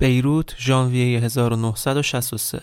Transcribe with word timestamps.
بیروت 0.00 0.54
ژانویه 0.58 1.20
1963 1.20 2.62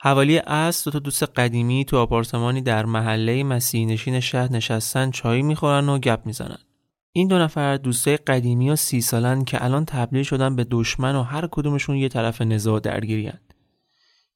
حوالی 0.00 0.36
عصر 0.36 0.84
دو 0.84 0.90
تا 0.90 0.98
دوست 0.98 1.22
قدیمی 1.22 1.84
تو 1.84 1.98
آپارتمانی 1.98 2.60
در 2.60 2.84
محله 2.84 3.44
مسیحی 3.44 3.86
نشین 3.86 4.20
شهر 4.20 4.52
نشستن 4.52 5.10
چای 5.10 5.42
می‌خورن 5.42 5.88
و 5.88 5.98
گپ 5.98 6.20
می‌زنن. 6.26 6.58
این 7.12 7.28
دو 7.28 7.38
نفر 7.38 7.76
دوستای 7.76 8.16
قدیمی 8.16 8.70
و 8.70 8.76
سی 8.76 9.00
سالن 9.00 9.44
که 9.44 9.64
الان 9.64 9.84
تبدیل 9.84 10.22
شدن 10.22 10.56
به 10.56 10.66
دشمن 10.70 11.16
و 11.16 11.22
هر 11.22 11.48
کدومشون 11.50 11.96
یه 11.96 12.08
طرف 12.08 12.42
نزاع 12.42 12.80
درگیریان. 12.80 13.38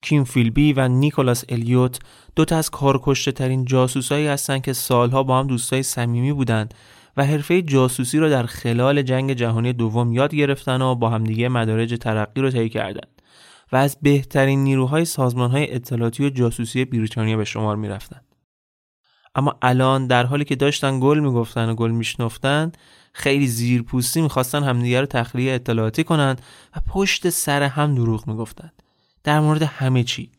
کیم 0.02 0.24
فیلبی 0.24 0.72
و 0.72 0.88
نیکولاس 0.88 1.44
الیوت 1.48 1.98
دو 2.36 2.44
تا 2.44 2.56
از 2.56 2.70
کارکشته 2.70 3.32
ترین 3.32 3.64
جاسوسایی 3.64 4.26
هستن 4.26 4.58
که 4.58 4.72
سالها 4.72 5.22
با 5.22 5.38
هم 5.38 5.46
دوستای 5.46 5.82
صمیمی 5.82 6.32
بودند 6.32 6.74
و 7.16 7.24
حرفه 7.24 7.62
جاسوسی 7.62 8.18
رو 8.18 8.30
در 8.30 8.46
خلال 8.46 9.02
جنگ 9.02 9.32
جهانی 9.32 9.72
دوم 9.72 10.12
یاد 10.12 10.34
گرفتن 10.34 10.82
و 10.82 10.94
با 10.94 11.10
همدیگه 11.10 11.48
مدارج 11.48 11.94
ترقی 11.94 12.40
رو 12.40 12.50
طی 12.50 12.68
کردند 12.68 13.22
و 13.72 13.76
از 13.76 13.98
بهترین 14.02 14.64
نیروهای 14.64 15.04
سازمانهای 15.04 15.74
اطلاعاتی 15.74 16.26
و 16.26 16.30
جاسوسی 16.30 16.84
بریتانیا 16.84 17.36
به 17.36 17.44
شمار 17.44 17.76
می‌رفتند. 17.76 18.24
اما 19.34 19.58
الان 19.62 20.06
در 20.06 20.26
حالی 20.26 20.44
که 20.44 20.56
داشتن 20.56 21.00
گل 21.00 21.18
می‌گفتن 21.18 21.68
و 21.68 21.74
گل 21.74 21.90
میشنفتن 21.90 22.72
خیلی 23.12 23.46
زیرپوستی 23.46 24.22
می‌خواستن 24.22 24.62
همدیگه 24.62 25.00
رو 25.00 25.06
تخلیه 25.06 25.52
اطلاعاتی 25.52 26.04
کنند 26.04 26.42
و 26.76 26.80
پشت 26.86 27.28
سر 27.28 27.62
هم 27.62 27.94
دروغ 27.94 28.28
می‌گفتند 28.28 28.82
در 29.24 29.40
مورد 29.40 29.62
همه 29.62 30.04
چی 30.04 30.30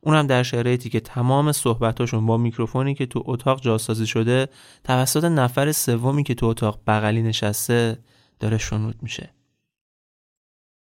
اونم 0.00 0.26
در 0.26 0.42
شرایطی 0.42 0.90
که 0.90 1.00
تمام 1.00 1.52
صحبتاشون 1.52 2.26
با 2.26 2.36
میکروفونی 2.36 2.94
که 2.94 3.06
تو 3.06 3.22
اتاق 3.26 3.60
جاسازی 3.60 4.06
شده 4.06 4.48
توسط 4.84 5.24
نفر 5.24 5.72
سومی 5.72 6.22
که 6.22 6.34
تو 6.34 6.46
اتاق 6.46 6.80
بغلی 6.86 7.22
نشسته 7.22 7.98
داره 8.40 8.58
شنود 8.58 8.96
میشه. 9.02 9.30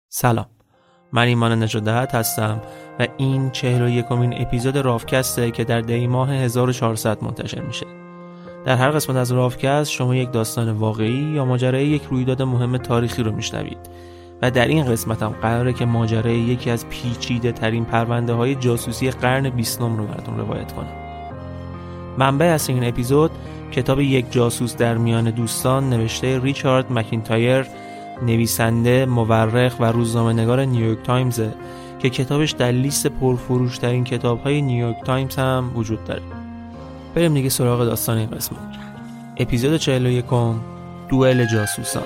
سلام. 0.08 0.46
من 1.12 1.22
ایمان 1.22 1.62
نجادت 1.62 2.14
هستم 2.14 2.62
و 2.98 3.06
این 3.16 3.50
چهل 3.50 3.82
و 3.82 3.88
یکمین 3.88 4.42
اپیزود 4.42 4.76
رافکسته 4.76 5.50
که 5.50 5.64
در 5.64 5.80
دی 5.80 6.06
ماه 6.06 6.32
1400 6.32 7.24
منتشر 7.24 7.60
میشه. 7.60 7.86
در 8.64 8.76
هر 8.76 8.90
قسمت 8.90 9.16
از 9.16 9.32
رافکست 9.32 9.90
شما 9.90 10.16
یک 10.16 10.32
داستان 10.32 10.70
واقعی 10.70 11.32
یا 11.34 11.44
ماجرای 11.44 11.86
یک 11.86 12.02
رویداد 12.10 12.42
مهم 12.42 12.76
تاریخی 12.76 13.22
رو 13.22 13.32
میشنوید. 13.32 13.78
و 14.42 14.50
در 14.50 14.68
این 14.68 14.84
قسمت 14.84 15.22
هم 15.22 15.28
قراره 15.42 15.72
که 15.72 15.84
ماجرای 15.84 16.38
یکی 16.38 16.70
از 16.70 16.88
پیچیده 16.88 17.52
ترین 17.52 17.84
پرونده 17.84 18.32
های 18.32 18.54
جاسوسی 18.54 19.10
قرن 19.10 19.50
بیستم 19.50 19.96
رو 19.96 20.06
براتون 20.06 20.38
روایت 20.38 20.72
کنم. 20.72 20.92
منبع 22.18 22.46
از 22.46 22.68
این 22.68 22.84
اپیزود 22.84 23.30
کتاب 23.72 24.00
یک 24.00 24.32
جاسوس 24.32 24.76
در 24.76 24.98
میان 24.98 25.30
دوستان 25.30 25.90
نوشته 25.90 26.40
ریچارد 26.42 26.92
مکینتایر 26.92 27.66
نویسنده 28.22 29.06
مورخ 29.06 29.80
و 29.80 29.84
روزنامه 29.84 30.32
نگار 30.32 30.64
نیویورک 30.64 31.02
تایمزه 31.02 31.54
که 31.98 32.10
کتابش 32.10 32.50
در 32.50 32.70
لیست 32.70 33.06
پرفروش 33.06 33.78
ترین 33.78 34.04
کتاب 34.04 34.42
های 34.42 34.62
نیویورک 34.62 34.96
تایمز 35.04 35.36
هم 35.36 35.72
وجود 35.74 36.04
داره. 36.04 36.22
بریم 37.14 37.34
دیگه 37.34 37.48
سراغ 37.48 37.84
داستان 37.84 38.18
این 38.18 38.30
قسمت. 38.30 38.58
اپیزود 39.36 39.76
41 39.76 40.24
دوئل 41.08 41.46
جاسوسان. 41.46 42.02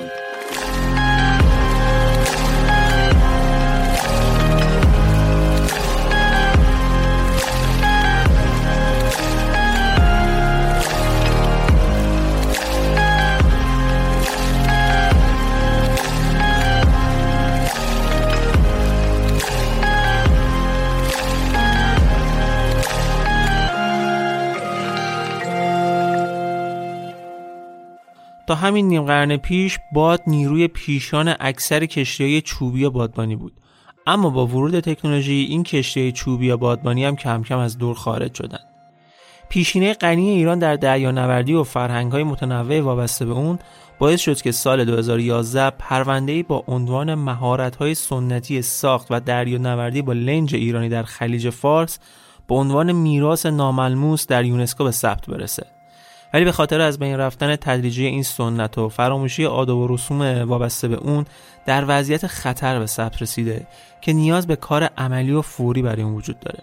تا 28.46 28.54
همین 28.54 28.88
نیم 28.88 29.02
قرن 29.02 29.36
پیش 29.36 29.78
باد 29.92 30.20
نیروی 30.26 30.68
پیشان 30.68 31.34
اکثر 31.40 31.86
کشتی 31.86 32.40
چوبی 32.40 32.88
بادبانی 32.88 33.36
بود. 33.36 33.52
اما 34.06 34.30
با 34.30 34.46
ورود 34.46 34.80
تکنولوژی 34.80 35.46
این 35.50 35.62
کشتی 35.62 36.12
چوبی 36.12 36.54
بادبانی 36.56 37.04
هم 37.04 37.16
کم 37.16 37.42
کم 37.42 37.58
از 37.58 37.78
دور 37.78 37.94
خارج 37.94 38.34
شدند. 38.34 38.72
پیشینه 39.48 39.94
غنی 39.94 40.30
ایران 40.30 40.58
در 40.58 40.76
دریانوردی 40.76 41.54
و 41.54 41.62
فرهنگ 41.62 42.12
های 42.12 42.22
متنوع 42.24 42.80
وابسته 42.80 43.24
به 43.24 43.32
اون 43.32 43.58
باعث 43.98 44.20
شد 44.20 44.40
که 44.40 44.52
سال 44.52 44.84
2011 44.84 45.70
پرونده‌ای 45.70 46.42
با 46.42 46.64
عنوان 46.66 47.14
مهارت 47.14 47.76
های 47.76 47.94
سنتی 47.94 48.62
ساخت 48.62 49.06
و 49.10 49.20
دریانوردی 49.20 50.02
با 50.02 50.12
لنج 50.12 50.54
ایرانی 50.54 50.88
در 50.88 51.02
خلیج 51.02 51.50
فارس 51.50 51.98
به 52.48 52.54
عنوان 52.54 52.92
میراث 52.92 53.46
ناملموس 53.46 54.26
در 54.26 54.44
یونسکو 54.44 54.84
به 54.84 54.90
ثبت 54.90 55.26
برسه. 55.26 55.66
ولی 56.32 56.44
به 56.44 56.52
خاطر 56.52 56.80
از 56.80 56.98
بین 56.98 57.16
رفتن 57.16 57.56
تدریجی 57.56 58.06
این 58.06 58.22
سنت 58.22 58.78
و 58.78 58.88
فراموشی 58.88 59.46
آداب 59.46 59.78
و 59.78 59.88
رسوم 59.88 60.20
وابسته 60.22 60.88
به 60.88 60.96
اون 60.96 61.24
در 61.66 61.84
وضعیت 61.88 62.26
خطر 62.26 62.78
به 62.78 62.86
ثبت 62.86 63.22
رسیده 63.22 63.66
که 64.00 64.12
نیاز 64.12 64.46
به 64.46 64.56
کار 64.56 64.84
عملی 64.84 65.32
و 65.32 65.42
فوری 65.42 65.82
برای 65.82 66.02
اون 66.02 66.14
وجود 66.14 66.40
داره. 66.40 66.62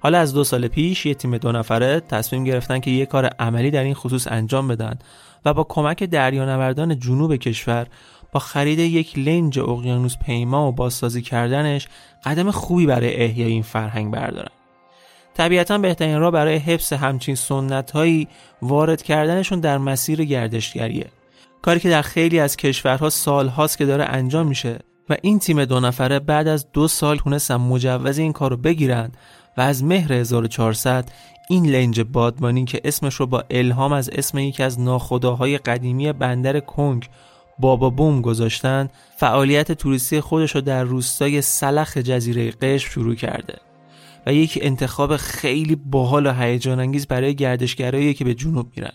حالا 0.00 0.18
از 0.18 0.34
دو 0.34 0.44
سال 0.44 0.68
پیش 0.68 1.06
یه 1.06 1.14
تیم 1.14 1.38
دو 1.38 1.52
نفره 1.52 2.00
تصمیم 2.00 2.44
گرفتن 2.44 2.80
که 2.80 2.90
یه 2.90 3.06
کار 3.06 3.26
عملی 3.26 3.70
در 3.70 3.82
این 3.82 3.94
خصوص 3.94 4.26
انجام 4.30 4.68
بدن 4.68 4.98
و 5.44 5.54
با 5.54 5.64
کمک 5.64 6.04
دریانوردان 6.04 6.98
جنوب 6.98 7.36
کشور 7.36 7.86
با 8.32 8.40
خرید 8.40 8.78
یک 8.78 9.18
لنج 9.18 9.58
اقیانوس 9.58 10.16
پیما 10.26 10.68
و 10.68 10.72
بازسازی 10.72 11.22
کردنش 11.22 11.88
قدم 12.24 12.50
خوبی 12.50 12.86
برای 12.86 13.14
احیای 13.14 13.52
این 13.52 13.62
فرهنگ 13.62 14.12
بردارن. 14.12 14.55
طبیعتا 15.36 15.78
بهترین 15.78 16.18
راه 16.18 16.30
برای 16.30 16.56
حفظ 16.56 16.92
همچین 16.92 17.34
سنت 17.34 17.90
هایی 17.90 18.28
وارد 18.62 19.02
کردنشون 19.02 19.60
در 19.60 19.78
مسیر 19.78 20.24
گردشگریه. 20.24 21.06
کاری 21.62 21.80
که 21.80 21.90
در 21.90 22.02
خیلی 22.02 22.40
از 22.40 22.56
کشورها 22.56 23.10
سال 23.10 23.48
هاست 23.48 23.78
که 23.78 23.86
داره 23.86 24.04
انجام 24.04 24.46
میشه 24.46 24.78
و 25.08 25.16
این 25.22 25.38
تیم 25.38 25.64
دو 25.64 25.80
نفره 25.80 26.18
بعد 26.18 26.48
از 26.48 26.72
دو 26.72 26.88
سال 26.88 27.16
تونستن 27.16 27.56
مجوز 27.56 28.18
این 28.18 28.32
کار 28.32 28.50
رو 28.50 28.56
بگیرن 28.56 29.12
و 29.56 29.60
از 29.60 29.84
مهر 29.84 30.12
1400 30.12 31.04
این 31.48 31.66
لنج 31.66 32.00
بادبانی 32.00 32.64
که 32.64 32.80
اسمش 32.84 33.14
رو 33.14 33.26
با 33.26 33.44
الهام 33.50 33.92
از 33.92 34.10
اسم 34.10 34.38
یکی 34.38 34.62
از 34.62 34.80
ناخداهای 34.80 35.58
قدیمی 35.58 36.12
بندر 36.12 36.60
کنگ 36.60 37.08
بابا 37.58 37.90
بوم 37.90 38.20
گذاشتن 38.20 38.88
فعالیت 39.16 39.72
توریستی 39.72 40.20
خودش 40.20 40.54
رو 40.54 40.60
در 40.60 40.84
روستای 40.84 41.42
سلخ 41.42 41.96
جزیره 41.96 42.50
قشم 42.50 42.90
شروع 42.90 43.14
کرده. 43.14 43.54
و 44.26 44.34
یک 44.34 44.58
انتخاب 44.62 45.16
خیلی 45.16 45.76
باحال 45.76 46.26
و 46.26 46.32
هیجان 46.32 46.80
انگیز 46.80 47.06
برای 47.06 47.34
گردشگرایی 47.34 48.14
که 48.14 48.24
به 48.24 48.34
جنوب 48.34 48.66
میرن. 48.76 48.92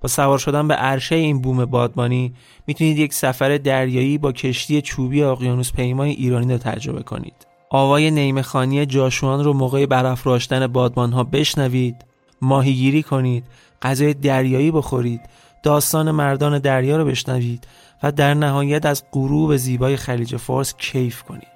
با 0.00 0.08
سوار 0.08 0.38
شدن 0.38 0.68
به 0.68 0.74
عرشه 0.74 1.14
این 1.14 1.40
بوم 1.40 1.64
بادبانی 1.64 2.34
می‌تونید 2.66 2.98
یک 2.98 3.14
سفر 3.14 3.58
دریایی 3.58 4.18
با 4.18 4.32
کشتی 4.32 4.82
چوبی 4.82 5.22
اقیانوس 5.22 5.72
پیمای 5.72 6.10
ایرانی 6.10 6.52
رو 6.52 6.58
تجربه 6.58 7.02
کنید. 7.02 7.46
آوای 7.70 8.10
نیمه 8.10 8.42
خانی 8.42 8.86
جاشوان 8.86 9.44
رو 9.44 9.52
موقع 9.52 9.86
برافراشتن 9.86 10.66
بادبان 10.66 11.12
ها 11.12 11.24
بشنوید 11.24 11.96
ماهیگیری 12.42 13.02
کنید 13.02 13.44
غذای 13.82 14.14
دریایی 14.14 14.70
بخورید 14.70 15.20
داستان 15.62 16.10
مردان 16.10 16.58
دریا 16.58 16.96
رو 16.96 17.04
بشنوید 17.04 17.66
و 18.02 18.12
در 18.12 18.34
نهایت 18.34 18.86
از 18.86 19.04
غروب 19.12 19.56
زیبای 19.56 19.96
خلیج 19.96 20.36
فارس 20.36 20.74
کیف 20.78 21.22
کنید. 21.22 21.49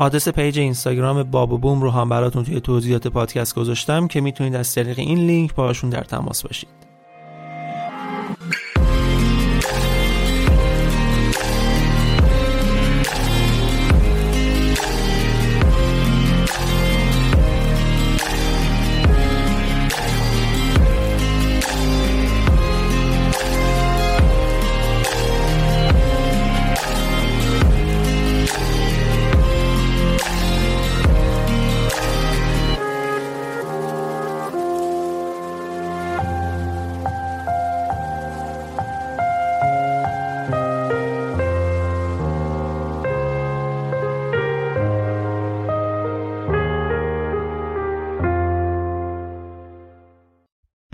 آدرس 0.00 0.28
پیج 0.28 0.58
اینستاگرام 0.58 1.22
بابو 1.22 1.58
بوم 1.58 1.82
رو 1.82 1.90
هم 1.90 2.08
براتون 2.08 2.44
توی 2.44 2.60
توضیحات 2.60 3.06
پادکست 3.06 3.54
گذاشتم 3.54 4.08
که 4.08 4.20
می‌تونید 4.20 4.54
از 4.54 4.74
طریق 4.74 4.98
این 4.98 5.18
لینک 5.18 5.54
باشون 5.54 5.90
در 5.90 6.04
تماس 6.04 6.42
باشید. 6.42 6.87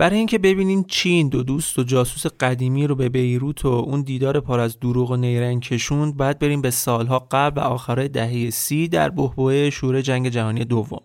برای 0.05 0.17
اینکه 0.17 0.37
ببینین 0.37 0.83
چین 0.83 1.29
دو 1.29 1.43
دوست 1.43 1.79
و 1.79 1.83
جاسوس 1.83 2.31
قدیمی 2.39 2.87
رو 2.87 2.95
به 2.95 3.09
بیروت 3.09 3.65
و 3.65 3.67
اون 3.67 4.01
دیدار 4.01 4.39
پر 4.39 4.59
از 4.59 4.79
دروغ 4.79 5.11
و 5.11 5.15
نیرنگ 5.15 5.61
کشوند 5.61 6.17
بعد 6.17 6.39
بریم 6.39 6.61
به 6.61 6.69
سالها 6.69 7.27
قبل 7.31 7.61
و 7.61 7.63
آخرای 7.63 8.07
دهه 8.07 8.49
سی 8.49 8.87
در 8.87 9.09
بحبوه 9.09 9.69
شور 9.69 10.01
جنگ 10.01 10.29
جهانی 10.29 10.65
دوم. 10.65 11.01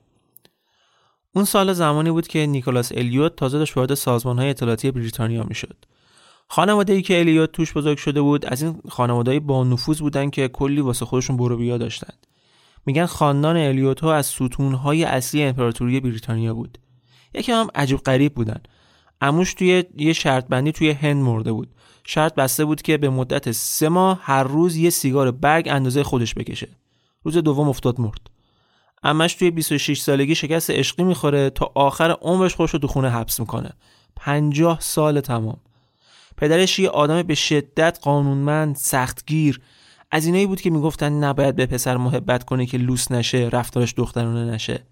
اون 1.34 1.44
سال 1.44 1.72
زمانی 1.72 2.10
بود 2.10 2.28
که 2.28 2.46
نیکولاس 2.46 2.92
الیوت 2.94 3.36
تازه 3.36 3.58
داشت 3.58 3.76
وارد 3.76 3.94
سازمان 3.94 4.38
های 4.38 4.48
اطلاعاتی 4.48 4.90
بریتانیا 4.90 5.44
می‌شد. 5.44 5.76
خانواده 6.48 6.92
ای 6.92 7.02
که 7.02 7.18
الیوت 7.20 7.52
توش 7.52 7.72
بزرگ 7.72 7.98
شده 7.98 8.20
بود 8.20 8.46
از 8.46 8.62
این 8.62 8.80
خانواده 8.88 9.40
با 9.40 9.64
نفوذ 9.64 10.00
بودن 10.00 10.30
که 10.30 10.48
کلی 10.48 10.80
واسه 10.80 11.04
خودشون 11.04 11.36
برو 11.36 11.56
بیا 11.56 11.78
داشتن. 11.78 12.14
میگن 12.86 13.06
خاندان 13.06 13.56
الیوت 13.56 14.00
ها 14.00 14.14
از 14.14 14.26
ستون 14.26 14.74
های 14.74 15.04
اصلی 15.04 15.42
امپراتوری 15.42 16.00
بریتانیا 16.00 16.54
بود. 16.54 16.78
یکی 17.34 17.52
هم 17.52 17.68
عجیب 17.74 17.98
غریب 17.98 18.34
بودن. 18.34 18.60
اموش 19.20 19.54
توی 19.54 19.84
یه 19.96 20.12
شرط 20.12 20.46
بندی 20.46 20.72
توی 20.72 20.90
هند 20.90 21.22
مرده 21.22 21.52
بود. 21.52 21.68
شرط 22.04 22.34
بسته 22.34 22.64
بود 22.64 22.82
که 22.82 22.96
به 22.96 23.10
مدت 23.10 23.50
سه 23.50 23.88
ماه 23.88 24.18
هر 24.22 24.42
روز 24.42 24.76
یه 24.76 24.90
سیگار 24.90 25.30
برگ 25.30 25.68
اندازه 25.68 26.02
خودش 26.02 26.34
بکشه. 26.34 26.68
روز 27.22 27.36
دوم 27.36 27.68
افتاد 27.68 28.00
مرد. 28.00 28.20
امش 29.02 29.34
توی 29.34 29.50
26 29.50 30.00
سالگی 30.00 30.34
شکست 30.34 30.70
عشقی 30.70 31.02
می‌خوره 31.02 31.50
تا 31.50 31.72
آخر 31.74 32.10
عمرش 32.10 32.54
خودش 32.54 32.70
رو 32.70 32.78
تو 32.78 32.86
خونه 32.86 33.10
حبس 33.10 33.40
می‌کنه. 33.40 33.70
50 34.16 34.78
سال 34.80 35.20
تمام. 35.20 35.60
پدرش 36.36 36.78
یه 36.78 36.88
آدم 36.88 37.22
به 37.22 37.34
شدت 37.34 37.98
قانونمند 38.02 38.76
سختگیر. 38.76 39.60
از 40.10 40.26
اینایی 40.26 40.46
بود 40.46 40.60
که 40.60 40.70
می‌گفتن 40.70 41.12
نباید 41.12 41.56
به 41.56 41.66
پسر 41.66 41.96
محبت 41.96 42.44
کنه 42.44 42.66
که 42.66 42.78
لوس 42.78 43.12
نشه 43.12 43.48
رفتارش 43.52 43.94
دخترانه 43.96 44.52
نشه. 44.52 44.86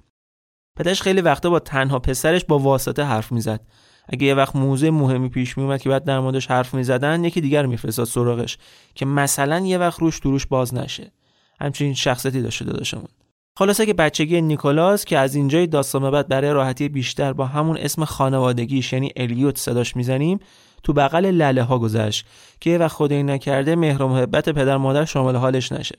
پدرش 0.76 1.02
خیلی 1.02 1.20
وقتا 1.20 1.50
با 1.50 1.58
تنها 1.58 1.98
پسرش 1.98 2.44
با 2.44 2.58
واسطه 2.58 3.04
حرف 3.04 3.32
می‌زد. 3.32 3.60
اگه 4.08 4.26
یه 4.26 4.34
وقت 4.34 4.56
موضوع 4.56 4.90
مهمی 4.90 5.28
پیش 5.28 5.58
میومد 5.58 5.82
که 5.82 5.88
بعد 5.88 6.04
در 6.04 6.20
موردش 6.20 6.46
حرف 6.46 6.74
می‌زدن 6.74 7.24
یکی 7.24 7.40
دیگر 7.40 7.66
میفرستاد 7.66 8.06
سراغش 8.06 8.58
که 8.94 9.06
مثلا 9.06 9.58
یه 9.58 9.78
وقت 9.78 10.00
روش 10.00 10.18
دروش 10.18 10.46
باز 10.46 10.74
نشه. 10.74 11.12
همچین 11.60 11.94
شخصیتی 11.94 12.42
داشته 12.42 12.64
داداشمون. 12.64 13.08
خلاصه 13.56 13.86
که 13.86 13.94
بچگی 13.94 14.40
نیکولاس 14.40 15.04
که 15.04 15.18
از 15.18 15.34
اینجای 15.34 15.66
داستان 15.66 16.10
بعد 16.10 16.28
برای 16.28 16.50
راحتی 16.50 16.88
بیشتر 16.88 17.32
با 17.32 17.46
همون 17.46 17.76
اسم 17.76 18.04
خانوادگیش 18.04 18.92
یعنی 18.92 19.12
الیوت 19.16 19.58
صداش 19.58 19.96
می‌زنیم 19.96 20.38
تو 20.82 20.92
بغل 20.92 21.26
لله 21.26 21.62
ها 21.62 21.78
گذشت 21.78 22.26
که 22.60 22.70
یه 22.70 22.78
وقت 22.78 22.92
خدایی 22.96 23.22
نکرده 23.22 23.76
مهر 23.76 24.02
و 24.02 24.08
محبت 24.08 24.48
پدر 24.48 24.76
مادر 24.76 25.04
شامل 25.04 25.36
حالش 25.36 25.72
نشه. 25.72 25.98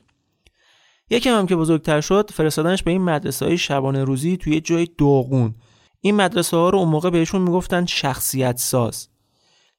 یکم 1.10 1.38
هم 1.38 1.46
که 1.46 1.56
بزرگتر 1.56 2.02
شد 2.02 2.32
فرستادنش 2.34 2.84
به 2.84 2.92
این 2.92 3.02
مدرسه 3.02 3.46
های 3.46 3.58
شبانه 3.58 4.04
روزی 4.04 4.38
توی 4.38 4.62
جای 4.62 4.88
دوغون 4.98 5.56
این 6.02 6.16
مدرسه 6.16 6.58
ها 6.58 6.70
رو 6.70 6.78
اون 6.78 6.90
موقع 6.90 7.10
بهشون 7.10 7.42
می‌گفتن 7.42 7.86
شخصیت 7.86 8.58
ساز 8.58 9.08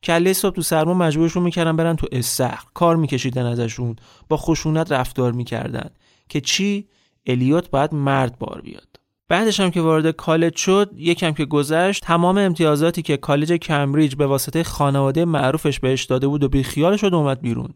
کله 0.03 0.33
صبح 0.33 0.55
تو 0.55 0.63
سرما 0.63 0.95
مجبورشون 0.95 1.43
می‌کردن 1.43 1.77
برن 1.77 1.97
تو 1.97 2.07
استخر. 2.13 2.65
کار 2.75 2.97
میکشیدن 2.97 3.47
ازشون. 3.47 3.97
با 4.29 4.37
خشونت 4.37 4.93
رفتار 4.93 5.33
می‌کردن. 5.33 5.91
که 6.29 6.41
چی؟ 6.41 6.89
الیوت 7.27 7.71
باید 7.71 7.95
مرد 7.95 8.39
بار 8.39 8.61
بیاد. 8.61 9.01
بعدش 9.29 9.61
هم 9.61 9.71
که 9.71 9.81
وارد 9.81 10.11
کالج 10.11 10.57
شد 10.57 10.91
یکم 10.97 11.33
که 11.33 11.45
گذشت 11.45 12.05
تمام 12.05 12.39
امتیازاتی 12.39 13.03
که 13.03 13.17
کالج 13.17 13.53
کمبریج 13.53 14.15
به 14.15 14.27
واسطه 14.27 14.63
خانواده 14.63 15.25
معروفش 15.25 15.81
بهش 15.81 16.05
داده 16.05 16.29
بود 16.29 16.45
و 16.45 16.49
بی 16.49 16.63
خیال 16.63 16.97
شد 16.97 17.15
اومد 17.15 17.41
بیرون. 17.41 17.75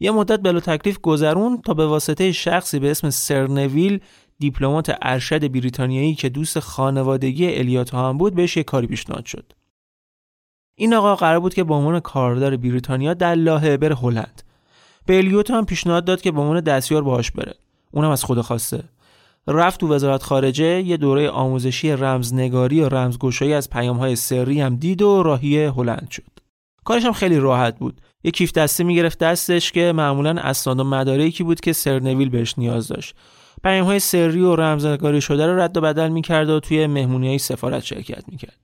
یه 0.00 0.10
مدت 0.10 0.40
بلو 0.40 0.60
تکلیف 0.60 0.98
گذرون 0.98 1.62
تا 1.62 1.74
به 1.74 1.86
واسطه 1.86 2.32
شخصی 2.32 2.78
به 2.78 2.90
اسم 2.90 3.10
سرنویل 3.10 4.00
دیپلمات 4.38 4.96
ارشد 5.02 5.52
بریتانیایی 5.52 6.14
که 6.14 6.28
دوست 6.28 6.58
خانوادگی 6.58 7.54
الیات 7.54 7.94
هم 7.94 8.18
بود 8.18 8.34
بهش 8.34 8.56
یه 8.56 8.62
کاری 8.62 8.86
پیشنهاد 8.86 9.24
شد. 9.26 9.52
این 10.74 10.94
آقا 10.94 11.16
قرار 11.16 11.40
بود 11.40 11.54
که 11.54 11.64
به 11.64 11.74
عنوان 11.74 12.00
کاردار 12.00 12.56
بریتانیا 12.56 13.14
در 13.14 13.34
لاهه 13.34 13.76
بره 13.76 13.94
هلند. 13.94 14.42
به 15.06 15.16
الیوت 15.16 15.50
هم 15.50 15.66
پیشنهاد 15.66 16.04
داد 16.04 16.20
که 16.20 16.32
به 16.32 16.40
عنوان 16.40 16.60
دستیار 16.60 17.02
باهاش 17.02 17.30
بره. 17.30 17.54
اونم 17.90 18.10
از 18.10 18.24
خود 18.24 18.40
خواسته. 18.40 18.84
رفت 19.48 19.80
تو 19.80 19.94
وزارت 19.94 20.22
خارجه 20.22 20.82
یه 20.82 20.96
دوره 20.96 21.30
آموزشی 21.30 21.92
رمزنگاری 21.92 22.80
و 22.80 22.88
رمزگشایی 22.88 23.52
از 23.52 23.70
پیامهای 23.70 24.16
سری 24.16 24.60
هم 24.60 24.76
دید 24.76 25.02
و 25.02 25.22
راهی 25.22 25.64
هلند 25.64 26.08
شد. 26.10 26.22
کارش 26.84 27.04
هم 27.04 27.12
خیلی 27.12 27.38
راحت 27.38 27.78
بود. 27.78 28.00
یه 28.24 28.30
کیف 28.30 28.52
دستی 28.52 28.84
می‌گرفت 28.84 29.18
دستش 29.18 29.72
که 29.72 29.92
معمولا 29.92 30.30
اسناد 30.30 30.80
و 30.80 30.84
مدارکی 30.84 31.44
بود 31.44 31.60
که 31.60 31.72
سرنویل 31.72 32.28
بهش 32.28 32.54
نیاز 32.58 32.88
داشت. 32.88 33.14
پیام 33.62 33.84
های 33.86 33.98
سری 33.98 34.40
و 34.40 34.56
رمزنگاری 34.56 35.20
شده 35.20 35.46
رو 35.46 35.60
رد 35.60 35.76
و 35.76 35.80
بدل 35.80 36.08
می‌کرد 36.08 36.48
و 36.50 36.60
توی 36.60 36.86
مهمونی 36.86 37.28
های 37.28 37.38
سفارت 37.38 37.84
شرکت 37.84 38.28
می‌کرد. 38.28 38.58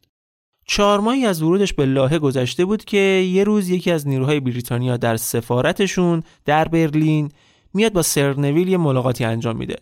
چهار 0.66 1.00
ماهی 1.00 1.26
از 1.26 1.42
ورودش 1.42 1.72
به 1.72 1.86
لاهه 1.86 2.18
گذشته 2.18 2.64
بود 2.64 2.84
که 2.84 2.98
یه 3.32 3.44
روز 3.44 3.68
یکی 3.68 3.90
از 3.90 4.08
نیروهای 4.08 4.40
بریتانیا 4.40 4.96
در 4.96 5.16
سفارتشون 5.16 6.22
در 6.44 6.68
برلین 6.68 7.30
میاد 7.74 7.92
با 7.92 8.02
سرنویل 8.02 8.68
یه 8.68 8.76
ملاقاتی 8.76 9.24
انجام 9.24 9.56
میده 9.56 9.76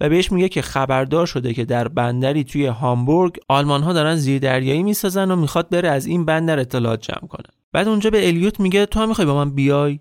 و 0.00 0.08
بهش 0.08 0.32
میگه 0.32 0.48
که 0.48 0.62
خبردار 0.62 1.26
شده 1.26 1.54
که 1.54 1.64
در 1.64 1.88
بندری 1.88 2.44
توی 2.44 2.66
هامبورگ 2.66 3.36
آلمان 3.48 3.82
ها 3.82 3.92
دارن 3.92 4.16
زیر 4.16 4.38
دریایی 4.38 4.82
می‌سازن 4.82 5.30
و 5.30 5.36
می‌خواد 5.36 5.68
بره 5.68 5.88
از 5.88 6.06
این 6.06 6.24
بندر 6.24 6.58
اطلاعات 6.58 7.02
جمع 7.02 7.28
کنه. 7.28 7.48
بعد 7.72 7.88
اونجا 7.88 8.10
به 8.10 8.28
الیوت 8.28 8.60
میگه 8.60 8.86
تو 8.86 9.00
هم 9.00 9.08
می‌خوای 9.08 9.26
با 9.26 9.44
من 9.44 9.50
بیای؟ 9.50 10.00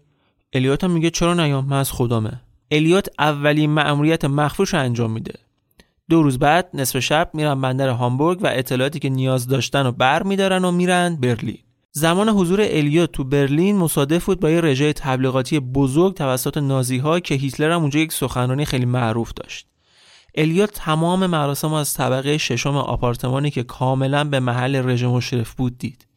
الیوت 0.54 0.84
هم 0.84 0.92
میگه 0.92 1.10
چرا 1.10 1.34
نیام 1.34 1.66
من 1.66 1.80
از 1.80 1.92
خودمه 1.92 2.42
الیوت 2.72 3.10
اولین 3.20 3.70
مأموریت 3.70 4.26
مخفوش 4.26 4.74
رو 4.74 4.80
انجام 4.80 5.12
میده. 5.12 5.34
دو 6.10 6.24
روز 6.24 6.40
بعد 6.40 6.70
نصف 6.74 7.00
شب 7.00 7.30
میرن 7.34 7.62
بندر 7.62 7.90
هامبورگ 7.90 8.40
و 8.42 8.48
اطلاعاتی 8.48 9.00
که 9.00 9.10
نیاز 9.10 9.48
داشتن 9.48 9.86
و 9.86 9.92
بر 9.92 10.24
میدارن 10.24 10.66
و 10.66 10.72
میرن 10.72 11.16
برلین. 11.16 11.58
زمان 11.92 12.30
حضور 12.30 12.62
الیوت 12.62 13.12
تو 13.12 13.24
برلین 13.24 13.78
مصادف 13.78 14.26
بود 14.26 14.40
با 14.40 14.50
یه 14.50 14.62
رژه 14.62 14.94
تبلیغاتی 14.94 15.60
بزرگ 15.60 16.14
توسط 16.14 16.58
نازی 16.58 16.98
ها 16.98 17.20
که 17.20 17.36
هیتلر 17.36 17.72
هم 17.72 17.82
اونجا 17.82 18.00
یک 18.00 18.14
سخنرانی 18.14 18.66
خیلی 18.66 18.86
معروف 18.86 19.34
داشت. 19.34 19.68
الیوت 20.36 20.72
تمام 20.74 21.26
مراسم 21.26 21.74
از 21.74 21.94
طبقه 21.94 22.38
ششم 22.38 22.78
آپارتمانی 22.78 23.52
که 23.52 23.64
کاملا 23.64 24.24
به 24.24 24.40
محل 24.40 24.76
رژه 24.76 25.08
مشرف 25.08 25.54
بود 25.54 25.78
دید 25.78 26.08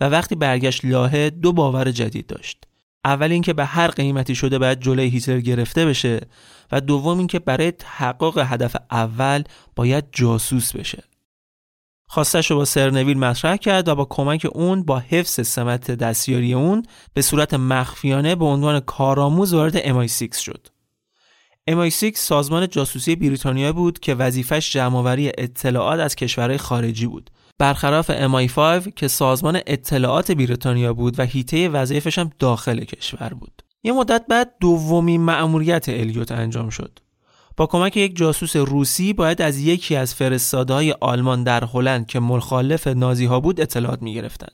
و 0.00 0.08
وقتی 0.08 0.34
برگشت 0.34 0.84
لاهه 0.84 1.30
دو 1.30 1.52
باور 1.52 1.90
جدید 1.90 2.26
داشت. 2.26 2.67
اول 3.08 3.32
اینکه 3.32 3.52
به 3.52 3.64
هر 3.64 3.88
قیمتی 3.88 4.34
شده 4.34 4.58
باید 4.58 4.80
جلوی 4.80 5.08
هیتلر 5.08 5.40
گرفته 5.40 5.86
بشه 5.86 6.20
و 6.72 6.80
دوم 6.80 7.18
اینکه 7.18 7.38
برای 7.38 7.70
تحقق 7.70 8.38
هدف 8.38 8.76
اول 8.90 9.42
باید 9.76 10.04
جاسوس 10.12 10.76
بشه 10.76 11.02
خواستش 12.10 12.50
رو 12.50 12.56
با 12.56 12.64
سرنویل 12.64 13.18
مطرح 13.18 13.56
کرد 13.56 13.88
و 13.88 13.94
با 13.94 14.04
کمک 14.04 14.46
اون 14.52 14.82
با 14.82 14.98
حفظ 14.98 15.46
سمت 15.46 15.90
دستیاری 15.90 16.54
اون 16.54 16.82
به 17.14 17.22
صورت 17.22 17.54
مخفیانه 17.54 18.34
به 18.34 18.44
عنوان 18.44 18.80
کارآموز 18.80 19.54
وارد 19.54 19.78
MI6 19.78 20.36
شد. 20.36 20.66
MI6 21.70 22.10
سازمان 22.14 22.68
جاسوسی 22.68 23.16
بریتانیا 23.16 23.72
بود 23.72 23.98
که 23.98 24.14
وظیفش 24.14 24.72
جمعآوری 24.72 25.32
اطلاعات 25.38 26.00
از 26.00 26.16
کشورهای 26.16 26.58
خارجی 26.58 27.06
بود. 27.06 27.30
برخلاف 27.58 28.10
MI5 28.10 28.88
که 28.96 29.08
سازمان 29.08 29.60
اطلاعات 29.66 30.32
بریتانیا 30.32 30.94
بود 30.94 31.18
و 31.20 31.22
هیته 31.22 31.68
وظیفش 31.68 32.18
هم 32.18 32.30
داخل 32.38 32.84
کشور 32.84 33.28
بود. 33.28 33.62
یه 33.82 33.92
مدت 33.92 34.24
بعد 34.28 34.54
دومین 34.60 35.20
مأموریت 35.20 35.88
الیوت 35.88 36.32
انجام 36.32 36.70
شد. 36.70 36.98
با 37.56 37.66
کمک 37.66 37.96
یک 37.96 38.16
جاسوس 38.16 38.56
روسی 38.56 39.12
باید 39.12 39.42
از 39.42 39.58
یکی 39.58 39.96
از 39.96 40.14
فرستادهای 40.14 40.92
آلمان 41.00 41.42
در 41.42 41.64
هلند 41.64 42.06
که 42.06 42.20
مخالف 42.20 42.86
نازی 42.86 43.24
ها 43.24 43.40
بود 43.40 43.60
اطلاعات 43.60 44.02
می 44.02 44.14
گرفتن. 44.14 44.52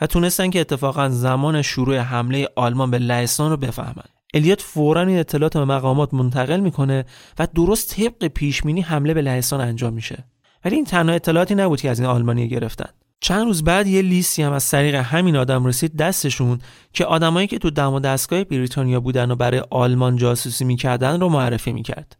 و 0.00 0.06
تونستن 0.06 0.50
که 0.50 0.60
اتفاقا 0.60 1.08
زمان 1.08 1.62
شروع 1.62 1.98
حمله 1.98 2.48
آلمان 2.56 2.90
به 2.90 2.98
لهستان 2.98 3.50
رو 3.50 3.56
بفهمن. 3.56 4.04
الیوت 4.34 4.60
فورا 4.60 5.02
این 5.02 5.18
اطلاعات 5.18 5.56
به 5.56 5.64
مقامات 5.64 6.14
منتقل 6.14 6.60
می‌کنه 6.60 7.04
و 7.38 7.48
درست 7.54 7.96
طبق 7.96 8.26
پیشمینی 8.26 8.80
حمله 8.80 9.14
به 9.14 9.22
لهستان 9.22 9.60
انجام 9.60 9.92
میشه. 9.92 10.24
ولی 10.64 10.76
این 10.76 10.84
تنها 10.84 11.14
اطلاعاتی 11.14 11.54
نبود 11.54 11.80
که 11.80 11.90
از 11.90 12.00
این 12.00 12.08
آلمانی 12.08 12.48
گرفتن. 12.48 12.88
چند 13.20 13.46
روز 13.46 13.64
بعد 13.64 13.86
یه 13.86 14.02
لیستی 14.02 14.42
هم 14.42 14.52
از 14.52 14.70
طریق 14.70 14.94
همین 14.94 15.36
آدم 15.36 15.66
رسید 15.66 15.96
دستشون 15.96 16.58
که 16.92 17.04
آدمایی 17.04 17.46
که 17.46 17.58
تو 17.58 17.70
دم 17.70 17.92
و 17.92 18.00
دستگاه 18.00 18.44
بریتانیا 18.44 19.00
بودن 19.00 19.30
و 19.30 19.36
برای 19.36 19.62
آلمان 19.70 20.16
جاسوسی 20.16 20.64
می‌کردن 20.64 21.20
رو 21.20 21.28
معرفی 21.28 21.72
می‌کرد. 21.72 22.16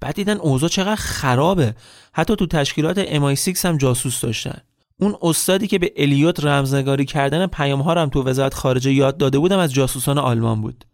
بعد 0.00 0.14
دیدن 0.14 0.36
اوضاع 0.36 0.68
چقدر 0.68 0.96
خرابه 0.96 1.74
حتی 2.12 2.36
تو 2.36 2.46
تشکیلات 2.46 3.04
MI6 3.04 3.64
هم 3.64 3.76
جاسوس 3.76 4.20
داشتن 4.20 4.58
اون 5.00 5.16
استادی 5.22 5.66
که 5.66 5.78
به 5.78 5.92
الیوت 5.96 6.44
رمزنگاری 6.44 7.04
کردن 7.04 7.46
پیام 7.46 7.80
ها 7.80 7.94
هم 7.94 8.08
تو 8.08 8.22
وزارت 8.22 8.54
خارجه 8.54 8.92
یاد 8.92 9.16
داده 9.16 9.38
بودم 9.38 9.58
از 9.58 9.74
جاسوسان 9.74 10.18
آلمان 10.18 10.60
بود 10.60 10.84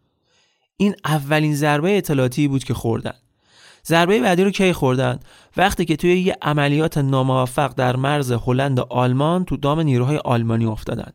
این 0.77 0.95
اولین 1.05 1.55
ضربه 1.55 1.99
اطلاعاتی 1.99 2.49
بود 2.49 2.65
که 2.65 2.75
خوردن 2.75 3.15
ضربه 3.87 4.21
بعدی 4.21 4.45
رو 4.45 4.51
کی 4.51 4.73
خوردن؟ 4.73 5.19
وقتی 5.57 5.85
که 5.85 5.97
توی 5.97 6.21
یه 6.21 6.37
عملیات 6.43 6.99
ناموفق 6.99 7.75
در 7.75 7.97
مرز 7.97 8.33
هلند 8.33 8.79
و 8.79 8.87
آلمان 8.91 9.45
تو 9.45 9.57
دام 9.57 9.81
نیروهای 9.81 10.17
آلمانی 10.17 10.67
افتادن. 10.67 11.13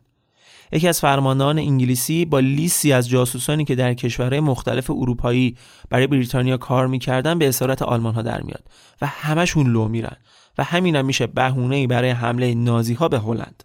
یکی 0.72 0.88
از 0.88 1.00
فرماندهان 1.00 1.58
انگلیسی 1.58 2.24
با 2.24 2.40
لیستی 2.40 2.92
از 2.92 3.08
جاسوسانی 3.08 3.64
که 3.64 3.74
در 3.74 3.94
کشورهای 3.94 4.40
مختلف 4.40 4.90
اروپایی 4.90 5.56
برای 5.90 6.06
بریتانیا 6.06 6.56
کار 6.56 6.86
می‌کردن 6.86 7.38
به 7.38 7.48
اسارت 7.48 7.82
آلمان 7.82 8.14
ها 8.14 8.22
در 8.22 8.40
میاد 8.40 8.64
و 9.00 9.06
همشون 9.06 9.66
لو 9.66 9.88
میرن 9.88 10.16
و 10.58 10.64
همین 10.64 10.96
هم 10.96 11.04
میشه 11.04 11.26
بهونه 11.26 11.86
برای 11.86 12.10
حمله 12.10 12.54
نازی 12.54 12.94
ها 12.94 13.08
به 13.08 13.18
هلند. 13.18 13.64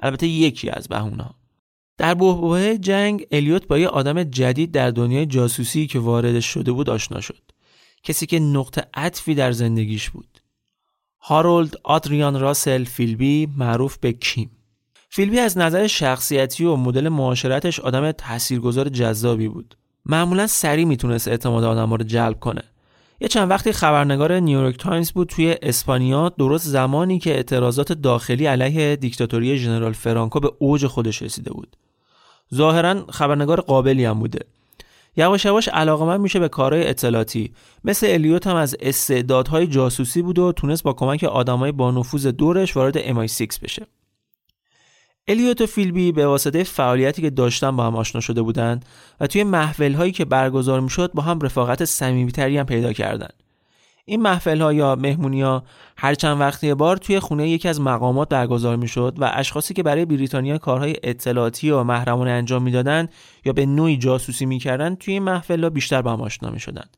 البته 0.00 0.26
یکی 0.26 0.70
از 0.70 0.88
بهونه 0.88 1.30
در 1.98 2.14
بحبوحه 2.14 2.78
جنگ 2.78 3.26
الیوت 3.30 3.66
با 3.66 3.78
یه 3.78 3.88
آدم 3.88 4.22
جدید 4.22 4.72
در 4.72 4.90
دنیای 4.90 5.26
جاسوسی 5.26 5.86
که 5.86 5.98
وارد 5.98 6.40
شده 6.40 6.72
بود 6.72 6.90
آشنا 6.90 7.20
شد. 7.20 7.42
کسی 8.02 8.26
که 8.26 8.40
نقطه 8.40 8.84
عطفی 8.94 9.34
در 9.34 9.52
زندگیش 9.52 10.10
بود. 10.10 10.40
هارولد 11.20 11.74
آدریان 11.84 12.40
راسل 12.40 12.84
فیلبی 12.84 13.48
معروف 13.56 13.98
به 13.98 14.12
کیم. 14.12 14.50
فیلبی 15.08 15.38
از 15.38 15.58
نظر 15.58 15.86
شخصیتی 15.86 16.64
و 16.64 16.76
مدل 16.76 17.08
معاشرتش 17.08 17.80
آدم 17.80 18.12
تاثیرگذار 18.12 18.88
جذابی 18.88 19.48
بود. 19.48 19.76
معمولا 20.06 20.46
سریع 20.46 20.84
می‌تونست 20.84 21.28
اعتماد 21.28 21.64
آدم 21.64 21.94
رو 21.94 22.04
جلب 22.04 22.40
کنه. 22.40 22.62
یه 23.20 23.28
چند 23.28 23.50
وقتی 23.50 23.72
خبرنگار 23.72 24.38
نیویورک 24.38 24.76
تایمز 24.76 25.12
بود 25.12 25.28
توی 25.28 25.56
اسپانیا 25.62 26.28
درست 26.28 26.68
زمانی 26.68 27.18
که 27.18 27.34
اعتراضات 27.34 27.92
داخلی 27.92 28.46
علیه 28.46 28.96
دیکتاتوری 28.96 29.58
ژنرال 29.58 29.92
فرانکو 29.92 30.40
به 30.40 30.52
اوج 30.58 30.86
خودش 30.86 31.22
رسیده 31.22 31.52
بود. 31.52 31.76
ظاهرا 32.54 33.06
خبرنگار 33.10 33.60
قابلی 33.60 34.04
هم 34.04 34.18
بوده. 34.18 34.40
یواش 35.20 35.44
یواش 35.44 35.68
من 35.68 36.20
میشه 36.20 36.38
به 36.38 36.48
کارهای 36.48 36.88
اطلاعاتی 36.88 37.52
مثل 37.84 38.06
الیوت 38.10 38.46
هم 38.46 38.56
از 38.56 38.76
استعدادهای 38.80 39.66
جاسوسی 39.66 40.22
بود 40.22 40.38
و 40.38 40.52
تونست 40.52 40.82
با 40.82 40.92
کمک 40.92 41.24
آدمای 41.24 41.72
با 41.72 41.90
نفوذ 41.90 42.26
دورش 42.26 42.76
وارد 42.76 42.98
MI6 42.98 43.58
بشه 43.62 43.86
الیوت 45.28 45.60
و 45.60 45.66
فیلبی 45.66 46.12
به 46.12 46.26
واسطه 46.26 46.62
فعالیتی 46.62 47.22
که 47.22 47.30
داشتن 47.30 47.76
با 47.76 47.86
هم 47.86 47.96
آشنا 47.96 48.20
شده 48.20 48.42
بودند 48.42 48.84
و 49.20 49.26
توی 49.26 49.44
محفل 49.44 49.92
هایی 49.92 50.12
که 50.12 50.24
برگزار 50.24 50.80
می‌شد 50.80 51.12
با 51.12 51.22
هم 51.22 51.40
رفاقت 51.40 51.84
صمیمیتری 51.84 52.58
هم 52.58 52.66
پیدا 52.66 52.92
کردند. 52.92 53.49
این 54.10 54.22
محفل 54.22 54.60
ها 54.60 54.72
یا 54.72 54.96
مهمونی 54.96 55.42
ها 55.42 55.62
هر 55.96 56.14
چند 56.14 56.40
وقتی 56.40 56.74
بار 56.74 56.96
توی 56.96 57.20
خونه 57.20 57.48
یکی 57.48 57.68
از 57.68 57.80
مقامات 57.80 58.28
برگزار 58.28 58.76
می‌شد 58.76 59.14
و 59.18 59.30
اشخاصی 59.34 59.74
که 59.74 59.82
برای 59.82 60.04
بریتانیا 60.04 60.58
کارهای 60.58 60.96
اطلاعاتی 61.02 61.70
و 61.70 61.82
محرمانه 61.82 62.30
انجام 62.30 62.62
می‌دادند 62.62 63.12
یا 63.44 63.52
به 63.52 63.66
نوعی 63.66 63.96
جاسوسی 63.96 64.46
می‌کردند 64.46 64.98
توی 64.98 65.14
این 65.14 65.22
محفل 65.22 65.64
ها 65.64 65.70
بیشتر 65.70 66.02
با 66.02 66.12
هم 66.12 66.20
آشنا 66.20 66.50
می‌شدند. 66.50 66.96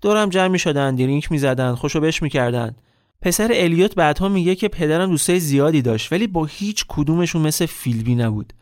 دور 0.00 0.16
هم 0.16 0.28
جمع 0.28 0.48
می‌شدند، 0.48 0.98
درینک 0.98 1.32
می‌زدند، 1.32 1.74
خوشو 1.74 2.00
بش 2.00 2.22
می‌کردند. 2.22 2.82
پسر 3.22 3.50
الیوت 3.54 3.94
بعدها 3.94 4.28
میگه 4.28 4.54
که 4.54 4.68
پدرم 4.68 5.10
دوستای 5.10 5.40
زیادی 5.40 5.82
داشت 5.82 6.12
ولی 6.12 6.26
با 6.26 6.44
هیچ 6.44 6.84
کدومشون 6.88 7.42
مثل 7.42 7.66
فیلبی 7.66 8.14
نبود 8.14 8.52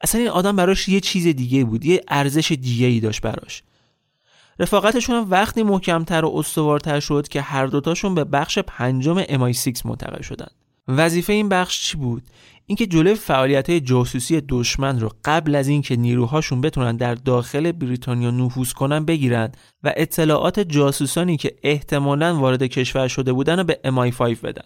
اصلا 0.00 0.20
این 0.20 0.30
آدم 0.30 0.56
براش 0.56 0.88
یه 0.88 1.00
چیز 1.00 1.26
دیگه 1.26 1.64
بود 1.64 1.84
یه 1.84 2.00
ارزش 2.08 2.52
دیگه 2.52 2.86
ای 2.86 3.00
داشت 3.00 3.22
براش 3.22 3.62
رفاقتشون 4.58 5.16
هم 5.16 5.30
وقتی 5.30 5.62
محکمتر 5.62 6.24
و 6.24 6.32
استوارتر 6.36 7.00
شد 7.00 7.28
که 7.28 7.42
هر 7.42 7.66
دوتاشون 7.66 8.14
به 8.14 8.24
بخش 8.24 8.58
پنجم 8.58 9.22
MI6 9.22 9.86
منتقل 9.86 10.22
شدن 10.22 10.48
وظیفه 10.88 11.32
این 11.32 11.48
بخش 11.48 11.80
چی 11.80 11.96
بود 11.96 12.22
اینکه 12.66 12.86
جلوی 12.86 13.14
فعالیت 13.14 13.70
جاسوسی 13.70 14.42
دشمن 14.48 15.00
رو 15.00 15.10
قبل 15.24 15.54
از 15.54 15.68
اینکه 15.68 15.96
نیروهاشون 15.96 16.60
بتونن 16.60 16.96
در 16.96 17.14
داخل 17.14 17.72
بریتانیا 17.72 18.30
نفوذ 18.30 18.72
کنن 18.72 19.04
بگیرن 19.04 19.52
و 19.82 19.92
اطلاعات 19.96 20.60
جاسوسانی 20.60 21.36
که 21.36 21.54
احتمالا 21.62 22.36
وارد 22.36 22.62
کشور 22.62 23.08
شده 23.08 23.32
بودن 23.32 23.58
رو 23.58 23.64
به 23.64 23.80
MI5 23.84 24.20
بدن. 24.22 24.64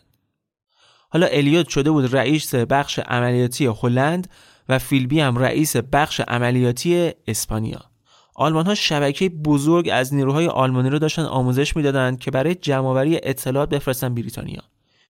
حالا 1.11 1.27
الیوت 1.27 1.69
شده 1.69 1.91
بود 1.91 2.15
رئیس 2.15 2.55
بخش 2.55 2.99
عملیاتی 2.99 3.67
هلند 3.67 4.31
و 4.69 4.79
فیلبی 4.79 5.21
هم 5.21 5.39
رئیس 5.39 5.77
بخش 5.77 6.21
عملیاتی 6.21 7.13
اسپانیا. 7.29 7.96
آلمان 8.39 8.67
ها 8.67 8.75
شبکه 8.75 9.29
بزرگ 9.29 9.91
از 9.93 10.15
نیروهای 10.15 10.47
آلمانی 10.47 10.91
رو 10.91 10.99
داشتن 10.99 11.23
آموزش 11.23 11.77
می‌دادند 11.77 12.19
که 12.19 12.31
برای 12.31 12.55
جمعآوری 12.55 13.21
اطلاعات 13.23 13.69
بفرستن 13.69 14.15
بریتانیا. 14.15 14.63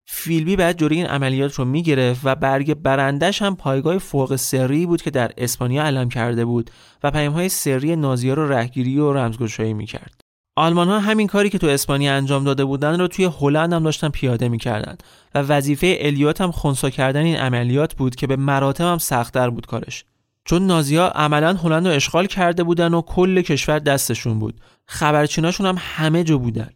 فیلبی 0.04 0.56
بعد 0.56 0.78
جوری 0.78 0.96
این 0.96 1.06
عملیات 1.06 1.54
رو 1.54 1.64
می‌گرفت 1.64 2.20
و 2.24 2.34
برگ 2.34 2.74
برندش 2.74 3.42
هم 3.42 3.56
پایگاه 3.56 3.98
فوق 3.98 4.36
سری 4.36 4.86
بود 4.86 5.02
که 5.02 5.10
در 5.10 5.32
اسپانیا 5.38 5.84
علم 5.84 6.08
کرده 6.08 6.44
بود 6.44 6.70
و 7.02 7.30
های 7.30 7.48
سری 7.48 7.96
نازیا 7.96 8.34
رو 8.34 8.52
رهگیری 8.52 8.98
و 8.98 9.12
رمزگشایی 9.12 9.74
می‌کرد. 9.74 10.20
آلمان 10.56 10.88
ها 10.88 11.00
همین 11.00 11.26
کاری 11.26 11.50
که 11.50 11.58
تو 11.58 11.66
اسپانیا 11.66 12.14
انجام 12.14 12.44
داده 12.44 12.64
بودن 12.64 13.00
رو 13.00 13.08
توی 13.08 13.30
هلند 13.40 13.72
هم 13.72 13.82
داشتن 13.82 14.08
پیاده 14.08 14.48
می‌کردن 14.48 14.96
و 15.34 15.38
وظیفه 15.38 15.96
الیوت 16.00 16.40
هم 16.40 16.50
خونسا 16.50 16.90
کردن 16.90 17.22
این 17.22 17.36
عملیات 17.36 17.94
بود 17.94 18.14
که 18.14 18.26
به 18.26 18.36
مراتب 18.36 18.84
هم 18.84 18.98
سختتر 18.98 19.50
بود 19.50 19.66
کارش. 19.66 20.04
چون 20.44 20.66
نازیا 20.66 21.06
عملا 21.06 21.54
هلند 21.54 21.88
رو 21.88 21.94
اشغال 21.94 22.26
کرده 22.26 22.62
بودن 22.62 22.94
و 22.94 23.02
کل 23.02 23.42
کشور 23.42 23.78
دستشون 23.78 24.38
بود. 24.38 24.60
خبرچیناشون 24.86 25.66
هم 25.66 25.76
همه 25.78 26.24
جا 26.24 26.38
بودن. 26.38 26.70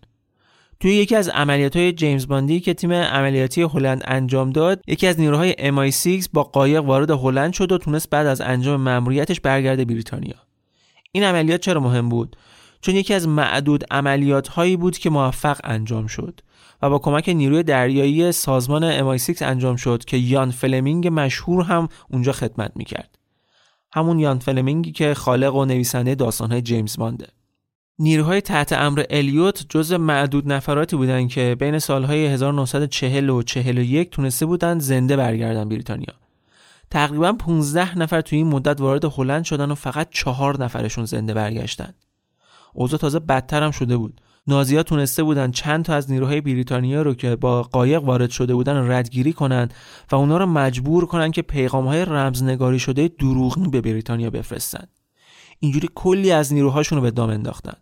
توی 0.80 0.94
یکی 0.94 1.16
از 1.16 1.28
عملیات 1.28 1.76
های 1.76 1.92
جیمز 1.92 2.26
باندی 2.26 2.60
که 2.60 2.74
تیم 2.74 2.92
عملیاتی 2.92 3.62
هلند 3.62 4.02
انجام 4.04 4.50
داد 4.50 4.80
یکی 4.86 5.06
از 5.06 5.20
نیروهای 5.20 5.52
MI6 5.52 6.28
با 6.32 6.42
قایق 6.42 6.84
وارد 6.84 7.10
هلند 7.10 7.52
شد 7.52 7.72
و 7.72 7.78
تونست 7.78 8.10
بعد 8.10 8.26
از 8.26 8.40
انجام 8.40 8.80
مأموریتش 8.80 9.40
برگرده 9.40 9.84
بریتانیا 9.84 10.36
این 11.12 11.24
عملیات 11.24 11.60
چرا 11.60 11.80
مهم 11.80 12.08
بود 12.08 12.36
چون 12.80 12.94
یکی 12.94 13.14
از 13.14 13.28
معدود 13.28 13.84
عملیات 13.90 14.48
هایی 14.48 14.76
بود 14.76 14.98
که 14.98 15.10
موفق 15.10 15.60
انجام 15.64 16.06
شد 16.06 16.40
و 16.82 16.90
با 16.90 16.98
کمک 16.98 17.28
نیروی 17.28 17.62
دریایی 17.62 18.32
سازمان 18.32 19.16
MI6 19.18 19.42
انجام 19.42 19.76
شد 19.76 20.04
که 20.04 20.16
یان 20.16 20.50
فلمینگ 20.50 21.08
مشهور 21.12 21.64
هم 21.64 21.88
اونجا 22.10 22.32
خدمت 22.32 22.72
می‌کرد 22.74 23.15
همون 23.96 24.18
یان 24.18 24.38
فلمینگی 24.38 24.92
که 24.92 25.14
خالق 25.14 25.54
و 25.54 25.64
نویسنده 25.64 26.14
داستانهای 26.14 26.62
جیمز 26.62 26.96
بانده 26.96 27.26
نیروهای 27.98 28.40
تحت 28.40 28.72
امر 28.72 29.04
الیوت 29.10 29.66
جز 29.68 29.92
معدود 29.92 30.52
نفراتی 30.52 30.96
بودند 30.96 31.28
که 31.28 31.56
بین 31.58 31.78
سالهای 31.78 32.26
1940 32.26 33.30
و 33.30 33.42
41 33.42 34.10
تونسته 34.10 34.46
بودند 34.46 34.80
زنده 34.80 35.16
برگردن 35.16 35.68
بریتانیا. 35.68 36.14
تقریبا 36.90 37.32
15 37.32 37.98
نفر 37.98 38.20
توی 38.20 38.38
این 38.38 38.46
مدت 38.46 38.80
وارد 38.80 39.04
هلند 39.04 39.44
شدن 39.44 39.70
و 39.70 39.74
فقط 39.74 40.08
چهار 40.10 40.64
نفرشون 40.64 41.04
زنده 41.04 41.34
برگشتن. 41.34 41.94
اوضاع 42.74 43.00
تازه 43.00 43.18
بدتر 43.18 43.62
هم 43.62 43.70
شده 43.70 43.96
بود. 43.96 44.20
نازیها 44.48 44.82
تونسته 44.82 45.22
بودن 45.22 45.50
چند 45.50 45.84
تا 45.84 45.94
از 45.94 46.10
نیروهای 46.10 46.40
بریتانیا 46.40 47.02
رو 47.02 47.14
که 47.14 47.36
با 47.36 47.62
قایق 47.62 48.04
وارد 48.04 48.30
شده 48.30 48.54
بودن 48.54 48.90
ردگیری 48.90 49.32
کنند 49.32 49.74
و 50.12 50.16
اونا 50.16 50.38
رو 50.38 50.46
مجبور 50.46 51.06
کنند 51.06 51.32
که 51.32 51.42
پیغامهای 51.42 52.04
رمزنگاری 52.04 52.78
شده 52.78 53.08
دروغی 53.08 53.68
به 53.68 53.80
بریتانیا 53.80 54.30
بفرستند. 54.30 54.88
اینجوری 55.60 55.88
کلی 55.94 56.32
از 56.32 56.52
نیروهاشون 56.52 56.98
رو 56.98 57.02
به 57.02 57.10
دام 57.10 57.30
انداختن. 57.30 57.74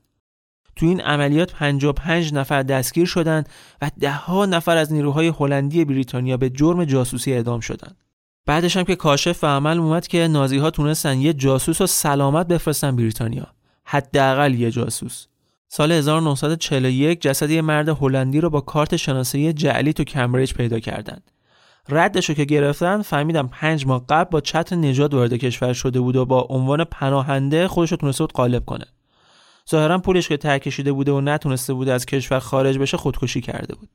تو 0.76 0.87
این 0.87 1.00
عملیات 1.00 1.52
55 1.52 2.35
نفر 2.35 2.62
دستگیر 2.62 3.06
شدند 3.06 3.49
و 3.83 3.90
دهها 4.00 4.47
نفر 4.47 4.76
از 4.76 4.92
نیروهای 4.92 5.33
هلندی 5.38 5.85
بریتانیا 5.85 6.37
به 6.37 6.50
جرم 6.50 6.85
جاسوسی 6.85 7.33
اعدام 7.33 7.61
شدند. 7.61 7.97
بعدش 8.47 8.76
هم 8.76 8.85
که 8.85 8.97
کاشف 8.97 9.44
و 9.44 9.47
عمل 9.47 9.78
اومد 9.78 10.06
که 10.06 10.28
نازی 10.28 10.59
ها 10.59 10.71
تونستن 10.71 11.18
یه 11.18 11.33
جاسوس 11.33 11.80
و 11.80 11.87
سلامت 11.87 12.47
بفرستن 12.47 12.97
بریتانیا. 12.97 13.47
حداقل 13.85 14.54
یه 14.54 14.71
جاسوس. 14.71 15.26
سال 15.76 15.93
1941 15.93 17.21
جسد 17.21 17.50
یه 17.50 17.62
مرد 17.62 17.88
هلندی 17.88 18.40
رو 18.40 18.50
با 18.50 18.61
کارت 18.61 18.97
شناسایی 18.97 19.52
جعلی 19.52 19.93
تو 19.93 20.04
کمبریج 20.04 20.54
پیدا 20.54 20.81
کردند. 20.81 21.31
ردش 21.88 22.28
رو 22.28 22.35
که 22.35 22.45
گرفتن 22.45 23.02
فهمیدم 23.02 23.49
پنج 23.49 23.87
ماه 23.87 24.04
قبل 24.09 24.31
با 24.31 24.40
چتر 24.40 24.76
نجات 24.76 25.14
وارد 25.14 25.35
کشور 25.35 25.73
شده 25.73 26.00
بود 26.00 26.16
و 26.16 26.25
با 26.25 26.40
عنوان 26.40 26.85
پناهنده 26.85 27.69
خودش 27.69 27.90
رو 27.90 27.97
تونسته 27.97 28.25
بود 28.25 28.33
قالب 28.33 28.64
کنه. 28.64 28.85
ظاهرا 29.71 29.99
پولش 29.99 30.28
که 30.28 30.37
ترکشیده 30.37 30.93
بوده 30.93 31.12
و 31.12 31.21
نتونسته 31.21 31.75
بوده 31.75 31.93
از 31.93 32.07
کشور 32.07 32.38
خارج 32.38 32.78
بشه 32.78 32.97
خودکشی 32.97 33.40
کرده 33.40 33.75
بود. 33.75 33.88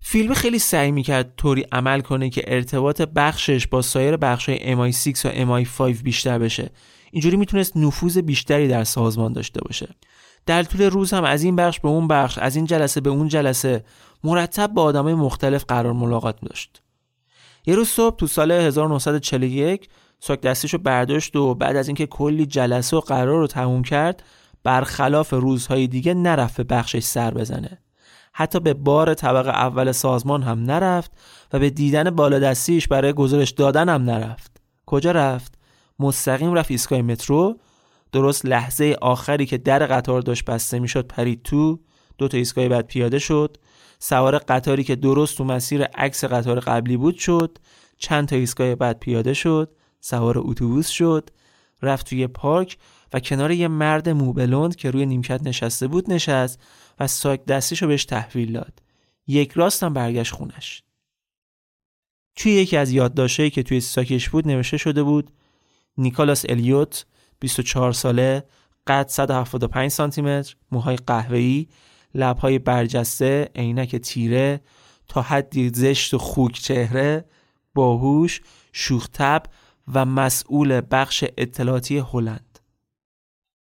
فیلم 0.00 0.34
خیلی 0.34 0.58
سعی 0.58 0.90
می‌کرد 0.90 1.34
طوری 1.36 1.66
عمل 1.72 2.00
کنه 2.00 2.30
که 2.30 2.44
ارتباط 2.46 3.02
بخشش 3.02 3.66
با 3.66 3.82
سایر 3.82 4.16
بخشای 4.16 4.58
MI6 4.58 5.24
و 5.24 5.64
MI5 5.64 6.02
بیشتر 6.02 6.38
بشه. 6.38 6.70
اینجوری 7.12 7.36
می‌تونست 7.36 7.76
نفوذ 7.76 8.18
بیشتری 8.18 8.68
در 8.68 8.84
سازمان 8.84 9.32
داشته 9.32 9.60
باشه. 9.60 9.88
در 10.46 10.62
طول 10.62 10.82
روز 10.82 11.12
هم 11.12 11.24
از 11.24 11.42
این 11.42 11.56
بخش 11.56 11.80
به 11.80 11.88
اون 11.88 12.08
بخش 12.08 12.38
از 12.38 12.56
این 12.56 12.64
جلسه 12.64 13.00
به 13.00 13.10
اون 13.10 13.28
جلسه 13.28 13.84
مرتب 14.24 14.66
با 14.66 14.82
آدمای 14.82 15.14
مختلف 15.14 15.64
قرار 15.64 15.92
ملاقات 15.92 16.40
داشت. 16.40 16.82
یه 17.66 17.74
روز 17.74 17.88
صبح 17.88 18.16
تو 18.16 18.26
سال 18.26 18.52
1941 18.52 19.88
ساک 20.20 20.40
دستیشو 20.40 20.78
برداشت 20.78 21.36
و 21.36 21.54
بعد 21.54 21.76
از 21.76 21.88
اینکه 21.88 22.06
کلی 22.06 22.46
جلسه 22.46 22.96
و 22.96 23.00
قرار 23.00 23.38
رو 23.38 23.46
تموم 23.46 23.82
کرد 23.82 24.22
برخلاف 24.64 25.32
روزهای 25.32 25.86
دیگه 25.86 26.14
نرفت 26.14 26.56
به 26.56 26.64
بخشش 26.64 27.02
سر 27.02 27.30
بزنه. 27.34 27.78
حتی 28.32 28.60
به 28.60 28.74
بار 28.74 29.14
طبقه 29.14 29.50
اول 29.50 29.92
سازمان 29.92 30.42
هم 30.42 30.64
نرفت 30.64 31.10
و 31.52 31.58
به 31.58 31.70
دیدن 31.70 32.10
بالا 32.10 32.38
دستیش 32.38 32.88
برای 32.88 33.12
گزارش 33.12 33.50
دادن 33.50 33.88
هم 33.88 34.02
نرفت. 34.02 34.60
کجا 34.86 35.10
رفت؟ 35.10 35.54
مستقیم 35.98 36.54
رفت 36.54 36.70
ایستگاه 36.70 37.02
مترو 37.02 37.58
درست 38.12 38.46
لحظه 38.46 38.96
آخری 39.00 39.46
که 39.46 39.58
در 39.58 39.86
قطار 39.86 40.22
داشت 40.22 40.44
بسته 40.44 40.78
می‌شد 40.78 41.06
پرید 41.06 41.42
تو 41.42 41.80
دو 42.18 42.28
تا 42.28 42.38
ایستگاه 42.38 42.68
بعد 42.68 42.86
پیاده 42.86 43.18
شد. 43.18 43.56
سوار 43.98 44.38
قطاری 44.38 44.84
که 44.84 44.96
درست 44.96 45.36
تو 45.36 45.44
مسیر 45.44 45.82
عکس 45.84 46.24
قطار 46.24 46.60
قبلی 46.60 46.96
بود 46.96 47.16
شد. 47.16 47.58
چند 47.98 48.28
تا 48.28 48.36
ایستگاه 48.36 48.74
بعد 48.74 48.98
پیاده 48.98 49.34
شد. 49.34 49.74
سوار 50.00 50.38
اتوبوس 50.38 50.88
شد. 50.88 51.30
رفت 51.82 52.08
توی 52.08 52.26
پارک 52.26 52.76
و 53.12 53.20
کنار 53.20 53.50
یه 53.50 53.68
مرد 53.68 54.08
موبلوند 54.08 54.76
که 54.76 54.90
روی 54.90 55.06
نیمکت 55.06 55.42
نشسته 55.42 55.86
بود 55.86 56.12
نشست 56.12 56.60
و 57.00 57.06
ساک 57.06 57.44
دستیشو 57.44 57.86
بهش 57.86 58.04
تحویل 58.04 58.52
داد. 58.52 58.82
یک 59.26 59.52
راستم 59.52 59.92
برگشت 59.92 60.32
خونش. 60.32 60.82
توی 62.36 62.52
یکی 62.52 62.76
از 62.76 62.90
یادداشتهایی 62.90 63.50
که 63.50 63.62
توی 63.62 63.80
ساکش 63.80 64.28
بود 64.28 64.48
نوشته 64.48 64.76
شده 64.76 65.02
بود 65.02 65.30
نیکالاس 65.98 66.44
الیوت 66.48 67.06
24 67.42 67.92
ساله 67.92 68.44
قد 68.86 69.08
175 69.08 69.90
سانتی 69.90 70.22
متر 70.22 70.56
موهای 70.72 70.96
قهوه‌ای 70.96 71.66
لبهای 72.14 72.58
برجسته 72.58 73.50
عینک 73.54 73.96
تیره 73.96 74.60
تا 75.08 75.22
حدی 75.22 75.68
زشت 75.68 76.14
و 76.14 76.18
خوک 76.18 76.52
چهره 76.52 77.24
باهوش 77.74 78.40
شوختب 78.72 79.42
و 79.94 80.04
مسئول 80.04 80.82
بخش 80.90 81.24
اطلاعاتی 81.36 81.98
هلند. 81.98 82.58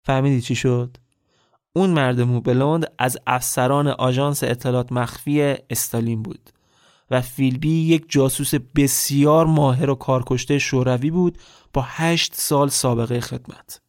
فهمیدی 0.04 0.40
چی 0.40 0.54
شد؟ 0.54 0.96
اون 1.72 1.90
مرد 1.90 2.20
موبلوند 2.20 2.92
از 2.98 3.18
افسران 3.26 3.88
آژانس 3.88 4.44
اطلاعات 4.44 4.92
مخفی 4.92 5.42
استالین 5.70 6.22
بود. 6.22 6.50
و 7.12 7.20
فیلبی 7.20 7.84
یک 7.84 8.04
جاسوس 8.08 8.54
بسیار 8.54 9.46
ماهر 9.46 9.90
و 9.90 9.94
کارکشته 9.94 10.58
شوروی 10.58 11.10
بود 11.10 11.38
با 11.72 11.82
هشت 11.86 12.34
سال 12.34 12.68
سابقه 12.68 13.20
خدمت. 13.20 13.80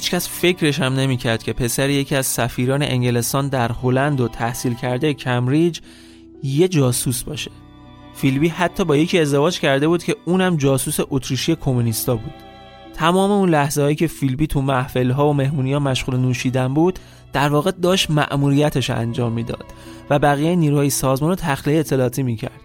هیچکس 0.00 0.28
فکرش 0.28 0.80
هم 0.80 0.94
نمی‌کرد 0.94 1.42
که 1.42 1.52
پسر 1.52 1.90
یکی 1.90 2.16
از 2.16 2.26
سفیران 2.26 2.82
انگلستان 2.82 3.48
در 3.48 3.72
هلند 3.82 4.20
و 4.20 4.28
تحصیل 4.28 4.74
کرده 4.74 5.14
کمبریج 5.14 5.80
یه 6.42 6.68
جاسوس 6.68 7.22
باشه. 7.22 7.50
فیلبی 8.14 8.48
حتی 8.48 8.84
با 8.84 8.96
یکی 8.96 9.18
ازدواج 9.18 9.60
کرده 9.60 9.88
بود 9.88 10.04
که 10.04 10.16
اونم 10.24 10.56
جاسوس 10.56 10.96
اتریشی 11.10 11.56
کمونیستا 11.56 12.16
بود. 12.16 12.34
تمام 12.94 13.30
اون 13.30 13.50
لحظه 13.50 13.82
هایی 13.82 13.96
که 13.96 14.06
فیلبی 14.06 14.46
تو 14.46 14.62
محفل 14.62 15.10
ها 15.10 15.28
و 15.28 15.34
مهمونی 15.34 15.72
ها 15.72 15.78
مشغول 15.78 16.16
نوشیدن 16.16 16.74
بود 16.74 16.98
در 17.32 17.48
واقع 17.48 17.70
داشت 17.70 18.10
مأموریتش 18.10 18.90
انجام 18.90 19.32
می‌داد 19.32 19.64
و 20.10 20.18
بقیه 20.18 20.56
نیروهای 20.56 20.90
سازمان 20.90 21.30
رو 21.30 21.36
تخلیه 21.36 21.78
اطلاعاتی 21.78 22.22
می‌کرد. 22.22 22.60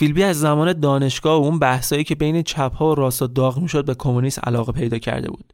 فیلبی 0.00 0.22
از 0.22 0.40
زمان 0.40 0.72
دانشگاه 0.72 1.40
و 1.40 1.44
اون 1.44 1.58
بحثایی 1.58 2.04
که 2.04 2.14
بین 2.14 2.42
چپ 2.42 2.74
ها 2.74 2.90
و 2.90 2.94
راست 2.94 3.22
داغ 3.22 3.58
می‌شد 3.58 3.84
به 3.84 3.94
کمونیست 3.94 4.40
علاقه 4.46 4.72
پیدا 4.72 4.98
کرده 4.98 5.30
بود. 5.30 5.52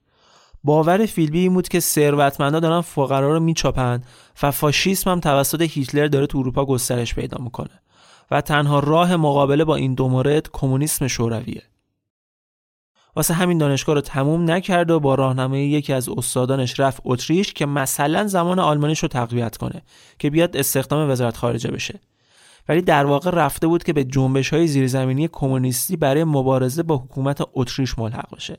باور 0.65 1.07
فیلبی 1.07 1.39
این 1.39 1.55
بود 1.55 1.69
که 1.69 1.81
ثروتمندا 1.81 2.61
دارن 2.61 2.81
فقرا 2.81 3.33
رو 3.33 3.41
میچاپن 3.41 4.03
و 4.43 4.51
فاشیسم 4.51 5.11
هم 5.11 5.21
توسط 5.21 5.61
هیتلر 5.61 6.07
داره 6.07 6.27
تو 6.27 6.39
اروپا 6.39 6.65
گسترش 6.65 7.15
پیدا 7.15 7.45
می‌کنه 7.45 7.81
و 8.31 8.41
تنها 8.41 8.79
راه 8.79 9.17
مقابله 9.17 9.65
با 9.65 9.77
این 9.77 9.95
دو 9.95 10.09
مورد 10.09 10.51
کمونیسم 10.53 11.07
شورویه. 11.07 11.63
واسه 13.17 13.35
همین 13.35 13.59
دانشگاه 13.59 13.95
رو 13.95 14.01
تموم 14.01 14.51
نکرد 14.51 14.91
و 14.91 15.01
با 15.01 15.15
راهنمایی 15.15 15.69
یکی 15.69 15.93
از 15.93 16.09
استادانش 16.09 16.81
رفت 16.81 17.03
اتریش 17.05 17.53
که 17.53 17.67
مثلا 17.67 18.27
زمان 18.27 18.59
آلمانیش 18.59 18.99
رو 18.99 19.09
تقویت 19.09 19.57
کنه 19.57 19.83
که 20.19 20.31
بیاد 20.31 20.57
استخدام 20.57 21.11
وزارت 21.11 21.37
خارجه 21.37 21.71
بشه. 21.71 22.01
ولی 22.69 22.83
در 22.83 23.05
واقع 23.05 23.31
رفته 23.31 23.67
بود 23.67 23.85
که 23.85 23.93
به 23.93 24.05
جنبش 24.05 24.53
های 24.53 24.67
زیرزمینی 24.67 25.29
کمونیستی 25.33 25.97
برای 25.97 26.25
مبارزه 26.25 26.83
با 26.83 26.97
حکومت 26.97 27.43
اتریش 27.55 27.99
ملحق 27.99 28.37
بشه. 28.37 28.59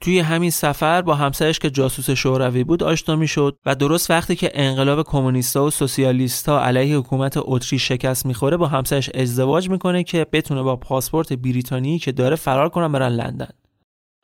توی 0.00 0.18
همین 0.18 0.50
سفر 0.50 1.02
با 1.02 1.14
همسرش 1.14 1.58
که 1.58 1.70
جاسوس 1.70 2.10
شوروی 2.10 2.64
بود 2.64 2.82
آشنا 2.82 3.16
می‌شد 3.16 3.58
و 3.66 3.74
درست 3.74 4.10
وقتی 4.10 4.36
که 4.36 4.50
انقلاب 4.54 5.02
کمونیستا 5.02 5.64
و 5.64 5.70
سوسیالیستا 5.70 6.64
علیه 6.64 6.96
حکومت 6.96 7.34
اتریش 7.36 7.88
شکست 7.88 8.26
می‌خوره 8.26 8.56
با 8.56 8.66
همسرش 8.66 9.10
ازدواج 9.14 9.70
می‌کنه 9.70 10.04
که 10.04 10.26
بتونه 10.32 10.62
با 10.62 10.76
پاسپورت 10.76 11.32
بریتانیایی 11.32 11.98
که 11.98 12.12
داره 12.12 12.36
فرار 12.36 12.68
کنن 12.68 12.92
برن 12.92 13.12
لندن. 13.12 13.50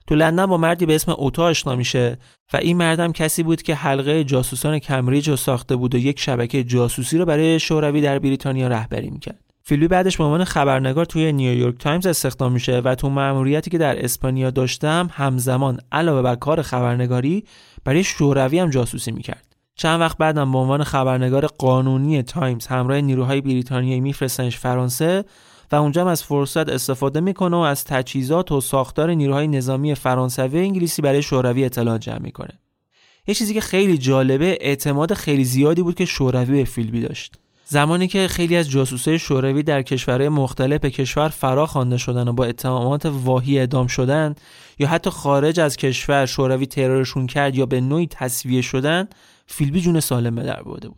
تو 0.06 0.14
لندن 0.14 0.46
با 0.46 0.56
مردی 0.56 0.86
به 0.86 0.94
اسم 0.94 1.12
اوتا 1.12 1.44
آشنا 1.44 1.76
میشه 1.76 2.18
و 2.52 2.56
این 2.56 2.76
مرد 2.76 2.98
هم 2.98 3.12
کسی 3.12 3.42
بود 3.42 3.62
که 3.62 3.74
حلقه 3.74 4.24
جاسوسان 4.24 4.78
کمبریج 4.78 5.28
رو 5.28 5.36
ساخته 5.36 5.76
بود 5.76 5.94
و 5.94 5.98
یک 5.98 6.20
شبکه 6.20 6.64
جاسوسی 6.64 7.18
رو 7.18 7.24
برای 7.24 7.60
شوروی 7.60 8.00
در 8.00 8.18
بریتانیا 8.18 8.68
رهبری 8.68 9.10
می‌کرد. 9.10 9.40
فیلبی 9.62 9.88
بعدش 9.88 10.16
به 10.16 10.24
عنوان 10.24 10.44
خبرنگار 10.44 11.04
توی 11.04 11.32
نیویورک 11.32 11.78
تایمز 11.78 12.06
استخدام 12.06 12.52
میشه 12.52 12.78
و 12.78 12.94
تو 12.94 13.10
مأموریتی 13.10 13.70
که 13.70 13.78
در 13.78 14.04
اسپانیا 14.04 14.50
داشت 14.50 15.10
همزمان 15.12 15.80
علاوه 15.92 16.22
بر 16.22 16.34
کار 16.34 16.62
خبرنگاری 16.62 17.44
برای 17.84 18.04
شوروی 18.04 18.58
هم 18.58 18.70
جاسوسی 18.70 19.12
می‌کرد. 19.12 19.46
چند 19.76 20.00
وقت 20.00 20.18
بعدم 20.18 20.52
به 20.52 20.58
عنوان 20.58 20.84
خبرنگار 20.84 21.46
قانونی 21.46 22.22
تایمز 22.22 22.66
همراه 22.66 23.00
نیروهای 23.00 23.40
بریتانیایی 23.40 24.00
میفرستنش 24.00 24.58
فرانسه 24.58 25.24
و 25.72 25.76
اونجا 25.76 26.00
هم 26.00 26.06
از 26.06 26.22
فرصت 26.22 26.68
استفاده 26.68 27.20
می‌کنه 27.20 27.56
و 27.56 27.60
از 27.60 27.84
تجهیزات 27.84 28.52
و 28.52 28.60
ساختار 28.60 29.10
نیروهای 29.10 29.48
نظامی 29.48 29.94
فرانسوی 29.94 30.58
و 30.58 30.62
انگلیسی 30.62 31.02
برای 31.02 31.22
شوروی 31.22 31.64
اطلاع 31.64 31.98
جمع 31.98 32.18
می‌کنه. 32.18 32.58
یه 33.26 33.34
چیزی 33.34 33.54
که 33.54 33.60
خیلی 33.60 33.98
جالبه 33.98 34.58
اعتماد 34.60 35.14
خیلی 35.14 35.44
زیادی 35.44 35.82
بود 35.82 35.94
که 35.94 36.04
شوروی 36.04 36.58
به 36.58 36.64
فیلبی 36.64 37.00
داشت. 37.00 37.34
زمانی 37.68 38.08
که 38.08 38.28
خیلی 38.28 38.56
از 38.56 38.70
جاسوسای 38.70 39.18
شوروی 39.18 39.62
در 39.62 39.82
کشورهای 39.82 40.28
مختلف 40.28 40.84
کشور 40.84 41.28
فرا 41.28 41.66
خوانده 41.66 41.96
شدن 41.96 42.28
و 42.28 42.32
با 42.32 42.44
اتهامات 42.44 43.06
واهی 43.06 43.58
اعدام 43.58 43.86
شدن 43.86 44.34
یا 44.78 44.88
حتی 44.88 45.10
خارج 45.10 45.60
از 45.60 45.76
کشور 45.76 46.26
شوروی 46.26 46.66
ترورشون 46.66 47.26
کرد 47.26 47.54
یا 47.54 47.66
به 47.66 47.80
نوعی 47.80 48.06
تصویه 48.10 48.62
شدن 48.62 49.08
فیلبی 49.46 49.80
جون 49.80 50.00
سالم 50.00 50.34
به 50.34 50.42
در 50.42 50.62
بود. 50.62 50.94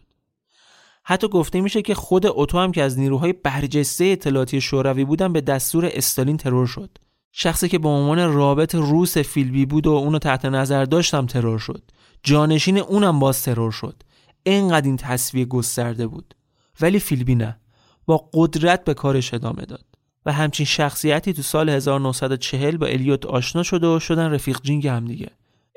حتی 1.10 1.28
گفته 1.28 1.60
میشه 1.60 1.82
که 1.82 1.94
خود 1.94 2.26
اوتو 2.26 2.58
هم 2.58 2.72
که 2.72 2.82
از 2.82 2.98
نیروهای 2.98 3.32
برجسته 3.32 4.04
اطلاعاتی 4.04 4.60
شوروی 4.60 5.04
بودن 5.04 5.32
به 5.32 5.40
دستور 5.40 5.90
استالین 5.92 6.36
ترور 6.36 6.66
شد. 6.66 6.98
شخصی 7.32 7.68
که 7.68 7.78
به 7.78 7.88
عنوان 7.88 8.32
رابط 8.32 8.74
روس 8.74 9.18
فیلبی 9.18 9.66
بود 9.66 9.86
و 9.86 9.90
اونو 9.90 10.18
تحت 10.18 10.44
نظر 10.44 10.84
داشتم 10.84 11.26
ترور 11.26 11.58
شد. 11.58 11.82
جانشین 12.22 12.78
اونم 12.78 13.18
باز 13.18 13.42
ترور 13.42 13.70
شد. 13.70 14.02
انقدر 14.46 14.86
این 14.86 14.96
تصویه 14.96 15.44
گسترده 15.44 16.06
بود. 16.06 16.34
ولی 16.80 16.98
فیلبی 16.98 17.34
نه. 17.34 17.60
با 18.06 18.28
قدرت 18.34 18.84
به 18.84 18.94
کارش 18.94 19.34
ادامه 19.34 19.64
داد. 19.64 19.84
و 20.26 20.32
همچین 20.32 20.66
شخصیتی 20.66 21.32
تو 21.32 21.42
سال 21.42 21.68
1940 21.68 22.76
با 22.76 22.86
الیوت 22.86 23.26
آشنا 23.26 23.62
شده 23.62 23.86
و 23.86 24.00
شدن 24.00 24.32
رفیق 24.32 24.60
جینگ 24.62 24.86
هم 24.86 25.04
دیگه. 25.04 25.30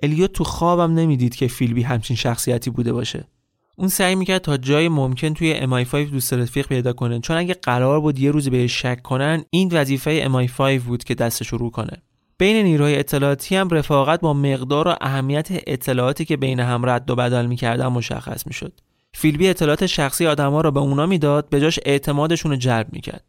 الیوت 0.03 0.31
تو 0.31 0.43
خوابم 0.43 0.93
نمی‌دید 0.93 1.35
که 1.35 1.47
فیلبی 1.47 1.81
همچین 1.81 2.15
شخصیتی 2.15 2.69
بوده 2.69 2.93
باشه. 2.93 3.27
اون 3.75 3.87
سعی 3.87 4.15
می‌کرد 4.15 4.41
تا 4.41 4.57
جای 4.57 4.89
ممکن 4.89 5.33
توی 5.33 5.59
MI5 5.61 5.95
دوست 5.95 6.33
رفیق 6.33 6.67
پیدا 6.67 6.93
کنه. 6.93 7.19
چون 7.19 7.37
اگه 7.37 7.53
قرار 7.53 7.99
بود 7.99 8.19
یه 8.19 8.31
روزی 8.31 8.49
بهش 8.49 8.81
شک 8.81 9.01
کنن 9.01 9.43
این 9.49 9.69
وظیفه 9.71 10.25
MI5 10.25 10.81
بود 10.81 11.03
که 11.03 11.15
دستش 11.15 11.47
رو 11.47 11.69
کنه. 11.69 12.01
بین 12.37 12.63
نیروهای 12.63 12.99
اطلاعاتی 12.99 13.55
هم 13.55 13.69
رفاقت 13.69 14.21
با 14.21 14.33
مقدار 14.33 14.87
و 14.87 14.95
اهمیت 15.01 15.47
اطلاعاتی 15.51 16.25
که 16.25 16.37
بین 16.37 16.59
هم 16.59 16.89
رد 16.89 17.09
و 17.09 17.15
بدل 17.15 17.45
می‌کردن 17.45 17.87
مشخص 17.87 18.47
می‌شد. 18.47 18.73
فیلبی 19.13 19.47
اطلاعات 19.47 19.85
شخصی 19.85 20.27
آدما 20.27 20.61
رو 20.61 20.71
به 20.71 20.79
اونا 20.79 21.05
می‌داد 21.05 21.49
به 21.49 21.61
جاش 21.61 21.79
اعتمادشون 21.85 22.51
رو 22.51 22.57
جلب 22.57 22.87
می‌کرد. 22.91 23.23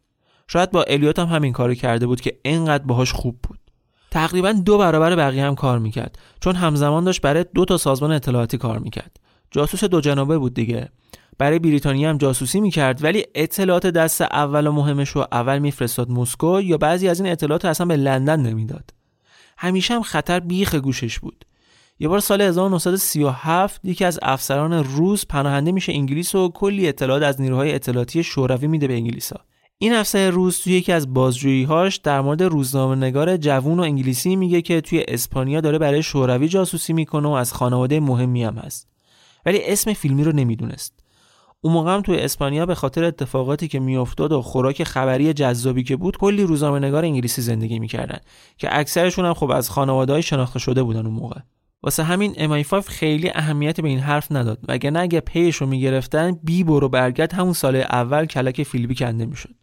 شاید 0.47 0.71
با 0.71 0.83
الیوت 0.83 1.19
هم 1.19 1.27
همین 1.27 1.53
کارو 1.53 1.73
کرده 1.73 2.07
بود 2.07 2.21
که 2.21 2.39
اینقدر 2.43 2.83
باهاش 2.83 3.11
خوب 3.11 3.39
بود. 3.43 3.59
تقریبا 4.11 4.51
دو 4.51 4.77
برابر 4.77 5.15
بقیه 5.15 5.45
هم 5.45 5.55
کار 5.55 5.79
می‌کرد. 5.79 6.19
چون 6.39 6.55
همزمان 6.55 7.03
داشت 7.03 7.21
برای 7.21 7.45
دو 7.55 7.65
تا 7.65 7.77
سازمان 7.77 8.11
اطلاعاتی 8.11 8.57
کار 8.57 8.79
می‌کرد. 8.79 9.19
جاسوس 9.53 9.83
دو 9.83 10.01
جنابه 10.01 10.37
بود 10.37 10.53
دیگه. 10.53 10.89
برای 11.37 11.59
بریتانیا 11.59 12.09
هم 12.09 12.17
جاسوسی 12.17 12.61
می‌کرد 12.61 13.03
ولی 13.03 13.25
اطلاعات 13.35 13.87
دست 13.87 14.21
اول 14.21 14.67
و 14.67 14.71
مهمش 14.71 15.09
رو 15.09 15.27
اول 15.31 15.59
میفرستاد 15.59 16.09
مسکو 16.09 16.61
یا 16.61 16.77
بعضی 16.77 17.07
از 17.07 17.19
این 17.19 17.31
اطلاعات 17.31 17.65
اصلا 17.65 17.87
به 17.87 17.95
لندن 17.95 18.39
نمی‌داد. 18.39 18.89
همیشه 19.57 19.93
هم 19.93 20.01
خطر 20.01 20.39
بیخ 20.39 20.75
گوشش 20.75 21.19
بود. 21.19 21.45
یه 21.99 22.07
بار 22.07 22.19
سال 22.19 22.41
1937 22.41 23.81
یکی 23.83 24.05
از 24.05 24.19
افسران 24.21 24.73
روس 24.73 25.25
پناهنده 25.25 25.71
میشه 25.71 25.91
انگلیس 25.93 26.35
و 26.35 26.49
کلی 26.49 26.87
اطلاعات 26.87 27.23
از 27.23 27.41
نیروهای 27.41 27.75
اطلاعاتی 27.75 28.23
شوروی 28.23 28.67
میده 28.67 28.87
به 28.87 28.93
انگلیسا 28.93 29.39
این 29.77 29.93
افسر 29.93 30.29
روس 30.29 30.59
توی 30.59 30.73
یکی 30.73 30.91
از 30.91 31.13
بازجوییهاش 31.13 31.97
در 31.97 32.21
مورد 32.21 32.43
روزنامه 32.43 32.95
نگار 32.95 33.37
جوون 33.37 33.79
و 33.79 33.83
انگلیسی 33.83 34.35
میگه 34.35 34.61
که 34.61 34.81
توی 34.81 35.05
اسپانیا 35.07 35.61
داره 35.61 35.77
برای 35.77 36.03
شوروی 36.03 36.47
جاسوسی 36.47 36.93
می‌کنه 36.93 37.27
و 37.27 37.31
از 37.31 37.53
خانواده 37.53 37.99
مهمی 37.99 38.43
هم 38.43 38.55
هست. 38.57 38.92
ولی 39.45 39.59
اسم 39.63 39.93
فیلمی 39.93 40.23
رو 40.23 40.31
نمی‌دونست. 40.31 40.93
اون 41.61 41.73
موقع 41.73 41.93
هم 41.93 42.01
توی 42.01 42.19
اسپانیا 42.19 42.65
به 42.65 42.75
خاطر 42.75 43.03
اتفاقاتی 43.03 43.67
که 43.67 43.79
میافتاد 43.79 44.31
و 44.31 44.41
خوراک 44.41 44.83
خبری 44.83 45.33
جذابی 45.33 45.83
که 45.83 45.95
بود 45.95 46.17
کلی 46.17 46.43
روزنامه 46.43 46.79
نگار 46.79 47.05
انگلیسی 47.05 47.41
زندگی 47.41 47.79
می‌کردن 47.79 48.19
که 48.57 48.79
اکثرشون 48.79 49.25
هم 49.25 49.33
خب 49.33 49.51
از 49.51 49.69
خانواده 49.69 50.21
شناخته 50.21 50.59
شده 50.59 50.83
بودن 50.83 51.05
اون 51.05 51.15
موقع. 51.15 51.39
واسه 51.83 52.03
همین 52.03 52.63
MI5 52.63 52.73
خیلی 52.73 53.29
اهمیت 53.29 53.81
به 53.81 53.87
این 53.87 53.99
حرف 53.99 54.31
نداد 54.31 54.59
وگرنه 54.67 54.99
اگه 54.99 55.19
پیش 55.19 55.55
رو 55.55 55.67
می‌گرفتن 55.67 56.39
بی 56.43 56.63
برو 56.63 56.89
برگرد 56.89 57.33
همون 57.33 57.53
سال 57.53 57.75
اول 57.75 58.25
کلک 58.25 58.63
فیلبی 58.63 58.95
کنده 58.95 59.25
می‌شد. 59.25 59.55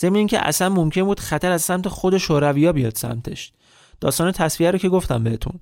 ضمن 0.00 0.26
که 0.26 0.48
اصلا 0.48 0.68
ممکن 0.68 1.02
بود 1.02 1.20
خطر 1.20 1.50
از 1.50 1.62
سمت 1.62 1.88
خود 1.88 2.18
شورویا 2.18 2.72
بیاد 2.72 2.94
سمتش. 2.94 3.52
داستان 4.00 4.32
تصویه 4.32 4.70
رو 4.70 4.78
که 4.78 4.88
گفتم 4.88 5.24
بهتون. 5.24 5.60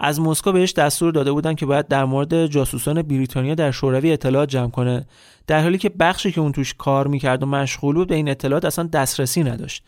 از 0.00 0.20
مسکو 0.20 0.52
بهش 0.52 0.72
دستور 0.72 1.12
داده 1.12 1.32
بودن 1.32 1.54
که 1.54 1.66
باید 1.66 1.88
در 1.88 2.04
مورد 2.04 2.46
جاسوسان 2.46 3.02
بریتانیا 3.02 3.54
در 3.54 3.70
شوروی 3.70 4.12
اطلاعات 4.12 4.48
جمع 4.48 4.70
کنه. 4.70 5.06
در 5.46 5.62
حالی 5.62 5.78
که 5.78 5.88
بخشی 5.88 6.32
که 6.32 6.40
اون 6.40 6.52
توش 6.52 6.74
کار 6.74 7.06
می‌کرد 7.06 7.42
و 7.42 7.46
مشغول 7.46 7.94
بود 7.94 8.08
به 8.08 8.14
این 8.14 8.28
اطلاعات 8.28 8.64
اصلا 8.64 8.84
دسترسی 8.92 9.42
نداشت 9.42 9.84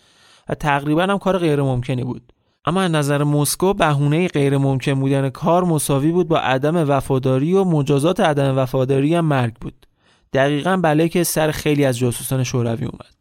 و 0.49 0.55
تقریبا 0.55 1.03
هم 1.03 1.19
کار 1.19 1.39
غیر 1.39 1.63
ممکنی 1.63 2.05
بود. 2.05 2.33
اما 2.65 2.81
از 2.81 2.91
نظر 2.91 3.25
مسکو 3.25 3.75
بهونه 3.75 4.29
غیر 4.29 4.59
ممکن 4.59 4.95
بودن 4.95 5.31
کار 5.31 5.65
مساوی 5.65 6.13
بود 6.13 6.29
با 6.29 6.39
عدم 6.39 6.91
وفاداری 6.91 7.55
و 7.55 7.65
مجازات 7.65 8.21
عدم 8.21 8.59
وفاداری 8.59 9.15
هم 9.15 9.25
مرگ 9.25 9.55
بود. 9.55 9.87
دقیقا 10.33 10.77
بله 10.77 11.09
که 11.09 11.25
سر 11.25 11.51
خیلی 11.51 11.85
از 11.85 11.99
جاسوسان 11.99 12.45
شوروی 12.45 12.85
اومد. 12.85 13.15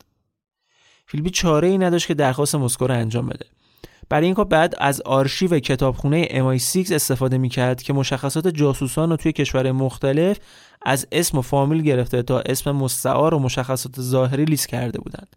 فیلبی 1.06 1.30
چاره 1.30 1.68
ای 1.68 1.78
نداشت 1.78 2.08
که 2.08 2.14
درخواست 2.14 2.56
مسکو 2.56 2.88
رو 2.88 2.94
انجام 2.94 3.28
بده. 3.28 3.46
برای 4.10 4.26
این 4.26 4.36
کار 4.36 4.46
بعد 4.46 4.76
از 4.78 5.02
آرشیو 5.02 5.60
کتابخونه 5.60 6.26
MI6 6.26 6.92
استفاده 6.92 7.38
می‌کرد 7.38 7.82
که 7.82 7.94
مشخصات 7.94 8.48
جاسوسان 8.48 9.10
رو 9.10 9.16
توی 9.16 9.32
کشور 9.32 9.72
مختلف 9.72 10.38
از 10.82 11.08
اسم 11.12 11.38
و 11.38 11.42
فامیل 11.42 11.82
گرفته 11.82 12.24
تا 12.24 12.40
اسم 12.40 12.72
مستعار 12.72 13.34
و 13.34 13.40
مشخصات 13.40 14.02
ظاهری 14.02 14.46
لیست 14.46 14.68
کرده 14.68 15.00
بودند. 15.00 15.36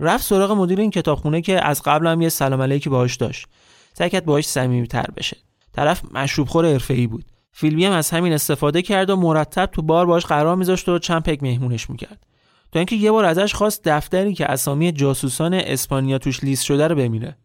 رفت 0.00 0.24
سراغ 0.24 0.52
مدیر 0.52 0.80
این 0.80 0.90
کتابخونه 0.90 1.40
که 1.40 1.66
از 1.66 1.82
قبل 1.82 2.06
هم 2.06 2.22
یه 2.22 2.28
سلام 2.28 2.62
علیکی 2.62 2.90
باهاش 2.90 3.16
داشت. 3.16 3.46
سعی 3.92 4.10
کرد 4.10 4.24
باهاش 4.24 4.48
صمیمیت‌تر 4.48 5.06
بشه. 5.16 5.36
طرف 5.72 6.02
مشروب 6.14 6.48
خور 6.48 6.66
حرفه‌ای 6.66 7.06
بود. 7.06 7.24
فیلمی 7.52 7.84
هم 7.84 7.92
از 7.92 8.10
همین 8.10 8.32
استفاده 8.32 8.82
کرد 8.82 9.10
و 9.10 9.16
مرتب 9.16 9.66
تو 9.66 9.82
بار 9.82 10.06
باش 10.06 10.26
قرار 10.26 10.56
میذاشت 10.56 10.88
و 10.88 10.98
چند 10.98 11.22
پک 11.22 11.42
مهمونش 11.42 11.90
می‌کرد. 11.90 12.26
تا 12.72 12.78
اینکه 12.78 12.96
یه 12.96 13.10
بار 13.10 13.24
ازش 13.24 13.54
خواست 13.54 13.80
دفتری 13.84 14.34
که 14.34 14.46
اسامی 14.46 14.92
جاسوسان 14.92 15.54
اسپانیا 15.54 16.18
توش 16.18 16.44
لیست 16.44 16.64
شده 16.64 16.88
رو 16.88 16.94
ببینه. 16.94 17.36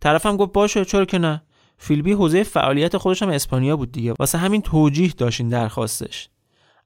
طرفم 0.00 0.36
گفت 0.36 0.52
باشه 0.52 0.84
چرا 0.84 1.04
که 1.04 1.18
نه؟ 1.18 1.42
فیلبی 1.78 2.12
حوزه 2.12 2.42
فعالیت 2.42 2.96
خودش 2.96 3.22
هم 3.22 3.28
اسپانیا 3.28 3.76
بود 3.76 3.92
دیگه. 3.92 4.14
واسه 4.18 4.38
همین 4.38 4.62
توجیه 4.62 5.12
داشتین 5.16 5.48
درخواستش. 5.48 6.28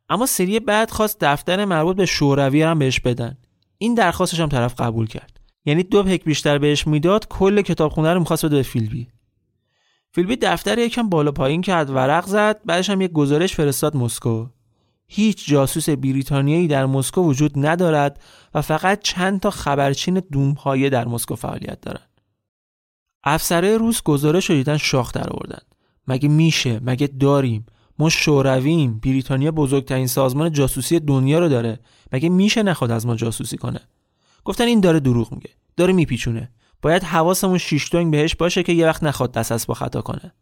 اما 0.09 0.27
سری 0.27 0.61
بعد 0.61 0.91
خواست 0.91 1.17
دفتر 1.21 1.65
مربوط 1.65 1.97
به 1.97 2.07
شوروی 2.07 2.63
هم 2.63 2.79
بهش 2.79 3.01
بدن. 3.01 3.39
این 3.79 3.95
درخواستش 3.95 4.41
هم 4.41 4.49
طرف 4.49 4.81
قبول 4.81 5.07
کرد. 5.07 5.41
یعنی 5.65 5.83
دو 5.83 6.03
پک 6.03 6.25
بیشتر 6.25 6.59
بهش 6.59 6.87
می‌داد 6.87 7.29
کل 7.29 7.63
کتابخونه 7.63 8.15
رو 8.15 8.21
می‌خواست 8.21 8.47
بده 8.47 8.57
به 8.57 8.63
فیلبی 8.63 9.09
فیلبی 10.15 10.37
دفتر 10.37 10.79
یکم 10.79 11.09
بالا 11.09 11.33
پایین 11.33 11.63
کرد 11.63 11.91
ورق 11.91 12.27
زد 12.27 12.61
بعدش 12.65 12.91
هم 12.91 13.01
یک 13.01 13.13
گزارش 13.13 13.55
فرستاد 13.55 13.97
مسکو. 13.97 14.47
هیچ 15.07 15.49
جاسوس 15.49 15.89
بریتانیایی 15.89 16.69
در 16.69 16.87
مسکو 16.87 17.23
وجود 17.23 17.53
ندارد 17.57 18.23
و 18.55 18.63
فقط 18.63 19.01
چند 19.03 19.41
تا 19.41 19.51
خبرچین 19.51 20.23
دومپایه 20.33 20.91
در 20.91 21.09
مسکو 21.09 21.35
فعالیت 21.35 21.81
دارند. 21.81 22.12
افسره 23.25 23.77
روس 23.77 24.03
گزارش 24.03 24.51
رو 24.51 24.57
دیدن 24.57 24.77
شاخ 24.77 25.13
در 25.13 25.31
آوردن. 25.31 25.63
مگه 26.09 26.29
میشه؟ 26.29 26.81
مگه 26.85 27.07
داریم؟ 27.07 27.67
ما 27.99 28.09
شورویم. 28.09 29.01
بریتانیا 29.01 29.51
بزرگترین 29.51 30.07
سازمان 30.07 30.53
جاسوسی 30.53 31.01
دنیا 31.01 31.39
رو 31.39 31.49
داره. 31.49 31.81
مگه 32.13 32.29
میشه 32.29 32.63
نخواد 32.63 32.91
از 32.91 33.07
ما 33.07 33.17
جاسوسی 33.17 33.57
کنه؟ 33.57 33.81
گفتن 34.45 34.65
این 34.65 34.81
داره 34.81 35.01
دروغ 35.01 35.33
میگه. 35.33 35.51
داره 35.77 35.93
میپیچونه. 35.93 36.51
باید 36.83 37.03
حواسمون 37.03 37.59
شیشتونگ 37.59 38.13
بهش 38.13 38.35
باشه 38.35 38.63
که 38.63 38.73
یه 38.73 38.87
وقت 38.87 39.03
نخواد 39.03 39.33
دست 39.33 39.53
از 39.53 39.67
با 39.67 39.75
خطا 39.75 40.03
کنه. 40.03 40.33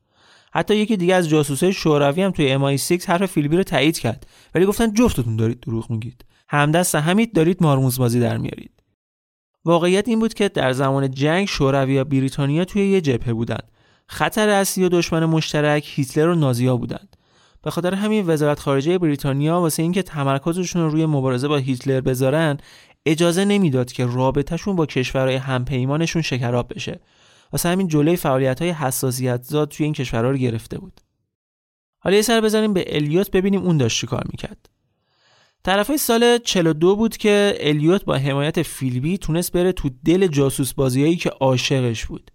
حتی 0.53 0.77
یکی 0.77 0.97
دیگه 0.97 1.15
از 1.15 1.29
جاسوسای 1.29 1.73
شوروی 1.73 2.23
هم 2.23 2.31
توی 2.31 2.79
MI6 2.79 3.05
حرف 3.05 3.27
فیلبی 3.27 3.57
رو 3.57 3.63
تایید 3.63 3.99
کرد. 3.99 4.27
ولی 4.55 4.67
گفتن 4.67 4.95
جفتتون 4.95 5.37
دارید 5.37 5.61
دروغ 5.61 5.91
میگید. 5.91 6.25
همدست 6.49 6.95
همید 6.95 7.35
دارید 7.35 7.63
مارموز 7.63 7.99
بازی 7.99 8.21
در 8.21 8.37
میارید. 8.37 8.80
واقعیت 9.65 10.09
این 10.09 10.19
بود 10.19 10.35
که 10.35 10.49
در 10.49 10.73
زمان 10.73 11.11
جنگ 11.11 11.47
شوروی 11.49 11.99
و 11.99 12.05
بریتانیا 12.05 12.65
توی 12.65 12.91
یه 12.91 13.01
جبهه 13.01 13.33
بودند. 13.33 13.71
خطر 14.07 14.49
اصلی 14.49 14.85
و 14.85 14.89
دشمن 14.89 15.25
مشترک 15.25 15.93
هیتلر 15.95 16.29
و 16.29 16.35
نازیا 16.35 16.77
بودند. 16.77 17.17
به 17.63 17.71
خاطر 17.71 17.95
همین 17.95 18.27
وزارت 18.27 18.61
خارجه 18.61 18.99
بریتانیا 18.99 19.61
واسه 19.61 19.83
اینکه 19.83 20.03
تمرکزشون 20.03 20.83
رو 20.83 20.91
روی 20.91 21.07
مبارزه 21.07 21.49
با 21.49 21.57
هیتلر 21.57 22.01
بذارن 22.01 22.59
اجازه 23.07 23.45
نمی‌داد 23.45 23.93
که 23.93 24.07
رابطهشون 24.07 24.77
با 24.77 24.87
کشورهای 24.87 25.37
همپیمانشون 25.37 26.23
شکراب 26.23 26.75
بشه. 26.75 27.01
واسه 27.53 27.69
همین 27.69 27.89
جلوی 27.89 28.17
فعالیت 28.17 28.63
های 28.63 28.71
حساسیت 28.71 29.43
زاد 29.43 29.69
توی 29.69 29.85
این 29.85 29.93
کشورها 29.93 30.31
رو 30.31 30.37
گرفته 30.37 30.79
بود. 30.79 31.01
حالا 31.99 32.17
یه 32.17 32.23
سر 32.23 32.41
بزنیم 32.41 32.73
به 32.73 32.97
الیوت 32.97 33.31
ببینیم 33.31 33.63
اون 33.63 33.77
داشت 33.77 34.05
کار 34.07 34.25
می‌کرد. 34.33 34.70
طرفای 35.63 35.99
سال 35.99 36.39
42 36.39 36.97
بود 36.97 37.17
که 37.17 37.59
الیوت 37.61 38.05
با 38.05 38.17
حمایت 38.17 38.63
فیلبی 38.63 39.19
تونست 39.19 39.53
بره 39.53 39.73
تو 39.73 39.91
دل 40.05 40.27
جاسوس 40.27 40.75
بازیایی 40.75 41.17
که 41.17 41.31
عاشقش 41.31 42.07
بود. 42.07 42.31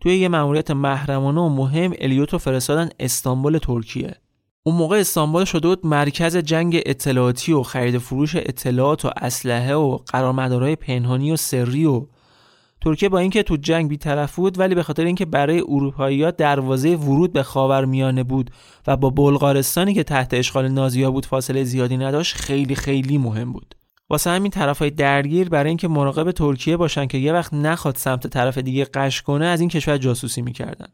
توی 0.00 0.16
یه 0.16 0.28
مأموریت 0.28 0.70
محرمانه 0.70 1.40
و 1.40 1.48
مهم 1.48 1.94
الیوت 1.98 2.32
رو 2.32 2.38
فرستادن 2.38 2.88
استانبول 3.00 3.58
ترکیه. 3.58 4.16
اون 4.62 4.76
موقع 4.76 4.96
استانبول 4.96 5.44
شده 5.44 5.68
بود 5.68 5.86
مرکز 5.86 6.36
جنگ 6.36 6.82
اطلاعاتی 6.86 7.52
و 7.52 7.62
خرید 7.62 7.98
فروش 7.98 8.36
اطلاعات 8.36 9.04
و 9.04 9.10
اسلحه 9.16 9.74
و 9.74 9.96
قرارمدارهای 9.96 10.76
پنهانی 10.76 11.32
و 11.32 11.36
سری 11.36 11.86
و 11.86 12.06
ترکیه 12.84 13.08
با 13.08 13.18
اینکه 13.18 13.42
تو 13.42 13.56
جنگ 13.56 13.88
بیطرف 13.88 14.36
بود 14.36 14.58
ولی 14.58 14.74
به 14.74 14.82
خاطر 14.82 15.04
اینکه 15.04 15.24
برای 15.24 15.60
اروپایی‌ها 15.68 16.30
دروازه 16.30 16.96
ورود 16.96 17.32
به 17.32 17.42
خاورمیانه 17.42 18.22
بود 18.22 18.50
و 18.86 18.96
با 18.96 19.10
بلغارستانی 19.10 19.94
که 19.94 20.02
تحت 20.02 20.34
اشغال 20.34 20.68
نازی‌ها 20.68 21.10
بود 21.10 21.26
فاصله 21.26 21.64
زیادی 21.64 21.96
نداشت 21.96 22.36
خیلی 22.36 22.74
خیلی 22.74 23.18
مهم 23.18 23.52
بود. 23.52 23.74
واسه 24.10 24.30
همین 24.30 24.50
طرفای 24.50 24.90
درگیر 24.90 25.48
برای 25.48 25.68
اینکه 25.68 25.88
مراقب 25.88 26.30
ترکیه 26.30 26.76
باشن 26.76 27.06
که 27.06 27.18
یه 27.18 27.32
وقت 27.32 27.54
نخواد 27.54 27.96
سمت 27.96 28.26
طرف 28.26 28.58
دیگه 28.58 28.84
قش 28.84 29.22
کنه 29.22 29.46
از 29.46 29.60
این 29.60 29.68
کشور 29.68 29.98
جاسوسی 29.98 30.42
می‌کردن. 30.42 30.88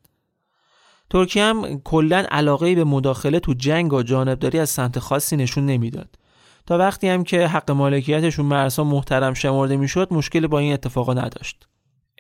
ترکیه 1.11 1.45
هم 1.45 1.81
کلا 1.85 2.25
علاقه 2.31 2.75
به 2.75 2.85
مداخله 2.85 3.41
تو 3.41 3.55
جنگ 3.55 3.93
و 3.93 4.03
جانبداری 4.03 4.59
از 4.59 4.71
سمت 4.71 4.99
خاصی 4.99 5.37
نشون 5.37 5.67
نمی‌داد. 5.67 6.19
تا 6.67 6.79
وقتی 6.79 7.09
هم 7.09 7.25
که 7.25 7.47
حق 7.47 7.71
مالکیتشون 7.71 8.47
مرسا 8.47 8.85
محترم 8.85 9.35
شمرده 9.35 9.77
می‌شد 9.77 10.09
مشکل 10.11 10.47
با 10.47 10.59
این 10.59 10.73
اتفاقا 10.73 11.15
نداشت. 11.15 11.67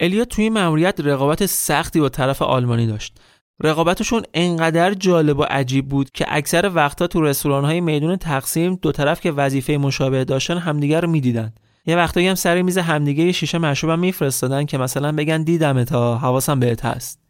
الیوت 0.01 0.29
توی 0.29 0.45
این 0.45 0.53
مأموریت 0.53 1.01
رقابت 1.01 1.47
سختی 1.47 2.01
با 2.01 2.09
طرف 2.09 2.43
آلمانی 2.43 2.87
داشت. 2.87 3.19
رقابتشون 3.63 4.23
انقدر 4.35 4.95
جالب 4.95 5.39
و 5.39 5.43
عجیب 5.43 5.89
بود 5.89 6.11
که 6.11 6.27
اکثر 6.29 6.71
وقتا 6.75 7.07
تو 7.07 7.23
رستوران 7.23 7.65
های 7.65 7.81
میدون 7.81 8.17
تقسیم 8.17 8.75
دو 8.75 8.93
طرف 8.93 9.21
که 9.21 9.33
وظیفه 9.33 9.77
مشابه 9.77 10.25
داشتن 10.25 10.59
همدیگر 10.59 11.01
رو 11.01 11.09
می‌دیدن. 11.09 11.53
یه 11.87 11.97
وقتایی 11.97 12.29
هم 12.29 12.35
سر 12.35 12.63
میز 12.63 12.79
همدیگه 12.79 13.25
یه 13.25 13.33
شیشه 13.33 13.59
مشروبم 13.59 13.99
میفرستادن 13.99 14.65
که 14.65 14.79
مثلا 14.79 15.13
بگن 15.13 15.43
دیدم 15.43 15.85
تا 15.85 16.19
حواسم 16.19 16.61
بهت 16.61 16.85
هست. 16.85 17.21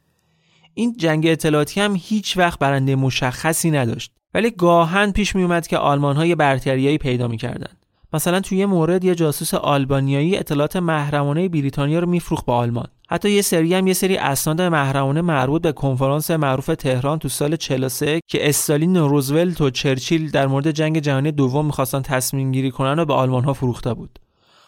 این 0.75 0.97
جنگ 0.97 1.27
اطلاعاتی 1.27 1.81
هم 1.81 1.97
هیچ 1.99 2.37
وقت 2.37 2.59
برنده 2.59 2.97
مشخصی 2.97 3.71
نداشت. 3.71 4.13
ولی 4.35 4.51
گاهن 4.51 5.13
پیش 5.13 5.37
می 5.37 5.43
اومد 5.43 5.67
که 5.67 5.79
آلمان 5.79 6.17
های 6.17 6.35
برتریایی 6.35 6.99
پیدا 6.99 7.29
می‌کردن. 7.29 7.80
مثلا 8.13 8.41
توی 8.41 8.59
یه 8.59 8.67
مورد 8.67 9.05
یه 9.05 9.15
جاسوس 9.15 9.55
آلبانیایی 9.55 10.37
اطلاعات 10.37 10.77
محرمانه 10.77 11.49
بریتانیا 11.49 11.99
رو 11.99 12.09
میفروخت 12.09 12.47
به 12.47 12.53
آلمان. 12.53 12.87
حتی 13.09 13.31
یه 13.31 13.43
سری 13.43 13.75
هم 13.75 13.87
یه 13.87 13.93
سری 13.95 14.17
اسناد 14.17 14.63
محرمانه 14.63 15.21
مربوط 15.21 15.63
به 15.63 15.73
کنفرانس 15.73 16.31
معروف 16.31 16.67
تهران 16.67 17.19
تو 17.19 17.29
سال 17.29 17.57
43 17.57 18.21
که 18.27 18.49
استالین 18.49 18.97
و 18.97 19.09
روزولت 19.09 19.61
و 19.61 19.71
چرچیل 19.71 20.31
در 20.31 20.47
مورد 20.47 20.71
جنگ 20.71 20.99
جهانی 20.99 21.33
دوم 21.33 21.67
می‌خواستن 21.67 22.03
تصمیم 22.03 22.53
گیری 22.53 22.71
کنن 22.71 22.99
و 22.99 23.05
به 23.05 23.15
آلمان 23.15 23.45
ها 23.45 23.53
فروخته 23.53 23.95
بود. 23.95 24.19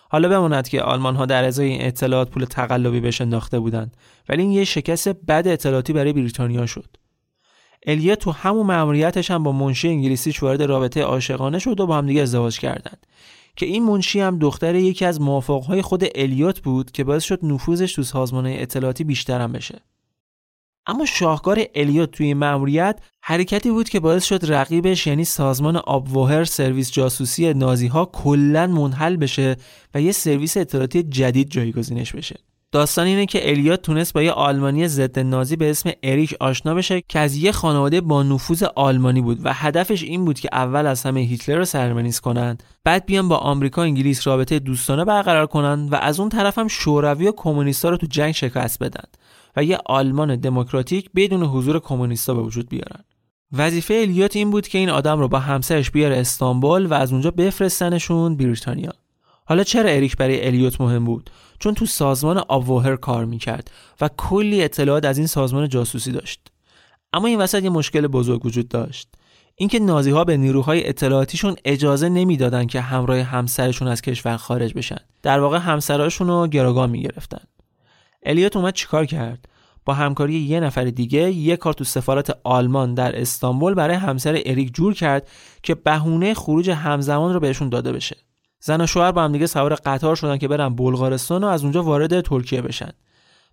حالا 0.08 0.28
بماند 0.28 0.68
که 0.68 0.82
آلمان 0.82 1.16
ها 1.16 1.26
در 1.26 1.44
ازای 1.44 1.68
این 1.68 1.86
اطلاعات 1.86 2.30
پول 2.30 2.44
تقلبی 2.44 3.00
بهش 3.00 3.20
انداخته 3.20 3.58
بودند 3.58 3.96
ولی 4.28 4.42
این 4.42 4.52
یه 4.52 4.64
شکست 4.64 5.08
بد 5.08 5.44
اطلاعاتی 5.46 5.92
برای 5.92 6.12
بریتانیا 6.12 6.66
شد. 6.66 7.01
الیا 7.86 8.16
تو 8.16 8.30
همون 8.30 8.66
مأموریتش 8.66 9.30
هم 9.30 9.42
با 9.42 9.52
منشی 9.52 9.88
انگلیسیش 9.88 10.42
وارد 10.42 10.62
رابطه 10.62 11.02
عاشقانه 11.02 11.58
شد 11.58 11.80
و 11.80 11.86
با 11.86 11.96
همدیگه 11.96 12.22
ازدواج 12.22 12.58
کردند. 12.58 13.06
که 13.56 13.66
این 13.66 13.84
منشی 13.84 14.20
هم 14.20 14.38
دختر 14.38 14.74
یکی 14.74 15.04
از 15.04 15.20
موافقهای 15.20 15.82
خود 15.82 16.04
الیوت 16.14 16.60
بود 16.60 16.90
که 16.90 17.04
باعث 17.04 17.24
شد 17.24 17.38
نفوذش 17.42 17.92
تو 17.92 18.02
سازمان 18.02 18.46
اطلاعاتی 18.46 19.04
بیشتر 19.04 19.40
هم 19.40 19.52
بشه. 19.52 19.80
اما 20.86 21.04
شاهکار 21.04 21.64
الیوت 21.74 22.10
توی 22.10 22.34
مأموریت 22.34 23.00
حرکتی 23.20 23.70
بود 23.70 23.88
که 23.88 24.00
باعث 24.00 24.24
شد 24.24 24.52
رقیبش 24.52 25.06
یعنی 25.06 25.24
سازمان 25.24 25.76
آبوهر 25.76 26.44
سرویس 26.44 26.92
جاسوسی 26.92 27.54
نازی 27.54 27.86
ها 27.86 28.04
کلا 28.04 28.66
منحل 28.66 29.16
بشه 29.16 29.56
و 29.94 30.00
یه 30.00 30.12
سرویس 30.12 30.56
اطلاعاتی 30.56 31.02
جدید 31.02 31.50
جایگزینش 31.50 32.12
بشه. 32.12 32.36
داستان 32.72 33.06
اینه 33.06 33.26
که 33.26 33.50
الیوت 33.50 33.82
تونست 33.82 34.12
با 34.12 34.22
یه 34.22 34.32
آلمانی 34.32 34.88
ضد 34.88 35.18
نازی 35.18 35.56
به 35.56 35.70
اسم 35.70 35.90
اریک 36.02 36.34
آشنا 36.40 36.74
بشه 36.74 37.02
که 37.08 37.18
از 37.18 37.36
یه 37.36 37.52
خانواده 37.52 38.00
با 38.00 38.22
نفوذ 38.22 38.62
آلمانی 38.62 39.20
بود 39.20 39.40
و 39.44 39.52
هدفش 39.52 40.02
این 40.02 40.24
بود 40.24 40.40
که 40.40 40.48
اول 40.52 40.86
از 40.86 41.02
همه 41.02 41.20
هیتلر 41.20 41.56
رو 41.56 41.64
سرمنیز 41.64 42.20
کنند 42.20 42.62
بعد 42.84 43.06
بیان 43.06 43.28
با 43.28 43.36
آمریکا 43.36 43.82
انگلیس 43.82 44.26
رابطه 44.26 44.58
دوستانه 44.58 45.04
برقرار 45.04 45.46
کنند 45.46 45.92
و 45.92 45.96
از 45.96 46.20
اون 46.20 46.28
طرف 46.28 46.58
هم 46.58 46.68
شوروی 46.68 47.28
و 47.28 47.32
کمونیستا 47.32 47.88
رو 47.88 47.96
تو 47.96 48.06
جنگ 48.06 48.32
شکست 48.32 48.78
بدن 48.82 49.04
و 49.56 49.64
یه 49.64 49.78
آلمان 49.86 50.36
دموکراتیک 50.36 51.10
بدون 51.16 51.42
حضور 51.42 51.80
کمونیستا 51.80 52.34
به 52.34 52.42
وجود 52.42 52.68
بیارن. 52.68 53.04
وظیفه 53.52 53.94
الیوت 53.94 54.36
این 54.36 54.50
بود 54.50 54.68
که 54.68 54.78
این 54.78 54.90
آدم 54.90 55.18
رو 55.18 55.28
با 55.28 55.38
همسرش 55.38 55.90
بیاره 55.90 56.16
استانبول 56.16 56.86
و 56.86 56.94
از 56.94 57.12
اونجا 57.12 57.30
بفرستنشون 57.30 58.36
بریتانیا. 58.36 58.92
حالا 59.44 59.64
چرا 59.64 59.90
اریک 59.90 60.16
برای 60.16 60.46
الیوت 60.46 60.80
مهم 60.80 61.04
بود؟ 61.04 61.30
چون 61.62 61.74
تو 61.74 61.86
سازمان 61.86 62.42
آووهر 62.48 62.96
کار 62.96 63.24
می‌کرد 63.24 63.70
و 64.00 64.08
کلی 64.16 64.62
اطلاعات 64.62 65.04
از 65.04 65.18
این 65.18 65.26
سازمان 65.26 65.68
جاسوسی 65.68 66.12
داشت. 66.12 66.40
اما 67.12 67.26
این 67.26 67.38
وسط 67.38 67.62
یه 67.62 67.70
مشکل 67.70 68.06
بزرگ 68.06 68.46
وجود 68.46 68.68
داشت. 68.68 69.08
اینکه 69.54 69.78
نازی 69.78 70.10
ها 70.10 70.24
به 70.24 70.36
نیروهای 70.36 70.88
اطلاعاتیشون 70.88 71.56
اجازه 71.64 72.08
نمی‌دادن 72.08 72.66
که 72.66 72.80
همراه 72.80 73.18
همسرشون 73.18 73.88
از 73.88 74.02
کشور 74.02 74.36
خارج 74.36 74.74
بشن. 74.74 74.96
در 75.22 75.40
واقع 75.40 75.58
همسراشون 75.58 76.28
رو 76.28 76.46
گروگان 76.46 76.90
می‌گرفتن. 76.90 77.44
الیوت 78.22 78.56
اومد 78.56 78.74
چیکار 78.74 79.06
کرد؟ 79.06 79.48
با 79.84 79.94
همکاری 79.94 80.34
یه 80.34 80.60
نفر 80.60 80.84
دیگه 80.84 81.32
یه 81.32 81.56
کار 81.56 81.72
تو 81.72 81.84
سفارت 81.84 82.38
آلمان 82.44 82.94
در 82.94 83.20
استانبول 83.20 83.74
برای 83.74 83.96
همسر 83.96 84.42
اریک 84.46 84.74
جور 84.74 84.94
کرد 84.94 85.28
که 85.62 85.74
بهونه 85.74 86.34
خروج 86.34 86.70
همزمان 86.70 87.34
رو 87.34 87.40
بهشون 87.40 87.68
داده 87.68 87.92
بشه. 87.92 88.16
زن 88.64 88.80
و 88.80 88.86
شوهر 88.86 89.12
با 89.12 89.22
هم 89.22 89.32
دیگه 89.32 89.46
سوار 89.46 89.74
قطار 89.74 90.16
شدن 90.16 90.38
که 90.38 90.48
برن 90.48 90.74
بلغارستان 90.74 91.44
و 91.44 91.46
از 91.46 91.62
اونجا 91.62 91.82
وارد 91.82 92.20
ترکیه 92.20 92.62
بشن. 92.62 92.90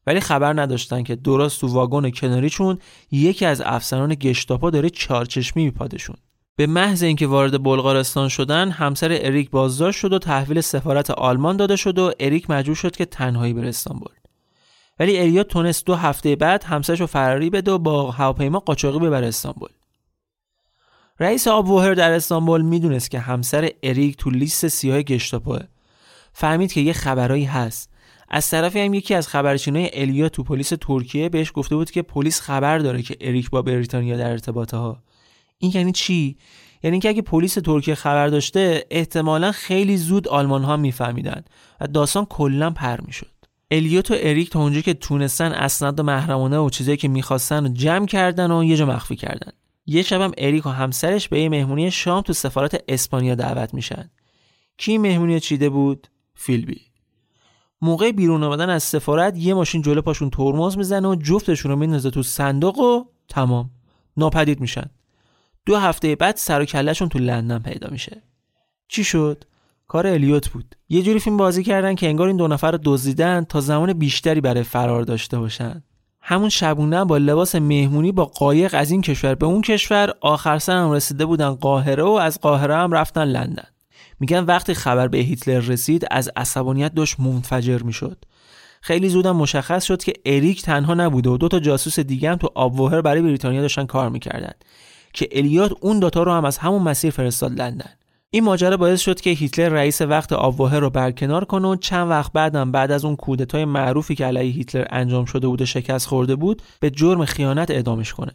ولی 0.07 0.19
خبر 0.19 0.61
نداشتن 0.61 1.03
که 1.03 1.15
درست 1.15 1.61
تو 1.61 1.67
واگن 1.67 2.09
کناریشون 2.09 2.79
یکی 3.11 3.45
از 3.45 3.61
افسران 3.61 4.15
گشتاپا 4.15 4.69
داره 4.69 4.89
چارچشمی 4.89 5.65
میپادشون. 5.65 6.15
به 6.55 6.67
محض 6.67 7.03
اینکه 7.03 7.27
وارد 7.27 7.63
بلغارستان 7.63 8.29
شدن 8.29 8.71
همسر 8.71 9.19
اریک 9.21 9.49
بازداشت 9.49 9.99
شد 9.99 10.13
و 10.13 10.19
تحویل 10.19 10.61
سفارت 10.61 11.11
آلمان 11.11 11.57
داده 11.57 11.75
شد 11.75 11.99
و 11.99 12.11
اریک 12.19 12.49
مجبور 12.49 12.75
شد 12.75 12.95
که 12.95 13.05
تنهایی 13.05 13.53
بره 13.53 13.67
استانبول. 13.67 14.11
ولی 14.99 15.19
اریات 15.19 15.47
تونست 15.47 15.85
دو 15.85 15.95
هفته 15.95 16.35
بعد 16.35 16.63
همسرش 16.63 17.01
رو 17.01 17.07
فراری 17.07 17.49
بده 17.49 17.71
و 17.71 17.77
با 17.77 18.11
هواپیما 18.11 18.59
قاچاقی 18.59 18.99
ببره 18.99 19.27
استانبول. 19.27 19.69
رئیس 21.19 21.47
آبوهر 21.47 21.93
در 21.93 22.11
استانبول 22.11 22.61
می‌دونست 22.61 23.11
که 23.11 23.19
همسر 23.19 23.69
اریک 23.83 24.17
تو 24.17 24.29
لیست 24.29 24.67
سیاه 24.67 25.01
گشتاپوه. 25.01 25.59
فهمید 26.33 26.71
که 26.71 26.81
یه 26.81 26.93
خبرایی 26.93 27.45
هست. 27.45 27.89
از 28.29 28.49
طرفی 28.49 28.79
هم 28.79 28.93
یکی 28.93 29.15
از 29.15 29.27
خبرچینای 29.27 29.89
الیا 29.93 30.29
تو 30.29 30.43
پلیس 30.43 30.73
ترکیه 30.81 31.29
بهش 31.29 31.51
گفته 31.55 31.75
بود 31.75 31.91
که 31.91 32.01
پلیس 32.01 32.41
خبر 32.41 32.77
داره 32.77 33.01
که 33.01 33.17
اریک 33.21 33.49
با 33.49 33.61
بریتانیا 33.61 34.17
در 34.17 34.31
ارتباطه 34.31 34.77
ها 34.77 35.03
این 35.57 35.71
یعنی 35.75 35.91
چی؟ 35.91 36.37
یعنی 36.83 36.93
اینکه 36.93 37.09
اگه 37.09 37.21
پلیس 37.21 37.53
ترکیه 37.53 37.95
خبر 37.95 38.27
داشته 38.27 38.85
احتمالا 38.91 39.51
خیلی 39.51 39.97
زود 39.97 40.27
آلمان 40.27 40.63
ها 40.63 40.77
میفهمیدن 40.77 41.43
و 41.81 41.87
داستان 41.87 42.25
کلا 42.25 42.69
پر 42.69 43.01
می‌شد. 43.01 43.31
الیوت 43.71 44.11
و 44.11 44.15
اریک 44.17 44.49
تا 44.49 44.59
اونجا 44.59 44.81
که 44.81 44.93
تونستن 44.93 45.51
اسناد 45.51 45.99
و 45.99 46.03
محرمانه 46.03 46.57
و 46.57 46.69
چیزایی 46.69 46.97
که 46.97 47.07
می‌خواستن 47.07 47.65
رو 47.65 47.73
جمع 47.73 48.05
کردن 48.05 48.51
و 48.51 48.63
یه 48.63 48.77
جا 48.77 48.85
مخفی 48.85 49.15
کردن. 49.15 49.51
یه 49.89 50.01
شبم 50.01 50.31
اریک 50.37 50.65
و 50.65 50.69
همسرش 50.69 51.27
به 51.27 51.41
یه 51.41 51.49
مهمونی 51.49 51.91
شام 51.91 52.21
تو 52.21 52.33
سفارت 52.33 52.83
اسپانیا 52.87 53.35
دعوت 53.35 53.73
میشن. 53.73 54.09
کی 54.77 54.97
مهمونی 54.97 55.39
چیده 55.39 55.69
بود؟ 55.69 56.07
فیلبی. 56.33 56.81
موقع 57.81 58.11
بیرون 58.11 58.43
آمدن 58.43 58.69
از 58.69 58.83
سفارت 58.83 59.37
یه 59.37 59.53
ماشین 59.53 59.81
جلو 59.81 60.01
پاشون 60.01 60.29
ترمز 60.29 60.77
می‌زنه 60.77 61.07
و 61.07 61.15
جفتشون 61.15 61.71
رو 61.71 61.77
میندازه 61.77 62.09
تو 62.09 62.23
صندوق 62.23 62.79
و 62.79 63.03
تمام. 63.27 63.69
ناپدید 64.17 64.59
میشن. 64.59 64.89
دو 65.65 65.77
هفته 65.77 66.15
بعد 66.15 66.35
سر 66.35 66.61
و 66.61 66.65
کلهشون 66.65 67.09
تو 67.09 67.19
لندن 67.19 67.59
پیدا 67.59 67.89
میشه. 67.91 68.21
چی 68.87 69.03
شد؟ 69.03 69.43
کار 69.87 70.07
الیوت 70.07 70.49
بود. 70.49 70.75
یه 70.89 71.01
جوری 71.01 71.19
فیلم 71.19 71.37
بازی 71.37 71.63
کردن 71.63 71.95
که 71.95 72.07
انگار 72.07 72.27
این 72.27 72.37
دو 72.37 72.47
نفر 72.47 72.71
رو 72.71 72.79
دزدیدن 72.83 73.43
تا 73.43 73.61
زمان 73.61 73.93
بیشتری 73.93 74.41
برای 74.41 74.63
فرار 74.63 75.03
داشته 75.03 75.39
باشن. 75.39 75.83
همون 76.21 76.49
شبونه 76.49 77.05
با 77.05 77.17
لباس 77.17 77.55
مهمونی 77.55 78.11
با 78.11 78.25
قایق 78.25 78.75
از 78.77 78.91
این 78.91 79.01
کشور 79.01 79.35
به 79.35 79.45
اون 79.45 79.61
کشور 79.61 80.13
آخر 80.21 80.59
سر 80.59 80.77
هم 80.77 80.91
رسیده 80.91 81.25
بودن 81.25 81.49
قاهره 81.49 82.03
و 82.03 82.09
از 82.09 82.39
قاهره 82.39 82.75
هم 82.75 82.91
رفتن 82.91 83.23
لندن. 83.23 83.67
میگن 84.19 84.43
وقتی 84.43 84.73
خبر 84.73 85.07
به 85.07 85.17
هیتلر 85.17 85.59
رسید 85.59 86.05
از 86.11 86.29
عصبانیت 86.35 86.93
داشت 86.93 87.19
منفجر 87.19 87.77
می‌شد. 87.77 88.17
خیلی 88.81 89.09
زودم 89.09 89.35
مشخص 89.35 89.83
شد 89.83 90.03
که 90.03 90.13
اریک 90.25 90.61
تنها 90.61 90.93
نبوده 90.93 91.29
و 91.29 91.37
دو 91.37 91.47
تا 91.47 91.59
جاسوس 91.59 91.99
دیگه 91.99 92.29
هم 92.29 92.35
تو 92.35 92.49
آبوهر 92.55 93.01
برای 93.01 93.21
بریتانیا 93.21 93.61
داشتن 93.61 93.85
کار 93.85 94.09
می‌کردن 94.09 94.53
که 95.13 95.29
الیات 95.31 95.71
اون 95.81 95.99
دوتا 95.99 96.23
رو 96.23 96.31
هم 96.31 96.45
از 96.45 96.57
همون 96.57 96.81
مسیر 96.81 97.11
فرستاد 97.11 97.61
لندن. 97.61 97.89
این 98.31 98.43
ماجرا 98.43 98.77
باعث 98.77 99.01
شد 99.01 99.21
که 99.21 99.29
هیتلر 99.29 99.69
رئیس 99.69 100.01
وقت 100.01 100.33
آبوهر 100.33 100.79
رو 100.79 100.89
برکنار 100.89 101.45
کنه 101.45 101.67
و 101.67 101.75
چند 101.75 102.09
وقت 102.09 102.31
بعدم 102.31 102.71
بعد 102.71 102.91
از 102.91 103.05
اون 103.05 103.15
کودتای 103.15 103.65
معروفی 103.65 104.15
که 104.15 104.25
علیه 104.25 104.51
هیتلر 104.51 104.85
انجام 104.89 105.25
شده 105.25 105.47
بود 105.47 105.61
و 105.61 105.65
شکست 105.65 106.07
خورده 106.07 106.35
بود 106.35 106.61
به 106.79 106.89
جرم 106.89 107.25
خیانت 107.25 107.71
اعدامش 107.71 108.13
کنه. 108.13 108.31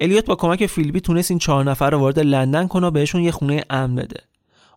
الیوت 0.00 0.26
با 0.26 0.34
کمک 0.34 0.66
فیلبی 0.66 1.00
تونست 1.00 1.30
این 1.30 1.38
چهار 1.38 1.64
نفر 1.64 1.90
رو 1.90 1.98
وارد 1.98 2.18
لندن 2.18 2.66
کنه 2.66 2.86
و 2.86 2.90
بهشون 2.90 3.22
یه 3.22 3.30
خونه 3.30 3.64
امن 3.70 3.94
بده. 3.94 4.20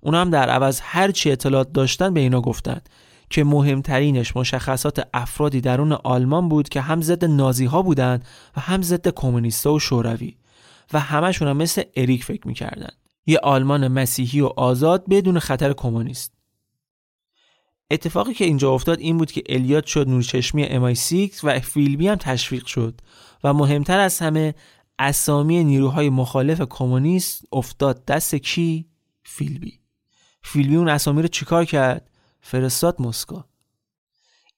اونا 0.02 0.22
هم 0.22 0.30
در 0.30 0.50
عوض 0.50 0.80
هر 0.84 1.12
چی 1.12 1.32
اطلاعات 1.32 1.74
داشتن 1.74 2.14
به 2.14 2.20
اینا 2.20 2.42
گفتن 2.42 2.82
که 3.30 3.44
مهمترینش 3.44 4.36
مشخصات 4.36 5.08
افرادی 5.14 5.62
درون 5.62 5.92
آلمان 5.92 6.50
بود 6.50 6.70
که 6.70 6.82
هم 6.82 7.02
ضد 7.02 7.26
نازی 7.26 7.66
ها 7.66 7.82
بودن 7.82 8.20
و 8.58 8.60
هم 8.60 8.82
ضد 8.82 9.08
کمونیستا 9.08 9.74
و 9.74 9.80
شوروی 9.80 10.36
و 10.94 11.00
همشون 11.00 11.48
هم 11.48 11.58
مثل 11.58 11.84
اریک 11.96 12.24
فکر 12.24 12.48
می‌کردن. 12.48 12.90
یه 13.30 13.40
آلمان 13.44 13.88
مسیحی 13.88 14.42
و 14.42 14.46
آزاد 14.46 15.04
بدون 15.10 15.40
خطر 15.40 15.74
کمونیست. 15.74 16.34
اتفاقی 17.92 18.34
که 18.34 18.46
اینجا 18.46 18.72
افتاد 18.72 19.00
این 19.00 19.18
بود 19.18 19.32
که 19.32 19.44
الیوت 19.50 19.86
شد 19.86 20.10
نورچشمی 20.10 20.66
MI6 20.66 21.44
و 21.44 21.60
فیلبی 21.60 22.08
هم 22.08 22.16
تشویق 22.16 22.66
شد 22.66 23.02
و 23.44 23.54
مهمتر 23.54 24.00
از 24.00 24.20
همه 24.20 24.56
اسامی 25.00 25.64
نیروهای 25.64 26.10
مخالف 26.10 26.62
کمونیست 26.70 27.46
افتاد 27.52 28.06
دست 28.06 28.36
کی؟ 28.36 28.86
فیلبی. 29.24 29.80
فیلبی 30.44 30.76
اون 30.76 30.90
اسامی 30.90 31.22
رو 31.22 31.28
چیکار 31.28 31.66
کرد؟ 31.66 32.10
فرستاد 32.42 33.02
مسکو. 33.02 33.42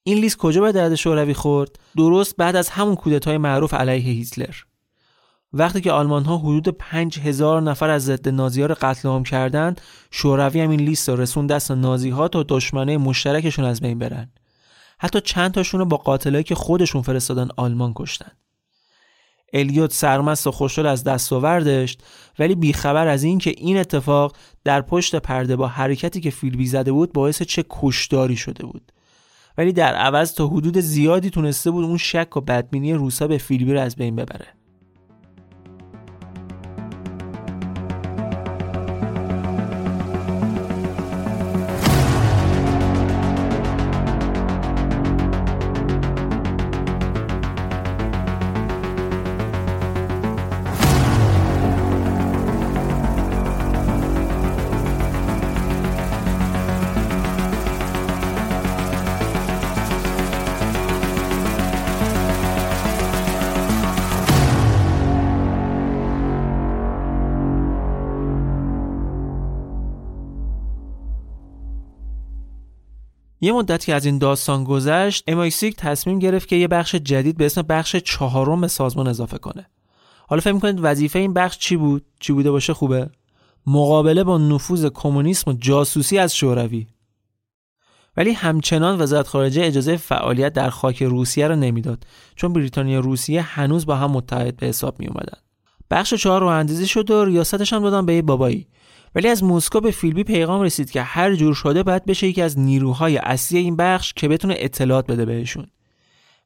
این 0.03 0.17
لیست 0.17 0.37
کجا 0.37 0.61
به 0.61 0.71
درد 0.71 0.95
شوروی 0.95 1.33
خورد؟ 1.33 1.79
درست 1.97 2.35
بعد 2.35 2.55
از 2.55 2.69
همون 2.69 2.95
کودتای 2.95 3.37
معروف 3.37 3.73
علیه 3.73 4.03
هیتلر. 4.03 4.55
وقتی 5.53 5.81
که 5.81 5.91
آلمان 5.91 6.25
ها 6.25 6.37
حدود 6.37 6.69
5000 6.69 7.61
نفر 7.61 7.89
از 7.89 8.05
ضد 8.05 8.29
نازی 8.29 8.61
ها 8.61 8.67
رو 8.67 8.75
قتل 8.81 9.09
عام 9.09 9.23
کردند 9.23 9.81
شوروی 10.11 10.61
هم 10.61 10.69
این 10.69 10.79
لیست 10.79 11.09
رو 11.09 11.15
رسون 11.15 11.47
دست 11.47 11.71
نازی 11.71 12.09
ها 12.09 12.27
تا 12.27 12.43
دشمنه 12.49 12.97
مشترکشون 12.97 13.65
از 13.65 13.81
بین 13.81 13.99
برن. 13.99 14.31
حتی 14.99 15.21
چند 15.21 15.51
تاشون 15.51 15.79
رو 15.79 15.85
با 15.85 15.97
قاتلایی 15.97 16.43
که 16.43 16.55
خودشون 16.55 17.01
فرستادن 17.01 17.49
آلمان 17.57 17.93
کشتن. 17.95 18.31
الیوت 19.53 19.93
سرمست 19.93 20.47
و 20.47 20.51
خوشحال 20.51 20.85
از 20.85 21.03
دستاوردش 21.03 21.97
ولی 22.39 22.55
بیخبر 22.55 23.07
از 23.07 23.23
این 23.23 23.37
که 23.37 23.53
این 23.57 23.77
اتفاق 23.77 24.35
در 24.63 24.81
پشت 24.81 25.15
پرده 25.15 25.55
با 25.55 25.67
حرکتی 25.67 26.21
که 26.21 26.29
فیلبی 26.29 26.65
زده 26.65 26.91
بود 26.91 27.13
باعث 27.13 27.41
چه 27.41 27.65
کشداری 27.69 28.35
شده 28.35 28.65
بود. 28.65 28.91
ولی 29.57 29.73
در 29.73 29.95
عوض 29.95 30.33
تا 30.33 30.47
حدود 30.47 30.79
زیادی 30.79 31.29
تونسته 31.29 31.71
بود 31.71 31.85
اون 31.85 31.97
شک 31.97 32.37
و 32.37 32.41
بدبینی 32.41 32.93
روسا 32.93 33.27
به 33.27 33.37
فیلبی 33.37 33.73
رو 33.73 33.79
از 33.79 33.95
بین 33.95 34.15
ببره. 34.15 34.47
یه 73.51 73.57
مدتی 73.57 73.91
از 73.91 74.05
این 74.05 74.17
داستان 74.17 74.63
گذشت 74.63 75.23
امایسیک 75.27 75.75
تصمیم 75.75 76.19
گرفت 76.19 76.47
که 76.47 76.55
یه 76.55 76.67
بخش 76.67 76.95
جدید 76.95 77.37
به 77.37 77.45
اسم 77.45 77.61
بخش 77.61 77.95
چهارم 77.95 78.67
سازمان 78.67 79.07
اضافه 79.07 79.37
کنه. 79.37 79.67
حالا 80.27 80.41
فکر 80.41 80.53
می‌کنید 80.53 80.79
وظیفه 80.81 81.19
این 81.19 81.33
بخش 81.33 81.57
چی 81.57 81.75
بود؟ 81.75 82.05
چی 82.19 82.33
بوده 82.33 82.51
باشه 82.51 82.73
خوبه؟ 82.73 83.09
مقابله 83.67 84.23
با 84.23 84.37
نفوذ 84.37 84.85
کمونیسم 84.93 85.51
و 85.51 85.53
جاسوسی 85.53 86.17
از 86.17 86.35
شوروی. 86.35 86.87
ولی 88.17 88.31
همچنان 88.31 89.01
وزارت 89.01 89.27
خارجه 89.27 89.65
اجازه 89.65 89.97
فعالیت 89.97 90.53
در 90.53 90.69
خاک 90.69 91.03
روسیه 91.03 91.47
را 91.47 91.55
نمی‌داد 91.55 92.03
چون 92.35 92.53
بریتانیا 92.53 92.99
و 92.99 93.01
روسیه 93.01 93.41
هنوز 93.41 93.85
با 93.85 93.95
هم 93.95 94.11
متحد 94.11 94.57
به 94.57 94.67
حساب 94.67 94.99
می 94.99 95.07
اومدن. 95.07 95.37
بخش 95.91 96.13
چهار 96.13 96.41
رو 96.41 96.47
اندازی 96.47 96.87
شد 96.87 97.11
و 97.11 97.25
ریاستش 97.25 97.73
هم 97.73 97.81
دادن 97.81 98.05
به 98.05 98.13
یه 98.13 98.21
بابایی. 98.21 98.67
ولی 99.15 99.27
از 99.27 99.43
مسکو 99.43 99.79
به 99.79 99.91
فیلبی 99.91 100.23
پیغام 100.23 100.61
رسید 100.61 100.91
که 100.91 101.01
هر 101.01 101.35
جور 101.35 101.53
شده 101.53 101.83
باید 101.83 102.05
بشه 102.05 102.27
یکی 102.27 102.41
از 102.41 102.59
نیروهای 102.59 103.17
اصلی 103.17 103.59
این 103.59 103.75
بخش 103.75 104.13
که 104.13 104.27
بتونه 104.27 104.55
اطلاعات 104.57 105.07
بده 105.07 105.25
بهشون. 105.25 105.67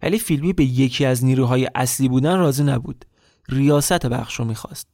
ولی 0.04 0.20
فیلبی 0.20 0.54
به 0.54 0.64
یکی 0.64 1.06
از 1.06 1.26
نیروهای 1.26 1.70
اصلی 1.76 2.10
بودن 2.10 2.38
راضی 2.38 2.64
نبود. 2.64 3.06
ریاست 3.50 4.06
بخش 4.06 4.36
رو 4.36 4.46
می‌خواست. 4.46 4.88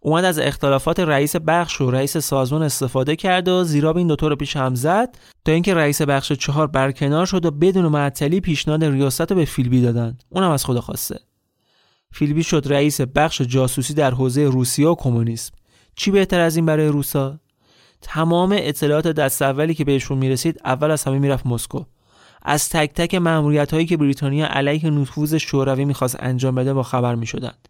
اومد 0.00 0.24
از 0.24 0.38
اختلافات 0.38 1.00
رئیس 1.00 1.36
بخش 1.36 1.80
و 1.80 1.90
رئیس 1.90 2.16
سازمان 2.16 2.62
استفاده 2.62 3.16
کرد 3.16 3.48
و 3.48 3.64
زیرا 3.64 3.92
این 3.92 4.06
دوتا 4.06 4.28
رو 4.28 4.36
پیش 4.36 4.56
هم 4.56 4.74
زد 4.74 5.18
تا 5.44 5.52
اینکه 5.52 5.74
رئیس 5.74 6.02
بخش 6.02 6.32
چهار 6.32 6.66
برکنار 6.66 7.26
شد 7.26 7.46
و 7.46 7.50
بدون 7.50 7.86
معطلی 7.86 8.40
پیشنهاد 8.40 8.84
ریاست 8.84 9.30
رو 9.30 9.36
به 9.36 9.44
فیلبی 9.44 9.82
دادن. 9.82 10.18
اونم 10.30 10.50
از 10.50 10.64
خدا 10.64 10.80
خواسته. 10.80 11.20
فیلبی 12.12 12.42
شد 12.42 12.62
رئیس 12.66 13.00
بخش 13.00 13.42
جاسوسی 13.42 13.94
در 13.94 14.10
حوزه 14.10 14.44
روسیه 14.44 14.88
و 14.88 14.94
کمونیسم. 14.94 15.52
چی 15.96 16.10
بهتر 16.10 16.40
از 16.40 16.56
این 16.56 16.66
برای 16.66 16.88
روسا؟ 16.88 17.40
تمام 18.02 18.56
اطلاعات 18.58 19.06
دست 19.06 19.42
اولی 19.42 19.74
که 19.74 19.84
بهشون 19.84 20.18
می‌رسید 20.18 20.60
اول 20.64 20.90
از 20.90 21.04
همه 21.04 21.18
می‌رفت 21.18 21.46
مسکو. 21.46 21.84
از 22.42 22.68
تک 22.68 22.92
تک 22.94 23.14
مأموریت 23.14 23.74
هایی 23.74 23.86
که 23.86 23.96
بریتانیا 23.96 24.46
علیه 24.46 24.90
نفوذ 24.90 25.34
شوروی 25.34 25.84
می‌خواست 25.84 26.16
انجام 26.18 26.54
بده 26.54 26.74
با 26.74 26.82
خبر 26.82 27.14
می‌شدند. 27.14 27.68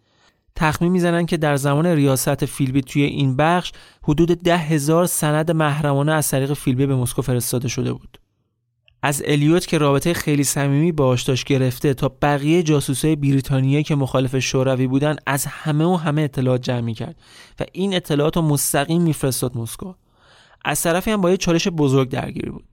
تخمین 0.55 0.91
می‌زنن 0.91 1.25
که 1.25 1.37
در 1.37 1.55
زمان 1.55 1.85
ریاست 1.85 2.45
فیلبی 2.45 2.81
توی 2.81 3.03
این 3.03 3.35
بخش 3.35 3.71
حدود 4.03 4.27
ده 4.27 4.57
هزار 4.57 5.05
سند 5.05 5.51
محرمانه 5.51 6.11
از 6.11 6.29
طریق 6.29 6.53
فیلبی 6.53 6.85
به 6.85 6.95
مسکو 6.95 7.21
فرستاده 7.21 7.67
شده 7.67 7.93
بود. 7.93 8.17
از 9.01 9.23
الیوت 9.25 9.67
که 9.67 9.77
رابطه 9.77 10.13
خیلی 10.13 10.43
صمیمی 10.43 10.91
باش 10.91 11.23
داشت 11.23 11.47
گرفته 11.47 11.93
تا 11.93 12.15
بقیه 12.21 12.63
جاسوسای 12.63 13.15
بریتانیا 13.15 13.81
که 13.81 13.95
مخالف 13.95 14.39
شوروی 14.39 14.87
بودن 14.87 15.15
از 15.25 15.45
همه 15.45 15.85
و 15.85 15.95
همه 15.95 16.21
اطلاعات 16.21 16.61
جمع 16.61 16.93
کرد 16.93 17.15
و 17.59 17.63
این 17.71 17.95
اطلاعات 17.95 18.35
رو 18.35 18.41
مستقیم 18.41 19.01
میفرستاد 19.01 19.57
مسکو. 19.57 19.93
از 20.65 20.81
طرفی 20.81 21.11
هم 21.11 21.21
با 21.21 21.29
یه 21.29 21.37
چالش 21.37 21.67
بزرگ 21.67 22.09
درگیر 22.09 22.51
بود. 22.51 22.65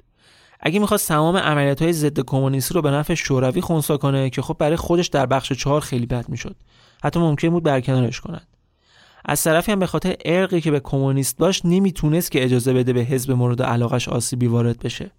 اگه 0.60 0.78
می‌خواست 0.78 1.08
تمام 1.08 1.36
عملیات 1.36 1.82
های 1.82 1.92
ضد 1.92 2.20
کمونیستی 2.20 2.74
رو 2.74 2.82
به 2.82 2.90
نفع 2.90 3.14
شوروی 3.14 3.60
خونسا 3.60 3.96
کنه 3.96 4.30
که 4.30 4.42
خب 4.42 4.56
برای 4.58 4.76
خودش 4.76 5.06
در 5.06 5.26
بخش 5.26 5.52
چهار 5.52 5.80
خیلی 5.80 6.06
بد 6.06 6.28
می‌شد. 6.28 6.56
حتی 7.04 7.20
ممکن 7.20 7.50
بود 7.50 7.62
برکنارش 7.62 8.20
کنند. 8.20 8.46
از 9.24 9.42
طرفی 9.42 9.72
هم 9.72 9.78
به 9.78 9.86
خاطر 9.86 10.16
ارقی 10.24 10.60
که 10.60 10.70
به 10.70 10.80
کمونیست 10.80 11.38
داشت 11.38 11.64
نمی‌تونست 11.64 12.30
که 12.30 12.44
اجازه 12.44 12.72
بده 12.72 12.92
به 12.92 13.00
حزب 13.00 13.32
مورد 13.32 13.62
علاقش 13.62 14.08
آسیبی 14.08 14.46
وارد 14.46 14.78
بشه. 14.78 15.10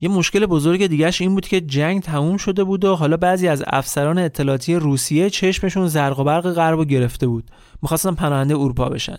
یه 0.00 0.08
مشکل 0.08 0.46
بزرگ 0.46 0.86
دیگهش 0.86 1.20
این 1.20 1.34
بود 1.34 1.48
که 1.48 1.60
جنگ 1.60 2.02
تموم 2.02 2.36
شده 2.36 2.64
بود 2.64 2.84
و 2.84 2.94
حالا 2.94 3.16
بعضی 3.16 3.48
از 3.48 3.64
افسران 3.66 4.18
اطلاعاتی 4.18 4.74
روسیه 4.74 5.30
چشمشون 5.30 5.88
زرق 5.88 6.18
و 6.18 6.24
برق 6.24 6.52
غرب 6.52 6.84
گرفته 6.84 7.26
بود. 7.26 7.50
می‌خواستن 7.82 8.14
پناهنده 8.14 8.54
اروپا 8.54 8.88
بشن. 8.88 9.16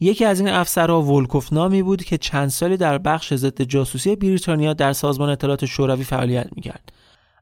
یکی 0.00 0.24
از 0.24 0.40
این 0.40 0.48
افسرها 0.48 1.02
ولکوف 1.02 1.52
نامی 1.52 1.82
بود 1.82 2.04
که 2.04 2.18
چند 2.18 2.48
سالی 2.48 2.76
در 2.76 2.98
بخش 2.98 3.34
ضد 3.34 3.62
جاسوسی 3.62 4.16
بریتانیا 4.16 4.72
در 4.72 4.92
سازمان 4.92 5.28
اطلاعات 5.28 5.64
شوروی 5.64 6.04
فعالیت 6.04 6.48
می‌کرد. 6.56 6.92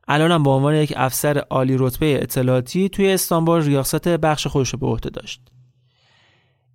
الانم 0.08 0.42
به 0.42 0.50
عنوان 0.50 0.74
یک 0.74 0.92
افسر 0.96 1.38
عالی 1.38 1.76
رتبه 1.78 2.22
اطلاعاتی 2.22 2.88
توی 2.88 3.12
استانبول 3.12 3.62
ریاست 3.62 4.08
بخش 4.08 4.46
خودش 4.46 4.74
به 4.74 4.86
عهده 4.86 5.10
داشت. 5.10 5.40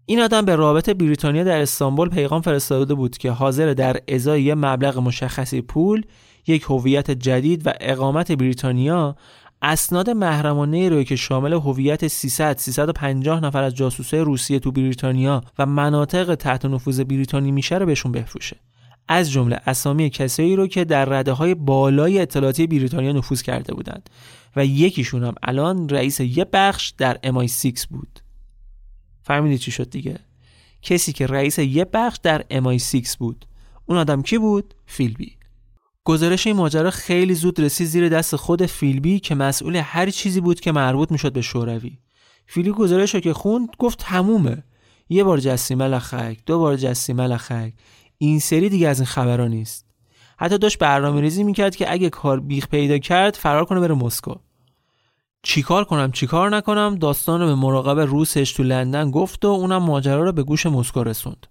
این 0.09 0.19
آدم 0.19 0.45
به 0.45 0.55
رابط 0.55 0.89
بریتانیا 0.89 1.43
در 1.43 1.61
استانبول 1.61 2.09
پیغام 2.09 2.41
فرستاده 2.41 2.93
بود 2.93 3.17
که 3.17 3.31
حاضر 3.31 3.73
در 3.73 3.97
ازای 4.07 4.43
یه 4.43 4.55
مبلغ 4.55 4.97
مشخصی 4.97 5.61
پول 5.61 6.03
یک 6.47 6.63
هویت 6.69 7.11
جدید 7.11 7.67
و 7.67 7.73
اقامت 7.81 8.31
بریتانیا 8.31 9.15
اسناد 9.61 10.09
محرمانه 10.09 10.89
رو 10.89 11.03
که 11.03 11.15
شامل 11.15 11.53
هویت 11.53 12.07
300 12.07 12.57
350 12.57 13.39
نفر 13.39 13.63
از 13.63 13.75
جاسوسای 13.75 14.19
روسیه 14.19 14.59
تو 14.59 14.71
بریتانیا 14.71 15.41
و 15.59 15.65
مناطق 15.65 16.35
تحت 16.35 16.65
نفوذ 16.65 16.99
بریتانی 16.99 17.51
میشه 17.51 17.77
رو 17.77 17.85
بهشون 17.85 18.11
بفروشه. 18.11 18.57
از 19.07 19.31
جمله 19.31 19.59
اسامی 19.65 20.09
کسایی 20.09 20.55
رو 20.55 20.67
که 20.67 20.85
در 20.85 21.05
رده 21.05 21.31
های 21.31 21.55
بالای 21.55 22.19
اطلاعاتی 22.19 22.67
بریتانیا 22.67 23.11
نفوذ 23.11 23.41
کرده 23.41 23.73
بودند. 23.73 24.09
و 24.55 24.65
یکیشون 24.65 25.23
هم 25.23 25.35
الان 25.43 25.89
رئیس 25.89 26.19
یه 26.19 26.45
بخش 26.53 26.93
در 26.97 27.17
MI6 27.23 27.87
بود. 27.89 28.28
فهمیدی 29.29 29.57
چی 29.57 29.71
شد 29.71 29.89
دیگه؟ 29.89 30.19
کسی 30.81 31.13
که 31.13 31.27
رئیس 31.27 31.59
یه 31.59 31.85
بخش 31.85 32.19
در 32.23 32.41
MI6 32.41 33.17
بود. 33.17 33.45
اون 33.85 33.97
آدم 33.97 34.21
کی 34.21 34.37
بود؟ 34.37 34.73
فیلبی 34.85 35.37
گزارش 36.03 36.47
این 36.47 36.55
ماجرا 36.55 36.91
خیلی 36.91 37.33
زود 37.33 37.59
رسید 37.59 37.87
زیر 37.87 38.09
دست 38.09 38.35
خود 38.35 38.65
فیلبی 38.65 39.19
که 39.19 39.35
مسئول 39.35 39.75
هر 39.75 40.09
چیزی 40.09 40.41
بود 40.41 40.59
که 40.59 40.71
مربوط 40.71 41.11
می‌شد 41.11 41.33
به 41.33 41.41
شوروی. 41.41 41.97
فیلبی 42.45 42.71
گزارش 42.71 43.15
رو 43.15 43.19
که 43.19 43.33
خوند 43.33 43.69
گفت 43.77 43.99
تمومه. 43.99 44.63
یه 45.09 45.23
بار 45.23 45.37
جسیمه 45.37 45.87
لخک 45.87 46.37
دو 46.45 46.59
بار 46.59 46.75
جسیمه 46.75 47.27
لخک 47.27 47.73
این 48.17 48.39
سری 48.39 48.69
دیگه 48.69 48.87
از 48.87 48.99
این 48.99 49.07
خبرها 49.07 49.47
نیست. 49.47 49.85
حتی 50.37 50.57
داشت 50.57 50.77
برنامه 50.77 51.21
ریزی 51.21 51.43
می‌کرد 51.43 51.75
که 51.75 51.91
اگه 51.91 52.09
کار 52.09 52.39
بیخ 52.39 52.67
پیدا 52.67 52.97
کرد 52.97 53.35
فرار 53.35 53.65
کنه 53.65 53.79
بره 53.79 53.95
مسکو. 53.95 54.35
چیکار 55.43 55.83
کنم؟ 55.83 56.11
چیکار 56.11 56.55
نکنم؟ 56.55 56.95
داستان 56.95 57.41
رو 57.41 57.47
به 57.47 57.55
مراقب 57.55 57.99
روسش 57.99 58.51
تو 58.51 58.63
لندن 58.63 59.11
گفت 59.11 59.45
و 59.45 59.47
اونم 59.47 59.83
ماجرا 59.83 60.23
رو 60.23 60.31
به 60.31 60.43
گوش 60.43 60.65
مسکو 60.65 61.03
رسوند. 61.03 61.47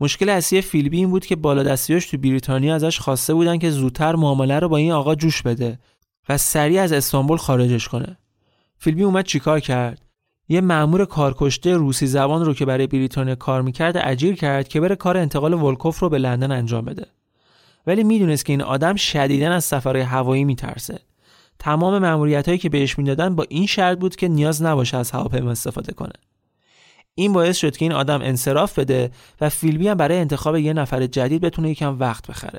مشکل 0.00 0.28
اصلی 0.28 0.60
فیلبی 0.60 0.96
این 0.96 1.10
بود 1.10 1.26
که 1.26 1.36
بالا 1.36 1.62
دستیاش 1.62 2.06
تو 2.06 2.18
بریتانیا 2.18 2.74
ازش 2.74 3.00
خواسته 3.00 3.34
بودن 3.34 3.58
که 3.58 3.70
زودتر 3.70 4.16
معامله 4.16 4.58
رو 4.58 4.68
با 4.68 4.76
این 4.76 4.92
آقا 4.92 5.14
جوش 5.14 5.42
بده 5.42 5.78
و 6.28 6.38
سریع 6.38 6.82
از 6.82 6.92
استانبول 6.92 7.36
خارجش 7.36 7.88
کنه. 7.88 8.16
فیلبی 8.78 9.02
اومد 9.02 9.24
چیکار 9.24 9.60
کرد؟ 9.60 10.00
یه 10.48 10.60
مأمور 10.60 11.04
کارکشته 11.04 11.74
روسی 11.74 12.06
زبان 12.06 12.44
رو 12.44 12.54
که 12.54 12.64
برای 12.64 12.86
بریتانیا 12.86 13.34
کار 13.34 13.62
می‌کرد 13.62 13.96
اجیر 13.96 14.34
کرد 14.34 14.68
که 14.68 14.80
بره 14.80 14.96
کار 14.96 15.16
انتقال 15.16 15.54
ولکوف 15.54 15.98
رو 15.98 16.08
به 16.08 16.18
لندن 16.18 16.52
انجام 16.52 16.84
بده. 16.84 17.06
ولی 17.86 18.04
می‌دونست 18.04 18.44
که 18.44 18.52
این 18.52 18.62
آدم 18.62 18.96
شدیدا 18.96 19.52
از 19.52 19.64
سفرهای 19.64 20.02
هوایی 20.02 20.44
میترسه. 20.44 21.00
تمام 21.58 21.98
مأموریت 21.98 22.46
هایی 22.46 22.58
که 22.58 22.68
بهش 22.68 22.98
می‌دادن 22.98 23.36
با 23.36 23.46
این 23.48 23.66
شرط 23.66 23.98
بود 23.98 24.16
که 24.16 24.28
نیاز 24.28 24.62
نباشه 24.62 24.96
از 24.96 25.10
هواپیما 25.10 25.50
استفاده 25.50 25.92
کنه. 25.92 26.12
این 27.14 27.32
باعث 27.32 27.56
شد 27.56 27.76
که 27.76 27.84
این 27.84 27.92
آدم 27.92 28.22
انصراف 28.22 28.78
بده 28.78 29.10
و 29.40 29.48
فیلبی 29.48 29.88
هم 29.88 29.96
برای 29.96 30.18
انتخاب 30.18 30.56
یه 30.56 30.72
نفر 30.72 31.06
جدید 31.06 31.42
بتونه 31.42 31.70
یکم 31.70 31.98
وقت 31.98 32.26
بخره. 32.26 32.58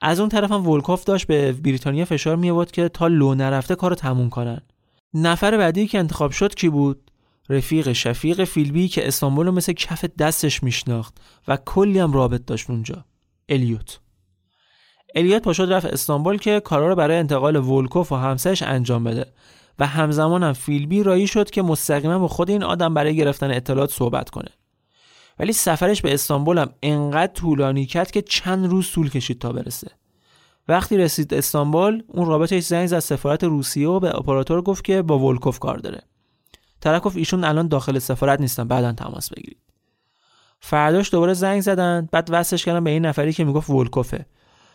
از 0.00 0.20
اون 0.20 0.28
طرف 0.28 0.52
هم 0.52 0.68
ولکوف 0.68 1.04
داشت 1.04 1.26
به 1.26 1.52
بریتانیا 1.52 2.04
فشار 2.04 2.36
می 2.36 2.50
آورد 2.50 2.70
که 2.70 2.88
تا 2.88 3.06
لو 3.06 3.34
نرفته 3.34 3.74
کارو 3.74 3.94
تموم 3.94 4.30
کنن. 4.30 4.60
نفر 5.14 5.56
بعدی 5.56 5.86
که 5.86 5.98
انتخاب 5.98 6.30
شد 6.30 6.54
کی 6.54 6.68
بود؟ 6.68 7.10
رفیق 7.48 7.92
شفیق 7.92 8.44
فیلبی 8.44 8.88
که 8.88 9.08
استانبول 9.08 9.50
مثل 9.50 9.72
کف 9.72 10.04
دستش 10.04 10.62
میشناخت 10.62 11.20
و 11.48 11.56
کلی 11.56 11.98
هم 11.98 12.12
رابط 12.12 12.44
داشت 12.46 12.70
اونجا. 12.70 13.04
الیوت. 13.48 14.00
الیات 15.14 15.42
پاشد 15.42 15.72
رفت 15.72 15.86
استانبول 15.86 16.38
که 16.38 16.60
کارا 16.60 16.88
رو 16.88 16.94
برای 16.94 17.16
انتقال 17.16 17.56
ولکوف 17.56 18.12
و 18.12 18.16
همسرش 18.16 18.62
انجام 18.62 19.04
بده. 19.04 19.26
و 19.78 19.86
همزمان 19.86 20.42
هم 20.42 20.52
فیلبی 20.52 21.02
رایی 21.02 21.26
شد 21.26 21.50
که 21.50 21.62
مستقیما 21.62 22.18
با 22.18 22.28
خود 22.28 22.50
این 22.50 22.62
آدم 22.62 22.94
برای 22.94 23.16
گرفتن 23.16 23.50
اطلاعات 23.50 23.90
صحبت 23.90 24.30
کنه. 24.30 24.48
ولی 25.38 25.52
سفرش 25.52 26.02
به 26.02 26.14
استانبول 26.14 26.58
هم 26.58 26.70
انقدر 26.82 27.32
طولانی 27.32 27.86
کرد 27.86 28.10
که 28.10 28.22
چند 28.22 28.66
روز 28.66 28.90
طول 28.90 29.10
کشید 29.10 29.38
تا 29.38 29.52
برسه. 29.52 29.90
وقتی 30.68 30.96
رسید 30.96 31.34
استانبول 31.34 32.02
اون 32.08 32.26
رابطش 32.26 32.62
زنگ 32.62 32.86
زد 32.86 32.98
سفارت 32.98 33.44
روسیه 33.44 33.88
و 33.88 34.00
به 34.00 34.16
اپراتور 34.16 34.62
گفت 34.62 34.84
که 34.84 35.02
با 35.02 35.18
ولکوف 35.18 35.58
کار 35.58 35.78
داره. 35.78 36.02
گفت 37.00 37.16
ایشون 37.16 37.44
الان 37.44 37.68
داخل 37.68 37.98
سفارت 37.98 38.40
نیستن 38.40 38.68
بعدا 38.68 38.92
تماس 38.92 39.30
بگیرید. 39.30 39.58
فرداش 40.60 41.12
دوباره 41.12 41.34
زنگ 41.34 41.60
زدن 41.60 42.08
بعد 42.12 42.28
وصلش 42.32 42.64
کردن 42.64 42.84
به 42.84 42.90
این 42.90 43.06
نفری 43.06 43.32
که 43.32 43.44
می‌گفت 43.44 43.70
ولکوفه. 43.70 44.26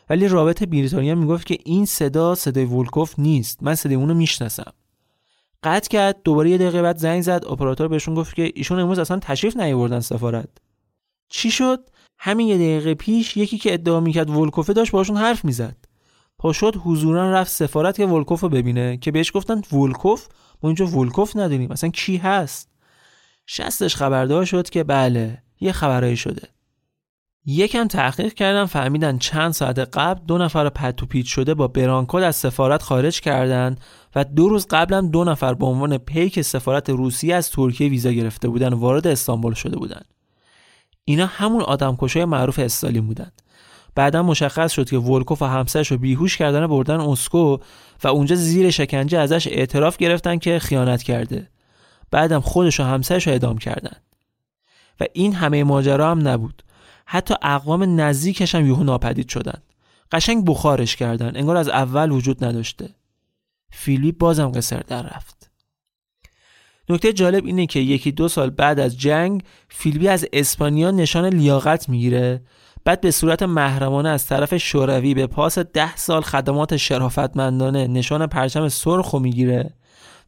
ولی 0.09 0.27
رابط 0.27 0.63
بریتانیا 0.63 1.15
می‌گفت 1.15 1.45
که 1.45 1.57
این 1.65 1.85
صدا 1.85 2.35
صدای 2.35 2.65
ولکوف 2.65 3.19
نیست. 3.19 3.63
من 3.63 3.75
صدای 3.75 3.95
اونو 3.95 4.13
می‌شناسم. 4.13 4.73
قطع 5.63 5.89
کرد 5.89 6.21
دوباره 6.23 6.49
یه 6.49 6.57
دقیقه 6.57 6.81
بعد 6.81 6.97
زنگ 6.97 7.21
زد. 7.21 7.43
اپراتور 7.49 7.87
بهشون 7.87 8.15
گفت 8.15 8.35
که 8.35 8.51
ایشون 8.55 8.79
امروز 8.79 8.99
اصلا 8.99 9.19
تشریف 9.19 9.57
نیاوردن 9.57 9.99
سفارت. 9.99 10.49
چی 11.29 11.51
شد؟ 11.51 11.89
همین 12.19 12.47
یه 12.47 12.55
دقیقه 12.55 12.93
پیش 12.93 13.37
یکی 13.37 13.57
که 13.57 13.73
ادعا 13.73 13.99
می‌کرد 13.99 14.29
ولکوفه 14.29 14.73
داشت 14.73 14.91
باشون 14.91 15.17
حرف 15.17 15.45
می‌زد. 15.45 15.77
پاشد 16.37 16.75
حضورا 16.75 17.31
رفت 17.31 17.51
سفارت 17.51 17.97
که 17.97 18.05
ولکوف 18.05 18.41
رو 18.41 18.49
ببینه 18.49 18.97
که 18.97 19.11
بهش 19.11 19.31
گفتن 19.33 19.61
ولکوف 19.77 20.27
ما 20.63 20.69
اینجا 20.69 20.85
ولکوف 20.85 21.35
نداریم 21.35 21.71
مثلا 21.71 21.89
کی 21.89 22.17
هست؟ 22.17 22.69
شستش 23.47 23.95
خبردار 23.95 24.45
شد 24.45 24.69
که 24.69 24.83
بله 24.83 25.43
یه 25.59 25.71
خبرایی 25.71 26.17
شده. 26.17 26.47
یکم 27.49 27.87
تحقیق 27.87 28.33
کردن 28.33 28.65
فهمیدن 28.65 29.17
چند 29.17 29.51
ساعت 29.51 29.79
قبل 29.79 30.25
دو 30.25 30.37
نفر 30.37 30.69
پتو 30.69 31.05
پیچ 31.05 31.27
شده 31.27 31.53
با 31.53 31.67
برانکود 31.67 32.23
از 32.23 32.35
سفارت 32.35 32.81
خارج 32.81 33.21
کردن 33.21 33.75
و 34.15 34.23
دو 34.23 34.49
روز 34.49 34.67
قبلم 34.69 35.11
دو 35.11 35.23
نفر 35.23 35.53
به 35.53 35.65
عنوان 35.65 35.97
پیک 35.97 36.41
سفارت 36.41 36.89
روسیه 36.89 37.35
از 37.35 37.51
ترکیه 37.51 37.89
ویزا 37.89 38.11
گرفته 38.11 38.47
بودن 38.47 38.73
وارد 38.73 39.07
استانبول 39.07 39.53
شده 39.53 39.77
بودن. 39.77 40.01
اینا 41.05 41.25
همون 41.25 41.61
آدمکشای 41.61 42.25
معروف 42.25 42.59
استالین 42.59 43.07
بودن. 43.07 43.31
بعدا 43.95 44.23
مشخص 44.23 44.71
شد 44.71 44.89
که 44.89 44.97
ولکوف 44.97 45.41
و 45.41 45.45
همسرش 45.45 45.91
رو 45.91 45.97
بیهوش 45.97 46.37
کردن 46.37 46.67
بردن 46.67 46.99
اسکو 46.99 47.57
و 48.03 48.07
اونجا 48.07 48.35
زیر 48.35 48.69
شکنجه 48.69 49.19
ازش 49.19 49.47
اعتراف 49.47 49.97
گرفتن 49.97 50.37
که 50.37 50.59
خیانت 50.59 51.03
کرده. 51.03 51.49
بعدم 52.11 52.39
خودش 52.39 52.79
و 52.79 52.83
همسرش 52.83 53.27
رو 53.27 53.33
اعدام 53.33 53.57
کردن. 53.57 53.97
و 54.99 55.05
این 55.13 55.33
همه 55.33 55.63
ماجرا 55.63 56.11
هم 56.11 56.27
نبود. 56.27 56.63
حتی 57.09 57.35
اقوام 57.41 58.01
نزدیکش 58.01 58.55
هم 58.55 58.65
یهو 58.65 58.83
ناپدید 58.83 59.29
شدن. 59.29 59.61
قشنگ 60.11 60.45
بخارش 60.45 60.95
کردن. 60.95 61.37
انگار 61.37 61.57
از 61.57 61.69
اول 61.69 62.11
وجود 62.11 62.43
نداشته. 62.45 62.89
فیلیپ 63.71 64.17
بازم 64.17 64.51
قصر 64.51 64.79
در 64.79 65.01
رفت. 65.01 65.51
نکته 66.89 67.13
جالب 67.13 67.45
اینه 67.45 67.65
که 67.65 67.79
یکی 67.79 68.11
دو 68.11 68.27
سال 68.27 68.49
بعد 68.49 68.79
از 68.79 68.99
جنگ 68.99 69.43
فیلیپی 69.69 70.07
از 70.07 70.25
اسپانیا 70.33 70.91
نشان 70.91 71.25
لیاقت 71.25 71.89
می‌گیره. 71.89 72.41
بعد 72.83 73.01
به 73.01 73.11
صورت 73.11 73.43
محرمانه 73.43 74.09
از 74.09 74.25
طرف 74.25 74.57
شوروی 74.57 75.13
به 75.13 75.27
پاس 75.27 75.59
ده 75.59 75.95
سال 75.95 76.21
خدمات 76.21 76.77
شرافتمندانه 76.77 77.87
نشان 77.87 78.27
پرچم 78.27 78.69
سرخ 78.69 79.09
رو 79.09 79.19
می‌گیره 79.19 79.73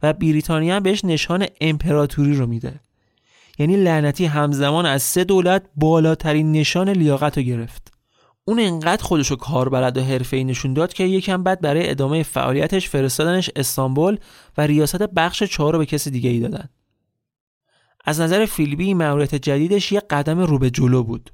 و 0.02 0.12
بریتانیا 0.12 0.80
بهش 0.80 1.04
نشان 1.04 1.46
امپراتوری 1.60 2.34
رو 2.34 2.46
میده. 2.46 2.80
یعنی 3.60 3.76
لعنتی 3.76 4.24
همزمان 4.24 4.86
از 4.86 5.02
سه 5.02 5.24
دولت 5.24 5.62
بالاترین 5.76 6.52
نشان 6.52 6.88
لیاقت 6.88 7.38
رو 7.38 7.44
گرفت. 7.44 7.92
اون 8.44 8.60
انقدر 8.60 9.02
خودشو 9.02 9.36
کاربلد 9.36 9.96
و 9.96 10.02
حرفه‌ای 10.02 10.44
نشون 10.44 10.74
داد 10.74 10.92
که 10.92 11.04
یکم 11.04 11.42
بعد 11.42 11.60
برای 11.60 11.90
ادامه 11.90 12.22
فعالیتش 12.22 12.88
فرستادنش 12.88 13.50
استانبول 13.56 14.18
و 14.58 14.66
ریاست 14.66 15.02
بخش 15.02 15.42
چهار 15.42 15.72
رو 15.72 15.78
به 15.78 15.86
کسی 15.86 16.10
دیگه 16.10 16.30
ای 16.30 16.40
دادن. 16.40 16.68
از 18.04 18.20
نظر 18.20 18.46
فیلبی 18.46 18.94
مأموریت 18.94 19.34
جدیدش 19.34 19.92
یه 19.92 20.00
قدم 20.00 20.40
رو 20.40 20.58
به 20.58 20.70
جلو 20.70 21.02
بود. 21.02 21.30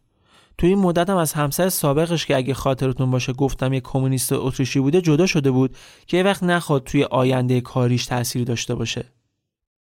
توی 0.59 0.69
این 0.69 0.79
مدت 0.79 1.11
هم 1.11 1.17
از 1.17 1.33
همسر 1.33 1.69
سابقش 1.69 2.27
که 2.27 2.37
اگه 2.37 2.55
خاطرتون 2.55 3.11
باشه 3.11 3.33
گفتم 3.33 3.73
یه 3.73 3.81
کمونیست 3.81 4.33
اتریشی 4.33 4.81
بوده 4.81 5.01
جدا 5.01 5.27
شده 5.27 5.51
بود 5.51 5.77
که 6.07 6.17
یه 6.17 6.23
وقت 6.23 6.43
نخواد 6.43 6.85
توی 6.85 7.05
آینده 7.05 7.61
کاریش 7.61 8.07
تأثیری 8.07 8.45
داشته 8.45 8.75
باشه. 8.75 9.05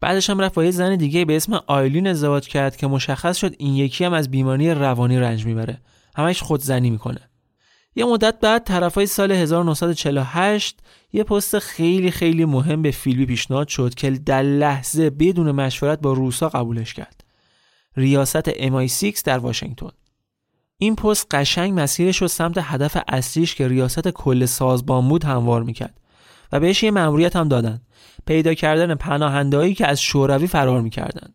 بعدش 0.04 0.30
هم 0.30 0.38
رفت 0.38 0.54
با 0.54 0.64
یه 0.64 0.70
زن 0.70 0.96
دیگه 0.96 1.24
به 1.24 1.36
اسم 1.36 1.60
آیلین 1.66 2.06
ازدواج 2.06 2.48
کرد 2.48 2.76
که 2.76 2.86
مشخص 2.86 3.36
شد 3.36 3.54
این 3.58 3.74
یکی 3.74 4.04
هم 4.04 4.12
از 4.12 4.30
بیماری 4.30 4.74
روانی 4.74 5.18
رنج 5.18 5.46
می‌بره. 5.46 5.80
همش 6.16 6.42
خودزنی 6.42 6.90
می‌کنه. 6.90 7.20
یه 7.96 8.04
مدت 8.04 8.40
بعد 8.40 8.64
طرفای 8.64 9.06
سال 9.06 9.32
1948 9.32 10.80
یه 11.12 11.24
پست 11.24 11.58
خیلی 11.58 12.10
خیلی 12.10 12.44
مهم 12.44 12.82
به 12.82 12.90
فیلبی 12.90 13.26
پیشنهاد 13.26 13.68
شد 13.68 13.94
که 13.94 14.10
در 14.10 14.42
لحظه 14.42 15.10
بدون 15.10 15.50
مشورت 15.50 16.00
با 16.00 16.12
روسا 16.12 16.48
قبولش 16.48 16.94
کرد. 16.94 17.24
ریاست 17.96 18.50
MI6 18.50 19.22
در 19.24 19.38
واشنگتن. 19.38 19.90
این 20.78 20.96
پست 20.96 21.26
قشنگ 21.30 21.80
مسیرش 21.80 22.16
رو 22.16 22.28
سمت 22.28 22.58
هدف 22.60 22.96
اصلیش 23.08 23.54
که 23.54 23.68
ریاست 23.68 24.08
کل 24.08 24.46
سازمان 24.46 25.08
بود 25.08 25.24
هموار 25.24 25.62
می‌کرد. 25.62 26.00
و 26.54 26.60
بهش 26.60 26.82
یه 26.82 26.90
مأموریت 26.90 27.36
هم 27.36 27.48
دادن. 27.48 27.80
پیدا 28.26 28.54
کردن 28.54 28.94
پناهندهایی 28.94 29.74
که 29.74 29.86
از 29.86 30.00
شوروی 30.00 30.46
فرار 30.46 30.80
می‌کردن. 30.80 31.28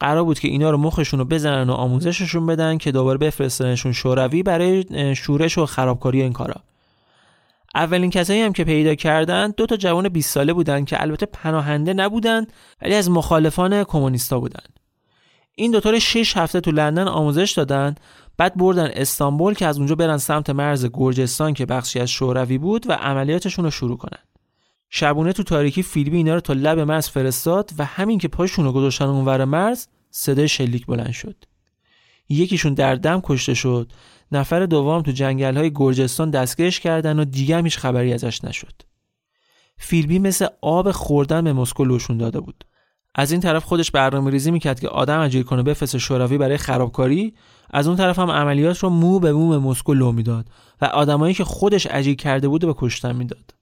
قرار 0.00 0.24
بود 0.24 0.38
که 0.38 0.48
اینا 0.48 0.70
رو 0.70 0.76
مخشون 0.76 1.18
رو 1.18 1.24
بزنن 1.24 1.70
و 1.70 1.72
آموزششون 1.72 2.46
بدن 2.46 2.78
که 2.78 2.92
دوباره 2.92 3.18
بفرستنشون 3.18 3.92
شوروی 3.92 4.42
برای 4.42 4.84
شورش 5.16 5.58
و 5.58 5.66
خرابکاری 5.66 6.22
این 6.22 6.32
کارا. 6.32 6.54
اولین 7.74 8.10
کسایی 8.10 8.40
هم 8.40 8.52
که 8.52 8.64
پیدا 8.64 8.94
کردن 8.94 9.54
دو 9.56 9.66
تا 9.66 9.76
جوان 9.76 10.08
20 10.08 10.34
ساله 10.34 10.52
بودن 10.52 10.84
که 10.84 11.02
البته 11.02 11.26
پناهنده 11.26 11.94
نبودن 11.94 12.46
ولی 12.82 12.94
از 12.94 13.10
مخالفان 13.10 13.84
کمونیستا 13.84 14.40
بودن. 14.40 14.64
این 15.54 15.70
دوتا 15.70 15.90
رو 15.90 15.98
6 15.98 16.36
هفته 16.36 16.60
تو 16.60 16.70
لندن 16.70 17.08
آموزش 17.08 17.52
دادن 17.56 17.94
بعد 18.36 18.56
بردن 18.56 18.90
استانبول 18.94 19.54
که 19.54 19.66
از 19.66 19.78
اونجا 19.78 19.94
برن 19.94 20.16
سمت 20.16 20.50
مرز 20.50 20.86
گرجستان 20.92 21.54
که 21.54 21.66
بخشی 21.66 22.00
از 22.00 22.10
شوروی 22.10 22.58
بود 22.58 22.90
و 22.90 22.92
عملیاتشون 22.92 23.64
رو 23.64 23.70
شروع 23.70 23.96
کنن. 23.96 24.18
شبونه 24.94 25.32
تو 25.32 25.42
تاریکی 25.42 25.82
فیلمی 25.82 26.16
اینا 26.16 26.34
رو 26.34 26.40
تا 26.40 26.52
لب 26.52 26.78
مرز 26.78 27.08
فرستاد 27.08 27.70
و 27.78 27.84
همین 27.84 28.18
که 28.18 28.28
پاشون 28.28 28.64
رو 28.64 28.72
گذاشتن 28.72 29.04
اونور 29.04 29.44
مرز 29.44 29.86
صدای 30.10 30.48
شلیک 30.48 30.86
بلند 30.86 31.12
شد. 31.12 31.36
یکیشون 32.28 32.74
در 32.74 32.94
دم 32.94 33.20
کشته 33.24 33.54
شد. 33.54 33.92
نفر 34.32 34.66
دوم 34.66 35.02
تو 35.02 35.12
جنگل 35.12 35.56
های 35.56 35.72
گرجستان 35.74 36.30
دستگیرش 36.30 36.80
کردن 36.80 37.18
و 37.18 37.24
دیگه 37.24 37.62
هیچ 37.62 37.78
خبری 37.78 38.12
ازش 38.12 38.44
نشد. 38.44 38.72
فیلمی 39.78 40.18
مثل 40.18 40.46
آب 40.60 40.90
خوردن 40.90 41.44
به 41.44 41.52
مسکو 41.52 41.84
لوشون 41.84 42.18
داده 42.18 42.40
بود. 42.40 42.64
از 43.14 43.32
این 43.32 43.40
طرف 43.40 43.64
خودش 43.64 43.90
برنامه 43.90 44.30
ریزی 44.30 44.50
می‌کرد 44.50 44.80
که 44.80 44.88
آدم 44.88 45.20
اجیر 45.20 45.42
کنه 45.42 45.62
بفرست 45.62 45.98
شوروی 45.98 46.38
برای 46.38 46.56
خرابکاری. 46.56 47.34
از 47.70 47.86
اون 47.86 47.96
طرف 47.96 48.18
هم 48.18 48.30
عملیات 48.30 48.78
رو 48.78 48.88
مو 48.88 49.18
به 49.18 49.32
مو 49.32 49.48
به 49.48 49.58
مسکو 49.58 49.94
لو 49.94 50.12
می‌داد 50.12 50.46
و 50.80 50.84
آدمایی 50.84 51.34
که 51.34 51.44
خودش 51.44 51.86
اجیر 51.90 52.16
کرده 52.16 52.48
بود 52.48 52.66
به 52.66 52.74
کشتن 52.76 53.16
می‌داد. 53.16 53.61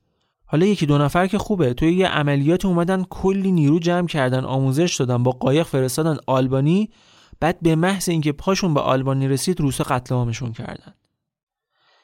حالا 0.52 0.66
یکی 0.66 0.86
دو 0.86 0.98
نفر 0.98 1.26
که 1.26 1.38
خوبه. 1.38 1.74
توی 1.74 1.92
یه 1.92 2.08
عملیات 2.08 2.64
اومدن 2.64 3.04
کلی 3.10 3.52
نیرو 3.52 3.78
جمع 3.78 4.06
کردن 4.06 4.44
آموزش 4.44 4.96
دادن 4.96 5.22
با 5.22 5.30
قایق 5.30 5.66
فرستادن 5.66 6.16
آلبانی. 6.26 6.90
بعد 7.40 7.58
به 7.62 7.76
محض 7.76 8.08
اینکه 8.08 8.32
پاشون 8.32 8.74
به 8.74 8.80
آلبانی 8.80 9.28
رسید 9.28 9.60
روسا 9.60 9.84
قتل 9.84 10.14
عامشون 10.14 10.52
کردن. 10.52 10.94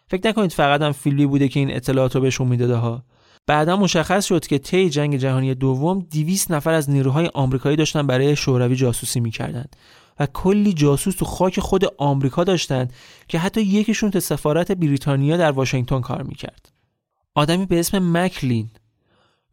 فکر 0.08 0.28
نکنید 0.28 0.52
فقط 0.52 0.82
هم 0.82 0.92
فیلی 0.92 1.26
بوده 1.26 1.48
که 1.48 1.60
این 1.60 1.76
اطلاعات 1.76 2.14
رو 2.14 2.20
بهشون 2.20 2.48
می‌داده 2.48 2.74
ها. 2.74 3.02
بعدا 3.46 3.76
مشخص 3.76 4.24
شد 4.24 4.46
که 4.46 4.58
طی 4.58 4.90
جنگ 4.90 5.16
جهانی 5.16 5.54
دوم 5.54 6.06
200 6.10 6.50
نفر 6.50 6.72
از 6.72 6.90
نیروهای 6.90 7.30
آمریکایی 7.34 7.76
داشتن 7.76 8.06
برای 8.06 8.36
شوروی 8.36 8.76
جاسوسی 8.76 9.20
می‌کردند 9.20 9.76
و 10.20 10.26
کلی 10.26 10.72
جاسوس 10.72 11.16
تو 11.16 11.24
خاک 11.24 11.60
خود 11.60 11.84
آمریکا 11.98 12.44
داشتن 12.44 12.88
که 13.28 13.38
حتی 13.38 13.60
یکیشون 13.60 14.10
تو 14.10 14.20
سفارت 14.20 14.72
بریتانیا 14.72 15.36
در 15.36 15.50
واشنگتن 15.50 16.00
کار 16.00 16.22
می‌کرد. 16.22 16.75
آدمی 17.36 17.66
به 17.66 17.80
اسم 17.80 18.16
مکلین. 18.16 18.70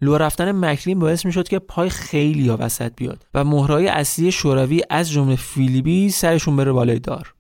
لو 0.02 0.18
رفتن 0.18 0.52
مکلین 0.52 1.00
باعث 1.00 1.26
می‌شد 1.26 1.48
که 1.48 1.60
پای 1.60 1.90
خیلی 1.90 2.50
ها 2.50 2.58
وسط 2.60 2.92
بیاد 2.96 3.26
و 3.34 3.44
مهرهای 3.44 3.88
اصلی 3.88 4.32
شوروی 4.32 4.82
از 4.90 5.12
جمله 5.12 5.36
فیلیبی 5.36 6.10
سرشون 6.10 6.56
بره 6.56 6.72
بالای 6.72 7.00
دار. 7.00 7.34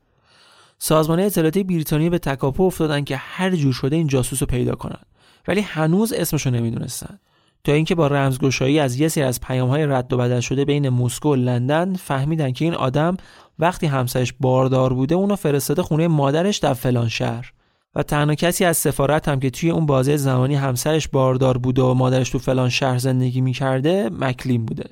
سازمان 0.77 1.19
اطلاعاتی 1.19 1.63
بریتانیا 1.63 2.09
به 2.09 2.19
تکاپو 2.19 2.63
افتادن 2.63 3.03
که 3.03 3.17
هر 3.17 3.55
جور 3.55 3.73
شده 3.73 3.95
این 3.95 4.07
جاسوس 4.07 4.41
رو 4.41 4.47
پیدا 4.47 4.75
کنن. 4.75 5.01
ولی 5.47 5.61
هنوز 5.61 6.13
اسمشو 6.13 6.49
نمی‌دونستن. 6.49 7.19
تا 7.63 7.71
اینکه 7.71 7.95
با 7.95 8.07
رمزگشایی 8.07 8.79
از 8.79 8.99
یه 8.99 9.07
سری 9.07 9.23
از 9.23 9.41
پیامهای 9.41 9.85
رد 9.85 10.13
و 10.13 10.17
بدل 10.17 10.39
شده 10.39 10.65
بین 10.65 10.89
مسکو 10.89 11.31
و 11.31 11.35
لندن 11.35 11.93
فهمیدن 11.93 12.51
که 12.51 12.65
این 12.65 12.73
آدم 12.73 13.17
وقتی 13.59 13.87
همسرش 13.87 14.33
باردار 14.39 14.93
بوده 14.93 15.15
اونو 15.15 15.35
فرستاده 15.35 15.81
خونه 15.81 16.07
مادرش 16.07 16.57
در 16.57 16.73
فلان 16.73 17.09
شهر. 17.09 17.53
و 17.95 18.03
تنها 18.03 18.35
کسی 18.35 18.65
از 18.65 18.77
سفارت 18.77 19.27
هم 19.27 19.39
که 19.39 19.49
توی 19.49 19.69
اون 19.69 19.85
بازه 19.85 20.17
زمانی 20.17 20.55
همسرش 20.55 21.07
باردار 21.07 21.57
بوده 21.57 21.81
و 21.81 21.93
مادرش 21.93 22.29
تو 22.29 22.39
فلان 22.39 22.69
شهر 22.69 22.97
زندگی 22.97 23.41
می‌کرده 23.41 24.09
مکلین 24.19 24.65
بوده. 24.65 24.89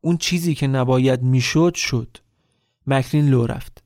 اون 0.00 0.16
چیزی 0.16 0.54
که 0.54 0.66
نباید 0.66 1.22
می‌شد 1.22 1.74
شد. 1.74 2.16
مکلین 2.86 3.28
لو 3.28 3.46
رفت. 3.46 3.82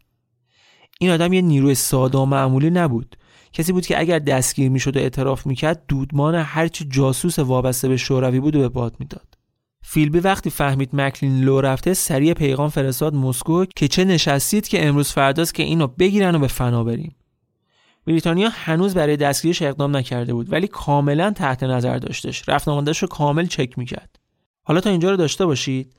این 1.00 1.10
آدم 1.10 1.32
یه 1.32 1.40
نیروی 1.40 1.74
ساده 1.74 2.18
و 2.18 2.24
معمولی 2.24 2.70
نبود. 2.70 3.16
کسی 3.52 3.72
بود 3.72 3.86
که 3.86 4.00
اگر 4.00 4.18
دستگیر 4.18 4.70
می‌شد 4.70 4.96
و 4.96 5.00
اعتراف 5.00 5.46
می‌کرد 5.46 5.82
دودمان 5.88 6.34
هرچی 6.34 6.84
جاسوس 6.90 7.38
وابسته 7.38 7.88
به 7.88 7.96
شوروی 7.96 8.40
بود 8.40 8.56
و 8.56 8.58
به 8.58 8.68
باد 8.68 8.96
می‌داد. 8.98 9.34
فیلبی 9.82 10.18
وقتی 10.18 10.50
فهمید 10.50 10.90
مکلین 10.92 11.40
لو 11.40 11.60
رفته 11.60 11.94
سریع 11.94 12.34
پیغام 12.34 12.68
فرستاد 12.68 13.14
مسکو 13.14 13.64
که 13.64 13.88
چه 13.88 14.04
نشستید 14.04 14.68
که 14.68 14.86
امروز 14.86 15.12
فرداست 15.12 15.54
که 15.54 15.62
اینو 15.62 15.86
بگیرن 15.86 16.34
و 16.34 16.38
به 16.38 16.46
فنا 16.46 16.84
بریم. 16.84 17.14
بریتانیا 18.10 18.48
هنوز 18.52 18.94
برای 18.94 19.16
دستگیریش 19.16 19.62
اقدام 19.62 19.96
نکرده 19.96 20.34
بود 20.34 20.52
ولی 20.52 20.66
کاملا 20.66 21.30
تحت 21.30 21.62
نظر 21.62 21.98
داشتش. 21.98 22.48
رفت 22.48 22.68
رو 22.68 23.08
کامل 23.10 23.46
چک 23.46 23.78
می‌کرد. 23.78 24.16
حالا 24.62 24.80
تا 24.80 24.90
اینجا 24.90 25.10
رو 25.10 25.16
داشته 25.16 25.46
باشید؟ 25.46 25.94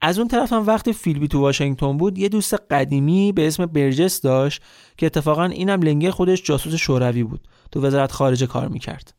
از 0.00 0.18
اون 0.18 0.28
طرف 0.28 0.52
هم 0.52 0.66
وقتی 0.66 0.92
فیلبی 0.92 1.28
تو 1.28 1.40
واشنگتن 1.40 1.96
بود 1.96 2.18
یه 2.18 2.28
دوست 2.28 2.54
قدیمی 2.70 3.32
به 3.32 3.46
اسم 3.46 3.66
برجس 3.66 4.20
داشت 4.20 4.62
که 4.96 5.06
اتفاقا 5.06 5.44
اینم 5.44 5.82
لنگه 5.82 6.10
خودش 6.10 6.42
جاسوس 6.42 6.74
شوروی 6.74 7.22
بود. 7.22 7.48
تو 7.72 7.80
وزارت 7.80 8.12
خارجه 8.12 8.46
کار 8.46 8.68
می‌کرد. 8.68 9.14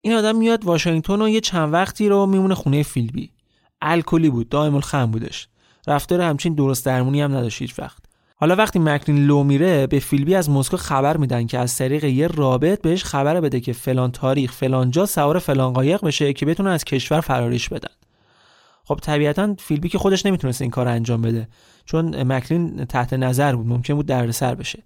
این 0.00 0.14
آدم 0.14 0.36
میاد 0.36 0.64
واشنگتن 0.64 1.22
و 1.22 1.28
یه 1.28 1.40
چند 1.40 1.72
وقتی 1.72 2.08
رو 2.08 2.26
میمونه 2.26 2.54
خونه 2.54 2.82
فیلبی. 2.82 3.30
الکلی 3.82 4.30
بود 4.30 4.48
دائم 4.48 4.74
الخم 4.74 5.10
بودش. 5.10 5.48
رفتار 5.86 6.20
همچین 6.20 6.54
درست 6.54 6.86
درمونی 6.86 7.20
هم 7.20 7.36
نداشت 7.36 7.62
هیچ 7.62 7.78
وقت. 7.78 7.99
حالا 8.40 8.56
وقتی 8.56 8.78
مکلین 8.78 9.26
لو 9.26 9.42
میره 9.42 9.86
به 9.86 9.98
فیلبی 9.98 10.34
از 10.34 10.50
مسکو 10.50 10.76
خبر 10.76 11.16
میدن 11.16 11.46
که 11.46 11.58
از 11.58 11.76
طریق 11.76 12.04
یه 12.04 12.26
رابط 12.26 12.82
بهش 12.82 13.04
خبر 13.04 13.40
بده 13.40 13.60
که 13.60 13.72
فلان 13.72 14.12
تاریخ 14.12 14.52
فلان 14.52 14.90
جا 14.90 15.06
سوار 15.06 15.38
فلان 15.38 15.72
قایق 15.72 16.04
بشه 16.04 16.32
که 16.32 16.46
بتونه 16.46 16.70
از 16.70 16.84
کشور 16.84 17.20
فراریش 17.20 17.68
بدن. 17.68 17.92
خب 18.84 18.98
طبیعتا 19.02 19.54
فیلبی 19.58 19.88
که 19.88 19.98
خودش 19.98 20.26
نمی‌تونست 20.26 20.62
این 20.62 20.70
کار 20.70 20.88
انجام 20.88 21.22
بده 21.22 21.48
چون 21.84 22.22
مکلین 22.22 22.84
تحت 22.84 23.12
نظر 23.12 23.56
بود 23.56 23.66
ممکن 23.66 23.94
بود 23.94 24.06
دردسر 24.06 24.54
بشه. 24.54 24.82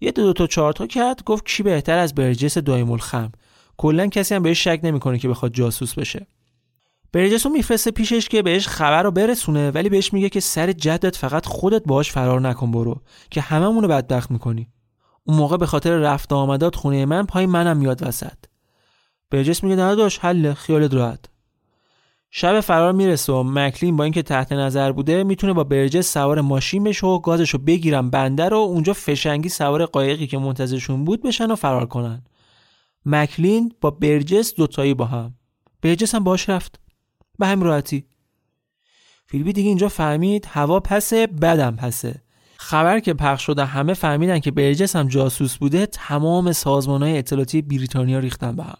یه 0.00 0.12
دو, 0.12 0.22
دو 0.22 0.32
تا 0.32 0.46
چهار 0.46 0.72
تا 0.72 0.86
کرد 0.86 1.24
گفت 1.24 1.46
کی 1.46 1.62
بهتر 1.62 1.98
از 1.98 2.14
برجس 2.14 2.58
دایم 2.58 2.90
الخم. 2.90 3.32
کلا 3.76 4.06
کسی 4.06 4.34
هم 4.34 4.42
بهش 4.42 4.64
شک 4.64 4.80
نمی‌کنه 4.82 5.18
که 5.18 5.28
بخواد 5.28 5.54
جاسوس 5.54 5.94
بشه. 5.94 6.26
برجس 7.12 7.46
رو 7.46 7.52
میفرسته 7.52 7.90
پیشش 7.90 8.28
که 8.28 8.42
بهش 8.42 8.68
خبر 8.68 9.02
رو 9.02 9.10
برسونه 9.10 9.70
ولی 9.70 9.88
بهش 9.88 10.12
میگه 10.12 10.28
که 10.28 10.40
سر 10.40 10.72
جدت 10.72 11.16
فقط 11.16 11.46
خودت 11.46 11.82
باش 11.86 12.12
فرار 12.12 12.40
نکن 12.40 12.70
برو 12.70 13.00
که 13.30 13.40
هممون 13.40 13.82
رو 13.82 13.88
بدبخت 13.88 14.30
می‌کنی. 14.30 14.68
اون 15.24 15.36
موقع 15.36 15.56
به 15.56 15.66
خاطر 15.66 15.98
رفت 15.98 16.32
آمدات 16.32 16.76
خونه 16.76 17.06
من 17.06 17.26
پای 17.26 17.46
منم 17.46 17.76
میاد 17.76 18.08
وسط. 18.08 18.36
برجس 19.30 19.64
میگه 19.64 19.76
نداش 19.76 20.18
حل 20.18 20.52
خیالت 20.54 20.94
راحت. 20.94 21.24
شب 22.30 22.60
فرار 22.60 22.92
می‌رسه 22.92 23.32
و 23.32 23.42
مکلین 23.42 23.96
با 23.96 24.04
اینکه 24.04 24.22
تحت 24.22 24.52
نظر 24.52 24.92
بوده 24.92 25.24
می‌تونه 25.24 25.52
با 25.52 25.64
برجس 25.64 26.12
سوار 26.12 26.40
ماشین 26.40 26.84
بشه 26.84 27.06
و 27.06 27.18
گازشو 27.18 27.58
بگیرن 27.58 28.10
بنده 28.10 28.48
رو 28.48 28.56
اونجا 28.56 28.92
فشنگی 28.92 29.48
سوار 29.48 29.86
قایقی 29.86 30.26
که 30.26 30.38
منتظرشون 30.38 31.04
بود 31.04 31.22
بشن 31.22 31.50
و 31.50 31.54
فرار 31.54 31.86
کنن. 31.86 32.22
مکلین 33.06 33.74
با 33.80 33.90
برجس 33.90 34.54
دوتایی 34.54 34.94
با 34.94 35.04
هم. 35.04 35.34
برجس 35.82 36.14
هم 36.14 36.24
باش 36.24 36.48
رفت. 36.48 36.81
به 37.42 37.48
همین 37.48 37.64
راحتی. 37.64 38.04
فیلبی 39.26 39.52
دیگه 39.52 39.68
اینجا 39.68 39.88
فهمید 39.88 40.46
هوا 40.50 40.80
پسه 40.80 41.26
بدم 41.26 41.76
پسه. 41.76 42.22
خبر 42.56 43.00
که 43.00 43.14
پخش 43.14 43.46
شده 43.46 43.64
همه 43.64 43.94
فهمیدن 43.94 44.38
که 44.38 44.50
برجس 44.50 44.96
هم 44.96 45.08
جاسوس 45.08 45.56
بوده 45.56 45.86
تمام 45.86 46.52
سازمان 46.52 47.02
های 47.02 47.18
اطلاعاتی 47.18 47.62
بریتانیا 47.62 48.18
ریختن 48.18 48.56
به 48.56 48.62
هم. 48.62 48.76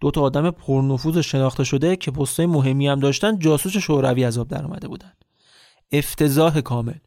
دو 0.00 0.10
تا 0.10 0.20
آدم 0.20 0.50
پرنفوذ 0.50 1.18
شناخته 1.18 1.64
شده 1.64 1.96
که 1.96 2.10
پستای 2.10 2.46
مهمی 2.46 2.88
هم 2.88 3.00
داشتن 3.00 3.38
جاسوس 3.38 3.76
شوروی 3.76 4.24
عذاب 4.24 4.48
در 4.48 4.64
اومده 4.64 4.88
بودن. 4.88 5.12
افتضاح 5.92 6.60
کامل. 6.60 6.98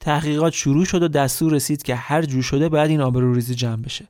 تحقیقات 0.00 0.52
شروع 0.52 0.84
شد 0.84 1.02
و 1.02 1.08
دستور 1.08 1.52
رسید 1.52 1.82
که 1.82 1.94
هر 1.94 2.22
جور 2.22 2.42
شده 2.42 2.68
باید 2.68 2.90
این 2.90 3.00
آبروریزی 3.00 3.54
جمع 3.54 3.82
بشه. 3.82 4.08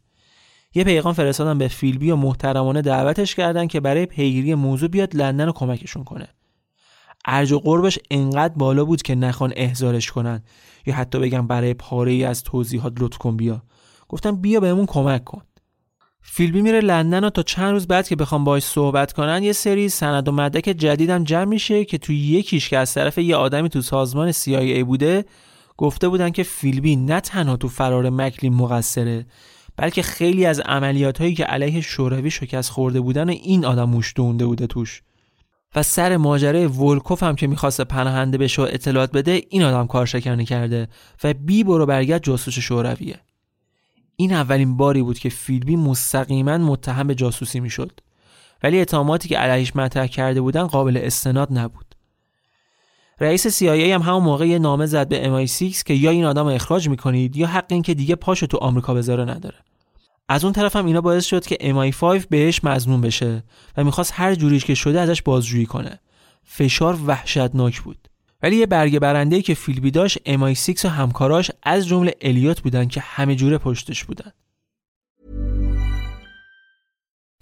یه 0.75 0.85
پیغام 0.85 1.13
فرستادن 1.13 1.59
به 1.59 1.69
فیلبی 1.69 2.11
و 2.11 2.17
محترمانه 2.17 2.83
دعوتش 2.83 3.35
کردن 3.35 3.67
که 3.67 3.81
برای 3.81 4.07
پیگیری 4.07 4.55
موضوع 4.55 4.89
بیاد 4.89 5.17
لندن 5.17 5.47
رو 5.47 5.53
کمکشون 5.53 6.05
کنه. 6.05 6.29
ارج 7.25 7.53
و 7.53 7.59
قربش 7.59 7.99
انقدر 8.11 8.55
بالا 8.55 8.85
بود 8.85 9.03
که 9.03 9.15
نخوان 9.15 9.53
احضارش 9.57 10.11
کنن. 10.11 10.43
یا 10.87 10.95
حتی 10.95 11.19
بگم 11.19 11.47
برای 11.47 11.75
پاره 11.75 12.13
ای 12.13 12.25
از 12.25 12.43
توضیحات 12.43 12.93
لطف 13.01 13.19
کن 13.19 13.37
بیا. 13.37 13.63
گفتم 14.09 14.37
بیا 14.37 14.61
بهمون 14.61 14.87
کمک 14.87 15.25
کن. 15.25 15.43
فیلبی 16.27 16.63
میره 16.63 16.81
لندن 16.81 17.25
و 17.25 17.31
تا 17.31 17.43
چند 17.43 17.73
روز 17.73 17.87
بعد 17.87 18.09
که 18.09 18.17
بخوام 18.17 18.45
باهاش 18.45 18.63
صحبت 18.63 19.13
کنن 19.13 19.43
یه 19.43 19.53
سری 19.53 19.89
سند 19.89 20.29
و 20.29 20.33
مدرک 20.33 20.65
جدیدم 20.65 21.25
جمع 21.25 21.45
میشه 21.45 21.85
که 21.85 21.99
توی 21.99 22.17
یکیش 22.17 22.69
که 22.69 22.79
از 22.79 22.95
طرف 22.95 23.19
یه 23.19 23.37
آدمی 23.37 23.69
تو 23.69 23.83
سازمان 23.83 24.33
CIA 24.33 24.85
بوده 24.87 25.25
گفته 25.77 26.09
بودن 26.09 26.31
که 26.31 26.43
فیلبی 26.43 26.97
نه 26.97 27.21
تنها 27.21 27.57
تو 27.57 27.69
فرار 27.69 28.11
مکلین 28.11 28.55
مقصره 28.55 29.27
بلکه 29.77 30.03
خیلی 30.03 30.47
از 30.47 30.61
عملیات 30.61 31.19
هایی 31.21 31.35
که 31.35 31.45
علیه 31.45 31.81
شوروی 31.81 32.31
شکست 32.31 32.71
خورده 32.71 33.01
بودن 33.01 33.29
این 33.29 33.65
آدم 33.65 33.85
موش 33.85 34.13
دونده 34.17 34.47
بوده 34.47 34.67
توش. 34.67 35.03
و 35.75 35.83
سر 35.83 36.17
ماجرای 36.17 36.67
ولکوف 36.67 37.23
هم 37.23 37.37
که 37.37 37.47
می‌خواست 37.47 37.81
پناهنده 37.81 38.39
بشه 38.39 38.63
و 38.63 38.69
اطلاعات 38.71 39.13
بده 39.13 39.43
این 39.49 39.63
آدم 39.63 39.87
کارشکنی 39.87 40.45
کرده 40.45 40.89
و 41.25 41.35
بی 41.35 41.65
برو 41.65 41.87
برگرد 41.87 42.23
جاسوس 42.23 42.59
شورویه. 42.59 43.21
این 44.17 44.33
اولین 44.33 44.77
باری 44.77 45.03
بود 45.03 45.19
که 45.19 45.29
فیلبی 45.29 45.77
مستقیما 45.77 46.59
متهم 46.59 47.07
به 47.07 47.15
جاسوسی 47.15 47.61
می‌شد. 47.61 48.01
ولی 48.63 48.81
اتهاماتی 48.81 49.29
که 49.29 49.39
علیهش 49.39 49.77
مطرح 49.77 50.07
کرده 50.07 50.41
بودن 50.41 50.67
قابل 50.67 50.97
استناد 51.03 51.59
نبود. 51.59 51.94
رئیس 53.21 53.63
CIA 53.63 53.65
هم 53.65 54.03
همون 54.03 54.23
موقع 54.23 54.47
یه 54.47 54.59
نامه 54.59 54.87
زد 54.87 55.09
به 55.09 55.47
MI6 55.47 55.83
که 55.83 55.95
یا 55.95 56.11
این 56.11 56.25
آدم 56.25 56.47
اخراج 56.47 56.89
می‌کنید 56.89 57.37
یا 57.37 57.47
حق 57.47 57.65
این 57.69 57.83
که 57.83 57.95
دیگه 57.95 58.15
پاشو 58.15 58.47
تو 58.47 58.57
آمریکا 58.57 58.95
بذاره 58.95 59.25
نداره. 59.25 59.57
از 60.29 60.45
اون 60.45 60.53
طرف 60.53 60.77
هم 60.77 60.87
اینا 60.87 61.01
باعث 61.01 61.25
شد 61.25 61.47
که 61.47 61.57
MI5 61.61 62.27
بهش 62.31 62.65
مزنون 62.65 63.01
بشه 63.01 63.45
و 63.77 63.85
می‌خواست 63.85 64.13
هر 64.15 64.35
جوریش 64.35 64.65
که 64.65 64.75
شده 64.75 65.01
ازش 65.01 65.23
بازجویی 65.23 65.67
کنه. 65.67 66.01
فشار 66.45 66.99
وحشتناک 67.07 67.81
بود. 67.81 68.09
ولی 68.43 68.57
یه 68.57 68.67
برگه 68.67 68.99
برنده 68.99 69.43
که 69.43 69.55
فیلبی 69.55 69.91
داشت 69.91 70.19
MI6 70.19 70.85
و 70.85 70.89
همکاراش 70.89 71.51
از 71.63 71.87
جمله 71.87 72.15
الیوت 72.21 72.61
بودن 72.61 72.89
که 72.89 73.01
همه 73.01 73.35
جوره 73.35 73.59
پشتش 73.59 74.05
بودن. 74.05 74.33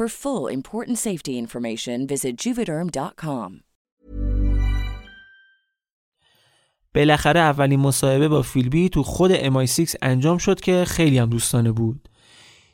For 0.00 0.08
full 0.08 0.44
important 0.48 0.98
safety 0.98 1.34
information, 1.44 1.98
visit 2.12 2.34
juvederm.com. 2.44 3.60
بالاخره 6.94 7.40
اولین 7.40 7.80
مصاحبه 7.80 8.28
با 8.28 8.42
فیلبی 8.42 8.88
تو 8.88 9.02
خود 9.02 9.34
MI6 9.34 9.94
انجام 10.02 10.38
شد 10.38 10.60
که 10.60 10.84
خیلی 10.84 11.18
هم 11.18 11.30
دوستانه 11.30 11.72
بود. 11.72 12.08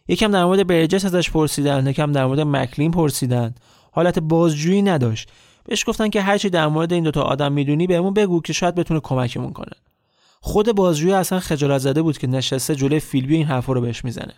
یکم 0.09 0.31
در 0.31 0.45
مورد 0.45 0.67
برجس 0.67 1.05
ازش 1.05 1.31
پرسیدن 1.31 1.87
یکم 1.87 2.13
در 2.13 2.27
مورد 2.27 2.41
مکلین 2.41 2.91
پرسیدن. 2.91 3.55
حالت 3.93 4.19
بازجویی 4.19 4.83
نداشت. 4.83 5.31
بهش 5.65 5.85
گفتن 5.89 6.09
که 6.09 6.23
هرچی 6.23 6.51
در 6.51 6.67
مورد 6.67 6.93
این 6.93 7.05
دوتا 7.05 7.23
آدم 7.23 7.53
می‌دونی 7.53 7.87
بهمون 7.87 8.15
بگو 8.15 8.41
که 8.41 8.53
شاید 8.53 8.75
بتونه 8.75 9.01
کمکمون 9.01 9.53
کنه. 9.53 9.77
خود 10.41 10.73
بازجوی 10.73 11.13
اصلا 11.13 11.41
خجالت 11.41 11.79
زده 11.79 12.03
بود 12.03 12.19
که 12.19 12.27
نشسته 12.27 12.75
جلوی 12.75 13.01
فیلبی 13.01 13.37
این 13.37 13.47
حرفا 13.47 13.73
رو 13.73 13.81
بهش 13.81 14.05
می‌زنه. 14.05 14.35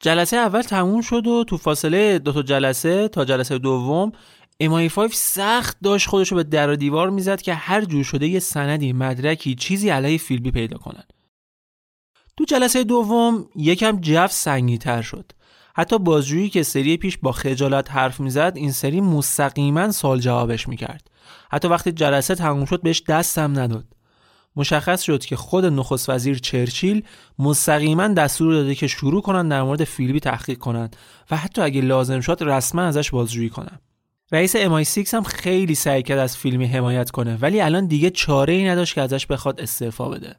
جلسه 0.00 0.36
اول 0.36 0.62
تموم 0.62 1.00
شد 1.00 1.26
و 1.26 1.44
تو 1.44 1.56
فاصله 1.56 2.18
دو 2.18 2.32
تا 2.32 2.42
جلسه 2.42 3.08
تا 3.08 3.24
جلسه 3.24 3.58
دوم 3.58 4.12
امای 4.60 4.88
5 4.88 5.10
سخت 5.14 5.76
داشت 5.82 6.08
خودش 6.08 6.28
رو 6.28 6.36
به 6.36 6.42
در 6.42 6.70
و 6.70 6.76
دیوار 6.76 7.10
می‌زد 7.10 7.42
که 7.42 7.54
هر 7.54 7.84
جور 7.84 8.04
شده 8.04 8.26
یه 8.26 8.38
سندی 8.38 8.92
مدرکی 8.92 9.54
چیزی 9.54 9.90
علیه 9.90 10.18
فیلبی 10.18 10.50
پیدا 10.50 10.78
کنن. 10.78 11.04
تو 12.36 12.44
جلسه 12.44 12.84
دوم 12.84 13.48
یکم 13.56 14.00
جو 14.00 14.26
سنگی 14.26 14.78
تر 14.78 15.02
شد. 15.02 15.32
حتی 15.76 15.98
بازجویی 15.98 16.48
که 16.50 16.62
سری 16.62 16.96
پیش 16.96 17.18
با 17.18 17.32
خجالت 17.32 17.90
حرف 17.90 18.20
می‌زد 18.20 18.52
این 18.56 18.72
سری 18.72 19.00
مستقیما 19.00 19.92
سال 19.92 20.20
جوابش 20.20 20.68
می‌کرد. 20.68 21.10
حتی 21.50 21.68
وقتی 21.68 21.92
جلسه 21.92 22.34
تموم 22.34 22.64
شد 22.64 22.82
بهش 22.82 23.02
دستم 23.08 23.58
نداد. 23.58 23.93
مشخص 24.56 25.02
شد 25.02 25.24
که 25.24 25.36
خود 25.36 25.64
نخست 25.64 26.10
وزیر 26.10 26.38
چرچیل 26.38 27.04
مستقیما 27.38 28.08
دستور 28.08 28.54
داده 28.54 28.74
که 28.74 28.86
شروع 28.86 29.22
کنن 29.22 29.48
در 29.48 29.62
مورد 29.62 29.84
فیلبی 29.84 30.20
تحقیق 30.20 30.58
کنند 30.58 30.96
و 31.30 31.36
حتی 31.36 31.62
اگه 31.62 31.80
لازم 31.80 32.20
شد 32.20 32.38
رسما 32.40 32.82
ازش 32.82 33.10
بازجویی 33.10 33.48
کنن 33.48 33.78
رئیس 34.32 34.56
MI6 34.56 35.14
هم 35.14 35.22
خیلی 35.22 35.74
سعی 35.74 36.02
کرد 36.02 36.18
از 36.18 36.36
فیلمی 36.36 36.66
حمایت 36.66 37.10
کنه 37.10 37.38
ولی 37.40 37.60
الان 37.60 37.86
دیگه 37.86 38.10
چاره 38.10 38.52
ای 38.52 38.68
نداشت 38.68 38.94
که 38.94 39.00
ازش 39.00 39.26
بخواد 39.26 39.60
استعفا 39.60 40.08
بده. 40.08 40.36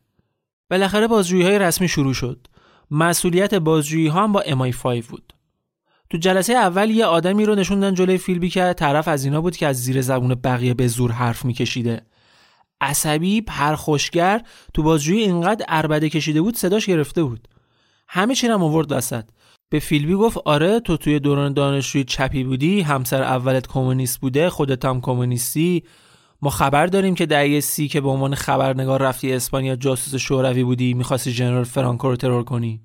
بالاخره 0.69 1.07
بازجویی 1.07 1.43
های 1.43 1.59
رسمی 1.59 1.87
شروع 1.87 2.13
شد. 2.13 2.47
مسئولیت 2.91 3.53
بازجویی 3.53 4.07
ها 4.07 4.23
هم 4.23 4.31
با 4.31 4.43
MI5 4.43 5.05
بود. 5.05 5.33
تو 6.09 6.17
جلسه 6.17 6.53
اول 6.53 6.89
یه 6.89 7.05
آدمی 7.05 7.45
رو 7.45 7.55
نشوندن 7.55 7.93
جلوی 7.93 8.17
فیلبی 8.17 8.49
که 8.49 8.73
طرف 8.77 9.07
از 9.07 9.25
اینا 9.25 9.41
بود 9.41 9.57
که 9.57 9.67
از 9.67 9.83
زیر 9.83 10.01
زبون 10.01 10.35
بقیه 10.35 10.73
به 10.73 10.87
زور 10.87 11.11
حرف 11.11 11.45
میکشیده. 11.45 12.01
عصبی 12.85 13.41
پرخوشگر 13.41 14.41
تو 14.73 14.83
بازجویی 14.83 15.21
اینقدر 15.21 15.65
اربده 15.69 16.09
کشیده 16.09 16.41
بود 16.41 16.57
صداش 16.57 16.85
گرفته 16.85 17.23
بود. 17.23 17.47
همه 18.07 18.35
چی 18.35 18.47
هم 18.47 18.63
آورد 18.63 18.91
وسط. 18.91 19.23
به 19.69 19.79
فیلبی 19.79 20.13
گفت 20.13 20.37
آره 20.45 20.79
تو 20.79 20.97
توی 20.97 21.19
دوران 21.19 21.53
دانشجویی 21.53 22.03
چپی 22.03 22.43
بودی 22.43 22.81
همسر 22.81 23.23
اولت 23.23 23.67
کمونیست 23.67 24.19
بوده 24.19 24.49
خودت 24.49 24.85
هم 24.85 25.01
کمونیستی. 25.01 25.83
ما 26.41 26.49
خبر 26.49 26.87
داریم 26.87 27.15
که 27.15 27.25
دهه 27.25 27.59
سی 27.59 27.87
که 27.87 28.01
به 28.01 28.09
عنوان 28.09 28.35
خبرنگار 28.35 29.01
رفتی 29.01 29.33
اسپانیا 29.33 29.75
جاسوس 29.75 30.15
شوروی 30.15 30.63
بودی 30.63 30.93
می‌خواستی 30.93 31.31
جنرال 31.31 31.63
فرانکو 31.63 32.07
رو 32.09 32.15
ترور 32.15 32.43
کنی. 32.43 32.81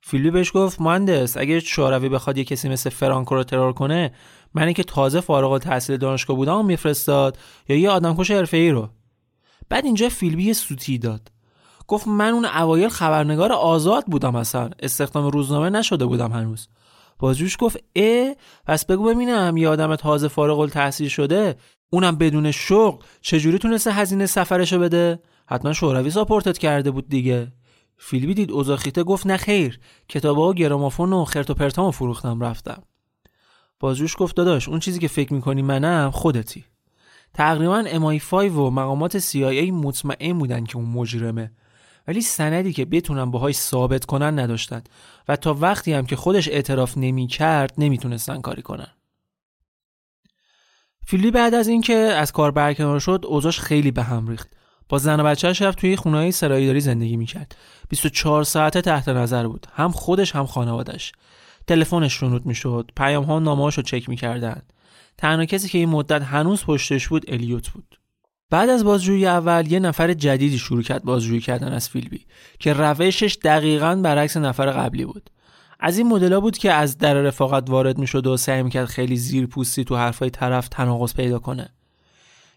فیلبی 0.00 0.30
بهش 0.30 0.50
گفت 0.54 0.80
مهندس 0.80 1.36
اگه 1.36 1.60
شوروی 1.60 2.08
بخواد 2.08 2.38
یه 2.38 2.44
کسی 2.44 2.68
مثل 2.68 2.90
فرانکو 2.90 3.34
رو 3.34 3.44
ترور 3.44 3.72
کنه 3.72 4.12
منی 4.54 4.74
که 4.74 4.82
تازه 4.82 5.20
فارغ 5.20 5.52
التحصیل 5.52 5.96
دانشگاه 5.96 6.36
بودم 6.36 6.66
میفرستاد 6.66 7.38
یا 7.68 7.76
یه 7.76 7.90
آدمکش 7.90 8.30
حرفه‌ای 8.30 8.70
رو. 8.70 8.88
بعد 9.68 9.84
اینجا 9.84 10.08
فیلبی 10.08 10.54
سوتی 10.54 10.98
داد. 10.98 11.28
گفت 11.86 12.08
من 12.08 12.28
اون 12.32 12.44
اوایل 12.44 12.88
خبرنگار 12.88 13.52
آزاد 13.52 14.04
بودم 14.06 14.36
اصلا. 14.36 14.70
استخدام 14.78 15.26
روزنامه 15.26 15.70
نشده 15.70 16.06
بودم 16.06 16.32
هنوز. 16.32 16.68
بازجوش 17.18 17.56
گفت 17.60 17.76
اه 17.96 18.34
پس 18.66 18.86
بگو 18.86 19.04
ببینم 19.04 19.56
یه 19.56 19.68
آدم 19.68 19.96
تازه 19.96 20.28
فارغ 20.28 20.58
التحصیل 20.58 21.08
شده. 21.08 21.56
اونم 21.90 22.16
بدون 22.16 22.50
شغل 22.50 23.04
چجوری 23.20 23.58
تونسته 23.58 23.92
هزینه 23.92 24.26
سفرشو 24.26 24.78
بده؟ 24.78 25.22
حتما 25.46 25.72
شوروی 25.72 26.10
ساپورتت 26.10 26.58
کرده 26.58 26.90
بود 26.90 27.08
دیگه. 27.08 27.52
فیلبی 27.96 28.34
دید 28.34 28.52
اوزاخیته 28.52 29.04
گفت 29.04 29.26
نه 29.26 29.36
خیر. 29.36 29.80
کتابا 30.08 30.48
و 30.48 30.54
گرامافون 30.54 31.12
و 31.12 31.24
خرت 31.24 31.50
و 31.50 31.54
پرتامو 31.54 31.90
فروختم 31.90 32.40
رفتم. 32.40 32.82
بازجوش 33.80 34.16
گفت 34.18 34.36
داداش 34.36 34.68
اون 34.68 34.80
چیزی 34.80 34.98
که 34.98 35.08
فکر 35.08 35.34
می‌کنی 35.34 35.62
منم 35.62 36.10
خودتی. 36.10 36.64
تقریبا 37.34 37.84
MI5 37.84 38.32
و 38.32 38.70
مقامات 38.70 39.18
CIA 39.18 39.72
مطمئن 39.72 40.38
بودن 40.38 40.64
که 40.64 40.76
اون 40.76 40.86
مجرمه. 40.86 41.52
ولی 42.08 42.20
سندی 42.20 42.72
که 42.72 42.84
بتونن 42.84 43.30
باهاش 43.30 43.54
ثابت 43.54 44.04
کنن 44.04 44.38
نداشتن 44.38 44.82
و 45.28 45.36
تا 45.36 45.54
وقتی 45.54 45.92
هم 45.92 46.06
که 46.06 46.16
خودش 46.16 46.48
اعتراف 46.48 46.98
نمی 46.98 47.26
کرد 47.26 47.74
نمی‌تونستن 47.78 48.40
کاری 48.40 48.62
کنن. 48.62 48.88
فیلی 51.06 51.30
بعد 51.30 51.54
از 51.54 51.68
اینکه 51.68 51.94
از 51.94 52.32
کار 52.32 52.50
برکنار 52.50 53.00
شد 53.00 53.24
اوضاش 53.26 53.60
خیلی 53.60 53.90
به 53.90 54.02
هم 54.02 54.28
ریخت. 54.28 54.48
با 54.88 54.98
زن 54.98 55.20
و 55.20 55.24
بچه‌اش 55.24 55.62
رفت 55.62 55.78
توی 55.78 55.96
خونه‌های 55.96 56.32
سرایداری 56.32 56.80
زندگی 56.80 57.16
می‌کرد. 57.16 57.56
24 57.88 58.44
ساعته 58.44 58.80
تحت 58.80 59.08
نظر 59.08 59.46
بود. 59.46 59.66
هم 59.72 59.90
خودش 59.90 60.36
هم 60.36 60.46
خانوادش 60.46 61.12
تلفنش 61.66 62.20
شنود 62.20 62.46
می‌شد. 62.46 62.90
پیام 62.96 63.24
ها 63.24 63.38
نامه‌هاش 63.38 63.74
رو 63.74 63.82
چک 63.82 64.08
می‌کردن. 64.08 64.62
تنها 65.18 65.44
کسی 65.44 65.68
که 65.68 65.78
این 65.78 65.88
مدت 65.88 66.22
هنوز 66.22 66.64
پشتش 66.64 67.08
بود 67.08 67.24
الیوت 67.28 67.68
بود. 67.68 68.00
بعد 68.50 68.68
از 68.68 68.84
بازجویی 68.84 69.26
اول 69.26 69.72
یه 69.72 69.80
نفر 69.80 70.14
جدیدی 70.14 70.58
شروع 70.58 70.82
کرد 70.82 71.04
بازجویی 71.04 71.40
کردن 71.40 71.72
از 71.72 71.88
فیلبی 71.88 72.26
که 72.58 72.72
روشش 72.72 73.38
دقیقا 73.44 73.94
برعکس 73.94 74.36
نفر 74.36 74.66
قبلی 74.70 75.04
بود. 75.04 75.30
از 75.80 75.98
این 75.98 76.08
مدلا 76.08 76.40
بود 76.40 76.58
که 76.58 76.72
از 76.72 76.98
در 76.98 77.14
رفاقت 77.14 77.70
وارد 77.70 77.98
می‌شد 77.98 78.26
و 78.26 78.36
سعی 78.36 78.62
می‌کرد 78.62 78.86
خیلی 78.86 79.16
زیر 79.16 79.46
پوستی 79.46 79.84
تو 79.84 79.96
حرفای 79.96 80.30
طرف 80.30 80.68
تناقض 80.68 81.14
پیدا 81.14 81.38
کنه. 81.38 81.68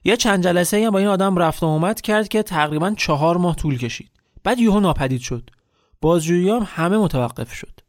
یه 0.04 0.18
چند 0.18 0.44
جلسه 0.44 0.86
هم 0.86 0.90
با 0.90 1.00
این 1.00 1.08
آدم 1.08 1.38
رفت 1.38 1.64
و 1.64 1.66
اومد 1.66 2.02
کرد 2.02 2.28
که 2.28 2.44
تقریبا 2.44 2.94
چهار 2.98 3.38
ماه 3.38 3.56
طول 3.56 3.78
کشید. 3.78 4.12
بعد 4.44 4.60
یهو 4.60 4.80
ناپدید 4.80 5.22
شد. 5.22 5.50
بازجویی 6.02 6.50
هم 6.50 6.68
همه 6.68 6.98
متوقف 6.98 7.54
شد. 7.54 7.80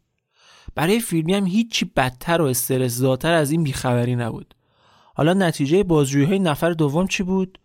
برای 0.75 1.01
فیلمی 1.01 1.35
هم 1.35 1.47
هیچی 1.47 1.85
بدتر 1.97 2.43
و 2.43 2.45
استرس 2.45 3.03
از 3.25 3.51
این 3.51 3.63
بیخبری 3.63 4.17
نبود. 4.17 4.55
حالا 5.15 5.33
نتیجه 5.33 5.83
بازجویی 5.83 6.25
های 6.25 6.39
نفر 6.39 6.71
دوم 6.71 7.07
چی 7.07 7.23
بود؟ 7.23 7.59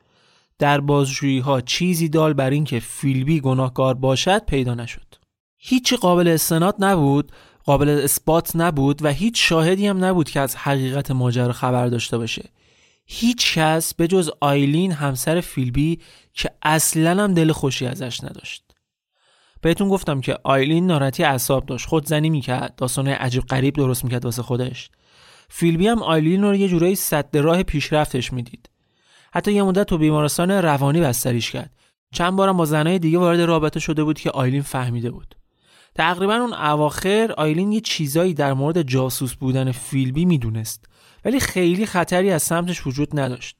در 0.60 0.82
بازجویی 0.82 1.40
ها 1.40 1.62
چیزی 1.62 2.10
دال 2.10 2.34
بر 2.34 2.50
اینکه 2.50 2.80
فیلبی 2.80 3.40
گناهکار 3.40 3.94
باشد 3.94 4.46
پیدا 4.46 4.76
نشد. 4.76 5.16
هیچی 5.58 5.96
قابل 5.96 6.28
استناد 6.28 6.76
نبود 6.80 7.32
قابل 7.64 7.90
اثبات 7.90 8.56
نبود 8.56 9.06
و 9.06 9.08
هیچ 9.08 9.50
شاهدی 9.50 9.88
هم 9.88 10.06
نبود 10.06 10.30
که 10.30 10.40
از 10.40 10.56
حقیقت 10.56 11.12
ماجرا 11.12 11.54
خبر 11.54 11.88
داشته 11.88 12.18
باشه. 12.18 12.50
هیچ 13.06 13.58
کس 13.58 13.94
به 13.94 14.08
جز 14.08 14.32
آیلین 14.42 14.92
همسر 14.92 15.42
فیلبی 15.42 16.00
که 16.34 16.50
اصلا 16.62 17.24
هم 17.24 17.34
دل 17.34 17.52
خوشی 17.52 17.86
ازش 17.86 18.24
نداشت. 18.24 18.64
بهتون 19.62 19.90
گفتم 19.90 20.22
که 20.22 20.38
آیلین 20.44 20.88
ناراحتی 20.88 21.24
اعصاب 21.24 21.66
داشت 21.66 21.88
خود 21.88 22.06
زنی 22.06 22.30
می‌کرد 22.30 22.76
داستانه 22.76 23.16
عجیب 23.16 23.44
غریب 23.44 23.76
درست 23.76 24.04
می‌کرد 24.04 24.26
واسه 24.26 24.42
خودش. 24.42 24.90
فیلبی 25.50 25.88
هم 25.88 26.04
آیلین 26.04 26.44
رو 26.44 26.56
یه 26.56 26.68
جورایی 26.68 26.96
صد 26.96 27.38
راه 27.38 27.64
پیشرفتش 27.64 28.34
می‌دید. 28.34 28.70
حتی 29.34 29.54
یه 29.54 29.64
مدت 29.64 29.88
تو 29.88 29.98
بیمارستان 29.98 30.52
روانی 30.52 31.02
بستریش 31.02 31.52
کرد. 31.52 31.72
چند 32.12 32.36
بارم 32.36 32.58
با 32.58 32.66
زنای 32.66 33.00
دیگه 33.00 33.18
وارد 33.18 33.40
رابطه 33.40 33.80
شده 33.80 34.04
بود 34.04 34.20
که 34.20 34.32
آیلین 34.32 34.62
فهمیده 34.62 35.12
بود. 35.12 35.36
تقریبا 35.96 36.34
اون 36.34 36.54
اواخر 36.54 37.34
آیلین 37.38 37.72
یه 37.72 37.82
چیزایی 37.82 38.34
در 38.34 38.54
مورد 38.54 38.82
جاسوس 38.82 39.34
بودن 39.34 39.72
فیلبی 39.72 40.26
می‌دونست 40.26 40.86
ولی 41.26 41.40
خیلی 41.40 41.86
خطری 41.86 42.32
از 42.32 42.44
سمتش 42.44 42.88
وجود 42.88 43.20
نداشت. 43.20 43.58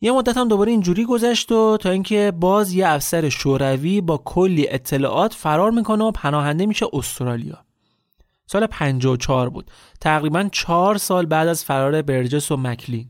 یه 0.00 0.12
مدت 0.12 0.36
هم 0.36 0.48
دوباره 0.48 0.72
اینجوری 0.72 1.04
گذشت 1.04 1.52
و 1.52 1.76
تا 1.80 1.90
اینکه 1.90 2.32
باز 2.40 2.72
یه 2.72 2.88
افسر 2.88 3.28
شوروی 3.28 4.00
با 4.00 4.22
کلی 4.24 4.68
اطلاعات 4.68 5.34
فرار 5.34 5.70
می‌کنه 5.70 6.04
و 6.04 6.10
پناهنده 6.10 6.66
میشه 6.66 6.86
استرالیا. 6.92 7.63
سال 8.46 8.66
54 8.66 9.50
بود. 9.50 9.70
تقریبا 10.00 10.48
چهار 10.52 10.98
سال 10.98 11.26
بعد 11.26 11.48
از 11.48 11.64
فرار 11.64 12.02
برجس 12.02 12.50
و 12.50 12.56
مکلین. 12.56 13.08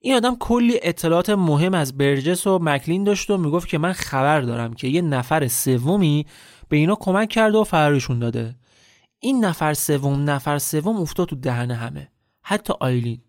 این 0.00 0.14
آدم 0.14 0.36
کلی 0.36 0.80
اطلاعات 0.82 1.30
مهم 1.30 1.74
از 1.74 1.98
برجس 1.98 2.46
و 2.46 2.58
مکلین 2.62 3.04
داشت 3.04 3.30
و 3.30 3.36
می‌گفت 3.36 3.68
که 3.68 3.78
من 3.78 3.92
خبر 3.92 4.40
دارم 4.40 4.74
که 4.74 4.88
یه 4.88 5.02
نفر 5.02 5.48
سومی 5.48 6.26
به 6.68 6.76
اینا 6.76 6.94
کمک 6.94 7.28
کرده 7.28 7.58
و 7.58 7.64
فرارشون 7.64 8.18
داده. 8.18 8.56
این 9.20 9.44
نفر 9.44 9.74
سوم 9.74 10.30
نفر 10.30 10.58
سوم 10.58 10.96
افتاد 10.96 11.28
تو 11.28 11.36
دهن 11.36 11.70
همه. 11.70 12.08
حتی 12.42 12.72
آیلین. 12.80 13.20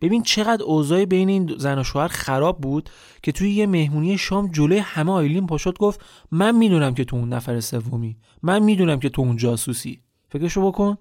ببین 0.00 0.22
چقدر 0.22 0.62
اوضاع 0.62 1.04
بین 1.04 1.28
این 1.28 1.54
زن 1.58 1.78
و 1.78 1.84
شوهر 1.84 2.08
خراب 2.08 2.60
بود 2.60 2.90
که 3.22 3.32
توی 3.32 3.50
یه 3.50 3.66
مهمونی 3.66 4.18
شام 4.18 4.50
جلوی 4.50 4.78
همه 4.78 5.12
آیلین 5.12 5.46
پاشد 5.46 5.78
گفت 5.78 6.00
من 6.30 6.56
می‌دونم 6.56 6.94
که 6.94 7.04
تو 7.04 7.16
اون 7.16 7.28
نفر 7.28 7.60
سومی. 7.60 8.16
من 8.42 8.62
می‌دونم 8.62 9.00
که 9.00 9.08
تو 9.08 9.22
اون 9.22 9.36
جاسوسی. 9.36 10.01
فکرشو 10.32 10.66
بکن. 10.70 10.96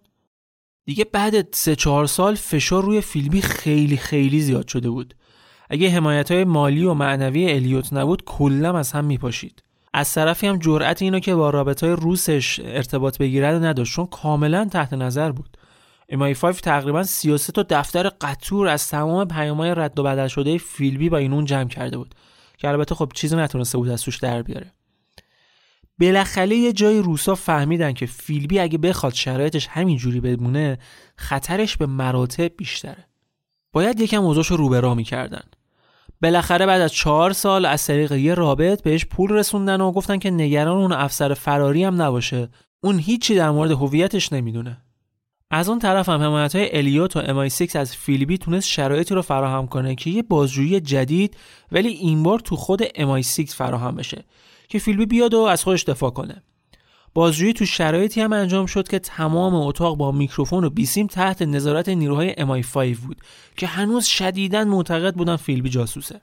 دیگه 0.86 1.06
بعد 1.06 1.54
سه 1.54 1.76
چهار 1.76 2.08
سال 2.08 2.36
فشار 2.36 2.84
روی 2.84 3.02
فیلبی 3.02 3.42
خیلی 3.42 3.98
خیلی 3.98 4.42
زیاد 4.42 4.68
شده 4.68 4.90
بود. 4.90 5.16
اگه 5.70 5.90
حمایت 5.90 6.32
های 6.32 6.44
مالی 6.44 6.86
و 6.86 6.94
معنوی 6.94 7.52
الیوت 7.52 7.94
نبود 7.94 8.24
کلم 8.26 8.76
از 8.76 8.92
هم 8.92 9.06
میپاشید. 9.06 9.64
از 9.94 10.14
طرفی 10.14 10.48
هم 10.48 10.60
جرأت 10.60 11.02
اینو 11.02 11.20
که 11.20 11.36
با 11.36 11.50
رابطه 11.50 11.86
های 11.86 11.96
روسش 11.96 12.60
ارتباط 12.64 13.18
بگیرد 13.18 13.64
نداشت 13.64 13.96
چون 13.96 14.06
کاملا 14.06 14.66
تحت 14.66 14.94
نظر 14.94 15.32
بود. 15.32 15.58
امای 16.10 16.34
5 16.34 16.56
تقریبا 16.56 17.04
سیاست 17.04 17.58
و 17.58 17.64
دفتر 17.70 18.10
قطور 18.10 18.68
از 18.68 18.90
تمام 18.90 19.28
پیامهای 19.28 19.76
رد 19.76 20.00
و 20.00 20.04
بدل 20.04 20.28
شده 20.28 20.58
فیلبی 20.58 21.10
با 21.10 21.18
اینون 21.18 21.46
جمع 21.46 21.68
کرده 21.68 21.98
بود. 21.98 22.16
که 22.58 22.68
البته 22.68 22.96
خب 22.96 23.12
چیزی 23.16 23.36
نتونسته 23.36 23.78
بود 23.78 23.90
از 23.90 24.04
توش 24.04 24.18
در 24.18 24.42
بیاره. 24.42 24.72
بالاخره 26.02 26.56
یه 26.56 26.74
جای 26.74 27.00
روسا 27.00 27.36
فهمیدن 27.36 27.94
که 27.94 28.06
فیلبی 28.06 28.60
اگه 28.60 28.78
بخواد 28.78 29.14
شرایطش 29.14 29.68
همینجوری 29.68 30.20
بمونه 30.20 30.78
خطرش 31.16 31.78
به 31.78 31.86
مراتب 31.86 32.52
بیشتره. 32.58 33.06
باید 33.74 34.00
یکم 34.00 34.24
اوضاعش 34.24 34.48
رو 34.48 34.70
به 34.70 34.94
می‌کردن. 34.94 35.44
بالاخره 36.22 36.66
بعد 36.66 36.82
از 36.82 36.92
چهار 36.92 37.34
سال 37.34 37.66
از 37.66 37.86
طریق 37.86 38.12
یه 38.12 38.34
رابط 38.34 38.84
بهش 38.84 39.06
پول 39.06 39.32
رسوندن 39.32 39.82
و 39.82 39.92
گفتن 39.92 40.18
که 40.18 40.32
نگران 40.32 40.78
اون 40.78 40.92
افسر 40.92 41.34
فراری 41.34 41.84
هم 41.84 42.02
نباشه. 42.02 42.50
اون 42.84 43.00
هیچی 43.00 43.36
در 43.36 43.52
مورد 43.52 43.72
هویتش 43.72 44.34
نمی‌دونه. 44.34 44.78
از 45.52 45.70
اون 45.70 45.80
طرف 45.80 46.10
هم 46.10 46.22
حمایت 46.22 46.56
های 46.56 46.78
الیوت 46.78 47.18
و 47.18 47.20
امای 47.20 47.50
6 47.50 47.76
از 47.76 47.96
فیلیبی 47.96 48.38
تونست 48.38 48.68
شرایطی 48.68 49.16
رو 49.16 49.22
فراهم 49.22 49.68
کنه 49.68 49.96
که 49.96 50.10
یه 50.10 50.22
بازجویی 50.24 50.80
جدید 50.80 51.38
ولی 51.72 51.90
این 51.90 52.24
بار 52.24 52.40
تو 52.40 52.56
خود 52.56 52.82
امای 52.96 53.24
6 53.24 53.44
فراهم 53.44 53.96
بشه. 53.96 54.24
که 54.72 54.80
فیلبی 54.80 55.06
بیاد 55.06 55.34
و 55.34 55.40
از 55.40 55.64
خودش 55.64 55.84
دفاع 55.84 56.12
کنه. 56.12 56.44
بازجویی 57.14 57.54
تو 57.54 57.66
شرایطی 57.66 58.22
هم 58.22 58.34
انجام 58.34 58.66
شد 58.66 58.88
که 58.88 59.00
تمام 59.00 59.56
اتاق 59.56 59.98
با 59.98 60.12
میکروفون 60.12 60.64
و 60.64 60.70
بیسیم 60.70 61.08
تحت 61.08 61.42
نظارت 61.42 61.90
نیروهای 61.90 62.34
MI5 62.34 62.98
بود 62.98 63.22
که 63.58 63.68
هنوز 63.68 64.06
شدیدا 64.06 64.64
معتقد 64.64 65.16
بودن 65.16 65.36
فیلبی 65.36 65.70
جاسوسه. 65.70 66.22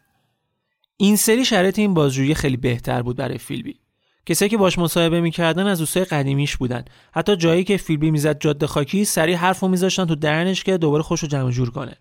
این 0.97 1.17
سری 1.17 1.45
شرایط 1.45 1.79
این 1.79 1.95
بازجویی 1.95 2.35
خیلی 2.35 2.57
بهتر 2.57 3.03
بود 3.03 3.17
برای 3.17 3.39
فیلبی 3.39 3.81
کسایی 4.27 4.49
که 4.49 4.57
باش 4.57 4.79
مصاحبه 4.79 5.21
می‌کردن 5.21 5.67
از 5.67 5.79
دوستای 5.79 6.05
قدیمیش 6.05 6.57
بودن. 6.57 6.85
حتی 7.13 7.37
جایی 7.37 7.65
که 7.65 7.77
فیلبی 7.77 8.11
می‌زد 8.11 8.41
جاده 8.41 8.67
خاکی 8.67 9.05
سری 9.05 9.35
حرفو 9.35 9.69
میذاشتن 9.69 10.05
تو 10.05 10.15
درنش 10.15 10.65
که 10.65 10.79
دوباره 10.79 11.03
خوش 11.03 11.21
رو 11.21 11.29
جمع 11.29 11.51
جور 11.51 11.71
کنه. 11.71 11.97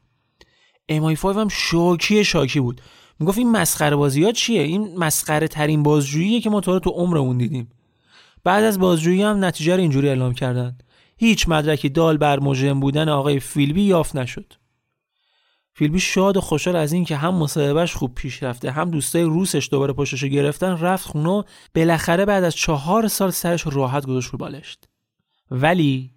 MI5 0.91 1.25
هم 1.25 1.47
شاکی 1.47 2.23
شاکی 2.23 2.59
بود. 2.59 2.81
می‌گفت 3.19 3.37
این 3.37 3.51
مسخره 3.51 3.95
بازی 3.95 4.23
ها 4.23 4.31
چیه؟ 4.31 4.61
این 4.61 4.97
مسخره 4.97 5.47
ترین 5.47 5.83
بازجوییه 5.83 6.41
که 6.41 6.49
ما 6.49 6.61
تو 6.61 6.89
عمرمون 6.89 7.37
دیدیم. 7.37 7.69
بعد 8.43 8.63
از 8.63 8.79
بازجویی 8.79 9.23
هم 9.23 9.45
نتیجه 9.45 9.75
رو 9.75 9.81
اینجوری 9.81 10.09
اعلام 10.09 10.33
کردن. 10.33 10.77
هیچ 11.17 11.49
مدرکی 11.49 11.89
دال 11.89 12.17
بر 12.17 12.39
مجرم 12.39 12.79
بودن 12.79 13.09
آقای 13.09 13.39
فیلبی 13.39 13.81
یافت 13.83 14.15
نشد. 14.15 14.53
فیلبی 15.73 15.99
شاد 15.99 16.37
و 16.37 16.41
خوشحال 16.41 16.75
از 16.75 16.93
این 16.93 17.05
که 17.05 17.15
هم 17.15 17.35
مصاحبهش 17.35 17.93
خوب 17.93 18.15
پیش 18.15 18.43
رفته 18.43 18.71
هم 18.71 18.91
دوستای 18.91 19.23
روسش 19.23 19.69
دوباره 19.71 19.93
پشتش 19.93 20.23
گرفتن 20.23 20.77
رفت 20.77 21.07
خونه 21.07 21.43
بالاخره 21.75 22.25
بعد 22.25 22.43
از 22.43 22.55
چهار 22.55 23.07
سال 23.07 23.31
سرش 23.31 23.67
راحت 23.67 24.05
گذاشت 24.05 24.29
رو 24.29 24.37
بالشت. 24.37 24.85
ولی 25.51 26.11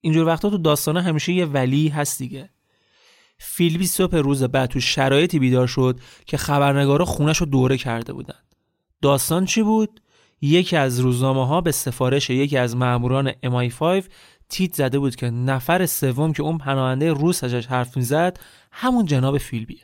اینجور 0.00 0.26
وقتا 0.26 0.50
تو 0.50 0.58
داستانه 0.58 1.02
همیشه 1.02 1.32
یه 1.32 1.46
ولی 1.46 1.88
هست 1.88 2.18
دیگه. 2.18 2.50
فیلبی 3.38 3.86
صبح 3.86 4.16
روز 4.16 4.42
بعد 4.42 4.70
تو 4.70 4.80
شرایطی 4.80 5.38
بیدار 5.38 5.66
شد 5.66 6.00
که 6.26 6.36
خبرنگارا 6.36 7.04
خونش 7.04 7.38
رو 7.38 7.46
دوره 7.46 7.76
کرده 7.76 8.12
بودن. 8.12 8.38
داستان 9.02 9.44
چی 9.44 9.62
بود؟ 9.62 10.00
یکی 10.40 10.76
از 10.76 11.00
روزنامه 11.00 11.46
ها 11.46 11.60
به 11.60 11.72
سفارش 11.72 12.30
یکی 12.30 12.56
از 12.56 12.76
ماموران 12.76 13.32
MI5 13.32 14.04
تیت 14.48 14.74
زده 14.74 14.98
بود 14.98 15.16
که 15.16 15.30
نفر 15.30 15.86
سوم 15.86 16.32
که 16.32 16.42
اون 16.42 16.58
پناهنده 16.58 17.12
روس 17.12 17.44
ازش 17.44 17.66
حرف 17.66 17.96
می‌زد 17.96 18.40
همون 18.72 19.06
جناب 19.06 19.38
فیلبیه 19.38 19.82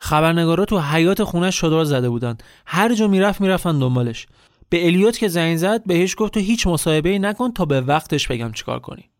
خبرنگارا 0.00 0.64
تو 0.64 0.80
حیات 0.80 1.24
خونش 1.24 1.54
شدار 1.60 1.84
زده 1.84 2.08
بودن. 2.10 2.36
هر 2.66 2.94
جا 2.94 3.08
می‌رفت 3.08 3.40
می‌رفتن 3.40 3.78
دنبالش. 3.78 4.26
به 4.68 4.86
الیوت 4.86 5.18
که 5.18 5.28
زنگ 5.28 5.56
زد 5.56 5.84
بهش 5.84 6.14
گفت 6.18 6.34
تو 6.34 6.40
هیچ 6.40 6.66
مصاحبه 6.66 7.18
نکن 7.18 7.52
تا 7.52 7.64
به 7.64 7.80
وقتش 7.80 8.28
بگم 8.28 8.52
چیکار 8.52 8.80
کنی. 8.80 9.10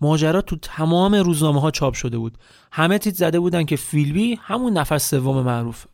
ماجرا 0.00 0.40
تو 0.40 0.56
تمام 0.56 1.14
روزنامه 1.14 1.60
ها 1.60 1.70
چاپ 1.70 1.94
شده 1.94 2.18
بود. 2.18 2.38
همه 2.72 2.98
تیت 2.98 3.14
زده 3.14 3.40
بودن 3.40 3.64
که 3.64 3.76
فیلبی 3.76 4.38
همون 4.42 4.72
نفر 4.72 4.98
سوم 4.98 5.42
معروفه. 5.42 5.88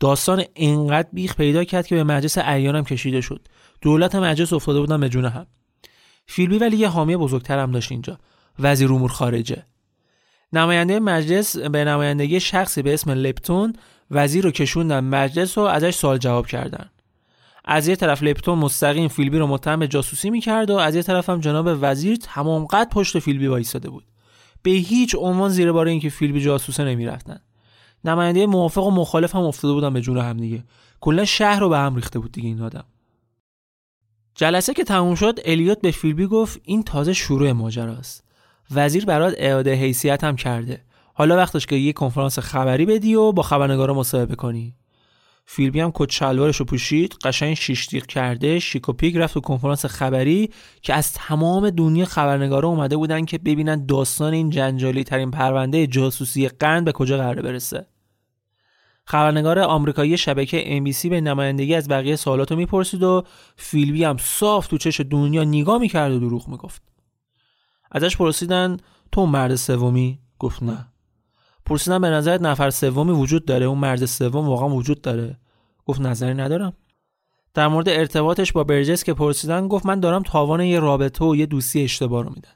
داستان 0.00 0.44
انقدر 0.56 1.08
بیخ 1.12 1.36
پیدا 1.36 1.64
کرد 1.64 1.86
که 1.86 1.94
به 1.94 2.04
مجلس 2.04 2.38
ایانم 2.38 2.84
کشیده 2.84 3.20
شد. 3.20 3.48
دولت 3.80 4.14
مجلس 4.14 4.52
افتاده 4.52 4.80
بودن 4.80 5.00
به 5.00 5.08
جون 5.08 5.24
هم. 5.24 5.46
فیلبی 6.26 6.58
ولی 6.58 6.76
یه 6.76 6.88
حامی 6.88 7.16
بزرگتر 7.16 7.58
هم 7.58 7.72
داشت 7.72 7.92
اینجا. 7.92 8.18
وزیر 8.58 8.92
امور 8.92 9.10
خارجه. 9.10 9.66
نماینده 10.52 11.00
مجلس 11.00 11.56
به 11.56 11.84
نمایندگی 11.84 12.40
شخصی 12.40 12.82
به 12.82 12.94
اسم 12.94 13.10
لپتون 13.10 13.72
وزیر 14.10 14.44
رو 14.44 14.50
کشوندن. 14.50 15.04
مجلس 15.04 15.58
و 15.58 15.60
ازش 15.60 15.94
سوال 15.94 16.18
جواب 16.18 16.46
کردن. 16.46 16.90
از 17.66 17.88
یه 17.88 17.96
طرف 17.96 18.22
لپتون 18.22 18.58
مستقیم 18.58 19.08
فیلبی 19.08 19.38
رو 19.38 19.46
متهم 19.46 19.86
جاسوسی 19.86 20.30
می‌کرد 20.30 20.70
و 20.70 20.76
از 20.76 20.94
یه 20.94 21.02
طرف 21.02 21.30
هم 21.30 21.40
جناب 21.40 21.78
وزیر 21.80 22.16
تمام 22.16 22.64
قد 22.64 22.88
پشت 22.88 23.18
فیلبی 23.18 23.46
وایساده 23.46 23.90
بود. 23.90 24.04
به 24.62 24.70
هیچ 24.70 25.14
عنوان 25.18 25.50
زیر 25.50 25.72
بار 25.72 25.86
اینکه 25.86 26.08
فیلبی 26.08 26.40
جاسوسه 26.40 26.84
نمی‌رفتن. 26.84 27.40
نماینده 28.04 28.46
موافق 28.46 28.84
و 28.86 28.90
مخالف 28.90 29.34
هم 29.34 29.42
افتاده 29.42 29.74
بودن 29.74 29.92
به 29.92 30.00
جون 30.00 30.18
هم 30.18 30.36
دیگه. 30.36 30.64
کلا 31.00 31.24
شهر 31.24 31.60
رو 31.60 31.68
به 31.68 31.78
هم 31.78 31.94
ریخته 31.94 32.18
بود 32.18 32.32
دیگه 32.32 32.48
این 32.48 32.62
آدم. 32.62 32.84
جلسه 34.34 34.74
که 34.74 34.84
تموم 34.84 35.14
شد 35.14 35.40
الیوت 35.44 35.80
به 35.80 35.90
فیلبی 35.90 36.26
گفت 36.26 36.60
این 36.64 36.82
تازه 36.82 37.12
شروع 37.12 37.52
ماجراست. 37.52 38.24
وزیر 38.70 39.04
برات 39.04 39.34
اعاده 39.38 39.74
حیثیت 39.74 40.24
هم 40.24 40.36
کرده. 40.36 40.82
حالا 41.14 41.36
وقتش 41.36 41.66
که 41.66 41.76
یه 41.76 41.92
کنفرانس 41.92 42.38
خبری 42.38 42.86
بدی 42.86 43.14
و 43.14 43.32
با 43.32 43.42
خبرنگارا 43.42 43.94
مصاحبه 43.94 44.34
کنی. 44.34 44.74
فیلبی 45.48 45.80
هم 45.80 45.90
کت 45.94 46.10
شلوارش 46.10 46.56
رو 46.56 46.64
پوشید 46.64 47.14
قشنگ 47.24 47.54
شیش 47.54 47.88
کرده 47.88 48.58
شیک 48.58 48.90
پیک 48.90 49.16
رفت 49.16 49.34
تو 49.34 49.40
کنفرانس 49.40 49.86
خبری 49.86 50.50
که 50.82 50.94
از 50.94 51.12
تمام 51.12 51.70
دنیا 51.70 52.04
خبرنگارا 52.04 52.68
اومده 52.68 52.96
بودن 52.96 53.24
که 53.24 53.38
ببینن 53.38 53.86
داستان 53.86 54.32
این 54.32 54.50
جنجالی 54.50 55.04
ترین 55.04 55.30
پرونده 55.30 55.86
جاسوسی 55.86 56.48
قند 56.48 56.84
به 56.84 56.92
کجا 56.92 57.16
قرار 57.16 57.42
برسه. 57.42 57.86
خبرنگار 59.04 59.58
آمریکایی 59.58 60.18
شبکه 60.18 60.80
NBC 60.80 61.06
به 61.06 61.20
نمایندگی 61.20 61.74
از 61.74 61.88
بقیه 61.88 62.16
سوالاتو 62.16 62.56
می‌پرسید 62.56 63.02
و 63.02 63.24
فیلبی 63.56 64.04
هم 64.04 64.16
صاف 64.16 64.66
تو 64.66 64.78
چش 64.78 65.00
دنیا 65.00 65.44
نگاه 65.44 65.78
می‌کرد 65.78 66.12
و 66.12 66.18
دروغ 66.18 66.48
می‌گفت. 66.48 66.82
ازش 67.92 68.16
پرسیدن 68.16 68.76
تو 69.12 69.26
مرد 69.26 69.54
سومی؟ 69.54 70.18
گفت 70.38 70.62
نه. 70.62 70.86
پرسیدن 71.66 72.00
به 72.00 72.10
نظرت 72.10 72.42
نفر 72.42 72.70
سومی 72.70 73.12
وجود 73.12 73.44
داره؟ 73.44 73.66
اون 73.66 73.78
مرد 73.78 74.04
سوم 74.04 74.48
واقعا 74.48 74.68
وجود 74.68 75.00
داره؟ 75.00 75.36
گفت 75.86 76.00
نظری 76.00 76.34
ندارم. 76.34 76.72
در 77.54 77.68
مورد 77.68 77.88
ارتباطش 77.88 78.52
با 78.52 78.64
برجس 78.64 79.04
که 79.04 79.14
پرسیدن 79.14 79.68
گفت 79.68 79.86
من 79.86 80.00
دارم 80.00 80.22
تاوان 80.22 80.60
یه 80.60 80.80
رابطه 80.80 81.24
و 81.24 81.36
یه 81.36 81.46
دوستی 81.46 81.84
اشتباه 81.84 82.22
رو 82.22 82.28
میدن. 82.28 82.50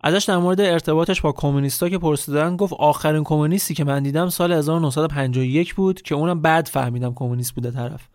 ازش 0.00 0.24
در 0.24 0.36
مورد 0.36 0.60
ارتباطش 0.60 1.20
با 1.20 1.32
کمونیستا 1.32 1.88
که 1.88 1.98
پرسیدن 1.98 2.56
گفت 2.56 2.72
آخرین 2.72 3.24
کمونیستی 3.24 3.74
که 3.74 3.84
من 3.84 4.02
دیدم 4.02 4.28
سال 4.28 4.52
1951 4.52 5.74
بود 5.74 6.02
که 6.02 6.14
اونم 6.14 6.42
بعد 6.42 6.66
فهمیدم 6.66 7.14
کمونیست 7.14 7.54
بوده 7.54 7.70
طرف. 7.70 8.08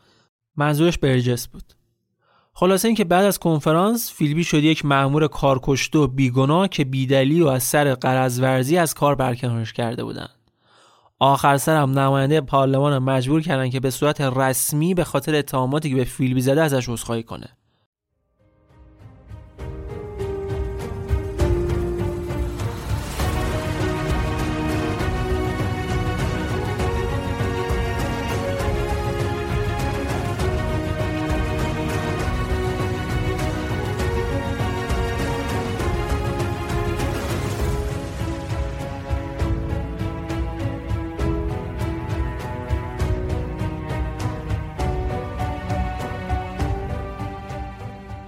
منظورش 0.56 0.98
برجس 0.98 1.48
بود. 1.48 1.74
خلاصه 2.56 2.88
اینکه 2.88 3.04
بعد 3.04 3.26
از 3.26 3.40
کنفرانس 3.40 4.14
فیلبی 4.14 4.44
شد 4.44 4.64
یک 4.64 4.86
مأمور 4.86 5.28
کارکشته 5.28 6.00
و 6.00 6.08
بیگناه 6.08 6.68
که 6.68 6.84
بیدلی 6.84 7.42
و 7.42 7.48
از 7.48 7.64
سر 7.64 7.94
قرض 7.96 8.74
از 8.74 8.94
کار 8.94 9.16
برکنارش 9.16 9.74
کرده 9.74 10.04
بودند. 10.04 10.30
آخر 11.20 11.58
سر 11.58 11.76
هم 11.76 12.00
نماینده 12.00 12.42
پارلمان 12.42 13.00
مجبور 13.00 13.42
کردن 13.42 13.70
که 13.70 13.80
به 13.80 13.90
صورت 13.90 14.22
رسمی 14.22 14.94
به 14.94 15.04
خاطر 15.04 15.36
اتهاماتی 15.36 15.90
که 15.90 15.96
به 15.96 16.04
فیلبی 16.04 16.42
زده 16.42 16.62
ازش 16.62 16.90
عذرخواهی 16.90 17.24
کنه. 17.24 17.58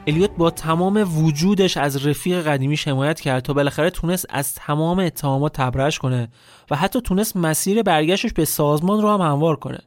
الیوت 0.08 0.32
با 0.38 0.52
تمام 0.52 1.24
وجودش 1.24 1.78
از 1.78 2.08
رفیق 2.08 2.48
قدیمیش 2.48 2.88
حمایت 2.88 3.20
کرد 3.20 3.44
تا 3.44 3.54
بالاخره 3.54 3.90
تونست 3.90 4.26
از 4.30 4.54
تمام 4.54 5.00
اتهامات 5.00 5.54
تبرش 5.54 6.00
کنه 6.00 6.28
و 6.72 6.76
حتی 6.76 7.02
تونست 7.02 7.38
مسیر 7.38 7.84
برگشتش 7.84 8.34
به 8.34 8.46
سازمان 8.46 9.02
رو 9.02 9.10
هم 9.10 9.22
هموار 9.22 9.56
کنه. 9.56 9.80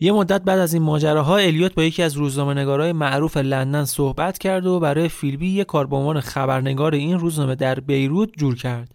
یه 0.00 0.12
مدت 0.12 0.42
بعد 0.42 0.58
از 0.58 0.74
این 0.74 0.82
ماجراها 0.82 1.36
الیوت 1.36 1.74
با 1.74 1.84
یکی 1.84 2.02
از 2.02 2.14
روزنامه 2.14 2.54
نگارای 2.54 2.92
معروف 2.92 3.36
لندن 3.36 3.84
صحبت 3.84 4.38
کرد 4.38 4.66
و 4.66 4.80
برای 4.80 5.08
فیلبی 5.08 5.48
یک 5.48 5.66
کار 5.66 5.86
به 5.86 5.96
عنوان 5.96 6.20
خبرنگار 6.20 6.94
این 6.94 7.18
روزنامه 7.18 7.54
در 7.54 7.80
بیروت 7.80 8.30
جور 8.36 8.56
کرد 8.56 8.94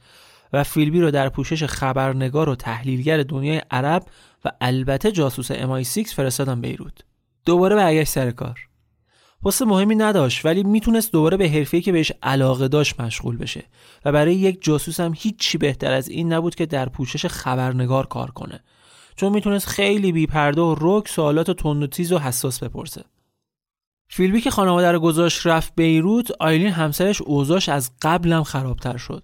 و 0.53 0.63
فیلبی 0.63 1.01
رو 1.01 1.11
در 1.11 1.29
پوشش 1.29 1.63
خبرنگار 1.63 2.49
و 2.49 2.55
تحلیلگر 2.55 3.23
دنیای 3.23 3.61
عرب 3.71 4.03
و 4.45 4.51
البته 4.61 5.11
جاسوس 5.11 5.51
MI6 5.51 6.13
فرستادن 6.13 6.61
بیروت. 6.61 6.93
دوباره 7.45 7.75
برگشت 7.75 8.11
سر 8.11 8.31
کار. 8.31 8.66
واسه 9.43 9.65
مهمی 9.65 9.95
نداشت 9.95 10.45
ولی 10.45 10.63
می‌تونست 10.63 11.11
دوباره 11.11 11.37
به 11.37 11.49
حرفه‌ای 11.49 11.83
که 11.83 11.91
بهش 11.91 12.11
علاقه 12.23 12.67
داشت 12.67 13.01
مشغول 13.01 13.37
بشه. 13.37 13.63
و 14.05 14.11
برای 14.11 14.35
یک 14.35 14.63
جاسوس 14.63 14.99
هم 14.99 15.13
هیچی 15.17 15.57
بهتر 15.57 15.91
از 15.91 16.09
این 16.09 16.33
نبود 16.33 16.55
که 16.55 16.65
در 16.65 16.89
پوشش 16.89 17.25
خبرنگار 17.25 18.05
کار 18.05 18.31
کنه. 18.31 18.63
چون 19.15 19.33
می‌تونست 19.33 19.67
خیلی 19.67 20.11
بیپرده 20.11 20.61
و 20.61 20.75
رک 20.79 21.07
سوالات 21.07 21.51
تند 21.51 21.83
و 21.83 21.87
تیز 21.87 22.11
و 22.11 22.17
حساس 22.17 22.63
بپرسه. 22.63 23.03
فیلبی 24.09 24.41
که 24.41 24.51
خانواده 24.51 24.91
رو 24.91 24.99
گذاشت 24.99 25.47
رفت 25.47 25.73
بیروت 25.75 26.31
آیلین 26.39 26.71
همسرش 26.71 27.21
اوضاش 27.21 27.69
از 27.69 27.91
قبلم 28.01 28.43
خرابتر 28.43 28.97
شد. 28.97 29.23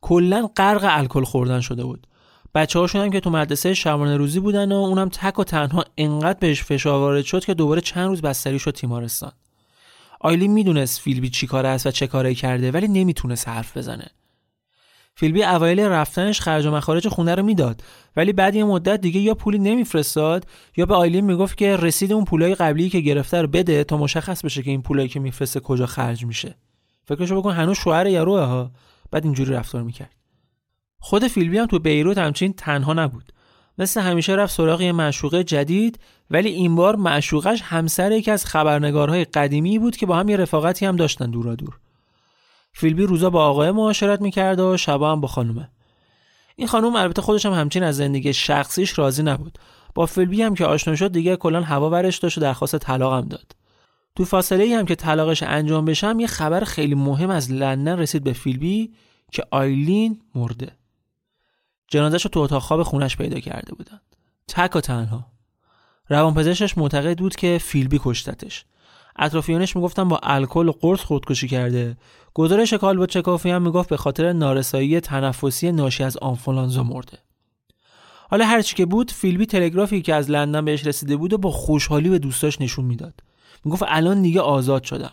کلا 0.00 0.50
غرق 0.56 0.84
الکل 0.88 1.24
خوردن 1.24 1.60
شده 1.60 1.84
بود. 1.84 2.06
بچه 2.56 2.78
هاشون 2.78 3.00
هم 3.00 3.10
که 3.10 3.20
تو 3.20 3.30
مدرسه 3.30 3.74
شبانه 3.74 4.16
روزی 4.16 4.40
بودن 4.40 4.72
و 4.72 4.74
اونم 4.74 5.08
تک 5.08 5.38
و 5.38 5.44
تنها 5.44 5.84
انقدر 5.96 6.38
بهش 6.38 6.62
فشار 6.62 7.00
وارد 7.00 7.24
شد 7.24 7.44
که 7.44 7.54
دوباره 7.54 7.80
چند 7.80 8.08
روز 8.08 8.22
بستری 8.22 8.58
شد 8.58 8.70
تیمارستان. 8.70 9.32
آیلین 10.20 10.52
می‌دونست 10.52 11.00
فیلبی 11.00 11.30
چی 11.30 11.46
کاره 11.46 11.68
است 11.68 11.86
و 11.86 11.90
چه 11.90 12.06
کاری 12.06 12.34
کرده 12.34 12.70
ولی 12.70 12.88
نمی‌تونست 12.88 13.48
حرف 13.48 13.76
بزنه. 13.76 14.06
فیلبی 15.14 15.44
اوایل 15.44 15.80
رفتنش 15.80 16.40
خرج 16.40 16.66
و 16.66 16.70
مخارج 16.70 17.08
خونه 17.08 17.34
رو 17.34 17.42
می‌داد 17.42 17.82
ولی 18.16 18.32
بعد 18.32 18.54
یه 18.54 18.64
مدت 18.64 19.00
دیگه 19.00 19.20
یا 19.20 19.34
پولی 19.34 19.58
نمیفرستاد 19.58 20.46
یا 20.76 20.86
به 20.86 20.94
آیلین 20.94 21.24
می‌گفت 21.24 21.56
که 21.56 21.76
رسید 21.76 22.12
اون 22.12 22.24
پولای 22.24 22.54
قبلی 22.54 22.88
که 22.88 23.00
گرفته 23.00 23.42
رو 23.42 23.48
بده 23.48 23.84
تا 23.84 23.96
مشخص 23.96 24.44
بشه 24.44 24.62
که 24.62 24.70
این 24.70 24.82
پولایی 24.82 25.08
که 25.08 25.20
میفرسته 25.20 25.60
کجا 25.60 25.86
خرج 25.86 26.24
میشه. 26.24 26.54
فکرشو 27.04 27.40
بکن 27.40 27.52
هنوز 27.52 27.76
شوهر 27.76 28.06
یاروه 28.06 28.40
ها 28.40 28.70
بعد 29.10 29.24
اینجوری 29.24 29.52
رفتار 29.52 29.82
می‌کرد. 29.82 30.15
خود 31.06 31.26
فیلبی 31.26 31.58
هم 31.58 31.66
تو 31.66 31.78
بیروت 31.78 32.18
همچین 32.18 32.52
تنها 32.52 32.92
نبود. 32.92 33.32
مثل 33.78 34.00
همیشه 34.00 34.32
رفت 34.32 34.54
سراغ 34.54 34.80
یه 34.80 34.92
معشوقه 34.92 35.44
جدید 35.44 35.98
ولی 36.30 36.48
این 36.48 36.76
بار 36.76 36.96
معشوقش 36.96 37.62
همسر 37.62 38.12
یکی 38.12 38.30
از 38.30 38.44
خبرنگارهای 38.46 39.24
قدیمی 39.24 39.78
بود 39.78 39.96
که 39.96 40.06
با 40.06 40.16
هم 40.16 40.28
یه 40.28 40.36
رفاقتی 40.36 40.86
هم 40.86 40.96
داشتن 40.96 41.30
دورا 41.30 41.54
دور. 41.54 41.78
فیلبی 42.72 43.02
روزا 43.02 43.30
با 43.30 43.44
آقای 43.44 43.70
معاشرت 43.70 44.20
می‌کرد 44.20 44.60
و 44.60 44.76
شبا 44.76 45.12
هم 45.12 45.20
با 45.20 45.28
خانومه. 45.28 45.68
این 46.56 46.68
خانوم 46.68 46.96
البته 46.96 47.22
خودش 47.22 47.46
هم 47.46 47.52
همچین 47.52 47.82
از 47.82 47.96
زندگی 47.96 48.32
شخصیش 48.32 48.98
راضی 48.98 49.22
نبود. 49.22 49.58
با 49.94 50.06
فیلبی 50.06 50.42
هم 50.42 50.54
که 50.54 50.66
آشنا 50.66 50.96
شد 50.96 51.12
دیگه 51.12 51.36
کلا 51.36 51.62
هوا 51.62 51.90
ورش 51.90 52.18
داشت 52.18 52.38
و 52.38 52.40
درخواست 52.40 52.78
طلاق 52.78 53.12
هم 53.12 53.28
داد. 53.28 53.56
تو 54.16 54.24
فاصله 54.24 54.64
ای 54.64 54.74
هم 54.74 54.86
که 54.86 54.94
طلاقش 54.94 55.42
انجام 55.42 55.84
بشه 55.84 56.14
یه 56.18 56.26
خبر 56.26 56.64
خیلی 56.64 56.94
مهم 56.94 57.30
از 57.30 57.52
لندن 57.52 57.98
رسید 57.98 58.24
به 58.24 58.32
فیلبی 58.32 58.92
که 59.32 59.44
آیلین 59.50 60.20
مرده. 60.34 60.72
جنازش 61.88 62.24
رو 62.24 62.30
تو 62.30 62.40
اتاق 62.40 62.62
خواب 62.62 62.82
خونش 62.82 63.16
پیدا 63.16 63.40
کرده 63.40 63.74
بودن. 63.74 64.00
تک 64.48 64.76
و 64.76 64.80
تنها. 64.80 65.26
روانپزشکش 66.08 66.78
معتقد 66.78 67.18
بود 67.18 67.36
که 67.36 67.58
فیلبی 67.62 68.00
کشتتش. 68.02 68.64
اطرافیانش 69.18 69.76
می‌گفتن 69.76 70.08
با 70.08 70.20
الکل 70.22 70.68
و 70.68 70.72
قرص 70.72 71.00
خودکشی 71.00 71.48
کرده. 71.48 71.96
گزارش 72.34 72.74
کالبد 72.74 73.08
چکافی 73.08 73.50
هم 73.50 73.62
می‌گفت 73.62 73.88
به 73.88 73.96
خاطر 73.96 74.32
نارسایی 74.32 75.00
تنفسی 75.00 75.72
ناشی 75.72 76.04
از 76.04 76.16
آنفولانزا 76.16 76.82
مرده. 76.82 77.18
حالا 78.30 78.46
هرچی 78.46 78.76
که 78.76 78.86
بود 78.86 79.10
فیلبی 79.10 79.46
تلگرافی 79.46 80.02
که 80.02 80.14
از 80.14 80.30
لندن 80.30 80.64
بهش 80.64 80.86
رسیده 80.86 81.16
بود 81.16 81.32
و 81.32 81.38
با 81.38 81.50
خوشحالی 81.50 82.08
به 82.08 82.18
دوستاش 82.18 82.60
نشون 82.60 82.84
می‌داد. 82.84 83.14
می‌گفت 83.64 83.82
الان 83.86 84.22
دیگه 84.22 84.40
آزاد 84.40 84.82
شدم. 84.82 85.12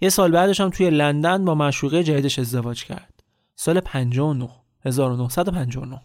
یه 0.00 0.08
سال 0.08 0.30
بعدش 0.30 0.60
هم 0.60 0.70
توی 0.70 0.90
لندن 0.90 1.44
با 1.44 1.54
معشوقه 1.54 2.04
جدیدش 2.04 2.38
ازدواج 2.38 2.84
کرد. 2.84 3.22
سال 3.56 3.80
59 3.80 4.48
1959 4.84 6.00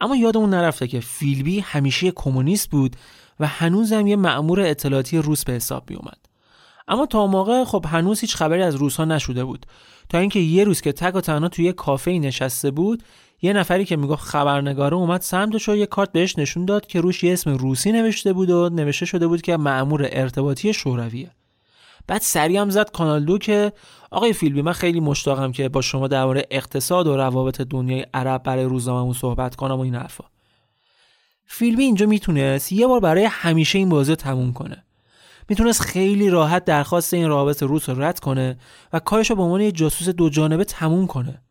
اما 0.00 0.16
یادمون 0.16 0.50
نرفته 0.50 0.88
که 0.88 1.00
فیلبی 1.00 1.60
همیشه 1.60 2.10
کمونیست 2.10 2.70
بود 2.70 2.96
و 3.40 3.46
هنوزم 3.46 4.06
یه 4.06 4.16
مأمور 4.16 4.60
اطلاعاتی 4.60 5.18
روس 5.18 5.44
به 5.44 5.52
حساب 5.52 5.90
می 5.90 5.96
اومد. 5.96 6.18
اما 6.88 7.06
تا 7.06 7.26
موقع 7.26 7.64
خب 7.64 7.84
هنوز 7.88 8.20
هیچ 8.20 8.36
خبری 8.36 8.62
از 8.62 8.74
روس 8.74 8.96
ها 8.96 9.04
نشده 9.04 9.44
بود. 9.44 9.66
تا 10.08 10.18
اینکه 10.18 10.40
یه 10.40 10.64
روز 10.64 10.80
که 10.80 10.92
تک 10.92 11.14
و 11.14 11.20
تنها 11.20 11.48
توی 11.48 11.64
یه 11.64 11.72
کافه 11.72 12.10
نشسته 12.10 12.70
بود 12.70 13.02
یه 13.42 13.52
نفری 13.52 13.84
که 13.84 13.96
می‌گفت 13.96 14.22
خبرنگاره 14.22 14.96
اومد 14.96 15.20
سمتش 15.20 15.68
و 15.68 15.76
یه 15.76 15.86
کارت 15.86 16.12
بهش 16.12 16.38
نشون 16.38 16.64
داد 16.64 16.86
که 16.86 17.00
روش 17.00 17.24
یه 17.24 17.32
اسم 17.32 17.50
روسی 17.50 17.92
نوشته 17.92 18.32
بود 18.32 18.50
و 18.50 18.68
نوشته 18.68 19.06
شده 19.06 19.26
بود 19.26 19.42
که 19.42 19.56
مأمور 19.56 20.08
ارتباطی 20.12 20.72
شورویه. 20.72 21.30
بعد 22.08 22.20
سریع 22.20 22.60
هم 22.60 22.70
زد 22.70 22.90
کانال 22.90 23.24
دو 23.24 23.38
که 23.38 23.72
آقای 24.10 24.32
فیلبی 24.32 24.62
من 24.62 24.72
خیلی 24.72 25.00
مشتاقم 25.00 25.52
که 25.52 25.68
با 25.68 25.80
شما 25.80 26.08
درباره 26.08 26.46
اقتصاد 26.50 27.06
و 27.06 27.16
روابط 27.16 27.60
دنیای 27.60 28.06
عرب 28.14 28.42
برای 28.42 28.64
روزنامه‌مون 28.64 29.12
صحبت 29.12 29.56
کنم 29.56 29.74
و 29.74 29.80
این 29.80 29.94
حرفا. 29.94 30.24
فیلبی 31.46 31.82
اینجا 31.82 32.06
می‌تونست 32.06 32.72
یه 32.72 32.86
بار 32.86 33.00
برای 33.00 33.24
همیشه 33.24 33.78
این 33.78 33.88
بازی 33.88 34.16
تموم 34.16 34.52
کنه. 34.52 34.84
می‌تونست 35.48 35.80
خیلی 35.80 36.30
راحت 36.30 36.64
درخواست 36.64 37.14
این 37.14 37.28
رابط 37.28 37.62
روس 37.62 37.88
رو 37.88 38.02
رد 38.02 38.20
کنه 38.20 38.58
و 38.92 38.98
کارش 38.98 39.30
رو 39.30 39.36
به 39.36 39.42
عنوان 39.42 39.60
یه 39.60 39.72
جاسوس 39.72 40.08
دو 40.08 40.28
جانبه 40.28 40.64
تموم 40.64 41.06
کنه. 41.06 41.42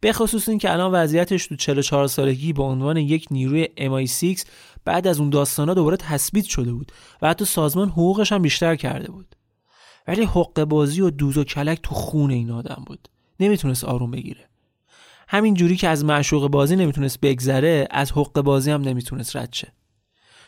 به 0.00 0.12
خصوص 0.12 0.48
اینکه 0.48 0.72
الان 0.72 0.92
وضعیتش 0.92 1.46
تو 1.46 1.56
44 1.56 2.06
سالگی 2.06 2.52
به 2.52 2.62
عنوان 2.62 2.96
یک 2.96 3.26
نیروی 3.30 3.68
MI6 3.78 4.44
بعد 4.84 5.06
از 5.06 5.20
اون 5.20 5.30
داستانا 5.30 5.74
دوباره 5.74 5.96
تثبیت 5.96 6.44
شده 6.44 6.72
بود 6.72 6.92
و 7.22 7.28
حتی 7.28 7.44
سازمان 7.44 7.88
حقوقش 7.88 8.32
هم 8.32 8.42
بیشتر 8.42 8.76
کرده 8.76 9.10
بود. 9.10 9.36
ولی 10.08 10.24
حق 10.24 10.64
بازی 10.64 11.00
و 11.00 11.10
دوز 11.10 11.38
و 11.38 11.44
کلک 11.44 11.80
تو 11.82 11.94
خون 11.94 12.30
این 12.30 12.50
آدم 12.50 12.82
بود. 12.86 13.08
نمی‌تونست 13.40 13.84
آروم 13.84 14.10
بگیره. 14.10 14.48
همین 15.28 15.54
جوری 15.54 15.76
که 15.76 15.88
از 15.88 16.04
معشوق 16.04 16.48
بازی 16.48 16.76
نمی‌تونست 16.76 17.20
بگذره 17.20 17.88
از 17.90 18.12
حق 18.12 18.40
بازی 18.40 18.70
هم 18.70 18.80
نمی‌تونست 18.80 19.36
رد 19.36 19.52
شه. 19.52 19.72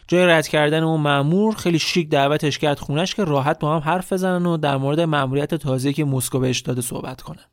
جای 0.09 0.26
رد 0.26 0.48
کردن 0.48 0.82
اون 0.82 1.00
مامور 1.00 1.54
خیلی 1.54 1.78
شیک 1.78 2.09
دعوتش 2.09 2.59
کرد 2.59 2.78
خونش 2.78 3.14
که 3.14 3.24
راحت 3.24 3.59
با 3.59 3.76
هم 3.76 3.80
حرف 3.80 4.12
بزنن 4.12 4.46
و 4.46 4.56
در 4.56 4.76
مورد 4.76 5.00
ماموریت 5.00 5.54
تازه‌ای 5.54 5.94
که 5.94 6.04
مسکو 6.04 6.38
بهش 6.38 6.61
داده 6.61 6.80
صحبت 6.80 7.22
کنن. 7.22 7.44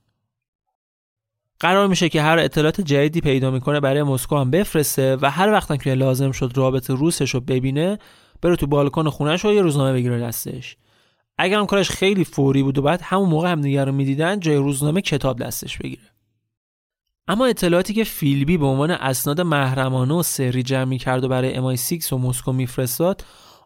قرار 1.60 1.88
میشه 1.88 2.10
که 2.10 2.22
هر 2.22 2.38
اطلاعات 2.40 2.82
جدیدی 2.82 3.22
پیدا 3.22 3.52
می‌کنه 3.52 3.80
برای 3.80 4.04
مسکو 4.04 4.38
هم 4.38 4.52
بفرسته 4.52 5.16
و 5.16 5.30
هر 5.30 5.52
وقت 5.52 5.84
که 5.84 5.94
لازم 5.94 6.32
شد 6.32 6.52
رابط 6.56 6.90
روسش 6.90 7.34
رو 7.34 7.40
ببینه 7.40 8.00
بره 8.42 8.56
تو 8.56 8.68
بالکن 8.68 9.10
خونش 9.10 9.46
و 9.46 9.52
یه 9.52 9.62
روزنامه 9.62 9.94
بگیره 9.94 10.20
دستش. 10.20 10.78
اگر 11.38 11.60
هم 11.60 11.66
کارش 11.66 11.90
خیلی 11.90 12.24
فوری 12.24 12.64
بود 12.64 12.78
و 12.78 12.82
بعد 12.82 13.02
همون 13.04 13.30
موقع 13.30 13.52
هم 13.52 13.62
دیگر 13.62 13.86
رو 13.86 13.92
می‌دیدن 13.92 14.40
جای 14.40 14.56
روزنامه 14.56 15.02
کتاب 15.02 15.40
دستش 15.40 15.78
بگیره. 15.78 16.12
اما 17.28 17.46
اطلاعاتی 17.46 17.94
که 17.94 18.04
فیلبی 18.04 18.58
به 18.58 18.66
عنوان 18.66 18.92
اسناد 18.92 19.42
محرمانه 19.42 20.14
و 20.14 20.24
سری 20.24 20.64
جمع 20.64 20.98
کرد 20.98 21.24
و 21.24 21.28
برای 21.28 21.78
MI6 21.78 22.14
و 22.14 22.18
مسکو 22.18 22.52
میفرستاد 22.52 23.26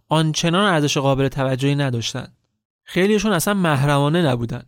آنچنان 0.09 0.73
ارزش 0.73 0.97
قابل 0.97 1.27
توجهی 1.27 1.75
نداشتند. 1.75 2.37
خیلیشون 2.83 3.31
اصلا 3.31 3.53
محرمانه 3.53 4.21
نبودن. 4.21 4.63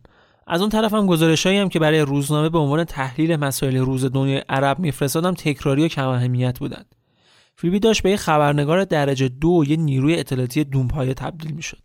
از 0.46 0.60
اون 0.60 0.70
طرف 0.70 0.94
هم 0.94 1.06
گزارشایی 1.06 1.58
هم 1.58 1.68
که 1.68 1.78
برای 1.78 2.00
روزنامه 2.00 2.48
به 2.48 2.58
عنوان 2.58 2.84
تحلیل 2.84 3.36
مسائل 3.36 3.76
روز 3.76 4.04
دنیای 4.04 4.42
عرب 4.48 4.78
میفرستادم 4.78 5.34
تکراری 5.34 5.84
و 5.84 5.88
کم 5.88 6.08
اهمیت 6.08 6.58
بودند 6.58 6.94
فیلبی 7.56 7.78
داشت 7.78 8.02
به 8.02 8.10
یه 8.10 8.16
خبرنگار 8.16 8.84
درجه 8.84 9.28
دو 9.28 9.48
و 9.48 9.64
یه 9.64 9.76
نیروی 9.76 10.18
اطلاعاتی 10.18 10.64
دونپایه 10.64 11.14
تبدیل 11.14 11.52
می‌شد. 11.52 11.78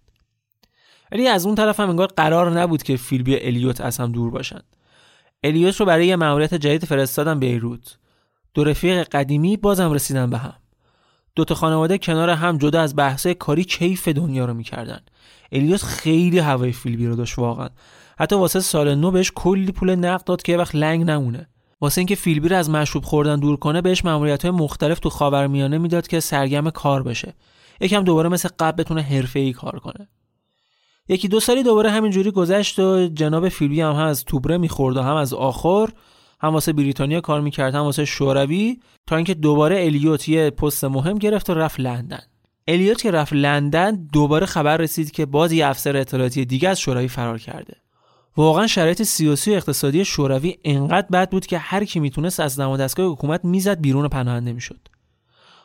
ولی 1.11 1.27
از 1.27 1.45
اون 1.45 1.55
طرف 1.55 1.79
هم 1.79 1.89
انگار 1.89 2.07
قرار 2.07 2.59
نبود 2.59 2.83
که 2.83 2.97
فیلبی 2.97 3.35
و 3.35 3.39
الیوت 3.41 3.81
از 3.81 3.97
هم 3.97 4.11
دور 4.11 4.31
باشند 4.31 4.63
الیوت 5.43 5.75
رو 5.75 5.85
برای 5.85 6.07
یه 6.07 6.15
مأموریت 6.15 6.53
جدید 6.53 6.85
فرستادن 6.85 7.39
بیروت. 7.39 7.97
دو 8.53 8.63
رفیق 8.63 9.03
قدیمی 9.03 9.57
بازم 9.57 9.91
رسیدن 9.91 10.29
به 10.29 10.37
هم. 10.37 10.53
دو 11.35 11.45
تا 11.45 11.55
خانواده 11.55 11.97
کنار 11.97 12.29
هم 12.29 12.57
جدا 12.57 12.81
از 12.81 12.95
بحث 12.95 13.27
کاری 13.27 13.63
کیف 13.63 14.07
دنیا 14.07 14.45
رو 14.45 14.53
می‌کردن. 14.53 14.99
الیوت 15.51 15.83
خیلی 15.83 16.39
هوای 16.39 16.71
فیلبی 16.71 17.07
رو 17.07 17.15
داشت 17.15 17.39
واقعا. 17.39 17.69
حتی 18.19 18.35
واسه 18.35 18.59
سال 18.59 18.95
نو 18.95 19.11
بهش 19.11 19.31
کلی 19.35 19.71
پول 19.71 19.95
نقد 19.95 20.23
داد 20.23 20.41
که 20.41 20.51
یه 20.51 20.57
وقت 20.57 20.75
لنگ 20.75 21.03
نمونه. 21.03 21.47
واسه 21.81 22.01
اینکه 22.01 22.15
فیلبی 22.15 22.49
رو 22.49 22.55
از 22.55 22.69
مشروب 22.69 23.03
خوردن 23.03 23.39
دور 23.39 23.57
کنه 23.57 23.81
بهش 23.81 24.05
مأموریت 24.05 24.41
های 24.45 24.51
مختلف 24.51 24.99
تو 24.99 25.09
خاورمیانه 25.09 25.77
می‌داد 25.77 26.07
که 26.07 26.19
سرگرم 26.19 26.69
کار 26.69 27.03
بشه. 27.03 27.33
یکم 27.81 28.03
دوباره 28.03 28.29
مثل 28.29 28.49
قبل 28.59 28.83
بتونه 28.83 29.01
حرفه‌ای 29.01 29.53
کار 29.53 29.79
کنه. 29.79 30.07
یکی 31.09 31.27
دو 31.27 31.39
سالی 31.39 31.63
دوباره 31.63 31.91
همینجوری 31.91 32.31
گذشت 32.31 32.79
و 32.79 33.07
جناب 33.07 33.49
فیلبی 33.49 33.81
هم, 33.81 33.91
هم 33.91 34.05
از 34.05 34.25
توبره 34.25 34.57
می‌خورد 34.57 34.97
و 34.97 35.01
هم 35.01 35.15
از 35.15 35.33
آخر 35.33 35.89
هم 36.41 36.53
واسه 36.53 36.73
بریتانیا 36.73 37.21
کار 37.21 37.41
می‌کرد 37.41 37.75
هم 37.75 37.81
واسه 37.81 38.05
شوروی 38.05 38.79
تا 39.07 39.15
اینکه 39.15 39.33
دوباره 39.33 39.85
الیوت 39.85 40.29
یه 40.29 40.49
پست 40.49 40.83
مهم 40.83 41.17
گرفت 41.17 41.49
و 41.49 41.53
رفت 41.53 41.79
لندن. 41.79 42.21
الیوت 42.67 43.01
که 43.01 43.11
رفت 43.11 43.33
لندن 43.33 44.07
دوباره 44.13 44.45
خبر 44.45 44.77
رسید 44.77 45.11
که 45.11 45.25
باز 45.25 45.51
یه 45.51 45.67
افسر 45.67 45.97
اطلاعاتی 45.97 46.45
دیگه 46.45 46.69
از 46.69 46.79
شوروی 46.79 47.07
فرار 47.07 47.37
کرده. 47.37 47.73
واقعا 48.37 48.67
شرایط 48.67 49.03
سیاسی 49.03 49.51
و 49.51 49.53
اقتصادی 49.53 50.05
شوروی 50.05 50.57
انقدر 50.63 51.07
بد 51.07 51.29
بود 51.29 51.45
که 51.45 51.57
هر 51.57 51.85
کی 51.85 51.99
می‌تونست 51.99 52.39
از 52.39 52.59
دم 52.59 52.77
دستگاه 52.77 53.11
حکومت 53.11 53.45
می‌زد 53.45 53.81
بیرون 53.81 54.07
پناهنده 54.07 54.53
می‌شد. 54.53 54.79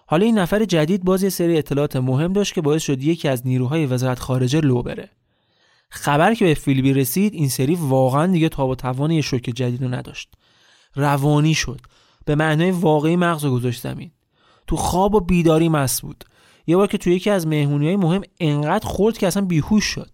حالا 0.06 0.26
این 0.26 0.38
نفر 0.38 0.64
جدید 0.64 1.04
باز 1.04 1.22
یه 1.22 1.28
سری 1.28 1.58
اطلاعات 1.58 1.96
مهم 1.96 2.32
داشت 2.32 2.54
که 2.54 2.60
باعث 2.60 2.82
شد 2.82 3.02
یکی 3.02 3.28
از 3.28 3.46
نیروهای 3.46 3.86
وزارت 3.86 4.18
خارجه 4.18 4.60
لو 4.60 4.82
بره. 4.82 5.10
خبر 5.94 6.34
که 6.34 6.44
به 6.44 6.54
فیلبی 6.54 6.92
رسید 6.92 7.34
این 7.34 7.48
سری 7.48 7.74
واقعا 7.74 8.26
دیگه 8.26 8.48
تاب 8.48 8.70
و 8.70 8.74
توان 8.74 9.10
یه 9.10 9.20
شوک 9.20 9.42
جدید 9.42 9.84
نداشت. 9.84 10.34
روانی 10.94 11.54
شد. 11.54 11.80
به 12.24 12.34
معنای 12.34 12.70
واقعی 12.70 13.16
مغز 13.16 13.46
گذاشت 13.46 13.82
زمین. 13.82 14.10
تو 14.66 14.76
خواب 14.76 15.14
و 15.14 15.20
بیداری 15.20 15.68
مست 15.68 16.02
بود. 16.02 16.24
یه 16.66 16.76
بار 16.76 16.86
که 16.86 16.98
تو 16.98 17.10
یکی 17.10 17.30
از 17.30 17.46
مهمونی 17.46 17.86
های 17.86 17.96
مهم 17.96 18.22
انقدر 18.40 18.88
خورد 18.88 19.18
که 19.18 19.26
اصلا 19.26 19.44
بیهوش 19.44 19.84
شد. 19.84 20.10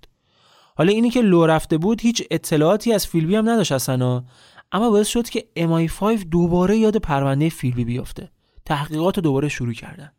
حالا 0.76 0.92
اینی 0.92 1.10
که 1.10 1.22
لو 1.22 1.46
رفته 1.46 1.78
بود 1.78 2.00
هیچ 2.00 2.22
اطلاعاتی 2.30 2.92
از 2.92 3.06
فیلبی 3.06 3.36
هم 3.36 3.48
نداشت 3.48 3.72
اصلا. 3.72 4.24
اما 4.72 4.90
باعث 4.90 5.08
شد 5.08 5.28
که 5.28 5.46
MI5 5.58 6.24
دوباره 6.30 6.76
یاد 6.76 6.96
پرونده 6.96 7.48
فیلبی 7.48 7.84
بیفته. 7.84 8.30
تحقیقات 8.64 9.20
دوباره 9.20 9.48
شروع 9.48 9.72
کردن. 9.72 10.12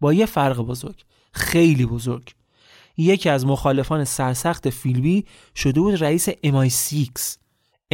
با 0.00 0.12
یه 0.12 0.26
فرق 0.26 0.60
بزرگ. 0.60 1.04
خیلی 1.32 1.86
بزرگ. 1.86 2.37
یکی 2.98 3.28
از 3.28 3.46
مخالفان 3.46 4.04
سرسخت 4.04 4.70
فیلبی 4.70 5.24
شده 5.54 5.80
بود 5.80 6.02
رئیس 6.02 6.28
MI6 6.28 7.38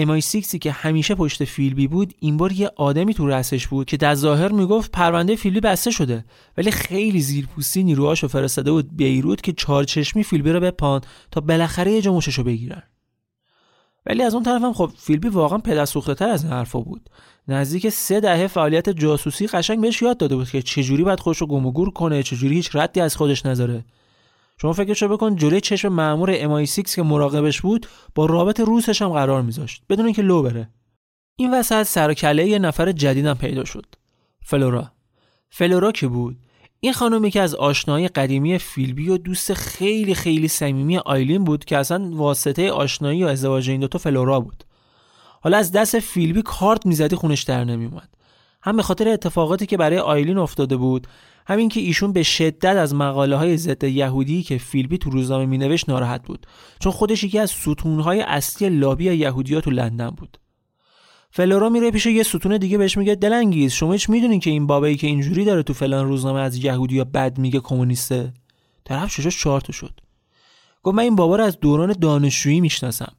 MI6 0.01 0.59
که 0.59 0.73
همیشه 0.73 1.15
پشت 1.15 1.45
فیلبی 1.45 1.89
بود 1.89 2.15
این 2.19 2.37
بار 2.37 2.53
یه 2.53 2.71
آدمی 2.77 3.15
تو 3.15 3.27
رأسش 3.27 3.67
بود 3.67 3.87
که 3.87 3.97
در 3.97 4.15
ظاهر 4.15 4.53
می‌گفت 4.53 4.91
پرونده 4.91 5.37
فیلبی 5.37 5.61
بسته 5.61 5.91
شده 5.91 6.25
ولی 6.57 6.71
خیلی 6.71 7.21
زیرپوستی 7.21 7.85
نیروهاشو 7.85 8.29
فرستاده 8.29 8.73
بود 8.73 8.97
بیروت 8.97 9.43
که 9.43 9.53
چارچشمی 9.53 10.25
فیلبی 10.25 10.51
رو 10.51 10.61
بپان 10.61 11.01
تا 11.31 11.41
بالاخره 11.41 11.93
یه 11.93 12.03
جا 12.03 12.13
مششو 12.13 12.45
بگیرن. 12.45 12.83
ولی 14.07 14.23
از 14.23 14.35
اون 14.35 14.43
طرف 14.43 14.63
هم 14.63 14.73
خب 14.73 14.91
فیلبی 14.97 15.29
واقعا 15.29 15.59
پدر 15.59 15.87
تر 15.87 16.29
از 16.29 16.45
این 16.45 16.53
حرفا 16.53 16.81
بود. 16.81 17.11
نزدیک 17.49 17.89
سه 17.89 18.21
دهه 18.21 18.47
فعالیت 18.47 18.91
جاسوسی 18.91 19.47
قشنگ 19.47 19.81
بهش 19.81 20.03
یاد 20.03 20.17
داده 20.17 20.37
بود 20.37 20.51
که 20.51 20.63
چجوری 20.63 21.05
باید 21.05 21.21
خودش 21.21 21.39
رو 21.39 21.47
گم 21.47 21.67
و 21.67 21.73
گور 21.73 21.91
کنه 21.91 22.23
چجوری 22.23 22.55
هیچ 22.55 22.71
ردی 22.77 23.01
از 23.01 23.17
خودش 23.17 23.47
نذاره. 23.47 23.85
شما 24.61 24.73
فکرشو 24.73 25.09
بکن 25.09 25.37
جلوی 25.37 25.61
چشم 25.61 25.89
مأمور 25.89 26.65
MI6 26.65 26.95
که 26.95 27.03
مراقبش 27.03 27.61
بود 27.61 27.87
با 28.15 28.27
رابط 28.27 28.61
روسش 28.61 29.03
هم 29.03 29.09
قرار 29.09 29.43
میذاشت 29.43 29.83
بدون 29.89 30.05
اینکه 30.05 30.23
لو 30.23 30.43
بره. 30.43 30.69
این 31.37 31.55
وسط 31.55 31.83
سر 31.83 32.15
کله 32.15 32.49
یه 32.49 32.59
نفر 32.59 32.93
جدیدم 32.93 33.35
پیدا 33.35 33.65
شد. 33.65 33.87
فلورا. 34.43 34.93
فلورا 35.51 35.93
کی 35.93 36.07
بود؟ 36.07 36.37
این 36.81 36.93
خانومی 36.93 37.31
که 37.31 37.41
از 37.41 37.55
آشنایی 37.55 38.09
قدیمی 38.09 38.59
فیلبی 38.59 39.09
و 39.09 39.17
دوست 39.17 39.55
خیلی 39.55 40.15
خیلی 40.15 40.49
صمیمی 40.49 40.99
آیلین 40.99 41.45
بود 41.45 41.65
که 41.65 41.79
اصلا 41.79 42.11
واسطه 42.13 42.73
آشنایی 42.73 43.25
و 43.25 43.27
ازدواج 43.27 43.71
این 43.71 43.81
دوتا 43.81 43.99
فلورا 43.99 44.41
بود. 44.41 44.65
حالا 45.43 45.59
از 45.59 45.73
دست 45.73 45.99
فیلبی 45.99 46.43
کارت 46.43 46.87
می‌زدی 46.87 47.17
خونش 47.17 47.43
در 47.43 47.65
نمیومد 47.65 48.09
هم 48.63 48.77
به 48.77 48.83
خاطر 48.83 49.09
اتفاقاتی 49.09 49.67
که 49.67 49.77
برای 49.77 49.99
آیلین 49.99 50.39
افتاده 50.39 50.77
بود 50.77 51.07
همین 51.47 51.69
که 51.69 51.81
ایشون 51.81 52.13
به 52.13 52.23
شدت 52.23 52.65
از 52.65 52.95
مقاله 52.95 53.37
های 53.37 53.57
ضد 53.57 53.85
یهودی 53.85 54.43
که 54.43 54.59
فیلبی 54.59 54.99
تو 54.99 55.11
روزنامه 55.11 55.47
مینوشت 55.47 55.89
ناراحت 55.89 56.23
بود 56.23 56.47
چون 56.79 56.93
خودش 56.93 57.25
یکی 57.25 57.39
از 57.39 57.51
ستونهای 57.51 58.21
اصلی 58.21 58.69
لابی 58.69 59.05
یهودیا 59.05 59.61
تو 59.61 59.71
لندن 59.71 60.11
بود. 60.11 60.39
فلورا 61.31 61.69
میره 61.69 61.91
پیش 61.91 62.07
یه 62.07 62.23
ستون 62.23 62.57
دیگه 62.57 62.79
بهش 62.79 62.99
میگه 62.99 63.15
دلنگیز 63.15 63.73
شما 63.73 63.93
هیچ 63.93 64.11
می‌دونین 64.11 64.41
که 64.41 64.51
این 64.51 64.67
بابایی 64.67 64.97
که 64.97 65.07
اینجوری 65.07 65.45
داره 65.45 65.63
تو 65.63 65.73
فلان 65.73 66.07
روزنامه 66.07 66.41
از 66.41 66.57
یهودیا 66.57 67.05
بد 67.05 67.39
میگه 67.39 67.61
کمونیسته؟ 67.61 68.33
طرف 68.85 69.11
شش 69.11 69.39
چارت 69.39 69.73
شد. 69.73 70.01
گفت 70.83 70.97
من 70.97 71.03
این 71.03 71.17
بابا 71.17 71.37
رو 71.37 71.45
از 71.45 71.61
دوران 71.61 71.93
دانشجویی 71.93 72.61
می‌شناسم. 72.61 73.13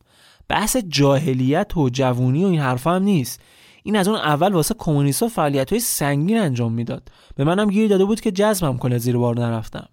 بحث 0.47 0.78
جاهلیت 0.78 1.78
و 1.78 1.89
جوونی 1.89 2.43
و 2.43 2.47
این 2.47 2.59
حرفا 2.59 2.95
هم 2.95 3.03
نیست. 3.03 3.41
این 3.86 3.96
از 3.96 4.08
اون 4.08 4.18
اول 4.18 4.54
واسه 4.54 4.76
کمونیستا 4.78 5.28
فعالیت 5.28 5.70
های 5.70 5.80
سنگین 5.80 6.40
انجام 6.40 6.74
می‌داد. 6.74 7.10
به 7.36 7.44
منم 7.44 7.70
گیر 7.70 7.90
داده 7.90 8.06
بود 8.06 8.22
که 8.22 8.32
جذبم 8.32 8.78
کنه 8.78 8.98
زیر 8.98 9.18
بار 9.18 9.40
نرفتم. 9.40 9.88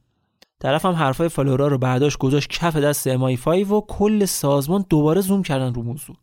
طرفم 0.61 0.93
حرفای 0.93 1.29
فلورا 1.29 1.69
رو 1.69 1.79
برداشت 1.79 2.19
گذاشت 2.19 2.51
کف 2.51 2.77
دست 2.77 3.07
امای 3.07 3.37
5 3.37 3.71
و 3.71 3.81
کل 3.89 4.25
سازمان 4.25 4.85
دوباره 4.91 5.21
زوم 5.21 5.43
کردن 5.43 5.75
رو 5.75 5.83
موضوع. 5.83 6.17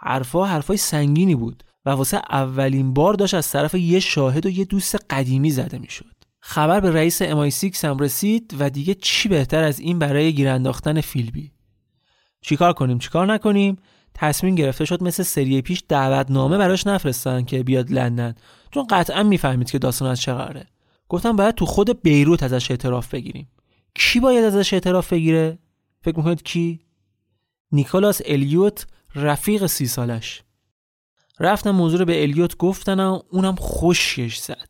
حرفا 0.00 0.44
حرفای 0.44 0.76
سنگینی 0.76 1.34
بود 1.34 1.64
و 1.86 1.90
واسه 1.90 2.22
اولین 2.30 2.94
بار 2.94 3.14
داشت 3.14 3.34
از 3.34 3.50
طرف 3.50 3.74
یه 3.74 4.00
شاهد 4.00 4.46
و 4.46 4.50
یه 4.50 4.64
دوست 4.64 4.96
قدیمی 5.10 5.50
زده 5.50 5.78
می‌شد. 5.78 6.14
خبر 6.40 6.80
به 6.80 6.90
رئیس 6.90 7.22
MI6 7.22 7.84
هم 7.84 7.98
رسید 7.98 8.56
و 8.58 8.70
دیگه 8.70 8.94
چی 8.94 9.28
بهتر 9.28 9.62
از 9.62 9.80
این 9.80 9.98
برای 9.98 10.32
گیرانداختن 10.32 11.00
فیلبی. 11.00 11.52
چیکار 12.40 12.72
کنیم؟ 12.72 12.98
چیکار 12.98 13.26
نکنیم؟ 13.26 13.78
تصمیم 14.14 14.54
گرفته 14.54 14.84
شد 14.84 15.02
مثل 15.02 15.22
سری 15.22 15.62
پیش 15.62 15.82
دعوتنامه 15.88 16.58
براش 16.58 16.86
نفرستن 16.86 17.44
که 17.44 17.62
بیاد 17.62 17.90
لندن. 17.90 18.34
چون 18.70 18.86
قطعا 18.90 19.22
می‌فهمید 19.22 19.70
که 19.70 19.78
داستان 19.78 20.10
از 20.10 20.20
چه 20.20 20.34
قراره. 20.34 20.66
گفتم 21.08 21.36
باید 21.36 21.54
تو 21.54 21.66
خود 21.66 22.02
بیروت 22.02 22.42
ازش 22.42 22.70
اعتراف 22.70 23.14
بگیریم. 23.14 23.48
کی 23.94 24.20
باید 24.20 24.44
ازش 24.44 24.72
اعتراف 24.74 25.12
بگیره؟ 25.12 25.58
فکر 26.02 26.16
می‌کنید 26.16 26.42
کی؟ 26.42 26.80
نیکولاس 27.72 28.20
الیوت 28.24 28.86
رفیق 29.14 29.66
سی 29.66 29.86
سالش. 29.86 30.42
رفتم 31.40 31.70
موضوع 31.70 31.98
رو 31.98 32.04
به 32.04 32.22
الیوت 32.22 32.56
گفتن 32.56 33.00
و 33.00 33.20
اونم 33.30 33.54
خوشش 33.54 34.36
زد. 34.38 34.68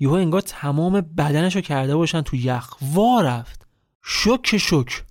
یهو 0.00 0.12
انگار 0.12 0.40
تمام 0.40 1.00
بدنشو 1.00 1.60
کرده 1.60 1.96
باشن 1.96 2.22
تو 2.22 2.36
یخ. 2.36 2.76
وا 2.82 3.20
رفت. 3.20 3.66
شک 4.02 4.56
شک. 4.56 5.04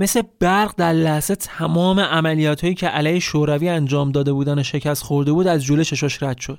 مثل 0.00 0.22
برق 0.40 0.74
در 0.76 0.92
لحظه 0.92 1.34
تمام 1.34 2.00
عملیات 2.00 2.60
هایی 2.60 2.74
که 2.74 2.88
علیه 2.88 3.18
شوروی 3.18 3.68
انجام 3.68 4.12
داده 4.12 4.32
بودن 4.32 4.58
و 4.58 4.62
شکست 4.62 5.02
خورده 5.02 5.32
بود 5.32 5.46
از 5.46 5.64
جلوی 5.64 5.84
چشاش 5.84 6.22
رد 6.22 6.38
شد. 6.38 6.58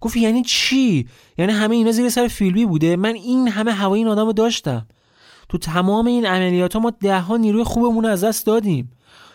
گفت 0.00 0.16
یعنی 0.16 0.42
چی؟ 0.42 1.08
یعنی 1.38 1.52
همه 1.52 1.76
اینا 1.76 1.92
زیر 1.92 2.08
سر 2.08 2.28
فیلمی 2.28 2.66
بوده؟ 2.66 2.96
من 2.96 3.14
این 3.14 3.48
همه 3.48 3.72
هوای 3.72 3.98
این 3.98 4.08
آدم 4.08 4.26
رو 4.26 4.32
داشتم. 4.32 4.86
تو 5.48 5.58
تمام 5.58 6.06
این 6.06 6.26
عملیات 6.26 6.74
ها 6.74 6.80
ما 6.80 6.90
ده 6.90 7.20
ها 7.20 7.36
نیروی 7.36 7.64
خوبمون 7.64 8.04
از 8.04 8.24
دست 8.24 8.46
دادیم. 8.46 8.90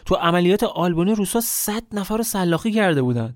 تو 0.06 0.16
عملیات 0.16 0.64
آلبانی 0.64 1.16
روسا 1.16 1.42
100 1.42 1.84
نفر 1.94 2.18
رو 2.18 2.24
سلاخی 2.24 2.72
کرده 2.72 3.02
بودن. 3.02 3.36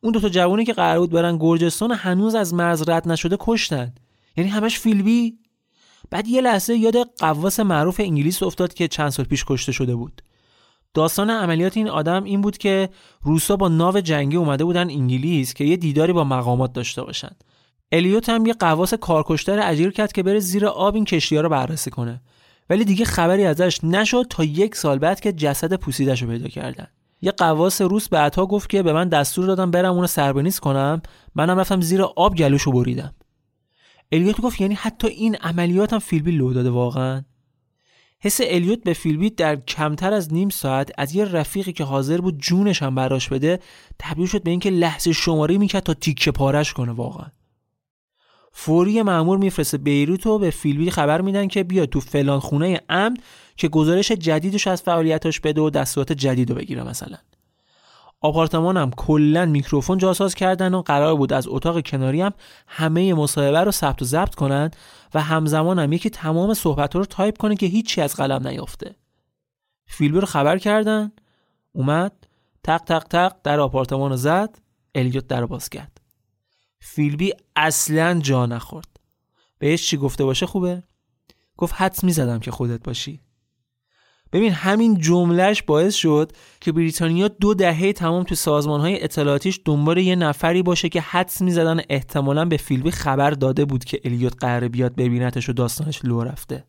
اون 0.00 0.12
دوتا 0.12 0.28
جوانی 0.28 0.64
که 0.64 0.72
قرار 0.72 0.98
بود 0.98 1.10
برن 1.10 1.38
گرجستان 1.38 1.92
هنوز 1.92 2.34
از 2.34 2.54
مرز 2.54 2.88
رد 2.88 3.08
نشده 3.08 3.36
کشتن. 3.40 3.92
یعنی 4.36 4.50
همش 4.50 4.78
فیلبی 4.78 5.38
بعد 6.12 6.28
یه 6.28 6.40
لحظه 6.40 6.76
یاد 6.76 6.94
قواس 7.18 7.60
معروف 7.60 8.00
انگلیس 8.00 8.42
افتاد 8.42 8.74
که 8.74 8.88
چند 8.88 9.08
سال 9.08 9.26
پیش 9.26 9.44
کشته 9.48 9.72
شده 9.72 9.94
بود. 9.94 10.22
داستان 10.94 11.30
عملیات 11.30 11.76
این 11.76 11.88
آدم 11.88 12.24
این 12.24 12.40
بود 12.40 12.58
که 12.58 12.88
روسا 13.22 13.56
با 13.56 13.68
ناو 13.68 14.00
جنگی 14.00 14.36
اومده 14.36 14.64
بودن 14.64 14.90
انگلیس 14.90 15.54
که 15.54 15.64
یه 15.64 15.76
دیداری 15.76 16.12
با 16.12 16.24
مقامات 16.24 16.72
داشته 16.72 17.02
باشن. 17.02 17.30
الیوت 17.92 18.28
هم 18.28 18.46
یه 18.46 18.52
قواس 18.52 18.94
کارکشتر 18.94 19.70
اجیر 19.70 19.90
کرد 19.90 20.12
که 20.12 20.22
بره 20.22 20.38
زیر 20.38 20.66
آب 20.66 20.94
این 20.94 21.04
کشتی 21.04 21.36
ها 21.36 21.42
رو 21.42 21.48
بررسی 21.48 21.90
کنه. 21.90 22.22
ولی 22.70 22.84
دیگه 22.84 23.04
خبری 23.04 23.44
ازش 23.44 23.84
نشد 23.84 24.26
تا 24.30 24.44
یک 24.44 24.74
سال 24.74 24.98
بعد 24.98 25.20
که 25.20 25.32
جسد 25.32 25.74
پوسیدش 25.74 26.22
رو 26.22 26.28
پیدا 26.28 26.48
کردن. 26.48 26.86
یه 27.22 27.30
قواس 27.30 27.80
روس 27.80 28.08
به 28.08 28.18
عطا 28.18 28.46
گفت 28.46 28.70
که 28.70 28.82
به 28.82 28.92
من 28.92 29.08
دستور 29.08 29.46
دادم 29.46 29.70
برم 29.70 29.94
اونو 29.94 30.06
سربنیز 30.06 30.60
کنم. 30.60 31.02
منم 31.34 31.58
رفتم 31.58 31.80
زیر 31.80 32.02
آب 32.02 32.34
گلوشو 32.34 32.72
بریدم. 32.72 33.14
الیوت 34.12 34.40
گفت 34.40 34.60
یعنی 34.60 34.74
حتی 34.74 35.08
این 35.08 35.36
عملیات 35.36 35.92
هم 35.92 35.98
فیلبی 35.98 36.30
لو 36.30 36.52
داده 36.52 36.70
واقعا. 36.70 37.24
حس 38.20 38.40
الیوت 38.44 38.82
به 38.82 38.92
فیلبی 38.92 39.30
در 39.30 39.56
کمتر 39.56 40.12
از 40.12 40.32
نیم 40.32 40.48
ساعت 40.48 40.90
از 40.98 41.14
یه 41.14 41.24
رفیقی 41.24 41.72
که 41.72 41.84
حاضر 41.84 42.20
بود 42.20 42.38
جونش 42.38 42.82
هم 42.82 42.94
براش 42.94 43.28
بده 43.28 43.60
تبدیل 43.98 44.26
شد 44.26 44.42
به 44.42 44.50
اینکه 44.50 44.70
لحظه 44.70 45.12
شماری 45.12 45.58
می‌کرد 45.58 45.82
تا 45.82 45.94
تیکه 45.94 46.30
پارش 46.30 46.72
کنه 46.72 46.92
واقعا. 46.92 47.26
فوری 48.52 49.02
مامور 49.02 49.38
میفرسته 49.38 49.78
بیروت 49.78 50.26
و 50.26 50.38
به 50.38 50.50
فیلبی 50.50 50.90
خبر 50.90 51.20
میدن 51.20 51.48
که 51.48 51.62
بیا 51.62 51.86
تو 51.86 52.00
فلان 52.00 52.40
خونه 52.40 52.80
امن 52.88 53.16
که 53.56 53.68
گزارش 53.68 54.12
جدیدش 54.12 54.66
از 54.66 54.82
فعالیتاش 54.82 55.40
بده 55.40 55.60
و 55.60 55.70
دستورات 55.70 56.12
جدید 56.12 56.50
رو 56.50 56.56
بگیره 56.56 56.82
مثلا. 56.82 57.16
آپارتمانم 58.22 58.90
کلا 58.90 59.46
میکروفون 59.46 59.98
جاساز 59.98 60.34
کردن 60.34 60.74
و 60.74 60.82
قرار 60.82 61.14
بود 61.14 61.32
از 61.32 61.48
اتاق 61.48 61.86
کناری 61.86 62.20
هم 62.20 62.32
همه 62.66 63.14
مصاحبه 63.14 63.60
رو 63.60 63.70
ثبت 63.70 64.02
و 64.02 64.04
ضبط 64.04 64.34
کنن 64.34 64.70
و 65.14 65.20
همزمان 65.20 65.78
هم 65.78 65.92
یکی 65.92 66.10
تمام 66.10 66.54
صحبت 66.54 66.96
رو 66.96 67.04
تایپ 67.04 67.38
کنه 67.38 67.56
که 67.56 67.66
هیچی 67.66 68.00
از 68.00 68.14
قلم 68.14 68.48
نیفته. 68.48 68.94
فیلبی 69.86 70.20
رو 70.20 70.26
خبر 70.26 70.58
کردن 70.58 71.12
اومد 71.72 72.12
تق 72.64 72.78
تق 72.78 73.04
تق 73.04 73.36
در 73.44 73.60
آپارتمان 73.60 74.10
رو 74.10 74.16
زد 74.16 74.58
الیوت 74.94 75.26
در 75.26 75.46
باز 75.46 75.68
کرد. 75.68 76.00
فیلبی 76.80 77.32
اصلا 77.56 78.20
جا 78.20 78.46
نخورد. 78.46 78.88
بهش 79.58 79.86
چی 79.88 79.96
گفته 79.96 80.24
باشه 80.24 80.46
خوبه؟ 80.46 80.82
گفت 81.56 81.74
حدس 81.76 82.04
می‌زدم 82.04 82.38
که 82.38 82.50
خودت 82.50 82.82
باشی. 82.82 83.20
ببین 84.32 84.52
همین 84.52 84.98
جملهش 84.98 85.62
باعث 85.62 85.94
شد 85.94 86.32
که 86.60 86.72
بریتانیا 86.72 87.28
دو 87.28 87.54
دهه 87.54 87.92
تمام 87.92 88.22
تو 88.22 88.34
سازمان 88.34 88.80
های 88.80 89.04
اطلاعاتیش 89.04 89.60
دنبال 89.64 89.98
یه 89.98 90.16
نفری 90.16 90.62
باشه 90.62 90.88
که 90.88 91.00
حدس 91.00 91.42
می‌زدن 91.42 91.80
احتمالا 91.88 92.44
به 92.44 92.56
فیلبی 92.56 92.90
خبر 92.90 93.30
داده 93.30 93.64
بود 93.64 93.84
که 93.84 94.00
الیوت 94.04 94.32
قراره 94.40 94.68
بیاد 94.68 94.94
ببینتش 94.94 95.48
و 95.48 95.52
داستانش 95.52 96.04
لو 96.04 96.22
رفته. 96.24 96.64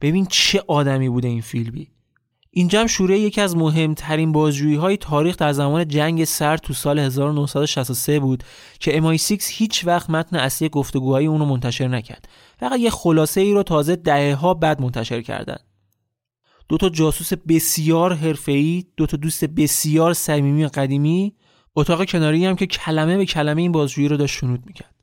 ببین 0.00 0.26
چه 0.26 0.62
آدمی 0.68 1.08
بوده 1.08 1.28
این 1.28 1.40
فیلبی 1.40 1.88
اینجا 2.50 2.80
هم 2.80 2.86
شوره 2.86 3.18
یکی 3.18 3.40
از 3.40 3.56
مهمترین 3.56 4.32
بازجویی 4.32 4.76
های 4.76 4.96
تاریخ 4.96 5.36
در 5.36 5.52
زمان 5.52 5.88
جنگ 5.88 6.24
سرد 6.24 6.60
تو 6.60 6.72
سال 6.72 6.98
1963 6.98 8.20
بود 8.20 8.44
که 8.80 9.00
MI6 9.00 9.44
هیچ 9.50 9.84
وقت 9.86 10.10
متن 10.10 10.36
اصلی 10.36 10.68
گفتگوهای 10.68 11.26
اونو 11.26 11.44
منتشر 11.44 11.88
نکرد. 11.88 12.28
فقط 12.58 12.80
یه 12.80 12.90
خلاصه 12.90 13.40
ای 13.40 13.52
رو 13.52 13.62
تازه 13.62 13.96
دهه 13.96 14.34
ها 14.34 14.54
بعد 14.54 14.80
منتشر 14.80 15.22
کردن. 15.22 15.56
دو 16.68 16.76
تا 16.76 16.88
جاسوس 16.88 17.32
بسیار 17.48 18.12
حرفه‌ای 18.12 18.84
دو 18.96 19.06
تا 19.06 19.16
دوست 19.16 19.44
بسیار 19.44 20.12
صمیمی 20.12 20.64
و 20.64 20.68
قدیمی 20.74 21.34
اتاق 21.76 22.04
کناری 22.04 22.46
هم 22.46 22.56
که 22.56 22.66
کلمه 22.66 23.16
به 23.16 23.26
کلمه 23.26 23.62
این 23.62 23.72
بازجویی 23.72 24.08
رو 24.08 24.16
داشت 24.16 24.38
شنود 24.38 24.66
می‌کرد. 24.66 24.94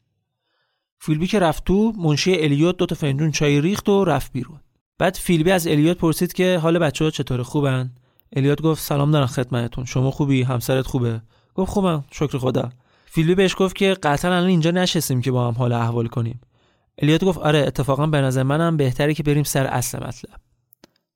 فیلبی 1.00 1.28
که 1.28 1.40
رفت 1.40 1.64
تو 1.64 1.94
منشی 1.98 2.36
الیوت 2.36 2.78
دو 2.78 2.86
تا 2.86 2.96
فنجون 2.96 3.32
چای 3.32 3.62
ریخت 3.62 3.90
و 3.90 4.06
رفت 4.06 4.32
بیرون. 4.32 4.60
بعد 4.98 5.16
فیلبی 5.16 5.52
از 5.52 5.68
الیوت 5.68 5.98
پرسید 5.98 6.34
که 6.34 6.60
حال 6.62 6.80
بچه 6.80 7.06
ها 7.06 7.12
چطور 7.12 7.44
خوبن؟ 7.44 7.92
الیوت 8.36 8.62
گفت 8.62 8.82
سلام 8.82 9.12
دارم 9.12 9.28
خدمتتون 9.28 9.86
شما 9.86 10.12
خوبی؟ 10.12 10.42
همسرت 10.42 10.86
خوبه؟ 10.86 11.22
گفت 11.56 11.72
خوبم 11.72 12.04
شکر 12.12 12.38
خدا. 12.38 12.70
فیلبی 13.06 13.36
بهش 13.36 13.56
گفت 13.58 13.76
که 13.76 13.94
قطعا 13.94 14.32
الان 14.32 14.50
اینجا 14.50 14.72
نشستیم 14.72 15.22
که 15.22 15.32
با 15.32 15.48
هم 15.48 15.54
حال 15.54 15.74
احوال 15.74 16.08
کنیم. 16.08 16.42
الیوت 16.98 17.24
گفت 17.24 17.40
آره 17.40 17.60
اتفاقا 17.60 18.08
به 18.08 18.22
نظر 18.22 18.44
منم 18.44 18.78
بهتره 18.78 19.14
که 19.14 19.24
بریم 19.24 19.44
سر 19.44 19.66
اصل 19.66 19.98
مطلب. 19.98 20.43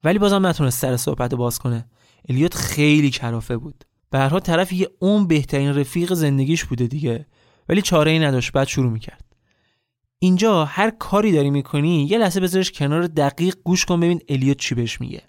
ولی 0.08 0.20
بازم 0.20 0.46
نتونست 0.46 0.80
سر 0.80 0.98
صحبت 0.98 1.36
باز 1.36 1.60
کنه. 1.60 1.86
الیوت 2.30 2.56
خیلی 2.56 3.10
کرافه 3.10 3.58
بود. 3.58 3.84
به 4.10 4.18
هر 4.18 4.30
حال 4.30 4.40
طرف 4.40 4.74
یه 4.74 4.90
اون 5.00 5.28
بهترین 5.28 5.76
رفیق 5.76 6.14
زندگیش 6.14 6.66
بوده 6.66 6.88
دیگه. 6.88 7.26
ولی 7.70 7.82
چاره 7.82 8.12
ای 8.12 8.20
نداشت 8.20 8.52
بعد 8.52 8.68
شروع 8.68 8.92
می‌کرد. 8.92 9.26
اینجا 10.20 10.66
هر 10.66 10.90
کاری 10.90 11.32
داری 11.32 11.50
می‌کنی 11.50 12.04
یه 12.06 12.18
لحظه 12.18 12.40
بذارش 12.40 12.72
کنار 12.72 13.08
دقیق 13.08 13.56
گوش 13.64 13.86
کن 13.86 14.00
ببین 14.00 14.22
الیوت 14.30 14.58
چی 14.58 14.76
بهش 14.76 15.02
میگه. 15.02 15.22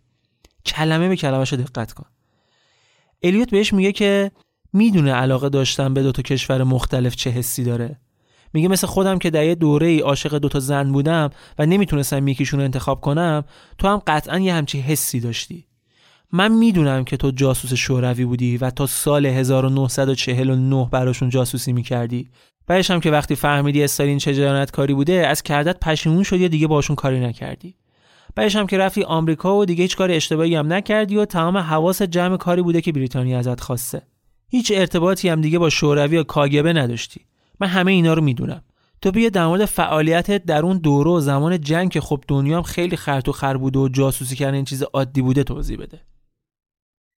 کلمه 0.66 1.08
به 1.08 1.16
کلمهش 1.16 1.52
دقت 1.52 1.92
کن. 1.92 2.06
الیوت 3.22 3.50
بهش 3.50 3.72
میگه 3.72 3.92
که 3.92 4.30
می‌دونه 4.72 5.12
علاقه 5.12 5.48
داشتن 5.48 5.94
به 5.94 6.02
دو 6.02 6.12
تا 6.12 6.22
کشور 6.22 6.64
مختلف 6.64 7.16
چه 7.16 7.30
حسی 7.30 7.64
داره. 7.64 8.00
میگه 8.52 8.68
مثل 8.68 8.86
خودم 8.86 9.18
که 9.18 9.30
در 9.30 9.44
یه 9.44 9.54
دوره 9.54 9.86
ای 9.86 10.00
عاشق 10.00 10.38
دو 10.38 10.48
تا 10.48 10.60
زن 10.60 10.92
بودم 10.92 11.30
و 11.58 11.66
نمی‌تونستم 11.66 12.28
یکیشون 12.28 12.60
رو 12.60 12.64
انتخاب 12.64 13.00
کنم 13.00 13.44
تو 13.78 13.88
هم 13.88 14.02
قطعا 14.06 14.38
یه 14.38 14.54
همچی 14.54 14.80
حسی 14.80 15.20
داشتی. 15.20 15.64
من 16.32 16.52
می‌دونم 16.52 17.04
که 17.04 17.16
تو 17.16 17.30
جاسوس 17.30 17.72
شوروی 17.72 18.24
بودی 18.24 18.56
و 18.56 18.70
تا 18.70 18.86
سال 18.86 19.26
1949 19.26 20.88
براشون 20.92 21.30
جاسوسی 21.30 21.72
می‌کردی. 21.72 22.28
بعدش 22.66 22.90
هم 22.90 23.00
که 23.00 23.10
وقتی 23.10 23.34
فهمیدی 23.34 23.84
استالین 23.84 24.18
چه 24.18 24.66
کاری 24.72 24.94
بوده 24.94 25.26
از 25.26 25.42
کردت 25.42 25.80
پشیمون 25.80 26.22
شدی 26.22 26.48
دیگه 26.48 26.66
باشون 26.66 26.96
کاری 26.96 27.20
نکردی. 27.20 27.74
بعدش 28.34 28.56
هم 28.56 28.66
که 28.66 28.78
رفتی 28.78 29.02
آمریکا 29.02 29.56
و 29.56 29.64
دیگه 29.64 29.82
هیچ 29.82 29.96
کار 29.96 30.10
اشتباهی 30.10 30.54
هم 30.54 30.72
نکردی 30.72 31.16
و 31.16 31.24
تمام 31.24 31.56
حواس 31.56 32.02
جمع 32.02 32.36
کاری 32.36 32.62
بوده 32.62 32.80
که 32.80 32.92
بریتانیا 32.92 33.38
ازت 33.38 33.60
خواسته. 33.60 34.02
هیچ 34.48 34.72
ارتباطی 34.74 35.28
هم 35.28 35.40
دیگه 35.40 35.58
با 35.58 35.70
شوروی 35.70 36.16
یا 36.16 36.22
کاگبه 36.22 36.72
نداشتی. 36.72 37.20
من 37.60 37.68
همه 37.68 37.92
اینا 37.92 38.14
رو 38.14 38.22
می‌دونم. 38.22 38.62
تو 39.02 39.10
بیا 39.10 39.28
در 39.28 39.46
مورد 39.46 39.64
فعالیتت 39.64 40.44
در 40.44 40.62
اون 40.62 40.78
دوره 40.78 41.10
و 41.10 41.20
زمان 41.20 41.60
جنگ 41.60 41.90
که 41.90 42.00
خب 42.00 42.24
دنیا 42.28 42.56
هم 42.56 42.62
خیلی 42.62 42.96
خرط 42.96 43.28
و 43.28 43.32
خر 43.32 43.56
بوده 43.56 43.78
و 43.78 43.88
جاسوسی 43.88 44.36
کردن 44.36 44.54
این 44.54 44.64
چیز 44.64 44.82
عادی 44.82 45.22
بوده 45.22 45.44
توضیح 45.44 45.78
بده. 45.78 46.00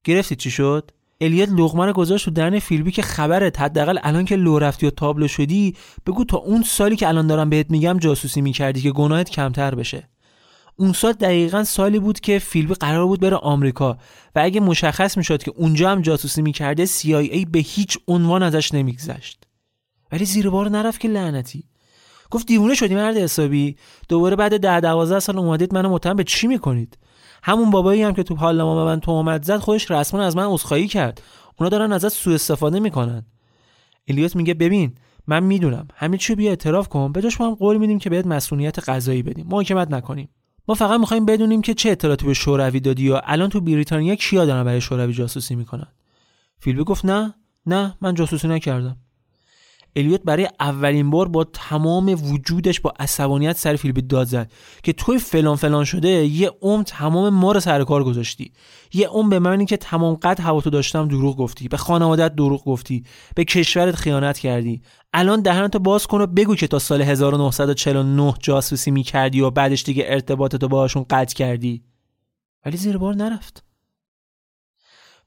گرفتی 0.03 0.35
چی 0.35 0.51
شد؟ 0.51 0.91
الیت 1.21 1.49
لغمه 1.49 1.85
رو 1.85 1.93
گذاشت 1.93 2.25
تو 2.25 2.31
دهن 2.31 2.59
فیلبی 2.59 2.91
که 2.91 3.01
خبرت 3.01 3.61
حداقل 3.61 3.99
الان 4.03 4.25
که 4.25 4.35
لو 4.35 4.59
رفتی 4.59 4.87
و 4.87 4.89
تابلو 4.89 5.27
شدی 5.27 5.75
بگو 6.05 6.25
تا 6.25 6.37
اون 6.37 6.63
سالی 6.63 6.95
که 6.95 7.07
الان 7.07 7.27
دارم 7.27 7.49
بهت 7.49 7.71
میگم 7.71 7.99
جاسوسی 7.99 8.41
می‌کردی 8.41 8.81
که 8.81 8.91
گناهت 8.91 9.29
کمتر 9.29 9.75
بشه. 9.75 10.09
اون 10.75 10.93
سال 10.93 11.13
دقیقا 11.13 11.63
سالی 11.63 11.99
بود 11.99 12.19
که 12.19 12.39
فیلبی 12.39 12.73
قرار 12.73 13.05
بود 13.05 13.19
بره 13.19 13.35
آمریکا 13.35 13.97
و 14.35 14.39
اگه 14.39 14.59
مشخص 14.59 15.17
می‌شد 15.17 15.43
که 15.43 15.51
اونجا 15.55 15.91
هم 15.91 16.01
جاسوسی 16.01 16.41
می‌کرده 16.41 16.85
CIA 16.85 17.45
به 17.51 17.59
هیچ 17.59 17.97
عنوان 18.07 18.43
ازش 18.43 18.73
نمیگذشت. 18.73 19.48
ولی 20.11 20.25
زیر 20.25 20.49
بار 20.49 20.69
نرفت 20.69 20.99
که 20.99 21.07
لعنتی. 21.07 21.63
گفت 22.31 22.47
دیوونه 22.47 22.75
شدی 22.75 22.95
مرد 22.95 23.17
حسابی. 23.17 23.75
دوباره 24.09 24.35
بعد 24.35 24.57
ده 24.57 24.79
دوازده 24.79 25.19
سال 25.19 25.37
اومدید 25.37 25.73
منو 25.73 25.89
متهم 25.89 26.15
به 26.15 26.23
چی 26.23 26.47
می‌کنید؟ 26.47 26.97
همون 27.43 27.71
بابایی 27.71 28.01
هم 28.01 28.13
که 28.13 28.23
تو 28.23 28.35
پارلمان 28.35 28.77
به 28.77 28.83
من 28.83 28.99
تهمت 28.99 29.43
زد 29.43 29.57
خودش 29.57 29.91
رسما 29.91 30.21
از 30.21 30.35
من 30.35 30.45
عذرخواهی 30.45 30.87
کرد. 30.87 31.21
اونا 31.59 31.69
دارن 31.69 31.91
ازت 31.91 32.09
سوء 32.09 32.33
استفاده 32.33 32.79
می‌کنن. 32.79 33.25
الیوت 34.07 34.35
میگه 34.35 34.53
ببین 34.53 34.95
من 35.27 35.43
می‌دونم. 35.43 35.87
همه 35.95 36.17
چی 36.17 36.35
بیا 36.35 36.49
اعتراف 36.49 36.87
کن. 36.87 37.11
بجاش 37.11 37.41
ما 37.41 37.47
هم 37.47 37.55
قول 37.55 37.77
میدیم 37.77 37.99
که 37.99 38.09
بهت 38.09 38.27
مسئولیت 38.27 38.89
قضایی 38.89 39.23
بدیم. 39.23 39.47
محاکمت 39.49 39.91
نکنیم. 39.91 40.29
ما 40.67 40.75
فقط 40.75 40.99
می‌خوایم 40.99 41.25
بدونیم 41.25 41.61
که 41.61 41.73
چه 41.73 41.89
اطلاعاتی 41.89 42.25
به 42.25 42.33
شوروی 42.33 42.79
دادی 42.79 43.09
و 43.09 43.21
الان 43.23 43.49
تو 43.49 43.61
بریتانیا 43.61 44.15
کیا 44.15 44.45
دارن 44.45 44.63
برای 44.63 44.81
شوروی 44.81 45.13
جاسوسی 45.13 45.55
می‌کنن. 45.55 45.87
فیلبی 46.59 46.83
گفت 46.83 47.05
نه 47.05 47.33
نه 47.65 47.95
من 48.01 48.13
جاسوسی 48.13 48.47
نکردم. 48.47 48.97
الیوت 49.95 50.21
برای 50.23 50.47
اولین 50.59 51.09
بار 51.09 51.27
با 51.27 51.43
تمام 51.43 52.31
وجودش 52.31 52.79
با 52.79 52.93
عصبانیت 52.99 53.57
سر 53.57 53.75
فیلبی 53.75 54.01
داد 54.01 54.27
زد 54.27 54.51
که 54.83 54.93
توی 54.93 55.19
فلان 55.19 55.55
فلان 55.55 55.85
شده 55.85 56.09
یه 56.09 56.51
عمر 56.61 56.83
تمام 56.83 57.33
ما 57.33 57.51
رو 57.51 57.59
سر 57.59 57.83
کار 57.83 58.03
گذاشتی. 58.03 58.51
یه 58.93 59.07
عمر 59.07 59.29
به 59.29 59.39
معنی 59.39 59.65
که 59.65 59.77
تمام 59.77 60.15
قد 60.15 60.39
هوا 60.39 60.61
تو 60.61 60.69
داشتم 60.69 61.07
دروغ 61.07 61.37
گفتی. 61.37 61.67
به 61.67 61.77
خانوادت 61.77 62.35
دروغ 62.35 62.63
گفتی. 62.63 63.03
به 63.35 63.43
کشورت 63.43 63.95
خیانت 63.95 64.37
کردی. 64.37 64.81
الان 65.13 65.41
دهنتو 65.41 65.79
باز 65.79 66.07
کن 66.07 66.21
و 66.21 66.27
بگو 66.27 66.55
که 66.55 66.67
تا 66.67 66.79
سال 66.79 67.01
1949 67.01 68.33
جاسوسی 68.39 68.91
می‌کردی 68.91 69.41
و 69.41 69.49
بعدش 69.49 69.83
دیگه 69.83 70.03
ارتباطتو 70.07 70.67
باهاشون 70.67 71.05
قطع 71.09 71.35
کردی. 71.35 71.83
ولی 72.65 72.77
زیر 72.77 72.97
بار 72.97 73.15
نرفت. 73.15 73.68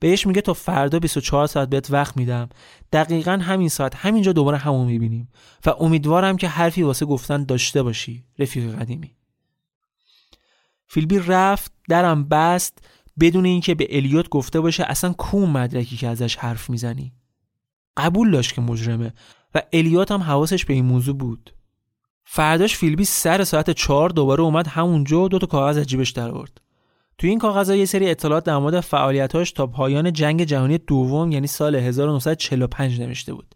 بهش 0.02 0.26
میگه 0.26 0.40
تا 0.40 0.54
فردا 0.54 0.98
24 0.98 1.46
ساعت 1.46 1.68
بهت 1.68 1.90
وقت 1.90 2.16
میدم. 2.16 2.48
دقیقا 2.92 3.32
همین 3.32 3.68
ساعت 3.68 3.94
همینجا 3.96 4.32
دوباره 4.32 4.56
همون 4.58 4.86
می‌بینیم. 4.86 5.28
و 5.66 5.70
امیدوارم 5.80 6.36
که 6.36 6.48
حرفی 6.48 6.82
واسه 6.82 7.06
گفتن 7.06 7.44
داشته 7.44 7.82
باشی 7.82 8.24
رفیق 8.38 8.78
قدیمی. 8.80 9.16
فیلبی 10.86 11.18
رفت 11.18 11.72
درم 11.88 12.24
بست 12.24 12.78
بدون 13.20 13.44
اینکه 13.44 13.74
به 13.74 13.96
الیوت 13.96 14.28
گفته 14.28 14.60
باشه 14.60 14.84
اصلا 14.84 15.12
کوم 15.12 15.50
مدرکی 15.50 15.96
که 15.96 16.08
ازش 16.08 16.36
حرف 16.36 16.70
می‌زنی. 16.70 17.12
قبول 17.96 18.30
داشت 18.30 18.54
که 18.54 18.60
مجرمه 18.60 19.12
و 19.54 19.62
الیوت 19.72 20.12
هم 20.12 20.22
حواسش 20.22 20.64
به 20.64 20.74
این 20.74 20.84
موضوع 20.84 21.16
بود. 21.16 21.54
فرداش 22.24 22.76
فیلبی 22.76 23.04
سر 23.04 23.44
ساعت 23.44 23.70
چهار 23.70 24.10
دوباره 24.10 24.42
اومد 24.42 24.66
همونجا 24.66 25.20
و 25.20 25.28
دو 25.28 25.38
تا 25.38 25.46
کاغذ 25.46 25.78
از 25.78 25.86
جیبش 25.86 26.10
در 26.10 26.30
آورد 26.30 26.60
تو 27.18 27.26
این 27.26 27.38
کاغذ 27.38 27.70
یه 27.70 27.84
سری 27.84 28.10
اطلاعات 28.10 28.44
در 28.44 28.58
مورد 28.58 28.80
فعالیتاش 28.80 29.52
تا 29.52 29.66
پایان 29.66 30.12
جنگ 30.12 30.44
جهانی 30.44 30.78
دوم 30.78 31.32
یعنی 31.32 31.46
سال 31.46 31.74
1945 31.74 33.00
نوشته 33.00 33.34
بود. 33.34 33.54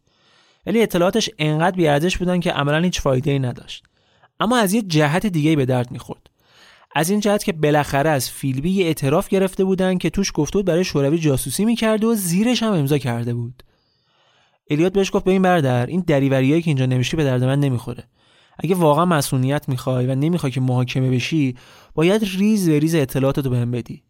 ولی 0.67 0.83
اطلاعاتش 0.83 1.31
انقدر 1.39 1.77
بیارزش 1.77 2.17
بودن 2.17 2.41
که 2.41 2.53
عملا 2.53 2.79
هیچ 2.79 3.01
فایده 3.01 3.31
ای 3.31 3.39
نداشت. 3.39 3.85
اما 4.41 4.57
از 4.57 4.73
یه 4.73 4.83
جهت 4.83 5.27
دیگه 5.27 5.57
به 5.57 5.67
درد 5.67 5.91
می‌خورد. 5.91 6.31
از 6.95 7.11
این 7.11 7.21
جهت 7.21 7.45
که 7.45 7.53
بالاخره 7.53 8.11
از 8.11 8.31
فیلبی 8.31 8.83
اعتراف 8.83 9.29
گرفته 9.29 9.65
بودن 9.65 9.99
که 9.99 10.11
توش 10.11 10.33
گفته 10.35 10.59
بود 10.59 10.67
برای 10.67 10.85
شوروی 10.85 11.19
جاسوسی 11.19 11.65
می‌کرد 11.65 12.05
و 12.05 12.15
زیرش 12.15 12.63
هم 12.63 12.73
امضا 12.73 12.99
کرده 12.99 13.35
بود. 13.35 13.63
الیوت 14.71 14.93
بهش 14.93 15.11
گفت 15.13 15.25
ببین 15.25 15.43
برادر 15.43 15.87
این 15.87 16.05
دریوریایی 16.07 16.63
که 16.63 16.71
اینجا 16.71 16.87
نوشتی 16.87 17.17
به 17.17 17.25
درد 17.25 17.45
من 17.45 17.61
نمی‌خوره. 17.61 18.05
اگه 18.59 18.75
واقعا 18.75 19.05
مسئولیت 19.05 19.69
می‌خوای 19.69 20.07
و 20.07 20.15
نمی‌خوای 20.15 20.53
که 20.53 20.61
محاکمه 20.61 21.11
بشی 21.11 21.55
باید 21.95 22.25
ریز 22.25 22.69
به 22.69 22.73
ریز 22.73 22.95
اطلاعاتتو 22.95 23.51
بهم 23.51 23.71
بدی. 23.71 24.03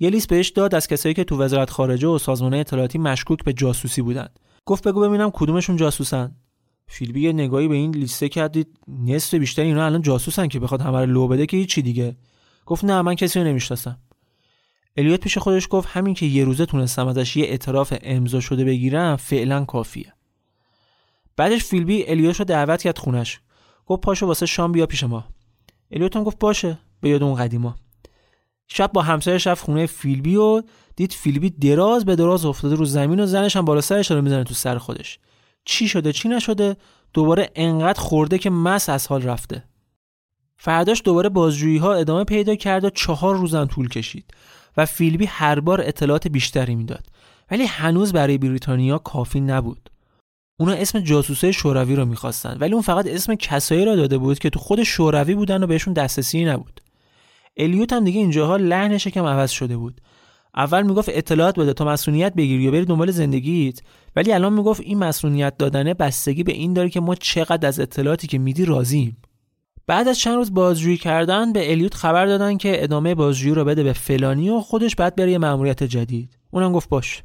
یه 0.00 0.10
لیست 0.10 0.28
بهش 0.28 0.48
داد 0.48 0.74
از 0.74 0.86
کسایی 0.86 1.14
که 1.14 1.24
تو 1.24 1.38
وزارت 1.38 1.70
خارجه 1.70 2.08
و 2.08 2.18
سازمان 2.18 2.54
اطلاعاتی 2.54 2.98
مشکوک 2.98 3.44
به 3.44 3.52
جاسوسی 3.52 4.02
بودن 4.02 4.28
گفت 4.66 4.88
بگو 4.88 5.00
ببینم 5.00 5.30
کدومشون 5.30 5.76
جاسوسن. 5.76 6.34
فیلبی 6.86 7.20
یه 7.20 7.32
نگاهی 7.32 7.68
به 7.68 7.74
این 7.74 7.94
لیسته 7.94 8.28
کرد 8.28 8.57
دید 8.57 8.78
نصف 8.88 9.34
بیشتر 9.34 9.62
اینا 9.62 9.86
الان 9.86 10.02
جاسوسن 10.02 10.48
که 10.48 10.60
بخواد 10.60 10.80
همه 10.80 11.06
لو 11.06 11.28
بده 11.28 11.46
که 11.46 11.56
هیچی 11.56 11.82
دیگه. 11.82 12.16
گفت 12.66 12.84
نه 12.84 13.02
من 13.02 13.14
کسی 13.14 13.38
رو 13.38 13.46
نمی‌شناسم. 13.46 13.98
الیوت 14.96 15.20
پیش 15.20 15.38
خودش 15.38 15.66
گفت 15.70 15.88
همین 15.88 16.14
که 16.14 16.26
یه 16.26 16.44
روزه 16.44 16.66
تونستم 16.66 17.06
ازش 17.06 17.36
یه 17.36 17.44
اعتراف 17.44 17.94
امضا 18.02 18.40
شده 18.40 18.64
بگیرم 18.64 19.16
فعلا 19.16 19.64
کافیه. 19.64 20.12
بعدش 21.36 21.64
فیلبی 21.64 22.04
الیوت 22.08 22.36
رو 22.36 22.44
دعوت 22.44 22.82
کرد 22.82 22.98
خونش. 22.98 23.40
گفت 23.88 24.00
پاشو 24.00 24.26
واسه 24.26 24.46
شام 24.46 24.72
بیا 24.72 24.86
پیش 24.86 25.04
ما. 25.04 25.24
الیوت 25.90 26.16
هم 26.16 26.24
گفت 26.24 26.38
باشه 26.38 26.78
به 27.00 27.08
یاد 27.08 27.22
اون 27.22 27.34
قدیما. 27.34 27.76
شب 28.66 28.92
با 28.92 29.02
همسایش 29.02 29.46
رفت 29.46 29.64
خونه 29.64 29.86
فیلبی 29.86 30.36
و 30.36 30.62
دید 30.96 31.12
فیلبی 31.12 31.50
دراز 31.50 32.04
به 32.04 32.16
دراز 32.16 32.44
افتاده 32.44 32.74
رو 32.74 32.84
زمین 32.84 33.20
و 33.20 33.26
زنش 33.26 33.56
هم 33.56 33.64
بالا 33.64 33.80
سرش 33.80 34.10
رو 34.10 34.22
می‌زنه 34.22 34.44
تو 34.44 34.54
سر 34.54 34.78
خودش. 34.78 35.18
چی 35.64 35.88
شده؟ 35.88 36.12
چی 36.12 36.28
نشده؟ 36.28 36.76
دوباره 37.12 37.50
انقدر 37.54 38.00
خورده 38.00 38.38
که 38.38 38.50
مس 38.50 38.88
از 38.88 39.06
حال 39.06 39.22
رفته. 39.22 39.64
فرداش 40.56 41.02
دوباره 41.04 41.28
بازجویی 41.28 41.78
ها 41.78 41.94
ادامه 41.94 42.24
پیدا 42.24 42.54
کرد 42.54 42.84
و 42.84 42.90
چهار 42.90 43.36
روزم 43.36 43.64
طول 43.64 43.88
کشید 43.88 44.34
و 44.76 44.86
فیلبی 44.86 45.26
هر 45.26 45.60
بار 45.60 45.80
اطلاعات 45.80 46.28
بیشتری 46.28 46.74
می‌داد. 46.74 47.06
ولی 47.50 47.64
هنوز 47.64 48.12
برای 48.12 48.38
بریتانیا 48.38 48.98
کافی 48.98 49.40
نبود. 49.40 49.90
اونا 50.60 50.72
اسم 50.72 51.00
جاسوسه 51.00 51.52
شوروی 51.52 51.96
رو 51.96 52.04
می‌خواستن 52.04 52.56
ولی 52.60 52.72
اون 52.72 52.82
فقط 52.82 53.06
اسم 53.06 53.34
کسایی 53.34 53.84
را 53.84 53.96
داده 53.96 54.18
بود 54.18 54.38
که 54.38 54.50
تو 54.50 54.58
خود 54.58 54.82
شوروی 54.82 55.34
بودن 55.34 55.62
و 55.62 55.66
بهشون 55.66 55.94
دسترسی 55.94 56.44
نبود. 56.44 56.80
الیوت 57.56 57.92
هم 57.92 58.04
دیگه 58.04 58.20
اینجاها 58.20 58.56
لحنش 58.56 59.08
کم 59.08 59.24
عوض 59.24 59.50
شده 59.50 59.76
بود. 59.76 60.00
اول 60.56 60.82
می‌گفت 60.82 61.08
اطلاعات 61.12 61.58
بده 61.58 61.72
تا 61.72 61.84
مسئولیت 61.84 62.34
بگیری 62.34 62.68
و 62.68 62.70
بری 62.70 62.84
دنبال 62.84 63.10
زندگیت 63.10 63.80
ولی 64.16 64.32
الان 64.32 64.52
می‌گفت 64.52 64.80
این 64.80 64.98
مسئولیت 64.98 65.58
دادنه 65.58 65.94
بستگی 65.94 66.42
به 66.42 66.52
این 66.52 66.72
داره 66.72 66.88
که 66.88 67.00
ما 67.00 67.14
چقدر 67.14 67.68
از 67.68 67.80
اطلاعاتی 67.80 68.26
که 68.26 68.38
میدی 68.38 68.64
راضیم. 68.64 69.16
بعد 69.86 70.08
از 70.08 70.18
چند 70.18 70.34
روز 70.34 70.54
بازجویی 70.54 70.96
کردن 70.96 71.52
به 71.52 71.70
الیوت 71.70 71.94
خبر 71.94 72.26
دادن 72.26 72.56
که 72.56 72.84
ادامه 72.84 73.14
بازجویی 73.14 73.54
رو 73.54 73.64
بده 73.64 73.82
به 73.82 73.92
فلانی 73.92 74.50
و 74.50 74.60
خودش 74.60 74.96
بعد 74.96 75.16
بره 75.16 75.32
یه 75.32 75.38
مأموریت 75.38 75.82
جدید. 75.82 76.38
اونم 76.50 76.72
گفت 76.72 76.88
باش. 76.88 77.22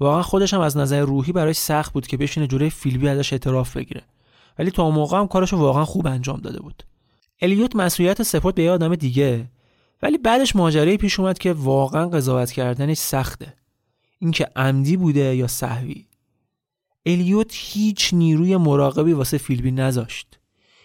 واقعا 0.00 0.22
خودش 0.22 0.54
هم 0.54 0.60
از 0.60 0.76
نظر 0.76 1.00
روحی 1.00 1.32
براش 1.32 1.56
سخت 1.56 1.92
بود 1.92 2.06
که 2.06 2.16
بشینه 2.16 2.46
جوره 2.46 2.68
فیلبی 2.68 3.08
ازش 3.08 3.32
اعتراف 3.32 3.76
بگیره. 3.76 4.02
ولی 4.58 4.70
تا 4.70 4.90
موقع 4.90 5.18
هم 5.18 5.26
کارشو 5.26 5.56
واقعا 5.56 5.84
خوب 5.84 6.06
انجام 6.06 6.40
داده 6.40 6.60
بود. 6.60 6.82
الیوت 7.42 7.76
مسئولیت 7.76 8.22
سپورت 8.22 8.54
به 8.54 8.62
یه 8.62 8.70
آدم 8.70 8.94
دیگه. 8.94 9.50
ولی 10.02 10.18
بعدش 10.18 10.56
ماجرایی 10.56 10.96
پیش 10.96 11.20
اومد 11.20 11.38
که 11.38 11.52
واقعا 11.52 12.08
قضاوت 12.08 12.50
کردنش 12.50 12.98
سخته. 12.98 13.54
اینکه 14.18 14.46
عمدی 14.56 14.96
بوده 14.96 15.36
یا 15.36 15.46
صحوی. 15.46 16.06
الیوت 17.06 17.50
هیچ 17.54 18.14
نیروی 18.14 18.56
مراقبی 18.56 19.12
واسه 19.12 19.38
فیلبی 19.38 19.70
نذاشت. 19.70 20.38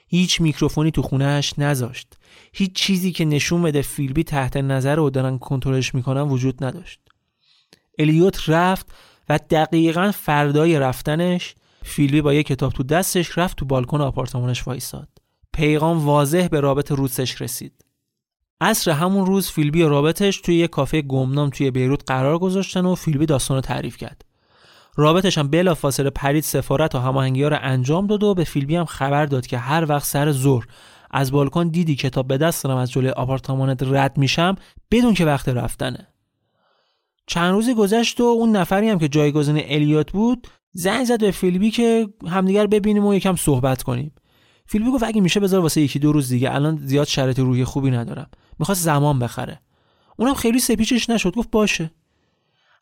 هیچ 0.07 0.41
میکروفونی 0.41 0.91
تو 0.91 1.01
خونهش 1.01 1.53
نذاشت. 1.57 2.17
هیچ 2.53 2.73
چیزی 2.73 3.11
که 3.11 3.25
نشون 3.25 3.61
بده 3.61 3.81
فیلبی 3.81 4.23
تحت 4.23 4.57
نظر 4.57 4.99
و 4.99 5.09
دارن 5.09 5.37
کنترلش 5.37 5.95
می‌کنن 5.95 6.21
وجود 6.21 6.63
نداشت. 6.63 6.99
الیوت 7.99 8.49
رفت 8.49 8.85
و 9.29 9.39
دقیقا 9.49 10.11
فردای 10.11 10.79
رفتنش 10.79 11.55
فیلبی 11.83 12.21
با 12.21 12.33
یه 12.33 12.43
کتاب 12.43 12.73
تو 12.73 12.83
دستش 12.83 13.37
رفت 13.37 13.57
تو 13.57 13.65
بالکن 13.65 14.01
آپارتمانش 14.01 14.67
وایساد 14.67 15.07
پیغام 15.53 16.05
واضح 16.05 16.47
به 16.47 16.59
رابط 16.59 16.91
روسش 16.91 17.41
رسید. 17.41 17.85
عصر 18.61 18.91
همون 18.91 19.25
روز 19.25 19.49
فیلبی 19.49 19.81
و 19.81 19.89
رابطش 19.89 20.41
توی 20.41 20.55
یه 20.55 20.67
کافه 20.67 21.01
گمنام 21.01 21.49
توی 21.49 21.71
بیروت 21.71 22.03
قرار 22.07 22.39
گذاشتن 22.39 22.85
و 22.85 22.95
فیلبی 22.95 23.25
داستان 23.25 23.55
رو 23.55 23.61
تعریف 23.61 23.97
کرد. 23.97 24.25
رابطش 24.95 25.37
هم 25.37 25.47
بلا 25.47 25.75
فاصله 25.75 26.09
پرید 26.09 26.43
سفارت 26.43 26.95
و 26.95 26.99
هماهنگی 26.99 27.43
ها 27.43 27.49
رو 27.49 27.57
انجام 27.61 28.07
داد 28.07 28.23
و 28.23 28.33
به 28.33 28.43
فیلبی 28.43 28.75
هم 28.75 28.85
خبر 28.85 29.25
داد 29.25 29.47
که 29.47 29.57
هر 29.57 29.85
وقت 29.89 30.05
سر 30.05 30.31
ظهر 30.31 30.65
از 31.11 31.31
بالکن 31.31 31.67
دیدی 31.67 31.95
کتاب 31.95 32.27
به 32.27 32.37
دست 32.37 32.65
از 32.65 32.91
جلوی 32.91 33.09
آپارتمانت 33.09 33.83
رد 33.83 34.17
میشم 34.17 34.55
بدون 34.91 35.13
که 35.13 35.25
وقت 35.25 35.49
رفتنه. 35.49 36.07
چند 37.27 37.53
روزی 37.53 37.73
گذشت 37.73 38.21
و 38.21 38.23
اون 38.23 38.55
نفری 38.55 38.89
هم 38.89 38.99
که 38.99 39.07
جایگزین 39.07 39.61
الیوت 39.65 40.11
بود 40.11 40.47
زنگ 40.71 41.05
زد 41.05 41.19
به 41.19 41.31
فیلبی 41.31 41.71
که 41.71 42.07
همدیگر 42.27 42.67
ببینیم 42.67 43.05
و 43.05 43.13
یکم 43.13 43.35
صحبت 43.35 43.83
کنیم. 43.83 44.11
فیلبی 44.65 44.91
گفت 44.91 45.03
اگه 45.03 45.21
میشه 45.21 45.39
بذار 45.39 45.59
واسه 45.59 45.81
یکی 45.81 45.99
دو 45.99 46.11
روز 46.11 46.29
دیگه 46.29 46.55
الان 46.55 46.77
زیاد 46.77 47.07
شرایط 47.07 47.39
روحی 47.39 47.63
خوبی 47.63 47.91
ندارم. 47.91 48.29
می‌خواست 48.59 48.83
زمان 48.83 49.19
بخره. 49.19 49.59
اونم 50.17 50.33
خیلی 50.33 50.59
سپیچش 50.59 51.09
نشد 51.09 51.35
گفت 51.35 51.51
باشه. 51.51 51.91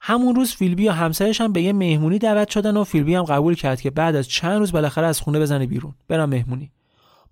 همون 0.01 0.35
روز 0.35 0.51
فیلبی 0.51 0.87
و 0.87 0.91
همسرش 0.91 1.41
هم 1.41 1.53
به 1.53 1.61
یه 1.61 1.73
مهمونی 1.73 2.19
دعوت 2.19 2.49
شدن 2.49 2.77
و 2.77 2.83
فیلبی 2.83 3.15
هم 3.15 3.23
قبول 3.23 3.55
کرد 3.55 3.81
که 3.81 3.89
بعد 3.89 4.15
از 4.15 4.27
چند 4.27 4.59
روز 4.59 4.71
بالاخره 4.71 5.07
از 5.07 5.21
خونه 5.21 5.39
بزنه 5.39 5.65
بیرون. 5.65 5.95
برم 6.07 6.29
مهمونی. 6.29 6.71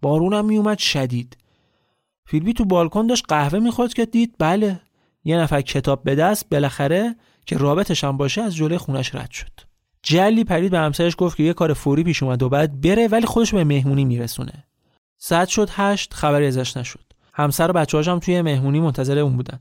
بارونم 0.02 0.46
میومد 0.46 0.78
شدید. 0.78 1.38
فیلبی 2.26 2.54
تو 2.54 2.66
بالکن 2.66 3.08
داشت 3.08 3.26
قهوه 3.28 3.60
می‌خورد 3.60 3.94
که 3.94 4.06
دید 4.06 4.36
بله 4.40 4.80
یه 5.28 5.38
نفر 5.38 5.62
کتاب 5.62 6.04
به 6.04 6.16
دست 6.16 6.50
بالاخره 6.50 7.16
که 7.46 7.58
رابطش 7.58 8.04
هم 8.04 8.18
باشه 8.18 8.42
از 8.42 8.56
جلوی 8.56 8.78
خونش 8.78 9.16
رد 9.16 9.32
شد. 9.32 9.52
جلی 10.04 10.44
پرید 10.44 10.72
به 10.72 10.78
همسرش 10.78 11.16
گفت 11.18 11.38
که 11.38 11.44
یه 11.44 11.54
کار 11.54 11.74
فوری 11.74 12.04
پیش 12.04 12.24
اومد 12.24 12.44
و 12.44 12.50
بعد 12.50 12.82
بره 12.82 13.08
ولی 13.08 13.26
خودش 13.26 13.54
به 13.54 13.64
مهمونی 13.64 14.06
میرسونه. 14.06 14.64
ساعت 15.18 15.48
شد 15.48 15.70
هشت 15.72 16.14
خبری 16.14 16.48
ازش 16.48 16.78
نشد. 16.78 17.04
همسر 17.34 17.70
و 17.70 17.74
بچه‌هاش 17.74 18.08
هم 18.08 18.20
توی 18.20 18.42
مهمونی 18.42 18.80
منتظر 18.80 19.20
اون 19.20 19.38
بودن. 19.38 19.60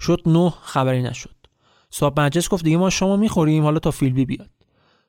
شد 0.00 0.22
نه 0.26 0.54
خبری 0.62 1.02
نشد. 1.02 1.34
صاحب 1.90 2.20
مجلس 2.20 2.48
گفت 2.48 2.64
دیگه 2.64 2.76
ما 2.76 2.90
شما 2.90 3.16
می‌خوریم 3.16 3.64
حالا 3.64 3.78
تا 3.78 3.90
فیلبی 3.90 4.24
بیاد. 4.24 4.50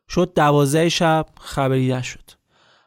شد 0.10 0.32
دوازده 0.36 0.90
شب 0.90 1.26
خبری 1.40 1.94
نشد. 1.94 2.32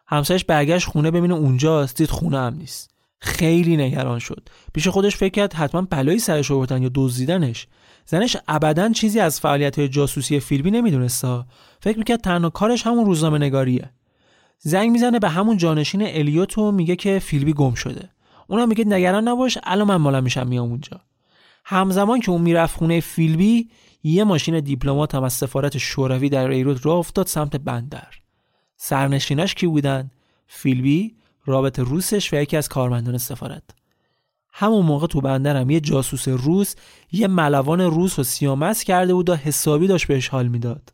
همسرش 0.07 0.45
برگشت 0.45 0.89
خونه 0.89 1.11
ببینه 1.11 1.35
اونجاست 1.35 1.97
دید 1.97 2.11
خونه 2.11 2.39
هم 2.39 2.55
نیست. 2.55 2.91
خیلی 3.21 3.77
نگران 3.77 4.19
شد. 4.19 4.49
پیش 4.75 4.89
خودش 4.89 5.17
فکر 5.17 5.33
کرد 5.33 5.53
حتما 5.53 5.83
بلایی 5.83 6.19
سرش 6.19 6.51
آوردن 6.51 6.83
یا 6.83 6.91
دزدیدنش. 6.95 7.67
زنش 8.07 8.37
ابدا 8.49 8.89
چیزی 8.89 9.21
از 9.21 9.41
فعالیت 9.41 9.81
جاسوسی 9.81 10.41
فیلبی 10.41 10.71
نمیدونستا 10.71 11.47
فکر 11.81 11.99
می‌کرد 11.99 12.21
تنها 12.21 12.51
کارش 12.51 12.87
همون 12.87 13.05
روزنامه 13.05 13.39
نگاریه 13.39 13.91
زنگ 14.59 14.91
می‌زنه 14.91 15.19
به 15.19 15.29
همون 15.29 15.57
جانشین 15.57 16.03
الیوتو 16.07 16.73
میگه 16.73 16.97
که 16.97 17.19
فیلبی 17.19 17.53
گم 17.53 17.75
شده. 17.75 18.11
اونم 18.47 18.69
میگه 18.69 18.85
نگران 18.85 19.29
نباش 19.29 19.59
الان 19.63 19.89
من 19.89 19.97
مالا 19.97 20.21
میشم 20.21 20.47
میام 20.47 20.71
اونجا. 20.71 21.01
همزمان 21.65 22.21
که 22.21 22.31
اون 22.31 22.41
می‌رفت 22.41 22.77
خونه 22.77 23.01
فیلبی 23.01 23.69
یه 24.03 24.25
ماشین 24.25 24.61
دیپلمات 24.61 25.15
هم 25.15 25.23
از 25.23 25.33
سفارت 25.33 25.79
شوروی 25.79 26.29
در 26.29 26.49
بیروت 26.49 26.87
راه 26.87 26.97
افتاد 26.97 27.27
سمت 27.27 27.57
بندر. 27.57 28.09
سرنشیناش 28.77 29.55
کی 29.55 29.67
بودن؟ 29.67 30.11
فیلبی 30.47 31.17
رابط 31.45 31.79
روسش 31.79 32.35
و 32.35 32.37
یکی 32.37 32.57
از 32.57 32.69
کارمندان 32.69 33.19
سفارت. 33.19 33.63
همون 34.53 34.87
موقع 34.87 35.07
تو 35.07 35.21
بندرم 35.21 35.71
یه 35.71 35.81
جاسوس 35.81 36.29
روس 36.29 36.75
یه 37.13 37.27
ملوان 37.29 37.81
روس 37.81 38.19
و 38.19 38.25
سیامس 38.25 38.85
کرده 38.85 39.15
بود 39.15 39.31
و 39.31 39.35
حسابی 39.35 39.87
داشت 39.87 40.07
بهش 40.07 40.29
حال 40.29 40.49
می‌داد. 40.49 40.93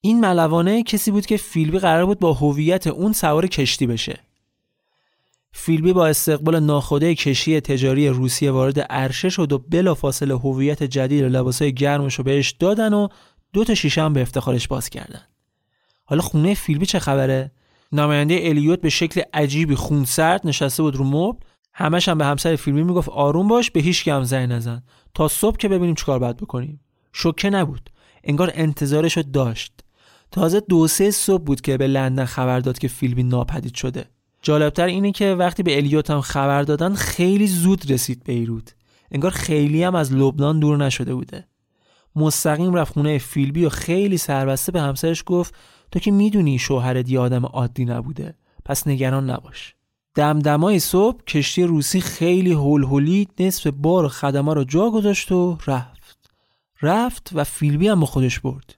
این 0.00 0.20
ملوانه 0.20 0.82
کسی 0.82 1.10
بود 1.10 1.26
که 1.26 1.36
فیلبی 1.36 1.78
قرار 1.78 2.06
بود 2.06 2.18
با 2.18 2.32
هویت 2.32 2.86
اون 2.86 3.12
سوار 3.12 3.46
کشتی 3.46 3.86
بشه. 3.86 4.20
فیلبی 5.52 5.92
با 5.92 6.06
استقبال 6.06 6.60
ناخوده 6.60 7.14
کشی 7.14 7.60
تجاری 7.60 8.08
روسیه 8.08 8.50
وارد 8.50 8.80
عرشه 8.80 9.28
شد 9.28 9.52
و 9.52 9.58
بلافاصله 9.58 10.34
هویت 10.34 10.82
جدید 10.82 11.24
و 11.24 11.28
لباسای 11.28 11.74
گرمش 11.74 12.14
رو 12.14 12.24
بهش 12.24 12.50
دادن 12.50 12.94
و 12.94 13.08
دو 13.52 13.64
تا 13.64 13.74
شیشه 13.74 14.02
هم 14.02 14.12
به 14.12 14.22
افتخارش 14.22 14.68
باز 14.68 14.88
کردن. 14.88 15.22
حالا 16.04 16.22
خونه 16.22 16.54
فیلبی 16.54 16.86
چه 16.86 16.98
خبره؟ 16.98 17.50
نماینده 17.92 18.40
الیوت 18.42 18.80
به 18.80 18.88
شکل 18.88 19.22
عجیبی 19.32 19.74
خونسرد 19.74 20.40
نشسته 20.44 20.82
بود 20.82 20.96
رو 20.96 21.04
مبل. 21.04 21.38
همش 21.74 22.08
هم 22.08 22.18
به 22.18 22.24
همسر 22.24 22.56
فیلمی 22.56 22.82
می‌گفت 22.82 23.08
آروم 23.08 23.48
باش 23.48 23.70
به 23.70 23.80
هیچ 23.80 24.08
هم 24.08 24.24
زنگ 24.24 24.52
نزن. 24.52 24.82
تا 25.14 25.28
صبح 25.28 25.56
که 25.56 25.68
ببینیم 25.68 25.94
چیکار 25.94 26.18
باید 26.18 26.36
بکنیم. 26.36 26.80
شوکه 27.12 27.50
نبود. 27.50 27.90
انگار 28.24 28.50
انتظارش 28.54 29.18
داشت. 29.18 29.72
تازه 30.30 30.60
دو 30.60 30.86
سه 30.86 31.10
صبح 31.10 31.44
بود 31.44 31.60
که 31.60 31.76
به 31.76 31.86
لندن 31.86 32.24
خبر 32.24 32.60
داد 32.60 32.78
که 32.78 32.88
فیلمی 32.88 33.22
ناپدید 33.22 33.74
شده. 33.74 34.04
جالبتر 34.42 34.86
اینه 34.86 35.12
که 35.12 35.34
وقتی 35.34 35.62
به 35.62 35.76
الیوت 35.76 36.10
هم 36.10 36.20
خبر 36.20 36.62
دادن 36.62 36.94
خیلی 36.94 37.46
زود 37.46 37.92
رسید 37.92 38.24
بیروت. 38.24 38.74
انگار 39.12 39.30
خیلی 39.30 39.82
هم 39.82 39.94
از 39.94 40.12
لبنان 40.12 40.60
دور 40.60 40.76
نشده 40.76 41.14
بوده. 41.14 41.48
مستقیم 42.16 42.74
رفت 42.74 42.92
خونه 42.92 43.18
فیلبی 43.18 43.64
و 43.64 43.68
خیلی 43.68 44.18
سربسته 44.18 44.72
به 44.72 44.80
همسرش 44.80 45.22
گفت 45.26 45.54
تو 45.92 45.98
که 45.98 46.10
می‌دونی 46.10 46.58
شوهرت 46.58 47.08
یه 47.08 47.20
آدم 47.20 47.46
عادی 47.46 47.84
نبوده 47.84 48.34
پس 48.64 48.86
نگران 48.86 49.30
نباش. 49.30 49.74
دمدمای 50.14 50.78
صبح 50.78 51.24
کشتی 51.24 51.62
روسی 51.62 52.00
خیلی 52.00 52.52
هول 52.52 53.26
نصف 53.40 53.66
بار 53.66 54.04
و 54.04 54.08
خدمه 54.08 54.54
رو 54.54 54.64
جا 54.64 54.90
گذاشت 54.90 55.32
و 55.32 55.58
رفت. 55.66 56.30
رفت 56.82 57.30
و 57.34 57.44
فیلبی 57.44 57.88
هم 57.88 58.00
با 58.00 58.06
خودش 58.06 58.40
برد. 58.40 58.74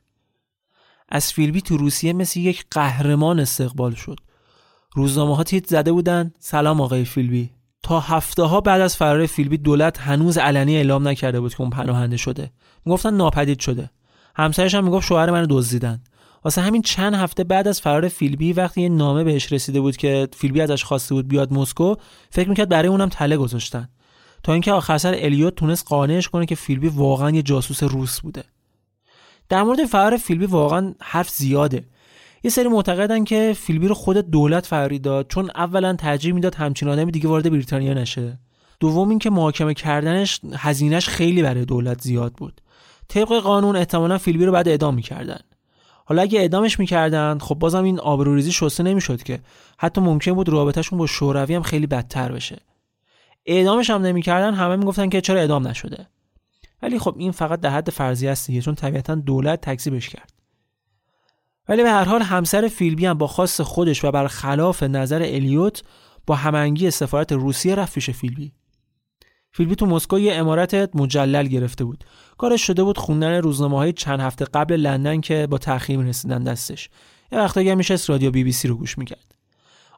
از 1.08 1.32
فیلبی 1.32 1.60
تو 1.60 1.76
روسیه 1.76 2.12
مثل 2.12 2.40
یک 2.40 2.64
قهرمان 2.70 3.40
استقبال 3.40 3.94
شد. 3.94 4.16
روزنامه 4.94 5.36
ها 5.36 5.44
تیت 5.44 5.66
زده 5.66 5.92
بودن 5.92 6.32
سلام 6.38 6.80
آقای 6.80 7.04
فیلبی. 7.04 7.50
تا 7.82 8.00
هفته 8.00 8.42
ها 8.42 8.60
بعد 8.60 8.80
از 8.80 8.96
فرار 8.96 9.26
فیلبی 9.26 9.58
دولت 9.58 10.00
هنوز 10.00 10.38
علنی 10.38 10.76
اعلام 10.76 11.08
نکرده 11.08 11.40
بود 11.40 11.54
که 11.54 11.60
اون 11.60 11.70
پناهنده 11.70 12.16
شده. 12.16 12.50
می‌گفتن 12.84 13.14
ناپدید 13.14 13.60
شده. 13.60 13.90
همسرش 14.36 14.74
هم 14.74 14.84
می‌گفت 14.84 15.06
شوهر 15.06 15.30
منو 15.30 15.46
دزدیدن. 15.50 16.02
واسه 16.44 16.60
همین 16.60 16.82
چند 16.82 17.14
هفته 17.14 17.44
بعد 17.44 17.68
از 17.68 17.80
فرار 17.80 18.08
فیلبی 18.08 18.52
وقتی 18.52 18.80
یه 18.82 18.88
نامه 18.88 19.24
بهش 19.24 19.52
رسیده 19.52 19.80
بود 19.80 19.96
که 19.96 20.28
فیلبی 20.36 20.60
ازش 20.60 20.84
خواسته 20.84 21.14
بود 21.14 21.28
بیاد 21.28 21.52
مسکو 21.52 21.94
فکر 22.30 22.48
می‌کرد 22.48 22.68
برای 22.68 22.88
اونم 22.88 23.08
تله 23.08 23.36
گذاشتن. 23.36 23.88
تا 24.42 24.52
اینکه 24.52 24.72
آخر 24.72 24.98
سر 24.98 25.14
الیوت 25.18 25.54
تونست 25.54 25.86
قانعش 25.88 26.28
کنه 26.28 26.46
که 26.46 26.54
فیلبی 26.54 26.88
واقعا 26.88 27.30
یه 27.30 27.42
جاسوس 27.42 27.82
روس 27.82 28.20
بوده. 28.20 28.44
در 29.48 29.62
مورد 29.62 29.84
فرار 29.84 30.16
فیلبی 30.16 30.46
واقعا 30.46 30.94
حرف 31.00 31.30
زیاده. 31.30 31.84
یه 32.44 32.50
سری 32.50 32.68
معتقدن 32.68 33.24
که 33.24 33.56
فیلبی 33.58 33.88
رو 33.88 33.94
خود 33.94 34.16
دولت 34.16 34.66
فراری 34.66 34.98
داد 34.98 35.26
چون 35.28 35.50
اولا 35.54 35.94
ترجیح 35.94 36.34
می‌داد 36.34 36.54
همچین 36.54 36.88
آدمی 36.88 37.12
دیگه 37.12 37.28
وارد 37.28 37.50
بریتانیا 37.50 37.94
نشه. 37.94 38.38
دوم 38.80 39.08
اینکه 39.08 39.30
محاکمه 39.30 39.74
کردنش 39.74 40.40
هزینهش 40.54 41.08
خیلی 41.08 41.42
برای 41.42 41.64
دولت 41.64 42.00
زیاد 42.00 42.32
بود. 42.32 42.60
طبق 43.08 43.38
قانون 43.38 43.76
احتمالا 43.76 44.18
فیلبی 44.18 44.44
رو 44.44 44.52
بعد 44.52 44.68
اعدام 44.68 44.94
می‌کردن. 44.94 45.40
حالا 46.10 46.22
اگه 46.22 46.40
اعدامش 46.40 46.78
می‌کردن 46.78 47.38
خب 47.38 47.54
بازم 47.54 47.84
این 47.84 48.00
آبروریزی 48.00 48.52
شسته 48.52 48.82
نمی‌شد 48.82 49.22
که. 49.22 49.40
حتی 49.78 50.00
ممکن 50.00 50.32
بود 50.32 50.48
رابطهشون 50.48 50.98
با 50.98 51.06
شوروی 51.06 51.54
هم 51.54 51.62
خیلی 51.62 51.86
بدتر 51.86 52.32
بشه. 52.32 52.58
اعدامش 53.46 53.90
هم 53.90 54.02
نمی‌کردن 54.02 54.54
همه 54.54 54.76
می‌گفتن 54.76 55.08
که 55.08 55.20
چرا 55.20 55.40
اعدام 55.40 55.68
نشده. 55.68 56.06
ولی 56.82 56.98
خب 56.98 57.14
این 57.18 57.32
فقط 57.32 57.60
در 57.60 57.70
حد 57.70 57.90
فرضیه 57.90 58.30
است 58.30 58.46
دیگه 58.46 58.60
چون 58.60 58.74
طبیعتا 58.74 59.14
دولت 59.14 59.60
تکذیبش 59.60 60.08
کرد. 60.08 60.32
ولی 61.68 61.82
به 61.82 61.90
هر 61.90 62.04
حال 62.04 62.22
همسر 62.22 62.68
فیلبی 62.68 63.06
هم 63.06 63.18
با 63.18 63.26
خاص 63.26 63.60
خودش 63.60 64.04
و 64.04 64.10
برخلاف 64.10 64.82
نظر 64.82 65.22
الیوت 65.22 65.82
با 66.26 66.34
همانگی 66.34 66.90
سفارت 66.90 67.32
روسیه 67.32 67.74
رفت 67.74 67.94
پیش 67.94 68.10
فیلبی. 68.10 68.52
فیلبی 69.52 69.74
تو 69.74 69.86
مسکو 69.86 70.18
یه 70.18 70.34
امارت 70.34 70.96
مجلل 70.96 71.46
گرفته 71.46 71.84
بود. 71.84 72.04
کارش 72.38 72.66
شده 72.66 72.82
بود 72.82 72.98
خوندن 72.98 73.34
روزنامه 73.34 73.76
های 73.76 73.92
چند 73.92 74.20
هفته 74.20 74.44
قبل 74.44 74.76
لندن 74.76 75.20
که 75.20 75.46
با 75.50 75.58
تأخیر 75.58 76.00
رسیدن 76.00 76.42
دستش. 76.42 76.88
یه 77.32 77.38
وقتایی 77.38 77.70
هم 77.70 77.76
میشه 77.76 77.96
رادیو 78.08 78.30
بی 78.30 78.44
بی 78.44 78.52
سی 78.52 78.68
رو 78.68 78.74
گوش 78.74 78.98
می‌کرد. 78.98 79.34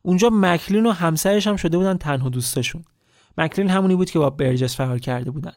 اونجا 0.02 0.30
مکلین 0.32 0.86
و 0.86 0.90
همسرش 0.90 1.46
هم 1.46 1.56
شده 1.56 1.76
بودن 1.76 1.96
تنها 1.96 2.28
دوستشون 2.28 2.84
مکلین 3.38 3.70
همونی 3.70 3.94
بود 3.94 4.10
که 4.10 4.18
با 4.18 4.30
برجس 4.30 4.76
فرار 4.76 4.98
کرده 4.98 5.30
بودن. 5.30 5.52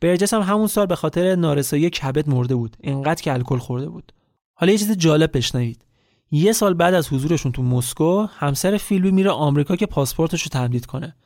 برجس 0.00 0.34
هم 0.34 0.40
همون 0.40 0.66
سال 0.66 0.86
به 0.86 0.96
خاطر 0.96 1.34
نارسایی 1.36 1.90
کبد 1.90 2.28
مرده 2.28 2.54
بود. 2.54 2.76
اینقدر 2.80 3.22
که 3.22 3.32
الکل 3.32 3.58
خورده 3.58 3.88
بود. 3.88 4.12
حالا 4.54 4.72
یه 4.72 4.78
چیز 4.78 4.92
جالب 4.92 5.36
بشنوید. 5.36 5.84
یه 6.30 6.52
سال 6.52 6.74
بعد 6.74 6.94
از 6.94 7.08
حضورشون 7.08 7.52
تو 7.52 7.62
مسکو 7.62 8.26
همسر 8.30 8.76
فیلبی 8.76 9.10
میره 9.10 9.30
آمریکا 9.30 9.76
که 9.76 9.86
پاسپورتش 9.86 10.42
رو 10.42 10.48
تمدید 10.48 10.86
کنه. 10.86 11.16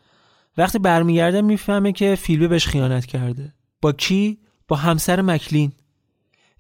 وقتی 0.57 0.79
برمیگرده 0.79 1.43
می‌فهمه 1.43 1.93
که 1.93 2.15
فیلبی 2.15 2.49
بهش 2.49 2.67
خیانت 2.67 3.07
کرده. 3.07 3.53
با 3.83 3.93
کی؟ 3.93 4.39
با 4.69 4.77
همسر 4.77 5.21
مکلین. 5.21 5.73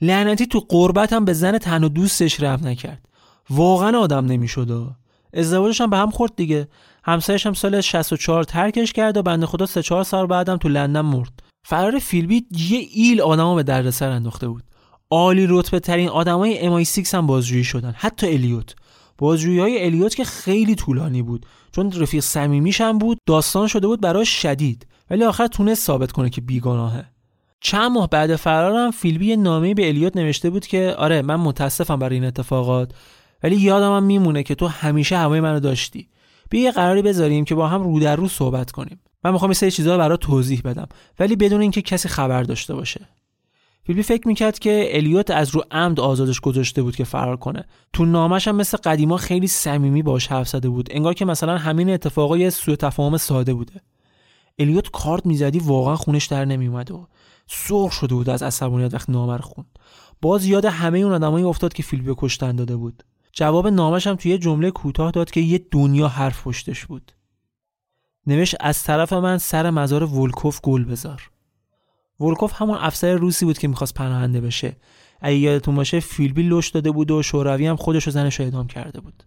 لعنتی 0.00 0.46
تو 0.46 0.60
قربت 0.68 1.12
هم 1.12 1.24
به 1.24 1.32
زن 1.32 1.58
تن 1.58 1.84
و 1.84 1.88
دوستش 1.88 2.42
رحم 2.42 2.66
نکرد. 2.66 3.08
واقعا 3.50 3.98
آدم 3.98 4.26
نمی‌شد 4.26 4.96
ازدواجش 5.34 5.80
هم 5.80 5.90
به 5.90 5.96
هم 5.96 6.10
خورد 6.10 6.32
دیگه. 6.36 6.68
همسایش 7.04 7.46
هم 7.46 7.52
سال 7.52 7.80
64 7.80 8.44
ترکش 8.44 8.92
کرد 8.92 9.16
و 9.16 9.22
بنده 9.22 9.46
خدا 9.46 9.66
سه 9.66 9.82
چهار 9.82 10.04
سال 10.04 10.26
بعدم 10.26 10.56
تو 10.56 10.68
لندن 10.68 11.00
مرد. 11.00 11.42
فرار 11.64 11.98
فیلبی 11.98 12.46
یه 12.50 12.78
ایل 12.92 13.20
آدمو 13.20 13.54
به 13.54 13.62
دردسر 13.62 14.10
انداخته 14.10 14.48
بود. 14.48 14.62
عالی 15.10 15.46
رتبه 15.48 15.80
ترین 15.80 16.08
آدمای 16.08 16.58
امای 16.58 16.84
6 16.84 17.14
هم 17.14 17.26
بازجویی 17.26 17.64
شدن. 17.64 17.94
حتی 17.96 18.26
الیوت. 18.26 18.74
بازجویی 19.18 19.58
های 19.58 19.84
الیوت 19.84 20.14
که 20.14 20.24
خیلی 20.24 20.74
طولانی 20.74 21.22
بود. 21.22 21.46
چون 21.72 21.92
رفیق 21.92 22.22
صمیمیش 22.22 22.80
هم 22.80 22.98
بود 22.98 23.18
داستان 23.26 23.66
شده 23.66 23.86
بود 23.86 24.00
براش 24.00 24.28
شدید. 24.28 24.86
ولی 25.10 25.24
آخر 25.24 25.46
تونست 25.46 25.86
ثابت 25.86 26.12
کنه 26.12 26.30
که 26.30 26.40
بیگناهه. 26.40 27.04
چند 27.60 27.92
ماه 27.92 28.08
بعد 28.08 28.36
فرارم 28.36 28.90
فیلبی 28.90 29.36
نامه 29.36 29.74
به 29.74 29.88
الیوت 29.88 30.16
نوشته 30.16 30.50
بود 30.50 30.66
که 30.66 30.94
آره 30.98 31.22
من 31.22 31.36
متاسفم 31.36 31.98
برای 31.98 32.14
این 32.14 32.24
اتفاقات 32.24 32.92
ولی 33.42 33.56
یادم 33.56 33.96
هم 33.96 34.02
میمونه 34.02 34.42
که 34.42 34.54
تو 34.54 34.66
همیشه 34.66 35.16
هوای 35.16 35.40
منو 35.40 35.60
داشتی. 35.60 36.08
بیا 36.50 36.62
یه 36.62 36.70
قراری 36.70 37.02
بذاریم 37.02 37.44
که 37.44 37.54
با 37.54 37.68
هم 37.68 37.82
رو 37.82 38.00
در 38.00 38.16
رو 38.16 38.28
صحبت 38.28 38.70
کنیم. 38.70 39.00
من 39.24 39.32
می‌خوام 39.32 39.50
یه 39.50 39.54
سری 39.54 39.70
چیزا 39.70 39.92
رو 39.92 39.98
برات 39.98 40.20
توضیح 40.20 40.60
بدم 40.64 40.88
ولی 41.18 41.36
بدون 41.36 41.60
اینکه 41.60 41.82
کسی 41.82 42.08
خبر 42.08 42.42
داشته 42.42 42.74
باشه. 42.74 43.08
فیلبی 43.86 44.02
فکر 44.02 44.28
می‌کرد 44.28 44.58
که 44.58 44.88
الیوت 44.96 45.30
از 45.30 45.50
رو 45.50 45.62
عمد 45.70 46.00
آزادش 46.00 46.40
گذاشته 46.40 46.82
بود 46.82 46.96
که 46.96 47.04
فرار 47.04 47.36
کنه. 47.36 47.64
تو 47.92 48.04
نامش 48.04 48.48
هم 48.48 48.56
مثل 48.56 48.76
قدیما 48.76 49.16
خیلی 49.16 49.46
صمیمی 49.46 50.02
باش 50.02 50.26
حرف 50.26 50.48
زده 50.48 50.68
بود. 50.68 50.88
انگار 50.90 51.14
که 51.14 51.24
مثلا 51.24 51.58
همین 51.58 51.90
اتفاقا 51.90 52.38
یه 52.38 52.50
سوء 52.50 52.76
تفاهم 52.76 53.16
ساده 53.16 53.54
بوده. 53.54 53.80
الیوت 54.58 54.90
کارت 54.90 55.26
می‌زدی 55.26 55.58
واقعا 55.58 55.96
خونش 55.96 56.26
در 56.26 56.44
نمیومد 56.44 56.90
و 56.90 57.08
سرخ 57.46 57.92
شده 57.92 58.14
بود 58.14 58.28
از 58.28 58.42
عصبانیت 58.42 58.94
وقت 58.94 59.10
نامه 59.10 59.36
رو 59.36 59.42
خوند. 59.42 59.78
باز 60.22 60.46
یاد 60.46 60.64
همه 60.64 60.98
اون 60.98 61.12
آدمایی 61.12 61.44
افتاد 61.44 61.72
که 61.72 61.82
فیلبی 61.82 62.14
کشتن 62.16 62.56
داده 62.56 62.76
بود. 62.76 63.02
جواب 63.32 63.68
نامش 63.68 64.06
هم 64.06 64.16
توی 64.16 64.30
یه 64.30 64.38
جمله 64.38 64.70
کوتاه 64.70 65.10
داد 65.10 65.30
که 65.30 65.40
یه 65.40 65.66
دنیا 65.70 66.08
حرف 66.08 66.42
پشتش 66.42 66.86
بود. 66.86 67.12
نوشت 68.26 68.54
از 68.60 68.82
طرف 68.82 69.12
من 69.12 69.38
سر 69.38 69.70
مزار 69.70 70.04
ولکوف 70.04 70.60
گل 70.60 70.84
بذار. 70.84 71.30
ولکوف 72.24 72.62
همون 72.62 72.78
افسر 72.78 73.14
روسی 73.14 73.44
بود 73.44 73.58
که 73.58 73.68
می‌خواست 73.68 73.94
پناهنده 73.94 74.40
بشه. 74.40 74.76
اگه 75.20 75.36
یادتون 75.36 75.74
باشه 75.74 76.00
فیلبی 76.00 76.42
لش 76.42 76.68
داده 76.68 76.90
بود 76.90 77.10
و 77.10 77.22
شوروی 77.22 77.66
هم 77.66 77.76
خودش 77.76 78.08
و 78.08 78.10
زنش 78.10 78.40
اعدام 78.40 78.66
کرده 78.66 79.00
بود. 79.00 79.22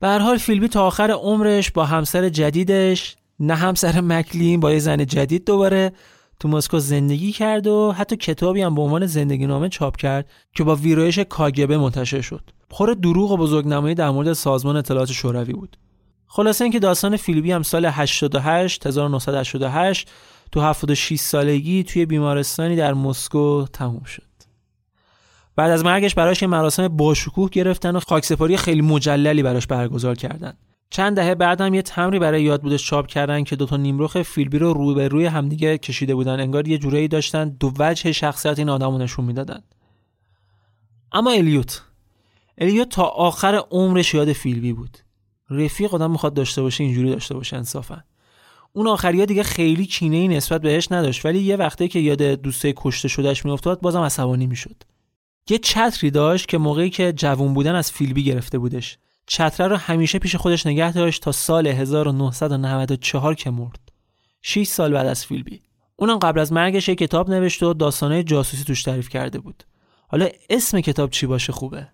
به 0.00 0.08
حال 0.08 0.38
فیلبی 0.38 0.68
تا 0.68 0.86
آخر 0.86 1.10
عمرش 1.10 1.70
با 1.70 1.84
همسر 1.84 2.28
جدیدش 2.28 3.16
نه 3.40 3.54
همسر 3.54 4.00
مکلین 4.00 4.60
با 4.60 4.72
یه 4.72 4.78
زن 4.78 5.06
جدید 5.06 5.44
دوباره 5.44 5.92
تو 6.40 6.48
مسکو 6.48 6.78
زندگی 6.78 7.32
کرد 7.32 7.66
و 7.66 7.92
حتی 7.92 8.16
کتابی 8.16 8.62
هم 8.62 8.74
به 8.74 8.82
عنوان 8.82 9.06
زندگی 9.06 9.46
نامه 9.46 9.68
چاپ 9.68 9.96
کرد 9.96 10.30
که 10.54 10.64
با 10.64 10.74
ویرایش 10.74 11.18
کاگبه 11.18 11.78
منتشر 11.78 12.20
شد. 12.20 12.50
پر 12.70 12.94
دروغ 13.02 13.30
و 13.30 13.36
بزرگنمایی 13.36 13.94
در 13.94 14.10
مورد 14.10 14.32
سازمان 14.32 14.76
اطلاعات 14.76 15.12
شوروی 15.12 15.52
بود. 15.52 15.76
خلاصه 16.26 16.64
اینکه 16.64 16.78
داستان 16.78 17.16
فیلبی 17.16 17.52
هم 17.52 17.62
سال 17.62 17.86
88 17.86 18.86
1988 18.86 20.10
تو 20.52 20.60
76 20.60 21.16
سالگی 21.16 21.82
توی 21.82 22.06
بیمارستانی 22.06 22.76
در 22.76 22.94
مسکو 22.94 23.64
تموم 23.72 24.04
شد. 24.04 24.22
بعد 25.56 25.70
از 25.70 25.84
مرگش 25.84 26.14
براش 26.14 26.42
یه 26.42 26.48
مراسم 26.48 26.88
باشکوه 26.88 27.50
گرفتن 27.50 27.96
و 27.96 28.00
خاکسپاری 28.00 28.56
خیلی 28.56 28.82
مجللی 28.82 29.42
براش 29.42 29.66
برگزار 29.66 30.14
کردن. 30.14 30.52
چند 30.90 31.16
دهه 31.16 31.34
بعدم 31.34 31.74
یه 31.74 31.82
تمری 31.82 32.18
برای 32.18 32.42
یاد 32.42 32.62
بودش 32.62 32.86
چاپ 32.86 33.06
کردن 33.06 33.44
که 33.44 33.56
دوتا 33.56 33.76
نیمرخ 33.76 34.22
فیلبی 34.22 34.58
رو 34.58 34.72
رو 34.72 34.94
به 34.94 35.08
روی 35.08 35.26
همدیگه 35.26 35.78
کشیده 35.78 36.14
بودن. 36.14 36.40
انگار 36.40 36.68
یه 36.68 36.78
جورایی 36.78 37.08
داشتن 37.08 37.48
دو 37.48 37.72
وجه 37.78 38.12
شخصیت 38.12 38.58
این 38.58 38.68
آدمو 38.68 38.98
نشون 38.98 39.24
می‌دادن. 39.24 39.62
اما 41.12 41.30
الیوت 41.30 41.82
الیوت 42.58 42.88
تا 42.88 43.02
آخر 43.02 43.62
عمرش 43.70 44.14
یاد 44.14 44.32
فیلبی 44.32 44.72
بود. 44.72 44.98
رفیق 45.50 45.94
آدم 45.94 46.10
می‌خواد 46.10 46.34
داشته 46.34 46.62
باشه 46.62 46.84
اینجوری 46.84 47.10
داشته 47.10 47.34
باشه 47.34 47.56
انصافا. 47.56 48.04
اون 48.72 48.86
آخریا 48.86 49.24
دیگه 49.24 49.42
خیلی 49.42 49.86
کینه 49.86 50.16
ای 50.16 50.28
نسبت 50.28 50.60
بهش 50.60 50.92
نداشت. 50.92 51.26
ولی 51.26 51.38
یه 51.38 51.56
وقته 51.56 51.88
که 51.88 51.98
یاد 51.98 52.22
دوسته 52.22 52.74
کشته 52.76 53.08
شدهش 53.08 53.44
میافتاد 53.44 53.80
بازم 53.80 54.00
عصبانی 54.00 54.46
می‌شد. 54.46 54.82
یه 55.50 55.58
چتری 55.58 56.10
داشت 56.10 56.48
که 56.48 56.58
موقعی 56.58 56.90
که 56.90 57.12
جوون 57.12 57.54
بودن 57.54 57.74
از 57.74 57.92
فیلبی 57.92 58.24
گرفته 58.24 58.58
بودش. 58.58 58.98
چتره 59.26 59.68
رو 59.68 59.76
همیشه 59.76 60.18
پیش 60.18 60.36
خودش 60.36 60.66
نگه 60.66 60.92
داشت 60.92 61.22
تا 61.22 61.32
سال 61.32 61.66
1994 61.66 63.34
که 63.34 63.50
مرد. 63.50 63.92
6 64.42 64.66
سال 64.66 64.92
بعد 64.92 65.06
از 65.06 65.26
فیلبی. 65.26 65.62
اونم 65.96 66.18
قبل 66.18 66.40
از 66.40 66.52
مرگش 66.52 66.88
یه 66.88 66.94
کتاب 66.94 67.30
نوشته 67.30 67.66
و 67.66 67.74
داستانه 67.74 68.22
جاسوسی 68.22 68.64
توش 68.64 68.82
تعریف 68.82 69.08
کرده 69.08 69.38
بود. 69.38 69.64
حالا 70.08 70.28
اسم 70.50 70.80
کتاب 70.80 71.10
چی 71.10 71.26
باشه 71.26 71.52
خوبه؟ 71.52 71.88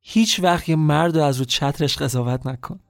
هیچ 0.00 0.40
وقت 0.40 0.68
یه 0.68 0.76
مرد 0.76 1.16
رو 1.16 1.24
از 1.24 1.38
رو 1.38 1.44
چترش 1.44 1.96
قضاوت 1.96 2.46
نکن. 2.46 2.80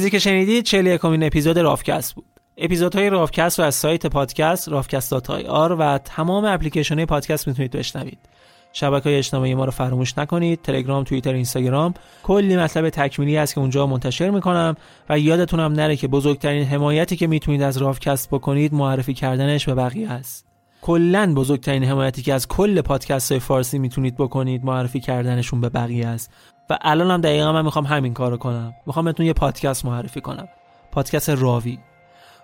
چیزی 0.00 0.10
که 0.10 0.18
شنیدید 0.18 0.64
41 0.64 1.04
امین 1.04 1.22
اپیزود 1.22 1.58
رافکست 1.58 2.14
بود. 2.14 2.24
اپیزودهای 2.58 3.10
رافکست 3.10 3.58
رو 3.58 3.64
از 3.64 3.74
سایت 3.74 4.06
پادکست 4.06 4.68
رافکست 4.68 5.30
آر 5.30 5.72
و 5.72 5.98
تمام 5.98 6.44
اپلیکیشن 6.44 7.04
پادکست 7.04 7.48
می‌تونید 7.48 7.70
بشنوید. 7.70 8.18
شبکه 8.72 9.08
های 9.08 9.18
اجتماعی 9.18 9.54
ما 9.54 9.64
رو 9.64 9.70
فراموش 9.70 10.18
نکنید 10.18 10.62
تلگرام 10.62 11.04
توییتر 11.04 11.32
اینستاگرام. 11.32 11.94
کلی 12.22 12.56
مطلب 12.56 12.88
تکمیلی 12.88 13.36
هست 13.36 13.54
که 13.54 13.60
اونجا 13.60 13.86
منتشر 13.86 14.30
می‌کنم 14.30 14.76
و 15.08 15.18
یادتونم 15.18 15.72
نره 15.72 15.96
که 15.96 16.08
بزرگترین 16.08 16.64
حمایتی 16.64 17.16
که 17.16 17.26
می‌تونید 17.26 17.62
از 17.62 17.76
رافکست 17.76 18.30
بکنید 18.30 18.74
معرفی 18.74 19.14
کردنش 19.14 19.66
به 19.66 19.74
بقیه 19.74 20.10
است. 20.10 20.46
کلا 20.82 21.34
بزرگترین 21.34 21.84
حمایتی 21.84 22.22
که 22.22 22.34
از 22.34 22.48
کل 22.48 22.80
پادکست 22.80 23.32
های 23.32 23.40
فارسی 23.40 23.78
می‌تونید 23.78 24.16
بکنید 24.16 24.64
معرفی 24.64 25.00
کردنشون 25.00 25.60
به 25.60 25.68
بقیه 25.68 26.06
است. 26.06 26.30
و 26.70 26.78
الان 26.80 27.10
هم 27.10 27.20
دقیقا 27.20 27.52
من 27.52 27.64
می‌خوام 27.64 27.84
همین 27.84 28.14
کارو 28.14 28.36
کنم. 28.36 28.74
می‌خوام 28.86 29.04
بهتون 29.04 29.26
یه 29.26 29.32
پادکست 29.32 29.84
معرفی 29.84 30.20
کنم. 30.20 30.48
پادکست 30.92 31.30
راوی. 31.30 31.78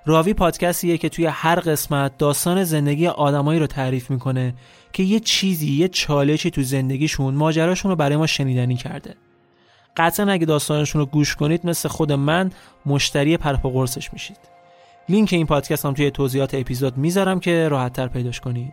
راوی 0.07 0.35
پادکستیه 0.35 0.99
که 0.99 1.09
توی 1.09 1.27
هر 1.27 1.61
قسمت 1.61 2.19
داستان 2.19 2.65
زندگی 2.65 3.07
آدمایی 3.07 3.61
رو 3.61 3.67
تعریف 3.67 4.11
می‌کنه 4.11 4.55
که 4.93 5.03
یه 5.03 5.21
چیزی 5.21 5.73
یه 5.73 5.89
چالشی 5.89 6.51
تو 6.51 6.63
زندگیشون 6.63 7.35
ماجراشون 7.35 7.91
رو 7.91 7.97
برای 7.97 8.17
ما 8.17 8.27
شنیدنی 8.27 8.77
کرده. 8.77 9.15
قطعا 9.97 10.33
اگه 10.33 10.47
داستانشون 10.47 11.01
رو 11.01 11.07
گوش 11.07 11.37
کنید 11.37 11.67
مثل 11.67 11.89
خود 11.89 12.13
من 12.13 12.51
مشتری 12.87 13.37
پرپ 13.37 13.65
و 13.65 13.71
قرصش 13.71 14.13
میشید. 14.13 14.39
لینک 15.09 15.33
این 15.33 15.47
پادکست 15.47 15.87
هم 15.87 15.95
توی 15.95 16.11
توضیحات 16.11 16.55
اپیزود 16.55 16.97
می‌ذارم 16.97 17.41
که 17.41 17.69
راحتتر 17.69 18.09
پیداش 18.09 18.41
کنید. 18.41 18.73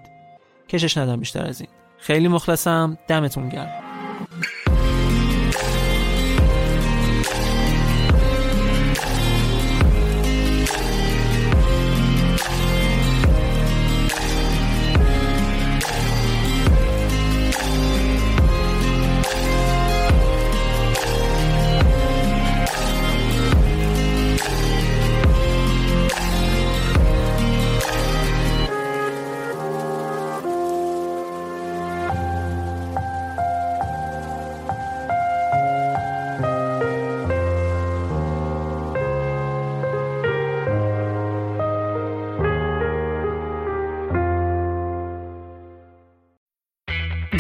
کشش 0.70 0.98
ندم 0.98 1.20
بیشتر 1.20 1.46
از 1.46 1.62
این. 1.62 1.70
خیلی 1.98 2.28
مخلصم. 2.28 2.98
دمتون 3.08 3.50
گرم. 3.50 3.84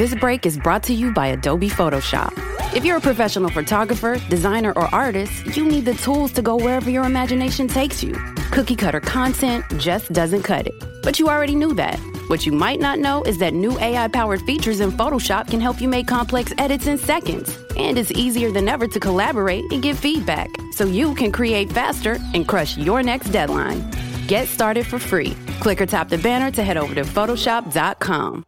This 0.04 0.16
break 0.16 0.46
is 0.46 0.58
brought 0.58 0.84
to 0.84 0.94
you 0.94 1.14
by 1.14 1.28
Adobe 1.28 1.70
Photoshop. 1.70 2.34
If 2.76 2.84
you're 2.84 2.98
a 2.98 3.00
professional 3.00 3.50
photographer, 3.50 4.18
designer, 4.28 4.74
or 4.76 4.94
artist, 4.94 5.56
you 5.56 5.64
need 5.64 5.86
the 5.86 5.94
tools 5.94 6.34
to 6.34 6.42
go 6.42 6.58
wherever 6.58 6.90
your 6.90 7.06
imagination 7.06 7.70
takes 7.70 8.04
you. 8.04 8.12
Cookie 8.52 8.76
cutter 8.76 9.00
content 9.00 9.64
just 9.78 10.12
doesn't 10.12 10.44
cut 10.44 10.68
it. 10.68 10.74
But 11.04 11.20
you 11.20 11.30
already 11.30 11.56
knew 11.56 11.74
that. 11.76 11.98
What 12.28 12.46
you 12.46 12.52
might 12.52 12.82
not 12.82 13.00
know 13.00 13.24
is 13.24 13.38
that 13.38 13.54
new 13.54 13.80
AI 13.80 14.10
powered 14.10 14.42
features 14.42 14.82
in 14.82 14.92
Photoshop 14.92 15.50
can 15.50 15.62
help 15.62 15.80
you 15.80 15.88
make 15.88 16.06
complex 16.06 16.52
edits 16.58 16.88
in 16.88 16.98
seconds. 16.98 17.58
And 17.78 17.98
it's 17.98 18.12
easier 18.12 18.52
than 18.52 18.68
ever 18.68 18.90
to 18.90 19.00
collaborate 19.00 19.64
and 19.72 19.82
give 19.82 19.98
feedback 19.98 20.50
so 20.74 20.84
you 20.84 21.16
can 21.16 21.32
create 21.32 21.72
faster 21.72 22.18
and 22.34 22.46
crush 22.46 22.78
your 22.78 23.04
next 23.04 23.30
deadline. 23.30 23.90
Get 24.28 24.50
started 24.50 24.86
for 24.86 25.00
free. 25.00 25.34
Click 25.62 25.80
or 25.80 25.86
tap 25.86 26.10
the 26.10 26.18
banner 26.18 26.52
to 26.52 26.62
head 26.62 26.76
over 26.76 26.94
to 26.94 27.04
Photoshop.com. 27.04 28.44